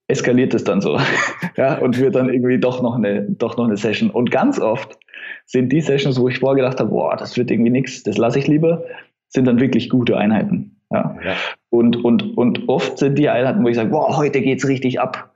eskaliert 0.08 0.56
es 0.56 0.64
dann 0.64 0.82
so. 0.82 1.00
ja, 1.58 1.78
und 1.78 2.00
wird 2.00 2.16
dann 2.16 2.34
irgendwie 2.34 2.58
doch 2.58 2.82
noch 2.82 2.96
eine, 2.96 3.22
doch 3.22 3.56
noch 3.56 3.66
eine 3.66 3.78
Session. 3.78 4.10
Und 4.10 4.32
ganz 4.32 4.60
oft 4.60 4.98
sind 5.46 5.72
die 5.72 5.82
Sessions, 5.82 6.20
wo 6.20 6.28
ich 6.28 6.40
vorgedacht 6.40 6.80
habe, 6.80 6.90
boah, 6.90 7.16
das 7.16 7.38
wird 7.38 7.52
irgendwie 7.52 7.70
nichts, 7.70 8.02
das 8.02 8.18
lasse 8.18 8.40
ich 8.40 8.48
lieber, 8.48 8.84
sind 9.28 9.46
dann 9.46 9.60
wirklich 9.60 9.92
gute 9.92 10.18
Einheiten. 10.18 10.82
Ja. 10.90 11.16
ja. 11.24 11.36
Und, 11.70 12.04
und, 12.04 12.38
und 12.38 12.68
oft 12.68 12.98
sind 12.98 13.18
die 13.18 13.30
Einheiten, 13.30 13.64
wo 13.64 13.68
ich 13.68 13.76
sage, 13.76 13.90
boah, 13.90 14.18
heute 14.18 14.42
geht's 14.42 14.68
richtig 14.68 15.00
ab, 15.00 15.36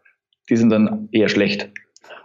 die 0.50 0.56
sind 0.56 0.70
dann 0.70 1.10
eher 1.12 1.30
schlecht. 1.30 1.70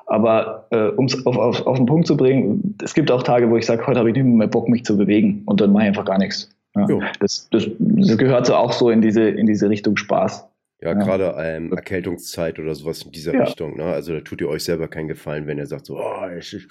Aber 0.06 0.66
äh, 0.70 0.88
um 0.88 1.04
es 1.04 1.26
auf, 1.26 1.36
auf, 1.36 1.66
auf 1.66 1.76
den 1.76 1.84
Punkt 1.84 2.06
zu 2.06 2.16
bringen, 2.16 2.76
es 2.82 2.94
gibt 2.94 3.10
auch 3.10 3.22
Tage, 3.22 3.50
wo 3.50 3.56
ich 3.58 3.66
sage, 3.66 3.86
heute 3.86 3.98
habe 3.98 4.08
ich 4.08 4.16
nicht 4.16 4.24
mehr 4.24 4.46
Bock, 4.46 4.68
mich 4.68 4.84
zu 4.84 4.96
bewegen 4.96 5.42
und 5.44 5.60
dann 5.60 5.72
mache 5.72 5.84
ich 5.84 5.88
einfach 5.88 6.06
gar 6.06 6.18
nichts. 6.18 6.50
Ja. 6.74 6.86
Das, 7.20 7.48
das, 7.50 7.68
das 7.78 8.16
gehört 8.16 8.46
so 8.46 8.54
auch 8.54 8.72
so 8.72 8.88
in 8.90 9.02
diese, 9.02 9.28
in 9.28 9.46
diese 9.46 9.68
Richtung 9.68 9.96
Spaß. 9.96 10.48
Ja, 10.80 10.90
ja. 10.90 10.94
gerade 10.94 11.34
ähm, 11.38 11.72
Erkältungszeit 11.72 12.58
oder 12.60 12.74
sowas 12.74 13.02
in 13.02 13.10
dieser 13.10 13.34
ja. 13.34 13.44
Richtung. 13.44 13.76
Ne? 13.76 13.84
Also 13.84 14.14
da 14.14 14.20
tut 14.20 14.40
ihr 14.40 14.48
euch 14.48 14.62
selber 14.62 14.86
keinen 14.86 15.08
Gefallen, 15.08 15.46
wenn 15.46 15.58
ihr 15.58 15.66
sagt 15.66 15.86
so, 15.86 15.98
oh, 15.98 16.28
ich, 16.38 16.54
ich 16.54 16.66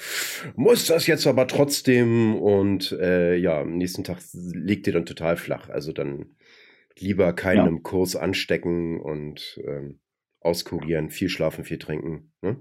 muss 0.55 0.85
das 0.85 1.07
jetzt 1.07 1.27
aber 1.27 1.45
trotzdem 1.45 2.35
und 2.35 2.93
äh, 2.93 3.35
ja, 3.35 3.61
am 3.61 3.77
nächsten 3.77 4.05
Tag 4.05 4.19
liegt 4.33 4.87
ihr 4.87 4.93
dann 4.93 5.05
total 5.05 5.35
flach. 5.35 5.69
Also 5.69 5.91
dann 5.91 6.27
lieber 6.99 7.33
keinen 7.33 7.57
ja. 7.57 7.67
im 7.67 7.83
Kurs 7.83 8.15
anstecken 8.15 8.99
und 8.99 9.59
ähm, 9.65 9.99
auskurieren, 10.41 11.09
viel 11.09 11.29
schlafen, 11.29 11.63
viel 11.63 11.77
trinken. 11.77 12.31
Ne? 12.41 12.57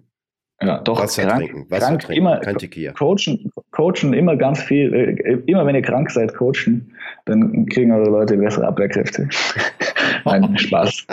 Ja, 0.62 0.78
doch. 0.78 0.98
Wasser 0.98 1.24
krank, 1.24 1.44
trinken, 1.44 1.70
Wasser 1.70 1.86
krank 1.86 2.00
trinken, 2.00 2.20
immer, 2.20 2.40
kein 2.40 2.56
Tequila. 2.56 2.92
Coachen, 2.92 3.50
coachen 3.72 4.14
immer 4.14 4.36
ganz 4.36 4.62
viel, 4.62 4.92
äh, 4.94 5.42
immer 5.46 5.66
wenn 5.66 5.74
ihr 5.74 5.82
krank 5.82 6.10
seid, 6.10 6.34
coachen, 6.34 6.94
dann 7.26 7.66
kriegen 7.66 7.92
eure 7.92 8.08
Leute 8.08 8.38
bessere 8.38 8.66
Abwehrkräfte. 8.66 9.28
Nein, 10.24 10.56
Spaß. 10.56 11.06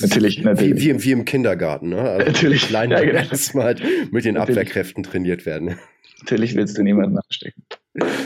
natürlich, 0.00 0.42
natürlich. 0.42 0.76
Wie, 0.76 0.94
wie, 0.94 1.04
wie, 1.04 1.12
im 1.12 1.24
Kindergarten, 1.24 1.90
ne? 1.90 2.00
Also 2.00 2.26
natürlich. 2.26 2.66
Kleine 2.66 2.94
ja, 2.94 3.00
genau. 3.00 3.18
erstmal 3.18 3.64
halt 3.66 3.82
mit 4.10 4.24
den 4.24 4.34
natürlich. 4.34 4.58
Abwehrkräften 4.58 5.02
trainiert 5.04 5.46
werden. 5.46 5.76
Natürlich 6.20 6.56
willst 6.56 6.76
du 6.76 6.82
niemanden 6.82 7.18
anstecken. 7.18 7.62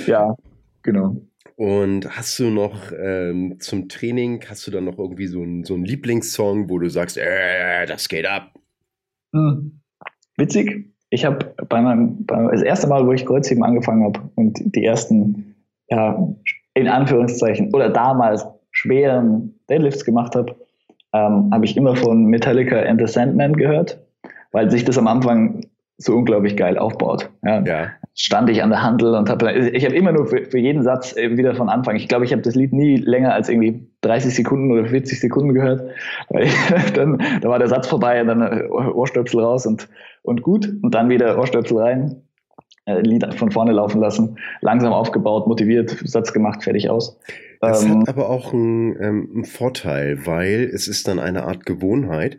Ja, 0.07 0.35
genau. 0.83 1.17
Und 1.57 2.17
hast 2.17 2.39
du 2.39 2.51
noch 2.51 2.91
ähm, 2.93 3.57
zum 3.61 3.89
Training, 3.89 4.45
hast 4.49 4.67
du 4.67 4.71
dann 4.71 4.85
noch 4.85 4.99
irgendwie 4.99 5.27
so 5.27 5.43
einen 5.43 5.65
so 5.65 5.77
Lieblingssong, 5.77 6.69
wo 6.69 6.79
du 6.79 6.89
sagst, 6.89 7.17
äh, 7.17 7.87
das 7.87 8.09
geht 8.09 8.27
ab? 8.27 8.53
Hm. 9.33 9.81
Witzig, 10.37 10.93
ich 11.11 11.25
habe 11.25 11.55
bei 11.69 11.81
meinem, 11.81 12.27
bei, 12.27 12.51
das 12.51 12.63
erste 12.63 12.89
Mal, 12.89 13.07
wo 13.07 13.13
ich 13.13 13.25
Kreuzheben 13.25 13.63
angefangen 13.63 14.05
habe 14.05 14.21
und 14.35 14.59
die 14.75 14.85
ersten, 14.85 15.55
ja, 15.89 16.19
in 16.75 16.89
Anführungszeichen, 16.89 17.73
oder 17.73 17.89
damals 17.89 18.45
schweren 18.73 19.55
Deadlifts 19.71 20.05
gemacht 20.05 20.35
habe, 20.35 20.57
ähm, 21.13 21.51
habe 21.53 21.65
ich 21.65 21.77
immer 21.77 21.95
von 21.95 22.25
Metallica 22.25 22.81
and 22.81 23.01
the 23.01 23.07
Sandman 23.07 23.53
gehört, 23.53 24.05
weil 24.51 24.71
sich 24.71 24.85
das 24.85 24.99
am 24.99 25.07
Anfang 25.07 25.61
so 25.99 26.17
unglaublich 26.17 26.57
geil 26.57 26.77
aufbaut. 26.77 27.31
Ja. 27.45 27.63
ja. 27.63 27.91
Stand 28.17 28.49
ich 28.49 28.63
an 28.63 28.71
der 28.71 28.83
Handel 28.83 29.15
und 29.17 29.29
habe, 29.29 29.53
ich 29.53 29.85
habe 29.85 29.95
immer 29.97 30.13
nur 30.13 30.27
für, 30.27 30.45
für, 30.45 30.59
jeden 30.59 30.85
Satz 30.85 31.17
wieder 31.17 31.57
von 31.57 31.69
Anfang. 31.69 31.97
Ich 31.97 32.07
glaube, 32.07 32.25
ich 32.25 32.33
habe 32.33 32.43
das 32.43 32.55
Lied 32.55 32.73
nie 32.73 32.97
länger 32.97 33.35
als 33.35 33.49
irgendwie 33.49 33.89
30 34.03 34.35
Sekunden 34.35 34.71
oder 34.71 34.87
40 34.87 35.19
Sekunden 35.19 35.53
gehört. 35.53 35.83
Dann, 36.95 37.19
dann 37.19 37.51
war 37.51 37.59
der 37.59 37.69
Satz 37.69 37.89
vorbei 37.89 38.21
und 38.21 38.29
dann 38.29 38.43
äh, 38.43 38.67
Ohrstöpsel 38.69 39.41
raus 39.41 39.67
und, 39.67 39.89
und 40.23 40.43
gut 40.43 40.69
und 40.83 40.95
dann 40.95 41.09
wieder 41.09 41.39
Ohrstöpsel 41.39 41.79
rein. 41.79 42.23
Äh, 42.87 43.01
Lied 43.01 43.35
von 43.35 43.51
vorne 43.51 43.73
laufen 43.73 44.01
lassen, 44.01 44.39
langsam 44.61 44.93
aufgebaut, 44.93 45.47
motiviert, 45.47 45.91
Satz 46.05 46.33
gemacht, 46.33 46.63
fertig 46.63 46.91
aus. 46.91 47.19
Das 47.61 47.83
ähm, 47.83 48.01
hat 48.01 48.11
aber 48.11 48.29
auch 48.29 48.53
einen, 48.53 48.95
ähm, 49.01 49.31
einen 49.35 49.45
Vorteil, 49.45 50.27
weil 50.27 50.71
es 50.73 50.87
ist 50.87 51.09
dann 51.09 51.19
eine 51.19 51.45
Art 51.45 51.65
Gewohnheit 51.65 52.39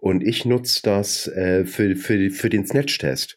und 0.00 0.22
ich 0.22 0.44
nutze 0.44 0.82
das 0.82 1.28
äh, 1.28 1.64
für, 1.64 1.96
für, 1.96 2.30
für 2.30 2.50
den 2.50 2.66
Snatch-Test. 2.66 3.36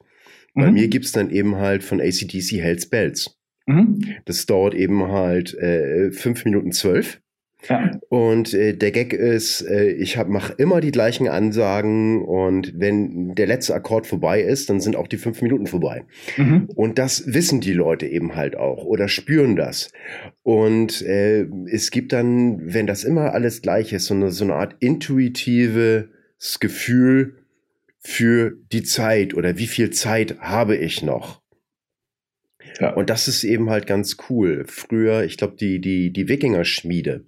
Bei 0.59 0.67
mhm. 0.67 0.73
mir 0.73 0.87
gibt's 0.87 1.11
dann 1.11 1.29
eben 1.29 1.55
halt 1.55 1.83
von 1.83 2.01
ACDC 2.01 2.61
Hells 2.61 2.87
Bells. 2.87 3.37
Mhm. 3.65 3.99
Das 4.25 4.45
dauert 4.45 4.73
eben 4.73 5.07
halt 5.07 5.53
äh, 5.55 6.11
fünf 6.11 6.45
Minuten 6.45 6.71
zwölf. 6.71 7.21
Ja. 7.67 7.91
Und 8.07 8.53
äh, 8.53 8.73
der 8.73 8.91
Gag 8.91 9.11
ist, 9.11 9.61
äh, 9.61 9.89
ich 9.91 10.17
mache 10.27 10.53
immer 10.53 10.79
die 10.79 10.91
gleichen 10.91 11.27
Ansagen 11.27 12.23
und 12.23 12.73
wenn 12.79 13.35
der 13.35 13.47
letzte 13.47 13.75
Akkord 13.75 14.07
vorbei 14.07 14.41
ist, 14.41 14.69
dann 14.69 14.79
sind 14.79 14.95
auch 14.95 15.07
die 15.07 15.17
fünf 15.17 15.41
Minuten 15.41 15.67
vorbei. 15.67 16.05
Mhm. 16.37 16.69
Und 16.75 16.97
das 16.97 17.33
wissen 17.33 17.59
die 17.59 17.73
Leute 17.73 18.07
eben 18.07 18.35
halt 18.35 18.55
auch 18.55 18.85
oder 18.85 19.09
spüren 19.09 19.57
das. 19.57 19.91
Und 20.41 21.01
äh, 21.01 21.47
es 21.69 21.91
gibt 21.91 22.13
dann, 22.13 22.73
wenn 22.73 22.87
das 22.87 23.03
immer 23.03 23.33
alles 23.33 23.61
gleich 23.61 23.91
ist, 23.91 24.05
so 24.05 24.13
eine, 24.13 24.31
so 24.31 24.45
eine 24.45 24.55
Art 24.55 24.77
intuitives 24.79 26.07
Gefühl, 26.61 27.38
für 27.99 28.57
die 28.71 28.83
Zeit 28.83 29.33
oder 29.33 29.57
wie 29.57 29.67
viel 29.67 29.89
Zeit 29.91 30.39
habe 30.39 30.75
ich 30.75 31.03
noch. 31.03 31.41
Ja. 32.79 32.93
Und 32.93 33.09
das 33.09 33.27
ist 33.27 33.43
eben 33.43 33.69
halt 33.69 33.87
ganz 33.87 34.17
cool. 34.29 34.65
Früher, 34.67 35.23
ich 35.23 35.37
glaube, 35.37 35.55
die, 35.57 35.81
die, 35.81 36.11
die 36.13 36.27
Wikinger-Schmiede, 36.27 37.25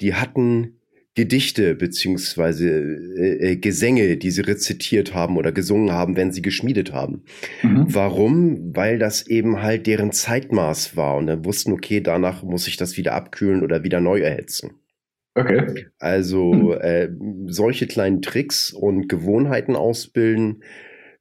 die 0.00 0.14
hatten 0.14 0.80
Gedichte 1.16 1.76
beziehungsweise 1.76 2.68
äh, 2.68 3.52
äh, 3.52 3.56
Gesänge, 3.56 4.16
die 4.16 4.32
sie 4.32 4.40
rezitiert 4.40 5.14
haben 5.14 5.36
oder 5.36 5.52
gesungen 5.52 5.92
haben, 5.92 6.16
wenn 6.16 6.32
sie 6.32 6.42
geschmiedet 6.42 6.92
haben. 6.92 7.22
Mhm. 7.62 7.86
Warum? 7.88 8.74
Weil 8.74 8.98
das 8.98 9.26
eben 9.28 9.62
halt 9.62 9.86
deren 9.86 10.10
Zeitmaß 10.10 10.96
war 10.96 11.16
und 11.16 11.28
dann 11.28 11.44
wussten, 11.44 11.72
okay, 11.72 12.00
danach 12.00 12.42
muss 12.42 12.66
ich 12.66 12.76
das 12.76 12.96
wieder 12.96 13.14
abkühlen 13.14 13.62
oder 13.62 13.84
wieder 13.84 14.00
neu 14.00 14.20
erhitzen. 14.20 14.72
Okay. 15.34 15.86
Also 15.98 16.52
hm. 16.52 16.72
äh, 16.80 17.08
solche 17.46 17.86
kleinen 17.86 18.22
Tricks 18.22 18.72
und 18.72 19.08
Gewohnheiten 19.08 19.74
ausbilden 19.76 20.62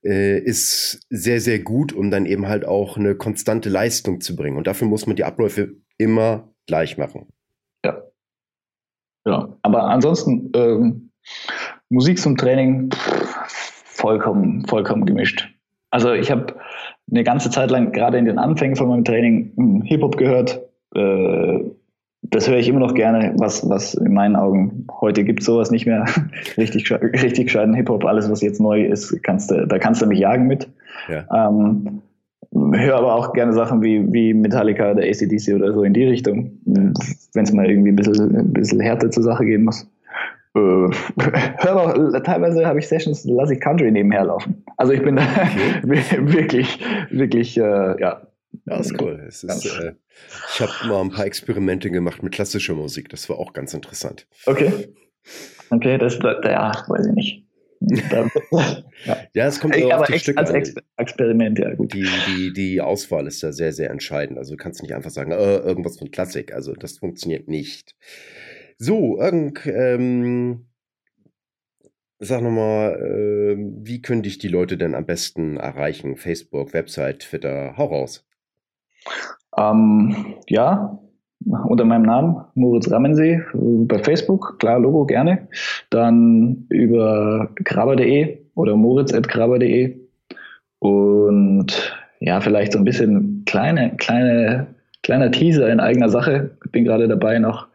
äh, 0.04 0.40
ist 0.40 1.06
sehr, 1.10 1.42
sehr 1.42 1.60
gut, 1.60 1.94
um 1.94 2.12
dann 2.12 2.26
eben 2.26 2.48
halt 2.48 2.66
auch 2.66 2.98
eine 2.98 3.16
konstante 3.16 3.70
Leistung 3.70 4.22
zu 4.22 4.36
bringen. 4.36 4.58
Und 4.58 4.68
dafür 4.68 4.88
muss 4.88 5.08
man 5.08 5.16
die 5.16 5.24
Abläufe 5.24 5.76
immer 5.98 6.54
gleich 6.68 6.98
machen. 6.98 7.28
Ja. 7.86 8.04
Ja, 9.26 9.58
aber 9.62 9.86
ansonsten 9.86 10.52
ähm, 10.56 11.12
Musik 11.90 12.20
zum 12.20 12.36
Training 12.38 12.92
pff, 12.92 13.84
vollkommen, 13.86 14.66
vollkommen 14.68 15.06
gemischt. 15.06 15.50
Also 15.90 16.12
ich 16.14 16.30
habe 16.30 16.56
eine 17.10 17.24
ganze 17.24 17.50
Zeit 17.50 17.72
lang 17.72 17.92
gerade 17.92 18.18
in 18.18 18.26
den 18.26 18.40
Anfängen 18.40 18.76
von 18.76 18.90
meinem 18.90 19.06
Training 19.06 19.54
hm, 19.56 19.82
Hip-Hop 19.84 20.18
gehört, 20.18 20.62
äh, 20.96 21.60
das 22.24 22.50
höre 22.50 22.58
ich 22.58 22.68
immer 22.68 22.80
noch 22.80 22.94
gerne, 22.94 23.34
was, 23.38 23.68
was 23.70 23.94
in 23.94 24.14
meinen 24.14 24.36
Augen 24.36 24.88
heute 25.02 25.24
gibt 25.24 25.44
sowas 25.44 25.72
nicht 25.72 25.86
mehr. 25.86 26.06
richtig, 26.58 26.90
richtig 26.92 27.46
gescheiten 27.46 27.74
Hip-Hop, 27.74 28.06
alles, 28.06 28.30
was 28.30 28.42
jetzt 28.42 28.62
neu 28.62 28.86
ist, 28.86 29.22
kannst 29.24 29.52
du, 29.52 29.68
da 29.68 29.78
kannst 29.78 30.02
du 30.02 30.06
mich 30.06 30.20
jagen 30.20 30.48
mit. 30.48 30.68
Ja. 31.10 31.50
Ähm, 31.50 32.02
höre 32.54 32.96
aber 32.96 33.16
auch 33.16 33.34
gerne 33.34 33.54
Sachen 33.54 33.82
wie, 33.82 34.12
wie 34.14 34.34
Metallica 34.34 34.92
oder 34.92 35.04
ACDC 35.04 35.56
oder 35.56 35.74
so 35.74 35.84
in 35.84 35.94
die 35.94 36.06
Richtung, 36.06 36.52
wenn 36.66 36.94
es 37.44 37.52
mal 37.52 37.70
irgendwie 37.70 37.92
ein 37.92 37.96
bisschen, 37.96 38.36
ein 38.36 38.54
bisschen 38.54 38.80
härter 38.80 39.12
zur 39.12 39.24
Sache 39.24 39.46
gehen 39.46 39.64
muss. 39.64 39.90
Äh, 40.56 40.60
hör 41.58 41.76
auch, 41.76 42.22
teilweise 42.22 42.66
habe 42.66 42.80
ich 42.80 42.88
Sessions, 42.88 43.26
lasse 43.26 43.56
ich 43.56 43.60
Country 43.60 43.92
nebenher 43.92 44.26
laufen. 44.26 44.64
Also 44.78 44.94
ich 44.94 45.02
bin 45.04 45.16
da 45.16 45.24
okay. 45.24 46.20
wirklich, 46.34 46.80
wirklich, 47.10 47.58
äh, 47.58 48.00
ja, 48.00 48.22
ja, 48.66 48.80
ist 48.80 49.02
cool. 49.02 49.24
Ist, 49.28 49.44
äh, 49.44 49.94
ich 50.54 50.62
habe 50.62 50.88
mal 50.88 51.02
ein 51.02 51.10
paar 51.10 51.26
Experimente 51.26 51.90
gemacht 51.90 52.24
mit 52.24 52.34
klassischer 52.34 52.76
Musik. 52.76 53.10
Das 53.10 53.28
war 53.30 53.38
auch 53.38 53.54
ganz 53.54 53.74
interessant. 53.74 54.28
Okay. 54.46 54.90
Okay, 55.70 55.98
das, 55.98 56.20
ja, 56.20 56.72
weiß 56.88 57.08
ich 57.08 57.14
nicht. 57.14 57.44
ja. 59.06 59.18
ja, 59.34 59.48
es 59.48 59.60
kommt 59.60 59.76
aber 59.76 60.06
die 60.06 60.20
Stücke 60.20 60.40
als 60.40 60.52
Ex 60.52 60.74
Experiment, 60.96 61.60
ja 61.60 61.74
gut. 61.74 61.94
Die, 61.94 62.08
die, 62.28 62.54
die 62.54 62.80
Auswahl 62.80 63.28
ist 63.28 63.44
da 63.44 63.52
sehr, 63.52 63.74
sehr 63.74 63.90
entscheidend. 63.90 64.38
Also 64.38 64.52
du 64.52 64.58
kannst 64.58 64.82
nicht 64.82 64.94
einfach 64.94 65.10
sagen, 65.10 65.32
äh, 65.32 65.58
irgendwas 65.58 65.98
von 65.98 66.10
Klassik. 66.10 66.54
Also 66.54 66.74
das 66.74 67.00
funktioniert 67.00 67.50
nicht. 67.50 67.96
So, 68.78 69.20
irgend, 69.20 69.66
ähm, 69.66 70.68
sag 72.20 72.42
nochmal, 72.42 72.96
äh, 72.96 73.56
wie 73.58 74.02
können 74.02 74.24
dich 74.24 74.38
die 74.38 74.48
Leute 74.48 74.78
denn 74.78 74.96
am 74.96 75.06
besten 75.06 75.58
erreichen? 75.58 76.16
Facebook, 76.16 76.74
Website, 76.74 77.20
Twitter, 77.20 77.76
hau 77.78 77.86
raus. 77.86 78.26
Ähm, 79.58 80.36
ja, 80.48 81.00
unter 81.46 81.86
meinem 81.86 82.04
Namen, 82.04 82.38
Moritz 82.56 82.90
Rammensee, 82.92 83.42
bei 83.54 84.00
Facebook, 84.00 84.60
klar, 84.60 84.80
Logo 84.80 85.06
gerne. 85.06 85.48
Dann 85.90 86.66
über 86.70 87.50
graber.de 87.56 88.38
oder 88.56 88.76
moritz.graber.de. 88.76 89.98
Und 90.80 91.94
ja, 92.20 92.40
vielleicht 92.40 92.74
so 92.74 92.80
ein 92.80 92.86
bisschen 92.86 93.44
kleine, 93.46 93.96
kleine, 93.98 94.68
kleiner 95.02 95.32
Teaser 95.32 95.70
in 95.70 95.80
eigener 95.80 96.10
Sache. 96.10 96.52
Ich 96.66 96.72
bin 96.72 96.86
gerade 96.86 97.08
dabei, 97.08 97.40
noch 97.40 97.68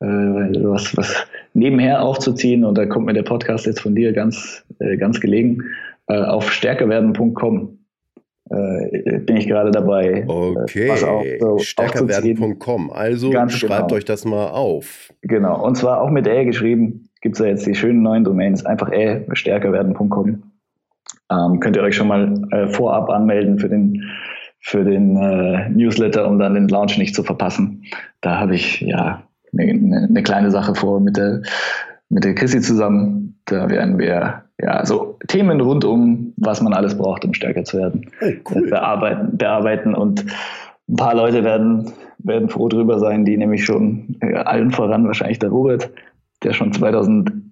äh, 0.00 0.06
was, 0.06 0.96
was 0.96 1.26
nebenher 1.54 2.02
aufzuziehen 2.02 2.64
und 2.64 2.76
da 2.76 2.86
kommt 2.86 3.06
mir 3.06 3.14
der 3.14 3.22
Podcast 3.22 3.66
jetzt 3.66 3.80
von 3.80 3.94
dir 3.94 4.12
ganz, 4.12 4.64
äh, 4.80 4.96
ganz 4.96 5.20
gelegen. 5.20 5.62
Äh, 6.06 6.20
auf 6.22 6.52
stärkerwerden.com 6.52 7.78
äh, 8.50 9.20
bin 9.20 9.36
ich 9.36 9.46
gerade 9.46 9.70
dabei. 9.70 10.24
Äh, 10.26 10.26
okay, 10.26 11.38
so 11.40 11.58
stärkerwerden.com. 11.58 12.90
Also 12.90 13.30
Ganz 13.30 13.54
schreibt 13.54 13.88
genau. 13.88 13.94
euch 13.96 14.04
das 14.04 14.24
mal 14.24 14.48
auf. 14.48 15.12
Genau, 15.22 15.64
und 15.64 15.76
zwar 15.76 16.00
auch 16.02 16.10
mit 16.10 16.26
Ä 16.26 16.44
geschrieben. 16.44 17.08
Gibt 17.22 17.36
es 17.36 17.40
ja 17.40 17.46
jetzt 17.46 17.66
die 17.66 17.74
schönen 17.74 18.02
neuen 18.02 18.24
Domains. 18.24 18.66
Einfach 18.66 18.92
Ä, 18.92 19.24
stärkerwerden.com. 19.32 20.42
Ähm, 21.30 21.60
könnt 21.60 21.76
ihr 21.76 21.82
euch 21.82 21.96
schon 21.96 22.08
mal 22.08 22.34
äh, 22.50 22.66
vorab 22.66 23.08
anmelden 23.08 23.58
für 23.58 23.70
den, 23.70 24.02
für 24.60 24.84
den 24.84 25.16
äh, 25.16 25.70
Newsletter, 25.70 26.28
um 26.28 26.38
dann 26.38 26.52
den 26.52 26.68
Launch 26.68 26.98
nicht 26.98 27.14
zu 27.14 27.22
verpassen. 27.22 27.84
Da 28.20 28.38
habe 28.38 28.54
ich 28.54 28.82
ja 28.82 29.22
eine, 29.58 30.06
eine 30.08 30.22
kleine 30.22 30.50
Sache 30.50 30.74
vor 30.74 31.00
mit 31.00 31.16
der, 31.16 31.40
mit 32.10 32.24
der 32.24 32.34
Chrissy 32.34 32.60
zusammen. 32.60 33.23
Da 33.46 33.68
werden 33.68 33.98
wir 33.98 34.44
ja, 34.60 34.86
so 34.86 35.18
Themen 35.28 35.60
rund 35.60 35.84
um, 35.84 36.32
was 36.36 36.60
man 36.60 36.72
alles 36.72 36.96
braucht, 36.96 37.24
um 37.24 37.34
stärker 37.34 37.64
zu 37.64 37.78
werden, 37.78 38.10
hey, 38.18 38.40
cool. 38.50 38.68
bearbeiten, 38.70 39.36
bearbeiten 39.36 39.94
und 39.94 40.24
ein 40.88 40.96
paar 40.96 41.14
Leute 41.14 41.44
werden, 41.44 41.92
werden 42.18 42.48
froh 42.48 42.68
drüber 42.68 42.98
sein, 42.98 43.24
die 43.24 43.36
nämlich 43.36 43.64
schon, 43.64 44.16
ja, 44.22 44.42
allen 44.42 44.70
voran 44.70 45.06
wahrscheinlich 45.06 45.38
der 45.38 45.50
Robert, 45.50 45.90
der 46.42 46.52
schon 46.52 46.72
2010 46.72 47.43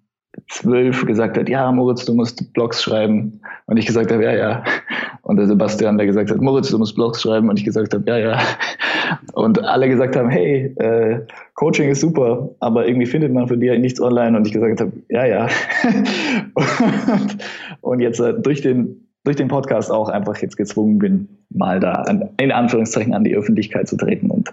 zwölf 0.53 1.05
gesagt 1.07 1.39
hat, 1.39 1.49
ja, 1.49 1.71
Moritz, 1.73 2.05
du 2.05 2.15
musst 2.15 2.53
Blogs 2.53 2.83
schreiben. 2.83 3.41
Und 3.67 3.77
ich 3.79 3.87
gesagt 3.87 4.13
habe, 4.13 4.23
ja, 4.23 4.33
ja. 4.33 4.65
Und 5.23 5.37
der 5.37 5.47
Sebastian, 5.47 5.97
der 5.97 6.07
gesagt 6.07 6.31
hat, 6.31 6.41
Moritz, 6.41 6.71
du 6.71 6.79
musst 6.79 6.95
Blogs 6.95 7.23
schreiben. 7.23 7.49
Und 7.49 7.59
ich 7.59 7.65
gesagt 7.65 7.95
habe, 7.95 8.05
ja, 8.07 8.19
ja. 8.19 8.39
Und 9.33 9.63
alle 9.65 9.89
gesagt 9.89 10.15
haben, 10.15 10.29
hey, 10.29 10.75
äh, 10.77 11.21
Coaching 11.55 11.91
ist 11.91 12.01
super, 12.01 12.51
aber 12.61 12.87
irgendwie 12.87 13.07
findet 13.07 13.33
man 13.33 13.49
von 13.49 13.61
dir 13.61 13.79
nichts 13.79 14.01
online. 14.01 14.37
Und 14.37 14.47
ich 14.47 14.53
gesagt 14.53 14.81
habe, 14.81 14.93
ja, 15.09 15.25
ja. 15.25 15.49
und, 16.55 17.39
und 17.81 18.01
jetzt 18.01 18.21
äh, 18.21 18.35
durch 18.35 18.61
den 18.61 19.09
durch 19.25 19.37
den 19.37 19.47
Podcast 19.47 19.89
auch 19.93 20.09
einfach 20.09 20.37
jetzt 20.39 20.57
gezwungen 20.57 20.99
bin, 20.99 21.29
mal 21.49 21.79
da 21.79 21.93
an, 21.93 22.31
in 22.41 22.51
Anführungszeichen 22.51 23.15
an 23.15 23.23
die 23.23 23.37
Öffentlichkeit 23.37 23.87
zu 23.87 23.97
treten 23.97 24.33
und 24.33 24.53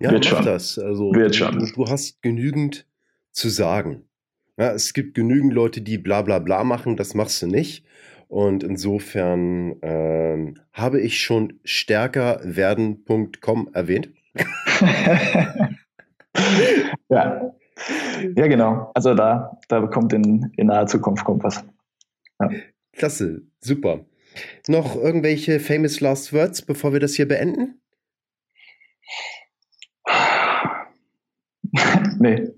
ja, 0.00 0.10
wird 0.10 0.26
schon. 0.26 0.44
das. 0.44 0.76
Also 0.76 1.14
wird 1.14 1.36
schon. 1.36 1.60
Du, 1.60 1.66
du 1.66 1.86
hast 1.88 2.20
genügend 2.20 2.84
zu 3.30 3.48
sagen. 3.48 4.02
Ja, 4.58 4.72
es 4.72 4.92
gibt 4.92 5.14
genügend 5.14 5.52
Leute, 5.52 5.80
die 5.80 5.98
bla 5.98 6.22
bla 6.22 6.38
bla 6.38 6.64
machen, 6.64 6.96
das 6.96 7.14
machst 7.14 7.40
du 7.42 7.46
nicht. 7.46 7.84
Und 8.28 8.62
insofern 8.62 9.76
ähm, 9.82 10.58
habe 10.72 11.00
ich 11.00 11.20
schon 11.20 11.60
stärker 11.64 12.40
werden.com 12.42 13.70
erwähnt. 13.74 14.08
ja. 17.10 17.54
ja, 18.34 18.46
genau. 18.46 18.90
Also 18.94 19.14
da, 19.14 19.58
da 19.68 19.86
kommt 19.86 20.14
in, 20.14 20.50
in 20.56 20.68
naher 20.68 20.86
Zukunft 20.86 21.24
kommt 21.24 21.44
was. 21.44 21.62
Ja. 22.40 22.50
Klasse, 22.94 23.42
super. 23.60 24.06
Noch 24.66 24.96
irgendwelche 24.96 25.60
famous 25.60 26.00
last 26.00 26.32
words, 26.32 26.62
bevor 26.62 26.94
wir 26.94 27.00
das 27.00 27.14
hier 27.14 27.28
beenden? 27.28 27.82
nee. 32.18 32.48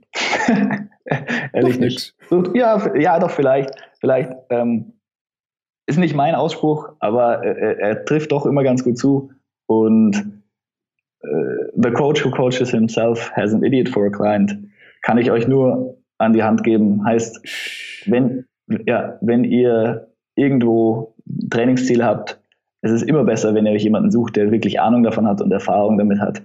Ehrlich 1.53 1.79
nicht. 1.79 2.15
Ja, 2.55 2.97
ja, 2.97 3.19
doch, 3.19 3.31
vielleicht. 3.31 3.71
Vielleicht 4.01 4.33
ähm, 4.51 4.95
ist 5.87 5.99
nicht 5.99 6.15
mein 6.15 6.35
Ausspruch, 6.35 6.91
aber 7.01 7.45
er, 7.45 7.79
er, 7.79 8.05
trifft 8.05 8.33
doch 8.33 8.47
immer 8.47 8.63
ganz 8.63 8.85
gut 8.85 8.99
zu. 8.99 9.31
Und 9.67 10.43
äh, 11.21 11.27
The 11.77 11.91
Coach 11.91 12.25
who 12.25 12.31
coaches 12.31 12.71
himself 12.71 13.31
has 13.33 13.55
an 13.55 13.63
idiot 13.63 13.89
for 13.89 14.07
a 14.07 14.11
client. 14.11 14.57
Kann 15.03 15.19
ich 15.19 15.31
euch 15.31 15.47
nur 15.47 15.99
an 16.19 16.33
die 16.33 16.43
Hand 16.43 16.65
geben. 16.65 17.05
Heißt, 17.05 18.07
wenn, 18.07 18.47
ja, 18.87 19.19
wenn 19.21 19.45
ihr 19.45 20.09
irgendwo 20.37 21.15
Trainingsziel 21.51 22.05
habt, 22.05 22.41
es 22.81 22.93
ist 22.93 23.03
immer 23.03 23.25
besser, 23.25 23.55
wenn 23.55 23.67
ihr 23.67 23.73
euch 23.73 23.83
jemanden 23.83 24.11
sucht, 24.11 24.37
der 24.37 24.51
wirklich 24.51 24.81
Ahnung 24.81 25.03
davon 25.03 25.27
hat 25.27 25.41
und 25.41 25.51
Erfahrung 25.53 25.99
damit 25.99 26.21
hat, 26.21 26.43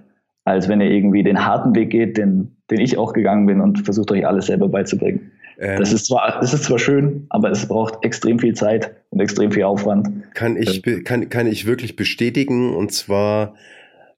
als 0.50 0.68
wenn 0.68 0.80
ihr 0.80 0.90
irgendwie 0.90 1.22
den 1.22 1.44
harten 1.44 1.74
Weg 1.74 1.90
geht, 1.90 2.16
den, 2.16 2.56
den 2.70 2.80
ich 2.80 2.98
auch 2.98 3.12
gegangen 3.12 3.46
bin 3.46 3.60
und 3.60 3.84
versucht 3.84 4.10
euch 4.10 4.26
alles 4.26 4.46
selber 4.46 4.68
beizubringen. 4.68 5.32
Ähm, 5.58 5.78
das, 5.78 5.92
ist 5.92 6.06
zwar, 6.06 6.38
das 6.40 6.54
ist 6.54 6.64
zwar 6.64 6.78
schön, 6.78 7.26
aber 7.28 7.50
es 7.50 7.66
braucht 7.66 8.04
extrem 8.04 8.38
viel 8.38 8.54
Zeit 8.54 8.94
und 9.10 9.20
extrem 9.20 9.52
viel 9.52 9.64
Aufwand. 9.64 10.08
Kann 10.34 10.56
ich, 10.56 10.82
kann, 11.04 11.28
kann 11.28 11.46
ich 11.46 11.66
wirklich 11.66 11.96
bestätigen. 11.96 12.74
Und 12.74 12.92
zwar 12.92 13.54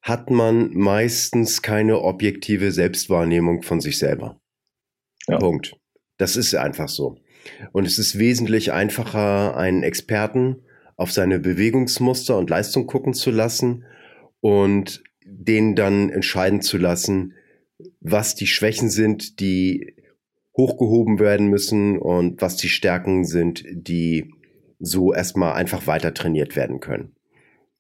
hat 0.03 0.31
man 0.31 0.71
meistens 0.73 1.63
keine 1.63 2.01
objektive 2.01 2.73
Selbstwahrnehmung 2.73 3.63
von 3.63 3.81
sich 3.81 3.99
selber. 3.99 4.41
Ja. 5.29 5.39
Punkt. 5.39 5.77
Das 6.19 6.37
ist 6.37 6.55
einfach 6.55 6.89
so. 6.89 7.17
Und 7.73 7.87
es 7.87 7.99
ist 7.99 8.19
wesentlich 8.19 8.73
einfacher, 8.73 9.57
einen 9.57 9.83
Experten 9.83 10.63
auf 10.97 11.11
seine 11.11 11.41
Bewegungsmuster 11.41 12.39
und 12.39 12.51
Leistung 12.51 12.87
gucken 12.87 13.15
zu 13.15 13.31
lassen 13.31 13.85
und 14.41 15.03
den 15.45 15.75
dann 15.75 16.11
entscheiden 16.11 16.61
zu 16.61 16.79
lassen, 16.79 17.35
was 18.01 18.35
die 18.35 18.47
Schwächen 18.47 18.91
sind, 18.91 19.41
die 19.41 19.97
hochgehoben 20.57 21.19
werden 21.19 21.49
müssen 21.49 21.99
und 21.99 22.43
was 22.43 22.57
die 22.57 22.69
Stärken 22.69 23.25
sind, 23.25 23.65
die 23.71 24.33
so 24.79 25.15
erstmal 25.15 25.55
einfach 25.55 25.87
weiter 25.87 26.13
trainiert 26.13 26.57
werden 26.57 26.81
können. 26.81 27.17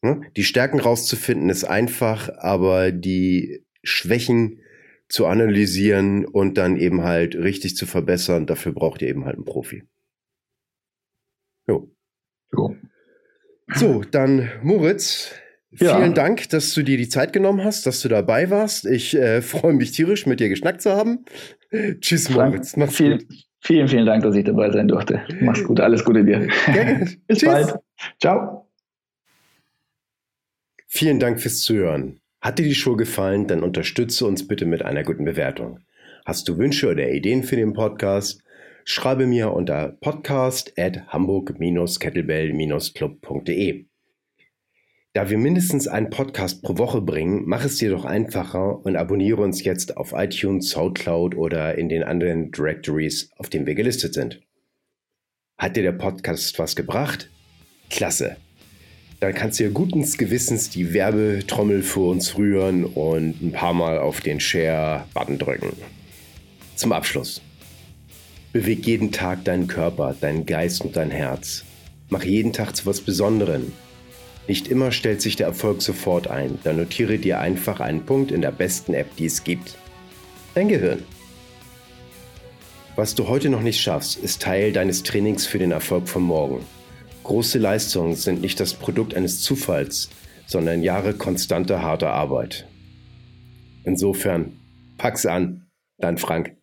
Ne? 0.02 0.22
Die 0.36 0.44
Stärken 0.44 0.80
rauszufinden 0.80 1.50
ist 1.50 1.64
einfach, 1.64 2.30
aber 2.38 2.92
die 2.92 3.64
Schwächen 3.82 4.60
zu 5.08 5.26
analysieren 5.26 6.24
und 6.24 6.56
dann 6.56 6.76
eben 6.76 7.02
halt 7.02 7.36
richtig 7.36 7.76
zu 7.76 7.86
verbessern, 7.86 8.46
dafür 8.46 8.72
braucht 8.72 9.02
ihr 9.02 9.08
eben 9.08 9.26
halt 9.26 9.36
einen 9.36 9.44
Profi. 9.44 9.84
Jo. 11.66 11.90
jo. 12.56 12.76
So, 13.74 14.02
dann 14.02 14.50
Moritz, 14.62 15.34
ja. 15.78 15.96
vielen 15.96 16.14
Dank, 16.14 16.48
dass 16.50 16.74
du 16.74 16.82
dir 16.82 16.96
die 16.96 17.08
Zeit 17.08 17.32
genommen 17.32 17.64
hast, 17.64 17.86
dass 17.86 18.00
du 18.00 18.08
dabei 18.08 18.50
warst. 18.50 18.86
Ich 18.86 19.16
äh, 19.16 19.42
freue 19.42 19.72
mich 19.72 19.92
tierisch, 19.92 20.26
mit 20.26 20.40
dir 20.40 20.48
geschnackt 20.48 20.82
zu 20.82 20.92
haben. 20.92 21.24
Tschüss, 22.00 22.28
Moritz. 22.30 22.76
Mach's 22.76 22.96
vielen, 22.96 23.18
gut. 23.18 23.28
Vielen, 23.60 23.88
vielen 23.88 24.06
Dank, 24.06 24.24
dass 24.24 24.34
ich 24.34 24.44
dabei 24.44 24.70
sein 24.70 24.88
durfte. 24.88 25.22
Mach's 25.40 25.62
gut, 25.64 25.80
alles 25.80 26.04
Gute 26.04 26.24
dir. 26.24 26.48
Gerne. 26.66 27.08
Bis 27.26 27.38
Tschüss. 27.38 27.48
bald. 27.48 27.74
Ciao. 28.20 28.68
Vielen 30.88 31.20
Dank 31.20 31.40
fürs 31.40 31.60
Zuhören. 31.60 32.20
Hat 32.42 32.58
dir 32.58 32.64
die 32.64 32.74
Show 32.74 32.96
gefallen, 32.96 33.46
dann 33.46 33.62
unterstütze 33.62 34.26
uns 34.26 34.46
bitte 34.48 34.66
mit 34.66 34.84
einer 34.84 35.04
guten 35.04 35.24
Bewertung. 35.24 35.78
Hast 36.26 36.48
du 36.48 36.58
Wünsche 36.58 36.90
oder 36.90 37.08
Ideen 37.08 37.44
für 37.44 37.56
den 37.56 37.72
Podcast? 37.72 38.42
Schreibe 38.84 39.26
mir 39.26 39.52
unter 39.52 39.96
podcast 40.00 40.72
at 40.76 41.06
hamburg-kettlebell-club.de. 41.06 43.91
Da 45.14 45.28
wir 45.28 45.36
mindestens 45.36 45.88
einen 45.88 46.08
Podcast 46.08 46.62
pro 46.62 46.78
Woche 46.78 47.02
bringen, 47.02 47.42
mach 47.44 47.64
es 47.64 47.76
dir 47.76 47.90
doch 47.90 48.04
einfacher 48.04 48.84
und 48.84 48.96
abonniere 48.96 49.42
uns 49.42 49.62
jetzt 49.62 49.96
auf 49.96 50.12
iTunes, 50.14 50.70
Soundcloud 50.70 51.34
oder 51.34 51.76
in 51.76 51.88
den 51.88 52.02
anderen 52.02 52.50
Directories, 52.50 53.30
auf 53.36 53.50
denen 53.50 53.66
wir 53.66 53.74
gelistet 53.74 54.14
sind. 54.14 54.40
Hat 55.58 55.76
dir 55.76 55.82
der 55.82 55.92
Podcast 55.92 56.58
was 56.58 56.74
gebracht? 56.74 57.28
Klasse! 57.90 58.36
dann 59.22 59.34
kannst 59.34 59.60
du 59.60 59.64
ja 59.64 59.70
guten 59.70 60.02
Gewissens 60.02 60.68
die 60.68 60.92
Werbetrommel 60.92 61.82
für 61.82 62.10
uns 62.10 62.36
rühren 62.36 62.84
und 62.84 63.40
ein 63.40 63.52
paar 63.52 63.72
Mal 63.72 63.98
auf 63.98 64.20
den 64.20 64.40
Share-Button 64.40 65.38
drücken. 65.38 65.76
Zum 66.74 66.90
Abschluss. 66.90 67.40
Beweg 68.52 68.84
jeden 68.84 69.12
Tag 69.12 69.44
deinen 69.44 69.68
Körper, 69.68 70.16
deinen 70.20 70.44
Geist 70.44 70.80
und 70.80 70.96
dein 70.96 71.12
Herz. 71.12 71.62
Mach 72.08 72.24
jeden 72.24 72.52
Tag 72.52 72.74
zu 72.74 72.84
was 72.84 73.00
Besonderem. 73.00 73.70
Nicht 74.48 74.68
immer 74.68 74.90
stellt 74.90 75.22
sich 75.22 75.36
der 75.36 75.46
Erfolg 75.46 75.82
sofort 75.82 76.28
ein, 76.28 76.58
dann 76.64 76.76
notiere 76.76 77.18
dir 77.18 77.38
einfach 77.38 77.80
einen 77.80 78.04
Punkt 78.04 78.32
in 78.32 78.42
der 78.42 78.50
besten 78.50 78.94
App, 78.94 79.14
die 79.16 79.26
es 79.26 79.44
gibt. 79.44 79.76
Dein 80.54 80.68
Gehirn. 80.68 81.04
Was 82.96 83.14
du 83.14 83.28
heute 83.28 83.48
noch 83.48 83.62
nicht 83.62 83.80
schaffst, 83.80 84.18
ist 84.18 84.42
Teil 84.42 84.72
deines 84.72 85.02
Trainings 85.02 85.46
für 85.46 85.58
den 85.58 85.70
Erfolg 85.70 86.08
von 86.08 86.22
morgen. 86.22 86.64
Große 87.24 87.58
Leistungen 87.58 88.16
sind 88.16 88.40
nicht 88.40 88.58
das 88.60 88.74
Produkt 88.74 89.14
eines 89.14 89.40
Zufalls, 89.40 90.10
sondern 90.46 90.82
Jahre 90.82 91.14
konstanter 91.14 91.82
harter 91.82 92.10
Arbeit. 92.10 92.66
Insofern, 93.84 94.56
pack's 94.98 95.24
an, 95.24 95.66
dein 95.98 96.18
Frank. 96.18 96.56